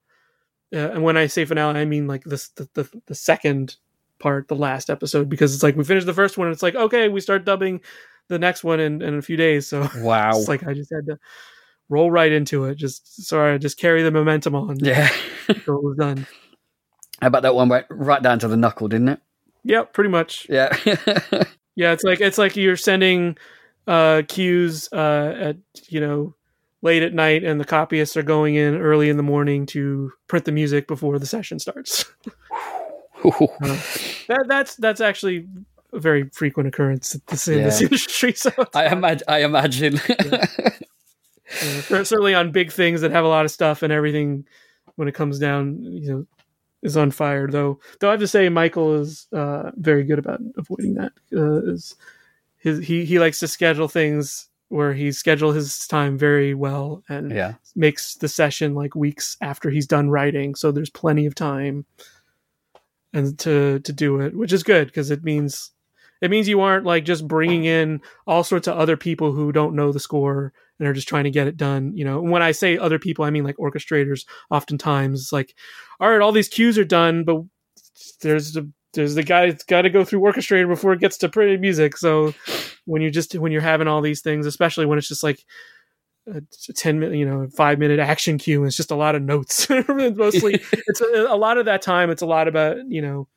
uh, 0.75 0.91
and 0.91 1.03
when 1.03 1.17
I 1.17 1.27
say 1.27 1.45
finale, 1.45 1.81
I 1.81 1.85
mean 1.85 2.07
like 2.07 2.25
this 2.25 2.49
the, 2.51 2.69
the 2.75 2.89
the 3.07 3.15
second 3.15 3.77
part, 4.19 4.49
the 4.49 4.57
last 4.57 4.91
episode, 4.91 5.29
because 5.29 5.55
it's 5.55 5.63
like 5.63 5.75
we 5.75 5.85
finished 5.85 6.07
the 6.07 6.13
first 6.13 6.37
one, 6.37 6.49
and 6.49 6.53
it's 6.53 6.63
like 6.63 6.75
okay, 6.75 7.09
we 7.09 7.21
start 7.21 7.47
dubbing 7.47 7.81
the 8.29 8.39
next 8.39 8.63
one 8.63 8.79
in, 8.79 9.01
in 9.01 9.15
a 9.15 9.23
few 9.23 9.37
days. 9.37 9.67
So 9.67 9.89
Wow. 9.97 10.31
it's 10.35 10.49
like 10.49 10.67
I 10.67 10.75
just 10.75 10.93
had 10.93 11.07
to 11.07 11.19
roll 11.89 12.11
right 12.11 12.31
into 12.33 12.65
it. 12.67 12.77
Just 12.77 13.23
sorry, 13.27 13.59
just 13.59 13.79
carry 13.79 14.03
the 14.03 14.11
momentum 14.11 14.55
on. 14.55 14.77
Yeah. 14.81 15.09
until 15.49 15.77
it 15.79 15.83
was 15.85 15.97
done. 15.97 16.27
How 17.21 17.27
about 17.29 17.43
that 17.43 17.55
one 17.55 17.69
went 17.69 17.87
right 17.91 18.23
down 18.23 18.39
to 18.41 18.49
the 18.49 18.57
knuckle, 18.57 18.87
didn't 18.89 19.09
it? 19.09 19.21
Yep, 19.65 19.93
pretty 19.93 20.11
much. 20.11 20.47
Yeah. 20.49 20.77
Yeah, 21.77 21.93
it's 21.93 22.03
like 22.03 22.21
it's 22.21 22.39
like 22.39 22.57
you're 22.57 22.77
sending 22.77 23.37
uh 23.87 24.23
cues 24.27 24.89
uh 24.93 25.33
at 25.39 25.57
you 25.89 26.01
know 26.01 26.35
late 26.83 27.05
at 27.05 27.15
night 27.15 27.45
and 27.45 27.61
the 27.61 27.65
copyists 27.65 28.17
are 28.17 28.25
going 28.25 28.57
in 28.57 28.75
early 28.75 29.09
in 29.09 29.17
the 29.17 29.23
morning 29.23 29.65
to 29.67 30.13
print 30.27 30.45
the 30.45 30.51
music 30.51 30.89
before 30.89 31.21
the 31.21 31.27
session 31.27 31.61
starts. 31.61 32.05
Uh, 33.25 33.77
that 34.29 34.45
that's 34.49 34.75
that's 34.77 35.01
actually 35.01 35.47
a 35.93 36.01
very 36.01 36.29
frequent 36.33 36.69
occurrence 36.69 37.15
in 37.15 37.21
this, 37.29 37.49
in 37.49 37.63
this 37.65 37.81
Yeah. 37.81 37.87
industry. 37.87 38.33
So 38.33 38.51
I, 38.75 38.87
imag- 38.89 39.23
I 39.29 39.43
imagine. 39.45 39.99
uh, 39.99 40.47
cer- 41.83 42.05
certainly 42.05 42.35
on 42.35 42.53
big 42.53 42.71
things 42.73 43.01
that 43.01 43.11
have 43.11 43.25
a 43.25 43.29
lot 43.29 43.45
of 43.45 43.51
stuff 43.51 43.83
and 43.83 43.93
everything 43.93 44.47
when 44.97 45.09
it 45.09 45.15
comes 45.15 45.39
down, 45.39 45.79
you 45.83 46.11
know, 46.13 46.27
is 46.83 46.97
on 46.97 47.11
fire. 47.11 47.49
Though, 47.49 47.81
though 48.01 48.09
I 48.09 48.13
have 48.13 48.21
to 48.21 48.29
say, 48.29 48.49
Michael 48.49 48.95
is 49.01 49.27
uh, 49.33 49.71
very 49.77 50.05
good 50.05 50.19
about 50.19 50.41
avoiding 50.57 50.95
that. 50.95 51.13
Uh, 51.35 51.73
is 51.73 51.97
his 52.59 52.79
he 52.87 53.05
he 53.05 53.19
likes 53.19 53.39
to 53.41 53.49
schedule 53.49 53.89
things 53.89 54.49
where 54.69 54.93
he 54.93 55.11
schedule 55.13 55.53
his 55.53 55.87
time 55.87 56.19
very 56.19 56.53
well 56.55 57.03
and 57.09 57.31
Yeah. 57.33 57.55
makes 57.75 58.17
the 58.17 58.29
session 58.29 58.75
like 58.75 58.95
weeks 58.95 59.37
after 59.41 59.71
he's 59.71 59.87
done 59.87 60.11
writing, 60.11 60.55
so 60.55 60.71
there's 60.71 60.91
plenty 60.91 61.25
of 61.27 61.35
time 61.35 61.87
and 63.13 63.39
to 63.39 63.79
to 63.81 63.93
do 63.93 64.21
it, 64.21 64.37
which 64.37 64.53
is 64.53 64.63
good 64.63 64.89
because 64.89 65.11
it 65.11 65.25
means 65.25 65.71
it 66.21 66.31
means 66.31 66.49
you 66.49 66.61
aren't 66.61 66.85
like 66.85 67.05
just 67.05 67.27
bringing 67.27 67.65
in 67.65 68.01
all 68.27 68.45
sorts 68.45 68.69
of 68.69 68.77
other 68.77 68.97
people 68.97 69.33
who 69.33 69.53
don't 69.53 69.75
know 69.75 69.93
the 69.93 70.01
score 70.01 70.53
and 70.79 70.89
are 70.89 70.93
just 70.93 71.09
trying 71.09 71.25
to 71.25 71.31
get 71.31 71.47
it 71.47 71.57
done. 71.57 71.93
You 71.97 72.05
know, 72.05 72.21
when 72.21 72.43
I 72.43 72.53
say 72.53 72.79
other 72.79 72.99
people, 72.99 73.25
I 73.25 73.31
mean 73.31 73.45
like 73.45 73.57
orchestrators. 73.57 74.25
Oftentimes, 74.51 75.21
it's 75.21 75.33
like, 75.33 75.55
all 76.01 76.11
right, 76.11 76.21
all 76.21 76.33
these 76.33 76.49
cues 76.49 76.79
are 76.79 76.85
done, 76.85 77.25
but 77.25 77.43
there's 78.21 78.53
the 78.53 78.71
there's 78.95 79.15
the 79.15 79.23
guy 79.23 79.51
that's 79.51 79.65
got 79.65 79.83
to 79.83 79.91
go 79.91 80.05
through 80.05 80.21
orchestrator 80.21 80.67
before 80.69 80.93
it 80.93 81.01
gets 81.01 81.19
to 81.19 81.29
printed 81.29 81.61
music. 81.61 81.97
So 81.97 82.35
when 82.87 83.03
you 83.03 83.11
just 83.11 83.35
when 83.35 83.53
you're 83.53 83.61
having 83.61 83.89
all 83.89 84.01
these 84.01 84.23
things, 84.23 84.47
especially 84.47 84.87
when 84.87 84.99
it's 84.99 85.09
just 85.09 85.23
like 85.23 85.45
a 86.27 86.43
ten 86.75 86.99
minute, 87.01 87.17
you 87.19 87.25
know, 87.27 87.49
five 87.49 87.79
minute 87.79 88.01
action 88.01 88.39
cue, 88.39 88.61
and 88.61 88.69
it's 88.69 88.77
just 88.77 88.91
a 88.91 88.97
lot 88.97 89.15
of 89.15 89.23
notes. 89.23 89.69
Mostly, 89.89 90.55
it's 90.73 91.01
a, 91.01 91.27
a 91.29 91.37
lot 91.37 91.59
of 91.59 91.67
that 91.67 91.83
time. 91.83 92.11
It's 92.11 92.23
a 92.23 92.27
lot 92.27 92.49
about 92.49 92.77
you 92.89 93.03
know 93.03 93.29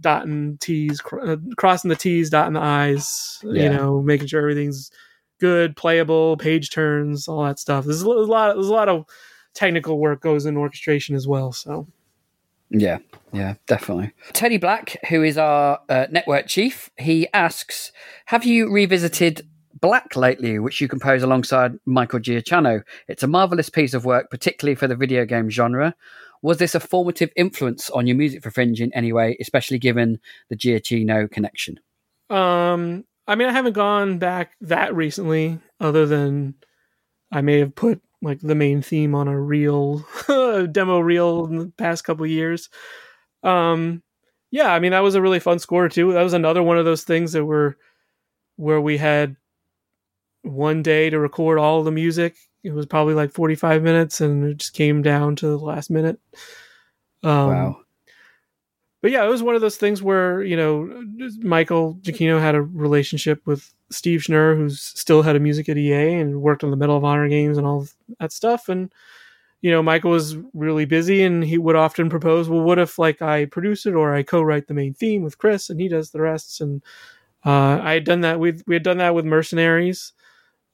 dotting 0.00 0.58
T's, 0.58 1.00
cr- 1.00 1.20
uh, 1.20 1.36
crossing 1.56 1.88
the 1.90 1.96
T's, 1.96 2.30
dotting 2.30 2.54
the 2.54 2.60
I's, 2.60 3.40
Yeah. 3.44 3.64
you 3.64 3.68
know, 3.70 4.02
making 4.02 4.26
sure 4.28 4.40
everything's 4.40 4.90
good, 5.42 5.74
playable, 5.76 6.36
page 6.36 6.70
turns, 6.70 7.26
all 7.26 7.42
that 7.42 7.58
stuff. 7.58 7.84
There's 7.84 8.02
a 8.02 8.08
lot, 8.08 8.54
there's 8.54 8.68
a 8.68 8.72
lot 8.72 8.88
of 8.88 9.04
technical 9.54 9.98
work 9.98 10.20
goes 10.20 10.46
in 10.46 10.56
orchestration 10.56 11.16
as 11.16 11.26
well. 11.26 11.50
So 11.50 11.88
Yeah, 12.70 12.98
yeah, 13.32 13.54
definitely. 13.66 14.12
Teddy 14.34 14.56
Black, 14.56 14.96
who 15.08 15.24
is 15.24 15.36
our 15.36 15.80
uh, 15.88 16.06
network 16.12 16.46
chief, 16.46 16.90
he 16.96 17.26
asks 17.34 17.90
Have 18.26 18.44
you 18.44 18.72
revisited 18.72 19.44
Black 19.80 20.14
lately, 20.14 20.60
which 20.60 20.80
you 20.80 20.86
compose 20.86 21.24
alongside 21.24 21.72
Michael 21.86 22.20
Giacchino? 22.20 22.82
It's 23.08 23.24
a 23.24 23.26
marvelous 23.26 23.68
piece 23.68 23.94
of 23.94 24.04
work, 24.04 24.30
particularly 24.30 24.76
for 24.76 24.86
the 24.86 24.94
video 24.94 25.24
game 25.24 25.50
genre. 25.50 25.96
Was 26.40 26.58
this 26.58 26.76
a 26.76 26.80
formative 26.80 27.30
influence 27.34 27.90
on 27.90 28.06
your 28.06 28.16
music 28.16 28.44
for 28.44 28.52
Fringe 28.52 28.80
in 28.80 28.94
any 28.94 29.12
way, 29.12 29.36
especially 29.40 29.80
given 29.80 30.20
the 30.50 30.56
Giacchino 30.56 31.28
connection? 31.28 31.80
Um, 32.30 33.04
I 33.32 33.34
mean, 33.34 33.48
I 33.48 33.52
haven't 33.52 33.72
gone 33.72 34.18
back 34.18 34.52
that 34.60 34.94
recently, 34.94 35.58
other 35.80 36.04
than 36.04 36.54
I 37.32 37.40
may 37.40 37.60
have 37.60 37.74
put 37.74 38.02
like 38.20 38.40
the 38.40 38.54
main 38.54 38.82
theme 38.82 39.14
on 39.14 39.26
a 39.26 39.40
reel, 39.40 40.04
demo 40.70 40.98
reel 41.00 41.46
in 41.46 41.56
the 41.56 41.72
past 41.78 42.04
couple 42.04 42.26
years. 42.26 42.68
Um, 43.42 44.02
yeah, 44.50 44.74
I 44.74 44.80
mean, 44.80 44.90
that 44.92 45.02
was 45.02 45.14
a 45.14 45.22
really 45.22 45.40
fun 45.40 45.58
score 45.58 45.88
too. 45.88 46.12
That 46.12 46.22
was 46.22 46.34
another 46.34 46.62
one 46.62 46.76
of 46.76 46.84
those 46.84 47.04
things 47.04 47.32
that 47.32 47.46
were 47.46 47.78
where 48.56 48.82
we 48.82 48.98
had 48.98 49.36
one 50.42 50.82
day 50.82 51.08
to 51.08 51.18
record 51.18 51.58
all 51.58 51.82
the 51.82 51.90
music. 51.90 52.36
It 52.62 52.74
was 52.74 52.84
probably 52.84 53.14
like 53.14 53.32
45 53.32 53.82
minutes 53.82 54.20
and 54.20 54.44
it 54.44 54.58
just 54.58 54.74
came 54.74 55.00
down 55.00 55.36
to 55.36 55.46
the 55.46 55.58
last 55.58 55.88
minute. 55.88 56.20
Um, 57.22 57.48
wow. 57.48 57.80
But 59.02 59.10
yeah, 59.10 59.24
it 59.24 59.28
was 59.28 59.42
one 59.42 59.54
of 59.56 59.60
those 59.60 59.76
things 59.76 60.02
where 60.02 60.42
you 60.42 60.56
know 60.56 61.04
Michael 61.40 61.96
Giacchino 62.02 62.40
had 62.40 62.54
a 62.54 62.62
relationship 62.62 63.46
with 63.46 63.74
Steve 63.90 64.20
Schnur, 64.20 64.56
who's 64.56 64.80
still 64.80 65.22
head 65.22 65.36
of 65.36 65.42
music 65.42 65.68
at 65.68 65.76
EA 65.76 66.14
and 66.14 66.40
worked 66.40 66.64
on 66.64 66.70
the 66.70 66.76
Medal 66.76 66.96
of 66.96 67.04
Honor 67.04 67.28
games 67.28 67.58
and 67.58 67.66
all 67.66 67.86
that 68.20 68.32
stuff. 68.32 68.68
And 68.68 68.92
you 69.62 69.70
know, 69.70 69.82
Michael 69.82 70.10
was 70.12 70.36
really 70.54 70.84
busy, 70.86 71.22
and 71.22 71.44
he 71.44 71.58
would 71.58 71.76
often 71.76 72.10
propose, 72.10 72.48
"Well, 72.48 72.62
what 72.62 72.78
if 72.78 72.98
like 72.98 73.22
I 73.22 73.46
produce 73.46 73.86
it 73.86 73.94
or 73.94 74.14
I 74.14 74.22
co-write 74.24 74.68
the 74.68 74.74
main 74.74 74.94
theme 74.94 75.22
with 75.22 75.38
Chris 75.38 75.70
and 75.70 75.80
he 75.80 75.88
does 75.88 76.10
the 76.10 76.20
rests?" 76.20 76.60
And 76.60 76.82
uh, 77.46 77.80
I 77.82 77.94
had 77.94 78.04
done 78.04 78.22
that 78.22 78.40
with 78.40 78.62
we 78.66 78.74
had 78.74 78.84
done 78.84 78.98
that 78.98 79.14
with 79.14 79.24
Mercenaries, 79.26 80.12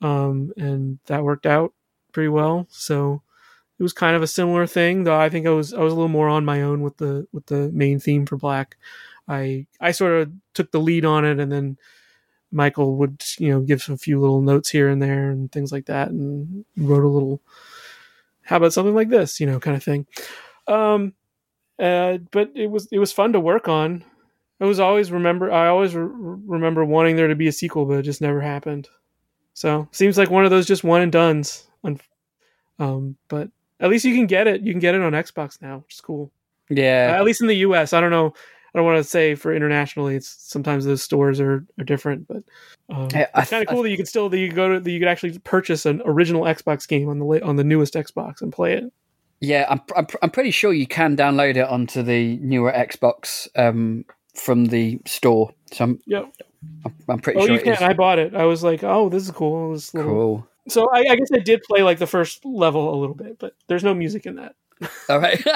um, 0.02 0.52
and 0.56 0.98
that 1.06 1.24
worked 1.24 1.46
out 1.46 1.74
pretty 2.12 2.28
well. 2.28 2.66
So 2.70 3.22
it 3.78 3.82
was 3.82 3.92
kind 3.92 4.16
of 4.16 4.22
a 4.22 4.26
similar 4.26 4.66
thing, 4.66 5.04
though. 5.04 5.18
I 5.18 5.28
think 5.28 5.46
I 5.46 5.50
was 5.50 5.72
I 5.72 5.80
was 5.80 5.92
a 5.92 5.96
little 5.96 6.08
more 6.08 6.28
on 6.28 6.44
my 6.44 6.62
own 6.62 6.82
with 6.82 6.96
the 6.96 7.26
with 7.32 7.46
the 7.46 7.70
main 7.72 8.00
theme 8.00 8.26
for 8.26 8.36
Black. 8.36 8.76
I 9.28 9.66
I 9.80 9.92
sort 9.92 10.22
of 10.22 10.32
took 10.54 10.72
the 10.72 10.80
lead 10.80 11.04
on 11.04 11.24
it, 11.24 11.38
and 11.38 11.50
then 11.52 11.78
Michael 12.50 12.96
would 12.96 13.22
you 13.38 13.50
know 13.50 13.60
give 13.60 13.88
a 13.88 13.96
few 13.96 14.20
little 14.20 14.40
notes 14.40 14.68
here 14.70 14.88
and 14.88 15.00
there 15.00 15.30
and 15.30 15.50
things 15.52 15.70
like 15.70 15.86
that, 15.86 16.08
and 16.08 16.64
wrote 16.76 17.04
a 17.04 17.08
little. 17.08 17.40
How 18.42 18.56
about 18.56 18.72
something 18.72 18.94
like 18.94 19.10
this, 19.10 19.40
you 19.40 19.46
know, 19.46 19.60
kind 19.60 19.76
of 19.76 19.84
thing. 19.84 20.06
Um, 20.66 21.12
uh, 21.78 22.16
but 22.30 22.50
it 22.54 22.70
was 22.70 22.88
it 22.90 22.98
was 22.98 23.12
fun 23.12 23.34
to 23.34 23.40
work 23.40 23.68
on. 23.68 24.04
I 24.60 24.64
was 24.64 24.80
always 24.80 25.12
remember 25.12 25.52
I 25.52 25.68
always 25.68 25.94
re- 25.94 26.10
remember 26.46 26.84
wanting 26.84 27.14
there 27.16 27.28
to 27.28 27.36
be 27.36 27.46
a 27.46 27.52
sequel, 27.52 27.84
but 27.84 27.98
it 27.98 28.02
just 28.02 28.20
never 28.22 28.40
happened. 28.40 28.88
So 29.54 29.88
seems 29.92 30.18
like 30.18 30.30
one 30.30 30.44
of 30.44 30.50
those 30.50 30.66
just 30.66 30.82
one 30.82 31.02
and 31.02 31.12
duns. 31.12 31.68
Um, 32.78 33.16
but 33.28 33.50
at 33.80 33.90
least 33.90 34.04
you 34.04 34.14
can 34.14 34.26
get 34.26 34.46
it. 34.46 34.62
You 34.62 34.72
can 34.72 34.80
get 34.80 34.94
it 34.94 35.02
on 35.02 35.12
Xbox 35.12 35.60
now, 35.62 35.78
which 35.78 35.94
is 35.94 36.00
cool. 36.00 36.30
Yeah. 36.68 37.12
Uh, 37.12 37.18
at 37.18 37.24
least 37.24 37.40
in 37.40 37.46
the 37.46 37.56
U.S. 37.56 37.92
I 37.92 38.00
don't 38.00 38.10
know. 38.10 38.34
I 38.74 38.78
don't 38.78 38.84
want 38.84 38.98
to 38.98 39.04
say 39.04 39.34
for 39.34 39.54
internationally. 39.54 40.16
It's 40.16 40.28
sometimes 40.28 40.84
those 40.84 41.02
stores 41.02 41.40
are, 41.40 41.64
are 41.78 41.84
different, 41.84 42.28
but 42.28 42.42
um, 42.90 43.08
I 43.14 43.26
it's 43.36 43.50
kind 43.50 43.62
of 43.62 43.68
cool 43.68 43.82
that 43.82 43.90
you 43.90 43.96
can 43.96 44.06
still 44.06 44.28
that 44.28 44.38
you 44.38 44.50
go 44.50 44.74
to 44.74 44.80
that 44.80 44.90
you 44.90 44.98
could 44.98 45.08
actually 45.08 45.38
purchase 45.38 45.86
an 45.86 46.02
original 46.04 46.42
Xbox 46.42 46.86
game 46.86 47.08
on 47.08 47.18
the 47.18 47.42
on 47.42 47.56
the 47.56 47.64
newest 47.64 47.94
Xbox 47.94 48.42
and 48.42 48.52
play 48.52 48.74
it. 48.74 48.92
Yeah, 49.40 49.66
I'm, 49.70 49.80
I'm 49.96 50.06
I'm 50.22 50.30
pretty 50.30 50.50
sure 50.50 50.72
you 50.72 50.86
can 50.86 51.16
download 51.16 51.56
it 51.56 51.66
onto 51.66 52.02
the 52.02 52.36
newer 52.38 52.72
Xbox 52.72 53.48
um, 53.56 54.04
from 54.34 54.66
the 54.66 55.00
store. 55.06 55.54
So 55.72 55.84
I'm 55.84 56.00
Yep. 56.06 56.32
I'm, 56.84 56.94
I'm 57.08 57.18
pretty 57.20 57.38
Oh, 57.40 57.46
sure 57.46 57.54
you 57.54 57.62
can. 57.62 57.74
is. 57.74 57.82
I 57.82 57.92
bought 57.92 58.18
it. 58.18 58.34
I 58.34 58.44
was 58.44 58.62
like, 58.62 58.82
oh, 58.82 59.08
this 59.08 59.24
is 59.24 59.30
cool. 59.30 59.72
This 59.72 59.94
little... 59.94 60.10
Cool. 60.10 60.47
So 60.68 60.88
I, 60.92 61.00
I 61.10 61.16
guess 61.16 61.28
I 61.32 61.38
did 61.38 61.62
play 61.62 61.82
like 61.82 61.98
the 61.98 62.06
first 62.06 62.44
level 62.44 62.94
a 62.94 62.98
little 62.98 63.14
bit, 63.14 63.38
but 63.38 63.54
there's 63.66 63.84
no 63.84 63.94
music 63.94 64.26
in 64.26 64.36
that. 64.36 64.54
All 65.08 65.18
right. 65.18 65.42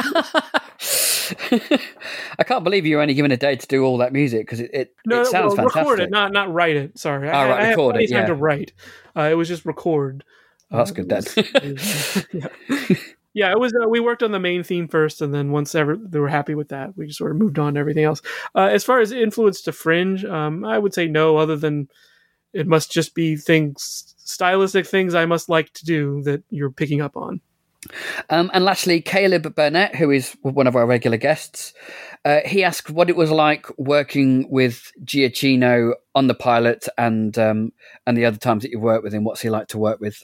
I 2.39 2.45
can't 2.45 2.65
believe 2.65 2.85
you 2.87 2.97
were 2.97 3.03
only 3.03 3.15
given 3.15 3.31
a 3.31 3.37
day 3.37 3.57
to 3.57 3.67
do 3.67 3.85
all 3.85 3.99
that 3.99 4.13
music 4.13 4.47
because 4.47 4.61
it, 4.61 4.71
it, 4.73 4.95
No, 5.07 5.21
it 5.23 5.27
sounds 5.27 5.55
well, 5.57 5.69
fantastic. 5.69 5.83
record 5.83 6.01
it, 6.01 6.11
not 6.11 6.33
not 6.33 6.53
write 6.53 6.77
it. 6.77 6.99
Sorry, 6.99 7.29
Oh, 7.29 7.33
right, 7.33 7.51
I, 7.51 7.67
I 7.67 7.69
record 7.71 7.97
it, 7.97 8.05
of 8.05 8.11
time 8.11 8.21
yeah. 8.21 8.27
to 8.27 8.35
write. 8.35 8.73
Uh, 9.17 9.29
it 9.31 9.35
was 9.35 9.49
just 9.49 9.65
record. 9.65 10.25
Oh, 10.71 10.79
that's 10.79 10.91
good 10.91 11.09
then. 11.09 11.23
yeah. 12.33 12.97
yeah, 13.35 13.51
it 13.53 13.61
was. 13.61 13.75
Uh, 13.75 13.89
we 13.89 14.01
worked 14.01 14.23
on 14.23 14.33
the 14.33 14.41
main 14.41 14.63
theme 14.63 14.89
first, 14.89 15.21
and 15.21 15.33
then 15.33 15.53
once 15.53 15.75
ever 15.75 15.97
they 15.97 16.19
were 16.19 16.29
happy 16.29 16.55
with 16.55 16.69
that, 16.71 16.97
we 16.97 17.07
just 17.07 17.19
sort 17.19 17.31
of 17.31 17.37
moved 17.37 17.59
on 17.59 17.75
to 17.75 17.81
everything 17.81 18.05
else. 18.05 18.23
Uh, 18.55 18.69
as 18.73 18.83
far 18.83 19.01
as 19.01 19.13
influence 19.13 19.61
to 19.63 19.73
Fringe, 19.73 20.25
um, 20.25 20.65
I 20.65 20.79
would 20.79 20.95
say 20.95 21.07
no. 21.07 21.37
Other 21.37 21.57
than 21.57 21.89
it 22.53 22.67
must 22.67 22.91
just 22.91 23.15
be 23.15 23.37
things, 23.37 24.12
stylistic 24.25 24.87
things 24.87 25.15
I 25.15 25.27
must 25.27 25.49
like 25.49 25.73
to 25.75 25.85
do 25.85 26.23
that 26.23 26.43
you're 26.51 26.71
picking 26.71 27.01
up 27.01 27.17
on. 27.17 27.41
Um, 28.31 28.51
and 28.55 28.65
lastly, 28.65 29.01
Caleb 29.01 29.55
Burnett, 29.55 29.97
who 29.97 30.11
is 30.11 30.37
one 30.43 30.69
of 30.69 30.77
our 30.77 30.87
regular 30.87 31.17
guests, 31.17 31.75
uh, 32.25 32.41
he 32.45 32.63
asked 32.63 32.91
what 32.91 33.11
it 33.11 33.17
was 33.17 33.31
like 33.31 33.67
working 33.77 34.49
with 34.49 34.93
Giacchino 35.05 35.95
on 36.15 36.29
the 36.29 36.35
pilot 36.35 36.87
and 36.97 37.37
um, 37.39 37.73
and 38.07 38.17
the 38.17 38.25
other 38.25 38.37
times 38.37 38.63
that 38.63 38.71
you've 38.71 38.83
worked 38.83 39.03
with 39.03 39.13
him. 39.13 39.25
What's 39.25 39.41
he 39.41 39.51
like 39.51 39.67
to 39.69 39.79
work 39.79 40.01
with? 40.01 40.23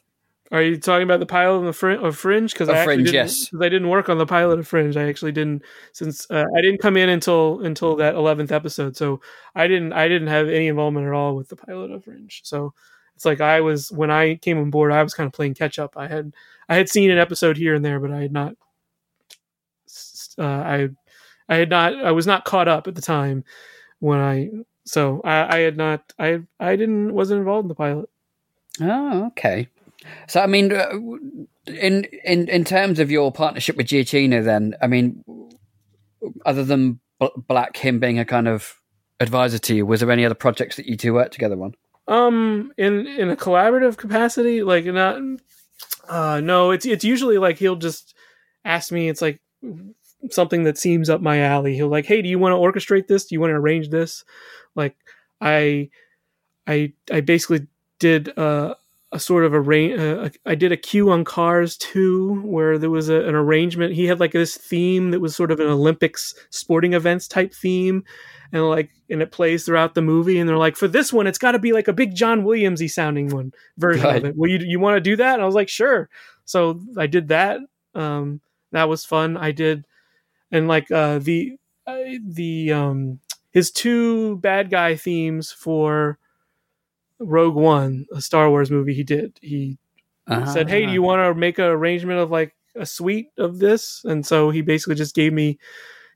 Are 0.51 0.63
you 0.63 0.79
talking 0.79 1.03
about 1.03 1.21
the 1.21 1.27
pilot 1.27 1.59
of, 1.59 1.65
the 1.65 1.73
fr- 1.75 1.91
of 1.91 2.17
Fringe? 2.17 2.53
Because 2.53 2.71
I 2.71 2.79
actually 2.79 2.95
Fringe, 2.95 3.07
didn't, 3.09 3.15
yes. 3.15 3.51
I 3.61 3.69
didn't 3.69 3.89
work 3.89 4.09
on 4.09 4.17
the 4.17 4.25
pilot 4.25 4.59
of 4.59 4.67
Fringe. 4.67 4.97
I 4.97 5.09
actually 5.09 5.33
didn't 5.33 5.63
since 5.93 6.31
uh, 6.31 6.47
I 6.57 6.61
didn't 6.63 6.81
come 6.81 6.97
in 6.97 7.09
until 7.09 7.61
until 7.61 7.97
that 7.97 8.15
eleventh 8.15 8.53
episode. 8.53 8.97
So 8.97 9.21
I 9.55 9.67
didn't 9.67 9.93
I 9.93 10.07
didn't 10.09 10.29
have 10.29 10.49
any 10.49 10.69
involvement 10.69 11.07
at 11.07 11.13
all 11.13 11.35
with 11.35 11.49
the 11.49 11.57
pilot 11.57 11.91
of 11.91 12.05
Fringe. 12.05 12.41
So 12.45 12.73
it's 13.19 13.25
like 13.25 13.41
I 13.41 13.61
was 13.61 13.91
when 13.91 14.13
I 14.13 14.37
came 14.37 14.59
on 14.59 14.71
board, 14.71 14.93
I 14.93 15.03
was 15.03 15.13
kind 15.13 15.27
of 15.27 15.33
playing 15.33 15.55
catch 15.55 15.77
up. 15.81 15.95
I 15.97 16.07
had 16.07 16.33
I 16.69 16.77
had 16.77 16.89
seen 16.89 17.11
an 17.11 17.19
episode 17.19 17.57
here 17.57 17.75
and 17.75 17.85
there, 17.85 17.99
but 17.99 18.13
I 18.13 18.21
had 18.23 18.33
not. 18.33 18.55
Uh, 20.39 20.45
I 20.45 20.89
I 21.49 21.57
had 21.57 21.69
not 21.69 21.97
I 21.97 22.13
was 22.13 22.29
not 22.29 22.45
caught 22.45 22.69
up 22.69 22.87
at 22.87 22.95
the 22.95 23.03
time 23.03 23.43
when 23.99 24.21
I 24.21 24.51
so 24.85 25.21
I, 25.25 25.57
I 25.57 25.59
had 25.63 25.77
not 25.77 26.13
I 26.17 26.43
I 26.61 26.77
didn't 26.77 27.13
wasn't 27.13 27.41
involved 27.41 27.65
in 27.65 27.69
the 27.69 27.75
pilot. 27.75 28.09
Oh, 28.81 29.27
okay. 29.27 29.67
So, 30.29 30.41
I 30.41 30.47
mean, 30.47 30.73
uh, 30.73 30.91
in 31.67 32.05
in 32.25 32.47
in 32.49 32.63
terms 32.63 33.01
of 33.01 33.11
your 33.11 33.33
partnership 33.33 33.77
with 33.77 33.89
Giacchino, 33.89 34.45
then, 34.45 34.77
I 34.81 34.87
mean, 34.87 35.25
other 36.47 36.63
than 36.63 37.01
Black, 37.49 37.77
him 37.77 37.99
being 37.99 38.21
a 38.21 38.25
kind 38.25 38.47
of 38.47 38.77
advisor 39.19 39.59
to 39.59 39.75
you, 39.75 39.85
was 39.85 39.99
there 39.99 40.11
any 40.13 40.25
other 40.25 40.37
projects 40.37 40.77
that 40.77 40.87
you 40.87 40.97
two 40.97 41.15
worked 41.15 41.33
together 41.33 41.61
on? 41.61 41.75
Um, 42.09 42.73
in 42.77 43.07
in 43.07 43.31
a 43.31 43.37
collaborative 43.37 43.97
capacity, 43.97 44.63
like 44.63 44.85
not. 44.87 45.21
Uh, 46.09 46.41
no, 46.41 46.71
it's 46.71 46.87
it's 46.87 47.05
usually 47.05 47.39
like 47.39 47.59
he'll 47.59 47.77
just 47.77 48.15
ask 48.65 48.91
me. 48.91 49.09
It's 49.09 49.23
like 49.23 49.41
something 50.31 50.65
that 50.65 50.79
seems 50.79 51.09
up 51.11 51.21
my 51.21 51.41
alley. 51.41 51.75
He'll 51.75 51.89
like, 51.89 52.07
hey, 52.07 52.23
do 52.23 52.29
you 52.29 52.39
want 52.39 52.53
to 52.53 52.57
orchestrate 52.57 53.07
this? 53.07 53.27
Do 53.27 53.35
you 53.35 53.41
want 53.41 53.51
to 53.51 53.57
arrange 53.57 53.91
this? 53.91 54.25
Like, 54.75 54.97
I, 55.41 55.91
I, 56.67 56.93
I 57.13 57.21
basically 57.21 57.67
did 57.99 58.37
uh, 58.39 58.75
a 59.13 59.21
sort 59.21 59.45
of 59.45 59.55
arrange. 59.55 59.99
Uh, 59.99 60.29
I 60.45 60.55
did 60.55 60.73
a 60.73 60.77
cue 60.77 61.11
on 61.11 61.25
Cars 61.25 61.77
2 61.79 62.43
where 62.43 62.79
there 62.79 62.91
was 62.91 63.09
a, 63.09 63.23
an 63.23 63.35
arrangement. 63.35 63.95
He 63.95 64.07
had 64.07 64.21
like 64.21 64.33
this 64.33 64.57
theme 64.57 65.11
that 65.13 65.21
was 65.21 65.35
sort 65.37 65.51
of 65.51 65.61
an 65.61 65.69
Olympics 65.69 66.35
sporting 66.51 66.95
events 66.95 67.29
type 67.29 67.53
theme, 67.55 68.05
and 68.53 68.69
like, 68.69 68.91
and 69.11 69.21
it 69.23 69.31
plays 69.33 69.65
throughout 69.65 69.95
the 69.95 70.03
movie. 70.03 70.39
And 70.39 70.49
they're 70.49 70.57
like, 70.57 70.77
for 70.77 70.89
this 70.89 71.13
one, 71.13 71.27
it's 71.27 71.39
got 71.39 71.53
to 71.53 71.59
be 71.59 71.73
like 71.73 71.89
a 71.89 71.93
big 71.93 72.15
John 72.15 72.45
Williamsy 72.45 72.91
sounding 72.91 73.29
one 73.29 73.53
version 73.77 74.05
Right. 74.05 74.17
of 74.19 74.25
it. 74.25 74.37
Well, 74.37 74.51
you 74.51 74.59
you 74.59 74.81
want 74.81 74.97
to 74.97 75.01
do 75.01 75.17
that? 75.17 75.35
And 75.35 75.43
I 75.43 75.47
was 75.47 75.55
like, 75.55 75.69
sure. 75.69 76.09
So 76.45 76.81
I 76.97 77.07
did 77.07 77.29
that. 77.29 77.61
Um, 77.95 78.41
that 78.73 78.89
was 78.89 79.05
fun. 79.05 79.37
I 79.37 79.53
did, 79.53 79.85
and 80.51 80.69
like 80.69 80.91
uh, 80.91 81.19
the 81.19 81.57
uh, 81.87 81.97
the 82.27 82.73
um 82.73 83.21
his 83.51 83.71
two 83.71 84.37
bad 84.37 84.71
guy 84.71 84.95
themes 84.95 85.51
for 85.51 86.19
Rogue 87.19 87.55
One, 87.57 88.07
a 88.13 88.21
Star 88.21 88.49
Wars 88.51 88.71
movie 88.71 88.95
he 88.95 89.03
did. 89.05 89.39
He 89.43 89.79
said, 90.53 90.69
"Hey, 90.69 90.87
do 90.87 90.93
you 90.93 91.03
want 91.03 91.21
to 91.21 91.35
make 91.39 91.59
an 91.59 91.65
arrangement 91.65 92.21
of 92.21 92.31
like 92.31 92.55
a 92.77 92.85
suite 92.87 93.31
of 93.39 93.59
this?" 93.59 94.03
And 94.05 94.25
so 94.25 94.51
he 94.51 94.61
basically 94.61 94.95
just 94.95 95.15
gave 95.15 95.33
me 95.33 95.59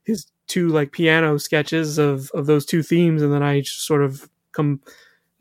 his 0.05 0.27
two 0.47 0.69
like 0.69 0.91
piano 0.91 1.37
sketches 1.39 1.97
of 1.97 2.29
of 2.33 2.45
those 2.45 2.65
two 2.65 2.83
themes, 2.83 3.21
and 3.21 3.33
then 3.33 3.43
I 3.43 3.61
just 3.61 3.85
sort 3.85 4.03
of 4.03 4.29
come 4.51 4.81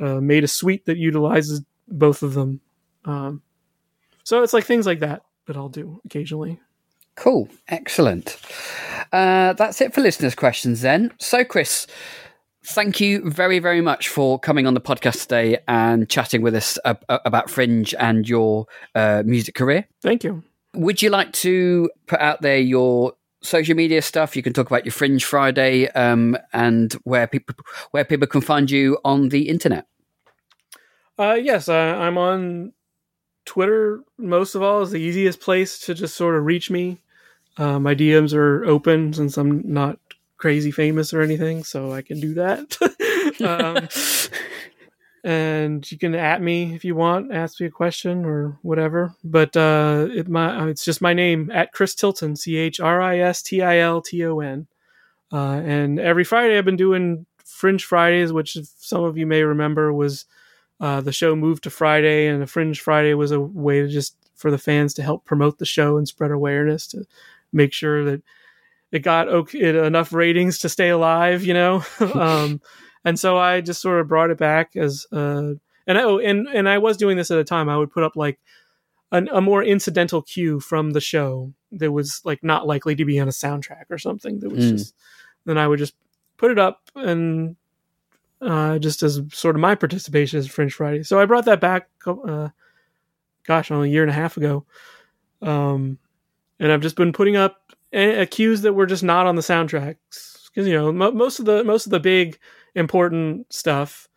uh, 0.01 0.21
made 0.21 0.45
a 0.45 0.49
suite 0.49 0.87
that 0.87 0.99
utilizes 0.99 1.63
both 1.89 2.23
of 2.23 2.35
them. 2.35 2.61
Um, 3.05 3.43
so 4.25 4.43
it's 4.43 4.53
like 4.53 4.65
things 4.65 4.87
like 4.87 5.01
that 5.01 5.23
that 5.47 5.57
I'll 5.57 5.69
do 5.69 6.01
occasionally. 6.05 6.61
Cool, 7.15 7.49
excellent. 7.69 8.39
Uh, 9.13 9.53
that's 9.53 9.81
it 9.81 9.93
for 9.93 10.01
listeners' 10.01 10.35
questions 10.35 10.81
then. 10.81 11.13
So, 11.19 11.45
Chris, 11.45 11.87
thank 12.65 13.01
you 13.01 13.29
very, 13.29 13.59
very 13.59 13.83
much 13.83 14.09
for 14.09 14.39
coming 14.39 14.67
on 14.67 14.75
the 14.75 14.81
podcast 14.81 15.23
today 15.23 15.59
and 15.69 16.09
chatting 16.09 16.41
with 16.41 16.55
us 16.55 16.79
ab- 16.85 17.05
about 17.09 17.51
Fringe 17.51 17.95
and 17.99 18.27
your 18.27 18.67
uh, 18.95 19.23
music 19.27 19.55
career. 19.55 19.87
Thank 20.01 20.25
you. 20.25 20.43
Would 20.75 21.03
you 21.03 21.11
like 21.11 21.33
to 21.35 21.91
put 22.07 22.21
out 22.21 22.41
there 22.41 22.59
your 22.59 23.13
social 23.43 23.75
media 23.75 24.03
stuff? 24.03 24.37
You 24.37 24.43
can 24.43 24.53
talk 24.53 24.67
about 24.67 24.85
your 24.85 24.93
Fringe 24.93 25.25
Friday 25.25 25.89
um, 25.89 26.37
and 26.53 26.93
where 27.05 27.27
people 27.27 27.55
where 27.91 28.05
people 28.05 28.27
can 28.27 28.41
find 28.41 28.71
you 28.71 28.99
on 29.05 29.29
the 29.29 29.49
internet. 29.49 29.87
Uh, 31.19 31.35
yes, 31.35 31.69
uh, 31.69 31.75
I'm 31.75 32.19
on 32.19 32.73
Twitter. 33.45 34.03
Most 34.19 34.55
of 34.55 34.63
all, 34.63 34.83
is 34.83 34.91
the 34.91 35.01
easiest 35.01 35.41
place 35.41 35.79
to 35.81 35.95
just 35.95 36.15
sort 36.15 36.37
of 36.37 36.45
reach 36.45 36.71
me. 36.71 37.01
Uh, 37.59 37.79
my 37.79 37.95
DMs 37.95 38.35
are 38.35 38.65
open 38.65 39.13
since 39.13 39.37
I'm 39.37 39.63
not 39.65 39.99
crazy 40.39 40.71
famous 40.71 41.13
or 41.13 41.21
anything, 41.21 41.63
so 41.63 41.93
I 41.93 42.03
can 42.03 42.19
do 42.19 42.35
that. 42.35 42.77
um, 43.45 43.89
and 45.25 45.91
you 45.91 45.99
can 45.99 46.15
at 46.15 46.43
me 46.43 46.75
if 46.75 46.85
you 46.85 46.95
want, 46.95 47.33
ask 47.33 47.61
me 47.61 47.67
a 47.67 47.71
question 47.71 48.25
or 48.25 48.59
whatever. 48.63 49.15
But 49.23 49.57
uh, 49.57 50.09
it 50.11 50.29
my 50.29 50.69
it's 50.69 50.85
just 50.85 51.01
my 51.01 51.15
name 51.15 51.51
at 51.53 51.73
Chris 51.73 51.95
Tilton, 51.95 52.37
C 52.37 52.57
H 52.57 52.81
R 52.81 53.01
I 53.01 53.19
S 53.19 53.43
T 53.43 53.63
I 53.63 53.79
L 53.79 54.03
T 54.03 54.25
O 54.25 54.41
N. 54.41 54.67
Uh, 55.33 55.61
and 55.65 55.99
every 55.99 56.25
Friday 56.25 56.59
I've 56.59 56.65
been 56.65 56.77
doing 56.77 57.27
Fringe 57.45 57.85
Fridays, 57.85 58.33
which 58.33 58.59
some 58.79 59.05
of 59.05 59.17
you 59.17 59.27
may 59.27 59.43
remember 59.43 59.93
was 59.93 60.27
uh, 60.81 61.01
the 61.01 61.13
show 61.13 61.37
moved 61.37 61.63
to 61.65 61.71
Friday, 61.71 62.27
and 62.27 62.43
a 62.43 62.47
Fringe 62.47 62.81
Friday 62.81 63.15
was 63.15 63.31
a 63.31 63.41
way 63.41 63.83
to 63.83 63.89
just 63.89 64.17
for 64.35 64.51
the 64.51 64.59
fans 64.59 64.93
to 64.95 65.03
help 65.03 65.25
promote 65.25 65.59
the 65.59 65.65
show 65.65 65.97
and 65.97 66.09
spread 66.09 66.33
awareness 66.33 66.89
to 66.89 67.07
make 67.53 67.73
sure 67.73 68.05
that 68.05 68.23
it 68.91 69.01
got 69.01 69.29
okay, 69.29 69.61
it, 69.61 69.77
enough 69.77 70.13
ratings 70.13 70.59
to 70.59 70.69
stay 70.69 70.89
alive, 70.89 71.45
you 71.45 71.55
know. 71.55 71.85
um, 72.15 72.61
and 73.05 73.19
so 73.19 73.37
I 73.39 73.61
just 73.61 73.81
sort 73.81 74.01
of 74.01 74.09
brought 74.09 74.31
it 74.31 74.39
back 74.39 74.77
as 74.77 75.07
uh, 75.13 75.53
and 75.87 75.99
I, 75.99 76.03
oh, 76.03 76.19
and 76.19 76.47
and 76.49 76.69
I 76.69 76.79
was 76.79 76.97
doing 76.97 77.17
this 77.17 77.31
at 77.31 77.39
a 77.39 77.45
time. 77.45 77.69
I 77.69 77.77
would 77.77 77.91
put 77.93 78.05
up 78.05 78.17
like 78.17 78.39
an, 79.11 79.29
a 79.33 79.41
more 79.41 79.63
incidental 79.63 80.23
cue 80.23 80.61
from 80.61 80.91
the 80.93 81.01
show 81.01 81.53
that 81.73 81.93
was 81.93 82.21
like 82.25 82.43
not 82.45 82.67
likely 82.67 82.95
to 82.95 83.05
be 83.05 83.19
on 83.21 83.29
a 83.29 83.33
soundtrack 83.33 83.85
or 83.91 83.99
something. 83.99 84.41
That 84.41 84.51
was 84.51 84.65
Mm. 84.65 84.71
just 84.71 84.95
then 85.45 85.59
I 85.59 85.67
would 85.67 85.79
just 85.79 85.95
put 86.37 86.51
it 86.51 86.59
up 86.59 86.81
and 86.95 87.57
uh, 88.41 88.79
just 88.79 89.03
as 89.03 89.21
sort 89.33 89.55
of 89.57 89.61
my 89.61 89.75
participation 89.75 90.39
as 90.39 90.47
Fringe 90.49 90.73
Friday. 90.73 91.03
So 91.03 91.19
I 91.21 91.27
brought 91.27 91.45
that 91.45 91.61
back, 91.61 91.89
uh, 92.07 92.49
gosh, 93.45 93.71
only 93.71 93.89
a 93.89 93.93
year 93.93 94.03
and 94.03 94.11
a 94.11 94.15
half 94.15 94.37
ago. 94.37 94.65
Um, 95.41 95.99
and 96.59 96.71
I've 96.73 96.81
just 96.81 96.97
been 96.97 97.13
putting 97.13 97.37
up 97.37 97.73
a- 97.93 98.27
cues 98.27 98.63
that 98.63 98.73
were 98.73 98.87
just 98.87 99.03
not 99.03 99.27
on 99.27 99.37
the 99.37 99.43
soundtracks 99.43 100.49
because 100.49 100.67
you 100.69 100.75
know 100.75 100.93
mo- 100.93 101.11
most 101.13 101.39
of 101.41 101.45
the 101.47 101.63
most 101.65 101.87
of 101.87 101.91
the 101.91 102.01
big 102.01 102.39
important 102.75 103.53
stuff 103.53 104.09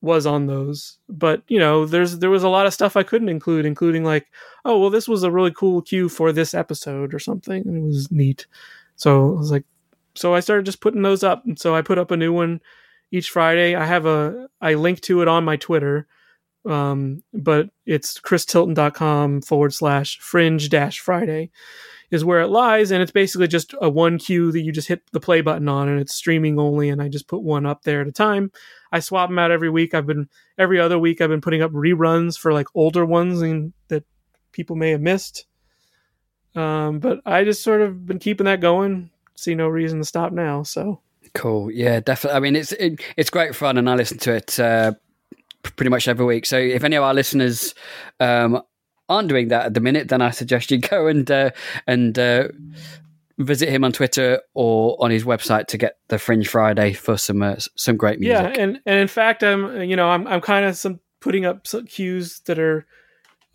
was 0.00 0.26
on 0.26 0.46
those. 0.46 0.98
But 1.08 1.42
you 1.48 1.58
know 1.58 1.86
there's 1.86 2.18
there 2.18 2.30
was 2.30 2.42
a 2.42 2.48
lot 2.48 2.66
of 2.66 2.74
stuff 2.74 2.96
i 2.96 3.02
couldn't 3.02 3.28
include 3.30 3.64
including 3.66 4.04
like 4.04 4.26
oh 4.64 4.78
well 4.78 4.90
this 4.90 5.08
was 5.08 5.22
a 5.22 5.30
really 5.30 5.52
cool 5.52 5.80
cue 5.82 6.08
for 6.08 6.32
this 6.32 6.54
episode 6.54 7.14
or 7.14 7.18
something 7.18 7.62
and 7.66 7.76
it 7.78 7.82
was 7.86 8.10
neat. 8.12 8.46
So 8.96 9.34
i 9.34 9.38
was 9.38 9.50
like 9.50 9.64
so 10.14 10.34
i 10.34 10.40
started 10.40 10.66
just 10.66 10.80
putting 10.80 11.02
those 11.02 11.24
up. 11.24 11.44
And 11.46 11.58
so 11.58 11.74
i 11.74 11.82
put 11.82 11.98
up 11.98 12.10
a 12.10 12.16
new 12.16 12.32
one 12.32 12.60
each 13.10 13.30
friday. 13.30 13.74
I 13.74 13.86
have 13.86 14.06
a 14.06 14.48
i 14.60 14.74
link 14.74 15.00
to 15.02 15.22
it 15.22 15.28
on 15.28 15.44
my 15.44 15.56
twitter 15.56 16.06
Um, 16.66 17.22
but 17.32 17.70
it's 17.86 18.18
chris 18.20 18.44
christilton.com 18.46 19.42
forward 19.42 19.74
slash 19.74 20.18
fringe 20.20 20.68
dash 20.70 20.98
Friday 21.00 21.50
is 22.14 22.24
where 22.24 22.40
it 22.40 22.48
lies. 22.48 22.90
And 22.90 23.02
it's 23.02 23.12
basically 23.12 23.48
just 23.48 23.74
a 23.80 23.90
one 23.90 24.18
cue 24.18 24.52
that 24.52 24.62
you 24.62 24.72
just 24.72 24.88
hit 24.88 25.02
the 25.12 25.20
play 25.20 25.40
button 25.40 25.68
on 25.68 25.88
and 25.88 26.00
it's 26.00 26.14
streaming 26.14 26.58
only. 26.58 26.88
And 26.88 27.02
I 27.02 27.08
just 27.08 27.28
put 27.28 27.42
one 27.42 27.66
up 27.66 27.82
there 27.82 28.00
at 28.00 28.08
a 28.08 28.12
time. 28.12 28.50
I 28.92 29.00
swap 29.00 29.28
them 29.28 29.38
out 29.38 29.50
every 29.50 29.68
week. 29.68 29.92
I've 29.92 30.06
been 30.06 30.28
every 30.56 30.80
other 30.80 30.98
week. 30.98 31.20
I've 31.20 31.28
been 31.28 31.40
putting 31.40 31.62
up 31.62 31.72
reruns 31.72 32.38
for 32.38 32.52
like 32.52 32.68
older 32.74 33.04
ones 33.04 33.42
and 33.42 33.72
that 33.88 34.04
people 34.52 34.76
may 34.76 34.90
have 34.90 35.00
missed. 35.00 35.46
Um, 36.54 37.00
but 37.00 37.20
I 37.26 37.44
just 37.44 37.62
sort 37.62 37.82
of 37.82 38.06
been 38.06 38.20
keeping 38.20 38.46
that 38.46 38.60
going. 38.60 39.10
See 39.34 39.54
no 39.54 39.66
reason 39.66 39.98
to 39.98 40.04
stop 40.04 40.32
now. 40.32 40.62
So 40.62 41.00
cool. 41.34 41.70
Yeah, 41.70 42.00
definitely. 42.00 42.36
I 42.36 42.40
mean, 42.40 42.56
it's 42.56 42.72
it, 42.72 43.00
it's 43.16 43.30
great 43.30 43.56
fun, 43.56 43.76
and 43.76 43.90
I 43.90 43.96
listen 43.96 44.18
to 44.18 44.34
it 44.34 44.60
uh, 44.60 44.92
pretty 45.62 45.90
much 45.90 46.06
every 46.06 46.24
week. 46.24 46.46
So 46.46 46.56
if 46.56 46.84
any 46.84 46.94
of 46.94 47.02
our 47.02 47.12
listeners 47.12 47.74
um, 48.20 48.62
aren't 49.08 49.28
doing 49.28 49.48
that 49.48 49.66
at 49.66 49.74
the 49.74 49.80
minute, 49.80 50.08
then 50.08 50.22
I 50.22 50.30
suggest 50.30 50.70
you 50.70 50.78
go 50.90 51.06
and 51.06 51.30
uh, 51.30 51.50
and 51.86 52.18
uh, 52.18 52.48
visit 53.38 53.68
him 53.68 53.84
on 53.84 53.92
Twitter 53.92 54.40
or 54.54 54.96
on 55.02 55.10
his 55.10 55.24
website 55.24 55.66
to 55.68 55.78
get 55.78 55.98
the 56.08 56.18
Fringe 56.18 56.48
Friday 56.48 56.92
for 56.92 57.16
some 57.16 57.42
uh, 57.42 57.56
some 57.76 57.96
great 57.96 58.20
music. 58.20 58.56
Yeah, 58.56 58.62
and 58.62 58.80
and 58.86 58.98
in 58.98 59.08
fact, 59.08 59.42
I'm 59.42 59.82
you 59.82 59.96
know 59.96 60.08
I'm 60.08 60.26
I'm 60.26 60.40
kind 60.40 60.64
of 60.64 60.76
some 60.76 61.00
putting 61.20 61.44
up 61.44 61.66
some 61.66 61.86
cues 61.86 62.40
that 62.46 62.58
are 62.58 62.86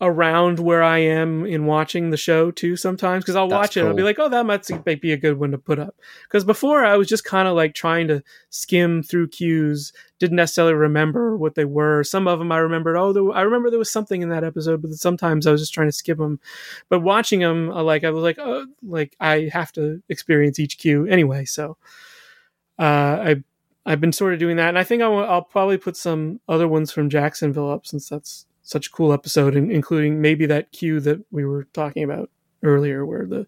around 0.00 0.58
where 0.58 0.82
I 0.82 0.98
am 0.98 1.44
in 1.44 1.66
watching 1.66 2.10
the 2.10 2.16
show 2.16 2.50
too 2.50 2.74
sometimes 2.74 3.22
because 3.22 3.36
I'll 3.36 3.48
That's 3.48 3.58
watch 3.58 3.76
it 3.76 3.80
and 3.80 3.88
I'll 3.90 3.94
be 3.94 4.02
like, 4.02 4.18
oh, 4.18 4.30
that 4.30 4.46
might 4.46 5.00
be 5.00 5.12
a 5.12 5.16
good 5.16 5.38
one 5.38 5.50
to 5.50 5.58
put 5.58 5.78
up. 5.78 5.94
Because 6.22 6.42
before 6.42 6.84
I 6.84 6.96
was 6.96 7.06
just 7.06 7.24
kind 7.24 7.46
of 7.46 7.54
like 7.54 7.74
trying 7.74 8.08
to 8.08 8.22
skim 8.48 9.02
through 9.02 9.28
cues, 9.28 9.92
didn't 10.18 10.36
necessarily 10.36 10.74
remember 10.74 11.36
what 11.36 11.54
they 11.54 11.66
were. 11.66 12.02
Some 12.02 12.26
of 12.26 12.38
them 12.38 12.50
I 12.50 12.58
remembered. 12.58 12.96
Oh, 12.96 13.12
there, 13.12 13.30
I 13.32 13.42
remember 13.42 13.68
there 13.68 13.78
was 13.78 13.90
something 13.90 14.22
in 14.22 14.30
that 14.30 14.44
episode, 14.44 14.80
but 14.80 14.90
sometimes 14.92 15.46
I 15.46 15.52
was 15.52 15.60
just 15.60 15.74
trying 15.74 15.88
to 15.88 15.92
skip 15.92 16.16
them. 16.16 16.40
But 16.88 17.00
watching 17.00 17.40
them, 17.40 17.70
I 17.70 17.82
like 17.82 18.02
I 18.02 18.10
was 18.10 18.22
like, 18.22 18.38
oh, 18.38 18.66
like 18.82 19.16
I 19.20 19.50
have 19.52 19.70
to 19.72 20.02
experience 20.08 20.58
each 20.58 20.78
cue 20.78 21.06
anyway. 21.06 21.44
So 21.44 21.76
uh, 22.78 22.82
I 22.82 23.44
I've 23.84 24.00
been 24.00 24.12
sort 24.12 24.32
of 24.32 24.38
doing 24.38 24.56
that, 24.56 24.68
and 24.68 24.78
I 24.78 24.84
think 24.84 25.02
I'll, 25.02 25.18
I'll 25.18 25.42
probably 25.42 25.78
put 25.78 25.96
some 25.96 26.40
other 26.48 26.68
ones 26.68 26.92
from 26.92 27.10
Jacksonville 27.10 27.70
up 27.70 27.86
since 27.86 28.08
that's 28.08 28.46
such 28.70 28.86
a 28.86 28.90
cool 28.90 29.12
episode, 29.12 29.56
in- 29.56 29.70
including 29.70 30.20
maybe 30.20 30.46
that 30.46 30.72
cue 30.72 31.00
that 31.00 31.24
we 31.30 31.44
were 31.44 31.64
talking 31.72 32.02
about 32.02 32.30
earlier, 32.62 33.04
where 33.04 33.26
the 33.26 33.46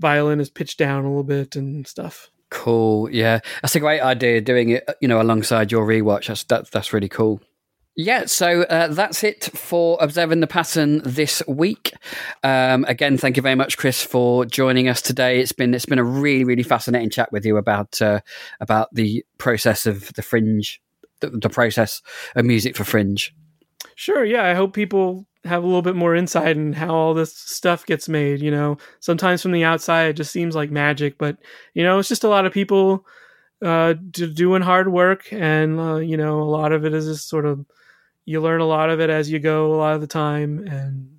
violin 0.00 0.40
is 0.40 0.50
pitched 0.50 0.78
down 0.78 1.04
a 1.04 1.08
little 1.08 1.24
bit 1.24 1.56
and 1.56 1.86
stuff. 1.86 2.30
Cool. 2.50 3.10
Yeah, 3.10 3.40
that's 3.62 3.74
a 3.74 3.80
great 3.80 4.00
idea. 4.00 4.40
Doing 4.40 4.70
it, 4.70 4.88
you 5.00 5.08
know, 5.08 5.20
alongside 5.20 5.72
your 5.72 5.86
rewatch. 5.86 6.26
That's 6.26 6.44
that's 6.44 6.70
that's 6.70 6.92
really 6.92 7.08
cool. 7.08 7.40
Yeah, 7.96 8.24
so 8.26 8.62
uh, 8.62 8.88
that's 8.88 9.22
it 9.22 9.44
for 9.54 9.96
observing 10.00 10.40
the 10.40 10.48
pattern 10.48 11.00
this 11.04 11.42
week. 11.46 11.92
Um, 12.42 12.84
again, 12.88 13.16
thank 13.16 13.36
you 13.36 13.42
very 13.42 13.54
much, 13.54 13.78
Chris, 13.78 14.02
for 14.02 14.44
joining 14.44 14.88
us 14.88 15.00
today. 15.00 15.38
It's 15.38 15.52
been 15.52 15.74
it's 15.74 15.86
been 15.86 16.00
a 16.00 16.04
really 16.04 16.44
really 16.44 16.64
fascinating 16.64 17.10
chat 17.10 17.30
with 17.30 17.44
you 17.44 17.56
about 17.56 18.02
uh, 18.02 18.20
about 18.60 18.92
the 18.92 19.24
process 19.38 19.86
of 19.86 20.12
the 20.14 20.22
fringe, 20.22 20.82
the, 21.20 21.30
the 21.30 21.50
process 21.50 22.02
of 22.34 22.44
music 22.44 22.76
for 22.76 22.84
fringe. 22.84 23.32
Sure, 23.94 24.24
yeah. 24.24 24.44
I 24.44 24.54
hope 24.54 24.72
people 24.74 25.26
have 25.44 25.62
a 25.62 25.66
little 25.66 25.82
bit 25.82 25.96
more 25.96 26.14
insight 26.14 26.56
in 26.56 26.72
how 26.72 26.94
all 26.94 27.14
this 27.14 27.36
stuff 27.36 27.84
gets 27.86 28.08
made. 28.08 28.40
You 28.40 28.50
know, 28.50 28.78
sometimes 29.00 29.42
from 29.42 29.52
the 29.52 29.64
outside 29.64 30.06
it 30.10 30.12
just 30.14 30.32
seems 30.32 30.54
like 30.54 30.70
magic, 30.70 31.18
but 31.18 31.38
you 31.74 31.82
know, 31.82 31.98
it's 31.98 32.08
just 32.08 32.24
a 32.24 32.28
lot 32.28 32.46
of 32.46 32.52
people 32.52 33.06
uh, 33.62 33.94
doing 33.94 34.62
hard 34.62 34.92
work, 34.92 35.32
and 35.32 35.80
uh, 35.80 35.96
you 35.96 36.16
know, 36.16 36.40
a 36.42 36.44
lot 36.44 36.72
of 36.72 36.84
it 36.84 36.94
is 36.94 37.06
just 37.06 37.28
sort 37.28 37.46
of 37.46 37.66
you 38.26 38.40
learn 38.40 38.60
a 38.60 38.66
lot 38.66 38.90
of 38.90 39.00
it 39.00 39.10
as 39.10 39.30
you 39.30 39.38
go 39.38 39.74
a 39.74 39.78
lot 39.78 39.94
of 39.94 40.02
the 40.02 40.06
time, 40.08 40.66
and 40.68 41.18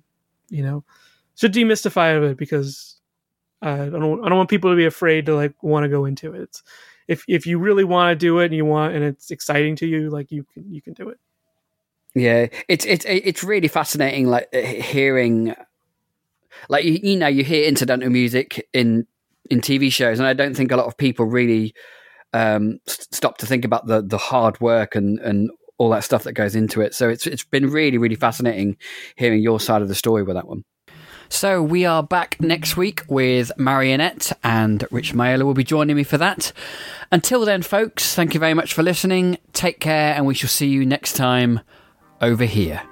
you 0.50 0.62
know, 0.64 0.84
should 1.36 1.54
demystify 1.54 2.30
it 2.32 2.38
because 2.38 2.96
I 3.62 3.76
don't 3.88 4.24
I 4.24 4.28
don't 4.30 4.38
want 4.38 4.50
people 4.50 4.70
to 4.70 4.76
be 4.76 4.86
afraid 4.86 5.26
to 5.26 5.34
like 5.36 5.54
want 5.62 5.84
to 5.84 5.90
go 5.90 6.06
into 6.06 6.34
it. 6.34 6.42
It's, 6.42 6.62
if 7.08 7.24
if 7.28 7.46
you 7.46 7.58
really 7.58 7.84
want 7.84 8.12
to 8.12 8.16
do 8.16 8.40
it 8.40 8.46
and 8.46 8.54
you 8.54 8.64
want 8.66 8.94
and 8.94 9.04
it's 9.04 9.30
exciting 9.32 9.76
to 9.76 9.86
you, 9.86 10.10
like 10.10 10.32
you 10.32 10.44
can 10.54 10.72
you 10.72 10.82
can 10.82 10.94
do 10.94 11.10
it. 11.10 11.18
Yeah, 12.16 12.46
it's 12.66 12.86
it's 12.86 13.04
it's 13.06 13.44
really 13.44 13.68
fascinating, 13.68 14.26
like 14.26 14.48
uh, 14.54 14.60
hearing, 14.60 15.54
like 16.70 16.86
you, 16.86 16.98
you 17.02 17.16
know, 17.18 17.26
you 17.26 17.44
hear 17.44 17.68
incidental 17.68 18.08
music 18.08 18.66
in 18.72 19.06
in 19.50 19.60
TV 19.60 19.92
shows, 19.92 20.18
and 20.18 20.26
I 20.26 20.32
don't 20.32 20.56
think 20.56 20.72
a 20.72 20.78
lot 20.78 20.86
of 20.86 20.96
people 20.96 21.26
really 21.26 21.74
um, 22.32 22.78
stop 22.86 23.36
to 23.38 23.46
think 23.46 23.66
about 23.66 23.86
the 23.86 24.00
the 24.00 24.16
hard 24.16 24.58
work 24.62 24.94
and 24.96 25.18
and 25.18 25.50
all 25.76 25.90
that 25.90 26.04
stuff 26.04 26.22
that 26.24 26.32
goes 26.32 26.56
into 26.56 26.80
it. 26.80 26.94
So 26.94 27.10
it's 27.10 27.26
it's 27.26 27.44
been 27.44 27.68
really 27.68 27.98
really 27.98 28.14
fascinating 28.14 28.78
hearing 29.16 29.42
your 29.42 29.60
side 29.60 29.82
of 29.82 29.88
the 29.88 29.94
story 29.94 30.22
with 30.22 30.36
that 30.36 30.48
one. 30.48 30.64
So 31.28 31.62
we 31.62 31.84
are 31.84 32.02
back 32.02 32.40
next 32.40 32.78
week 32.78 33.02
with 33.10 33.52
Marionette 33.58 34.32
and 34.42 34.86
Rich 34.90 35.12
Mayola 35.12 35.42
will 35.44 35.52
be 35.52 35.64
joining 35.64 35.96
me 35.96 36.04
for 36.04 36.16
that. 36.16 36.50
Until 37.12 37.44
then, 37.44 37.60
folks, 37.60 38.14
thank 38.14 38.32
you 38.32 38.40
very 38.40 38.54
much 38.54 38.72
for 38.72 38.82
listening. 38.82 39.36
Take 39.52 39.80
care, 39.80 40.14
and 40.14 40.24
we 40.24 40.32
shall 40.32 40.48
see 40.48 40.68
you 40.68 40.86
next 40.86 41.12
time 41.12 41.60
over 42.20 42.44
here. 42.44 42.82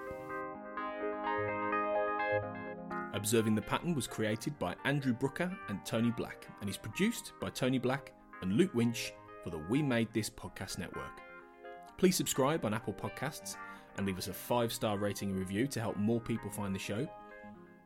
Observing 3.14 3.55
the 3.55 3.62
Pattern 3.62 3.94
was 3.94 4.06
created 4.06 4.59
by 4.59 4.74
Andrew 4.84 5.14
Brooker 5.14 5.51
and 5.68 5.84
Tony 5.86 6.10
Black 6.10 6.46
and 6.60 6.68
is 6.68 6.76
produced 6.76 7.32
by 7.40 7.48
Tony 7.48 7.78
Black 7.78 8.12
and 8.42 8.52
Luke 8.55 8.74
Winch 8.74 9.12
for 9.42 9.51
the 9.51 9.62
We 9.70 9.82
Made 9.82 10.09
This 10.12 10.28
podcast 10.28 10.78
network. 10.78 11.22
Please 11.96 12.16
subscribe 12.16 12.64
on 12.64 12.74
Apple 12.74 12.92
Podcasts 12.92 13.56
and 13.96 14.06
leave 14.06 14.18
us 14.18 14.28
a 14.28 14.34
five 14.34 14.72
star 14.72 14.98
rating 14.98 15.30
and 15.30 15.38
review 15.38 15.66
to 15.68 15.80
help 15.80 15.96
more 15.96 16.20
people 16.20 16.51
find 16.51 16.74
the 16.74 16.78
show. 16.78 17.09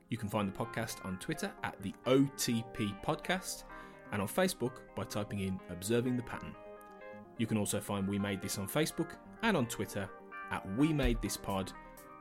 You 0.08 0.16
can 0.16 0.28
find 0.28 0.52
the 0.52 0.58
podcast 0.58 1.04
on 1.04 1.18
Twitter 1.18 1.52
at 1.62 1.80
the 1.82 1.94
OTP 2.06 3.00
Podcast 3.04 3.64
and 4.10 4.22
on 4.22 4.28
Facebook 4.28 4.72
by 4.96 5.04
typing 5.04 5.40
in 5.40 5.60
Observing 5.68 6.16
the 6.16 6.22
Pattern. 6.22 6.54
You 7.36 7.46
can 7.46 7.58
also 7.58 7.78
find 7.78 8.08
We 8.08 8.18
Made 8.18 8.40
This 8.40 8.58
on 8.58 8.66
Facebook 8.66 9.10
and 9.42 9.56
on 9.56 9.66
Twitter 9.66 10.08
at 10.50 10.68
We 10.76 10.92
Made 10.92 11.22
This 11.22 11.36
Pod, 11.36 11.72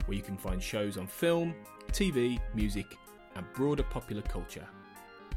where 0.06 0.16
you 0.16 0.24
can 0.24 0.38
find 0.38 0.62
shows 0.62 0.98
on 0.98 1.08
film, 1.08 1.56
TV, 1.91 2.40
music, 2.54 2.86
and 3.36 3.44
broader 3.54 3.82
popular 3.84 4.22
culture. 4.22 4.68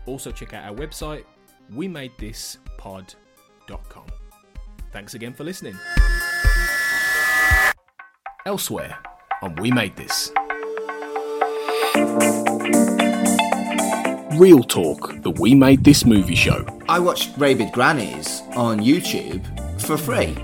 Also, 0.06 0.32
check 0.32 0.54
out 0.54 0.64
our 0.64 0.74
website, 0.74 1.24
wemadethispod.com. 1.72 4.06
Thanks 4.92 5.14
again 5.14 5.32
for 5.32 5.44
listening. 5.44 5.76
Elsewhere 8.46 8.98
on 9.42 9.54
We 9.56 9.70
Made 9.70 9.94
This. 9.96 10.32
Real 14.38 14.62
Talk, 14.62 15.20
the 15.22 15.32
We 15.38 15.54
Made 15.54 15.84
This 15.84 16.06
movie 16.06 16.34
show. 16.34 16.64
I 16.88 16.98
watched 16.98 17.36
Rabid 17.36 17.72
Grannies 17.72 18.40
on 18.56 18.80
YouTube 18.80 19.44
for 19.80 19.98
free, 19.98 20.34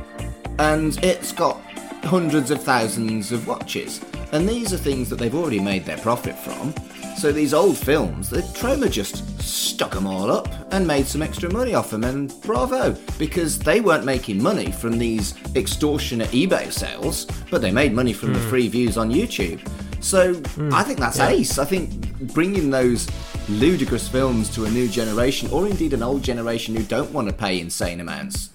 and 0.59 1.03
it's 1.03 1.33
got 1.33 1.59
hundreds 2.07 2.51
of 2.51 2.63
thousands 2.63 3.33
of 3.33 3.47
watches. 3.47 4.01
And 4.33 4.49
these 4.49 4.73
are 4.73 4.77
things 4.79 5.09
that 5.11 5.17
they've 5.17 5.35
already 5.35 5.61
made 5.61 5.85
their 5.85 5.99
profit 5.99 6.37
from. 6.39 6.75
So 7.17 7.33
these 7.33 7.55
old 7.55 7.79
films, 7.79 8.29
the 8.29 8.43
Troma 8.43 8.91
just 8.91 9.41
stuck 9.41 9.93
them 9.93 10.07
all 10.07 10.31
up 10.31 10.49
and 10.73 10.87
made 10.87 11.07
some 11.07 11.23
extra 11.23 11.51
money 11.51 11.75
off 11.75 11.91
them, 11.91 12.05
and 12.05 12.33
bravo, 12.43 12.95
because 13.19 13.59
they 13.59 13.81
weren't 13.81 14.05
making 14.05 14.43
money 14.43 14.71
from 14.71 14.99
these 14.99 15.35
extortionate 15.55 16.29
eBay 16.31 16.71
sales, 16.71 17.27
but 17.51 17.63
they 17.63 17.71
made 17.71 17.95
money 17.95 18.13
from 18.13 18.33
the 18.35 18.39
Hmm. 18.41 18.49
free 18.51 18.69
views 18.69 18.99
on 18.99 19.11
YouTube. 19.11 19.61
So 20.01 20.41
I 20.73 20.83
think 20.83 20.99
that's 20.99 21.17
Yeah. 21.17 21.31
ace. 21.31 21.59
I 21.59 21.65
think 21.65 21.89
bringing 22.35 22.71
those 22.71 23.07
ludicrous 23.49 24.09
films 24.09 24.49
to 24.51 24.65
a 24.67 24.71
new 24.71 24.87
generation, 24.89 25.49
or 25.51 25.67
indeed 25.67 25.95
an 25.95 26.03
old 26.03 26.23
generation 26.23 26.77
who 26.77 26.83
don't 26.83 27.13
want 27.13 27.29
to 27.29 27.35
pay 27.35 27.59
insane 27.61 28.01
amounts, 28.01 28.51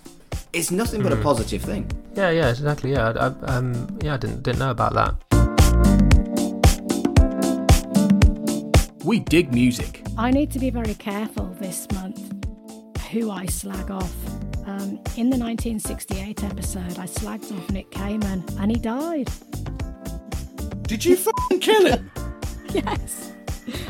is 0.53 0.69
nothing 0.69 1.01
but 1.01 1.13
a 1.13 1.15
Hmm. 1.15 1.23
positive 1.23 1.61
thing. 1.63 1.85
Yeah, 2.13 2.29
yeah, 2.31 2.49
exactly. 2.49 2.91
Yeah, 2.91 3.09
I, 3.15 3.27
I- 3.27 3.55
um, 3.57 3.97
yeah, 4.03 4.15
I 4.15 4.17
didn't 4.17 4.43
didn't 4.43 4.59
know 4.59 4.71
about 4.71 4.93
that. 4.93 5.15
We 9.03 9.19
dig 9.19 9.53
music. 9.53 10.03
I 10.17 10.29
need 10.31 10.51
to 10.51 10.59
be 10.59 10.69
very 10.69 10.93
careful 10.93 11.45
this 11.59 11.88
month 11.93 12.19
who 13.11 13.31
I 13.31 13.45
slag 13.47 13.89
off. 13.89 14.13
Um, 14.67 14.99
in 15.17 15.29
the 15.31 15.38
1968 15.38 16.43
episode, 16.43 16.99
I 16.99 17.05
slagged 17.07 17.51
off 17.57 17.69
Nick 17.71 17.89
Kamen 17.91 18.43
and 18.59 18.71
he 18.71 18.77
died. 18.77 19.29
Did 20.88 21.03
you 21.03 21.15
fucking 21.15 21.59
kill 21.59 21.88
him? 21.88 22.11
Yes, 22.73 23.33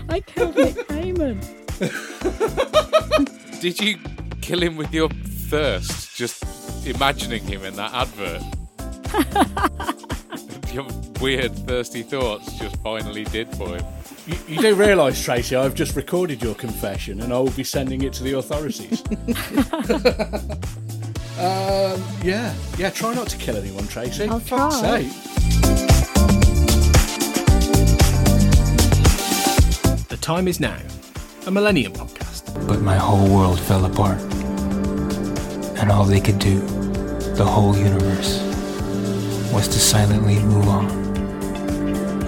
I 0.10 0.22
killed 0.22 0.56
Nick 0.56 0.76
Kamen. 0.88 1.38
Did 3.62 3.80
you 3.80 3.98
kill 4.42 4.64
him 4.64 4.76
with 4.76 4.92
your 4.92 5.08
thirst 5.52 6.16
just 6.16 6.88
imagining 6.88 7.44
him 7.44 7.66
in 7.66 7.76
that 7.76 7.92
advert. 7.94 8.42
Your 10.74 10.88
weird, 11.20 11.54
thirsty 11.68 12.04
thoughts 12.04 12.54
just 12.58 12.78
finally 12.78 13.26
did 13.26 13.50
for 13.58 13.76
him. 13.76 13.86
You, 14.26 14.38
you 14.48 14.62
do 14.62 14.76
realise, 14.76 15.22
Tracy, 15.22 15.58
I've 15.58 15.76
just 15.76 15.98
recorded 15.98 16.42
your 16.42 16.56
confession 16.56 17.20
and 17.20 17.34
I 17.34 17.40
will 17.40 17.52
be 17.52 17.66
sending 17.66 18.04
it 18.04 18.14
to 18.14 18.24
the 18.24 18.38
authorities. 18.38 19.02
um, 21.38 22.02
yeah, 22.24 22.56
yeah, 22.78 22.90
try 22.90 23.14
not 23.14 23.28
to 23.28 23.38
kill 23.38 23.58
anyone, 23.58 23.86
Tracy. 23.90 24.30
I'll 24.30 24.40
Fuck's 24.40 24.80
try. 24.80 25.02
sake. 25.02 25.12
The 30.08 30.18
time 30.22 30.48
is 30.48 30.62
now, 30.62 30.78
a 31.46 31.52
Millennium 31.52 31.92
podcast. 31.92 32.68
But 32.70 32.80
my 32.80 32.96
whole 32.96 33.28
world 33.30 33.60
fell 33.60 33.84
apart. 33.84 34.31
And 35.82 35.92
all 35.92 36.04
they 36.04 36.22
could 36.22 36.38
do, 36.38 36.60
the 37.34 37.44
whole 37.44 37.76
universe, 37.76 38.40
was 39.52 39.68
to 39.68 39.80
silently 39.80 40.38
move 40.38 40.68
on. 40.68 40.86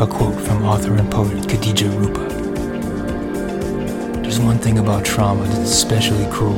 A 0.02 0.08
quote 0.08 0.42
from 0.42 0.66
author 0.66 0.96
and 0.96 1.12
poet 1.12 1.38
Khadija 1.48 1.96
Rupa. 1.96 2.34
There's 4.24 4.40
one 4.40 4.58
thing 4.58 4.80
about 4.80 5.06
trauma 5.06 5.44
that's 5.44 5.70
especially 5.70 6.26
cruel. 6.32 6.58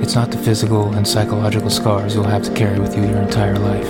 It's 0.00 0.14
not 0.14 0.30
the 0.30 0.38
physical 0.38 0.94
and 0.94 1.06
psychological 1.06 1.68
scars 1.68 2.14
you'll 2.14 2.24
have 2.24 2.44
to 2.44 2.54
carry 2.54 2.80
with 2.80 2.96
you 2.96 3.02
your 3.02 3.20
entire 3.20 3.58
life. 3.58 3.88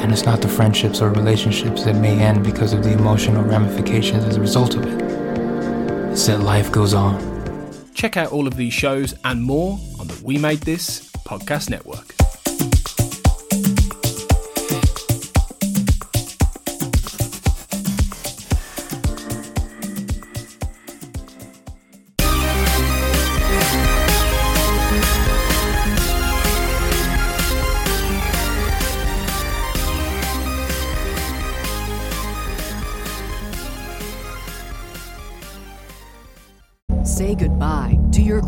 And 0.00 0.10
it's 0.10 0.24
not 0.24 0.40
the 0.40 0.48
friendships 0.48 1.00
or 1.00 1.10
relationships 1.10 1.84
that 1.84 1.94
may 1.94 2.18
end 2.18 2.42
because 2.42 2.72
of 2.72 2.82
the 2.82 2.92
emotional 2.92 3.44
ramifications 3.44 4.24
as 4.24 4.38
a 4.38 4.40
result 4.40 4.74
of 4.74 4.84
it. 4.84 5.02
It's 6.10 6.26
that 6.26 6.40
life 6.40 6.72
goes 6.72 6.94
on. 6.94 7.35
Check 7.96 8.18
out 8.18 8.30
all 8.30 8.46
of 8.46 8.56
these 8.56 8.74
shows 8.74 9.14
and 9.24 9.42
more 9.42 9.78
on 9.98 10.06
the 10.06 10.20
We 10.22 10.36
Made 10.36 10.60
This 10.60 11.10
podcast 11.26 11.70
network. 11.70 12.15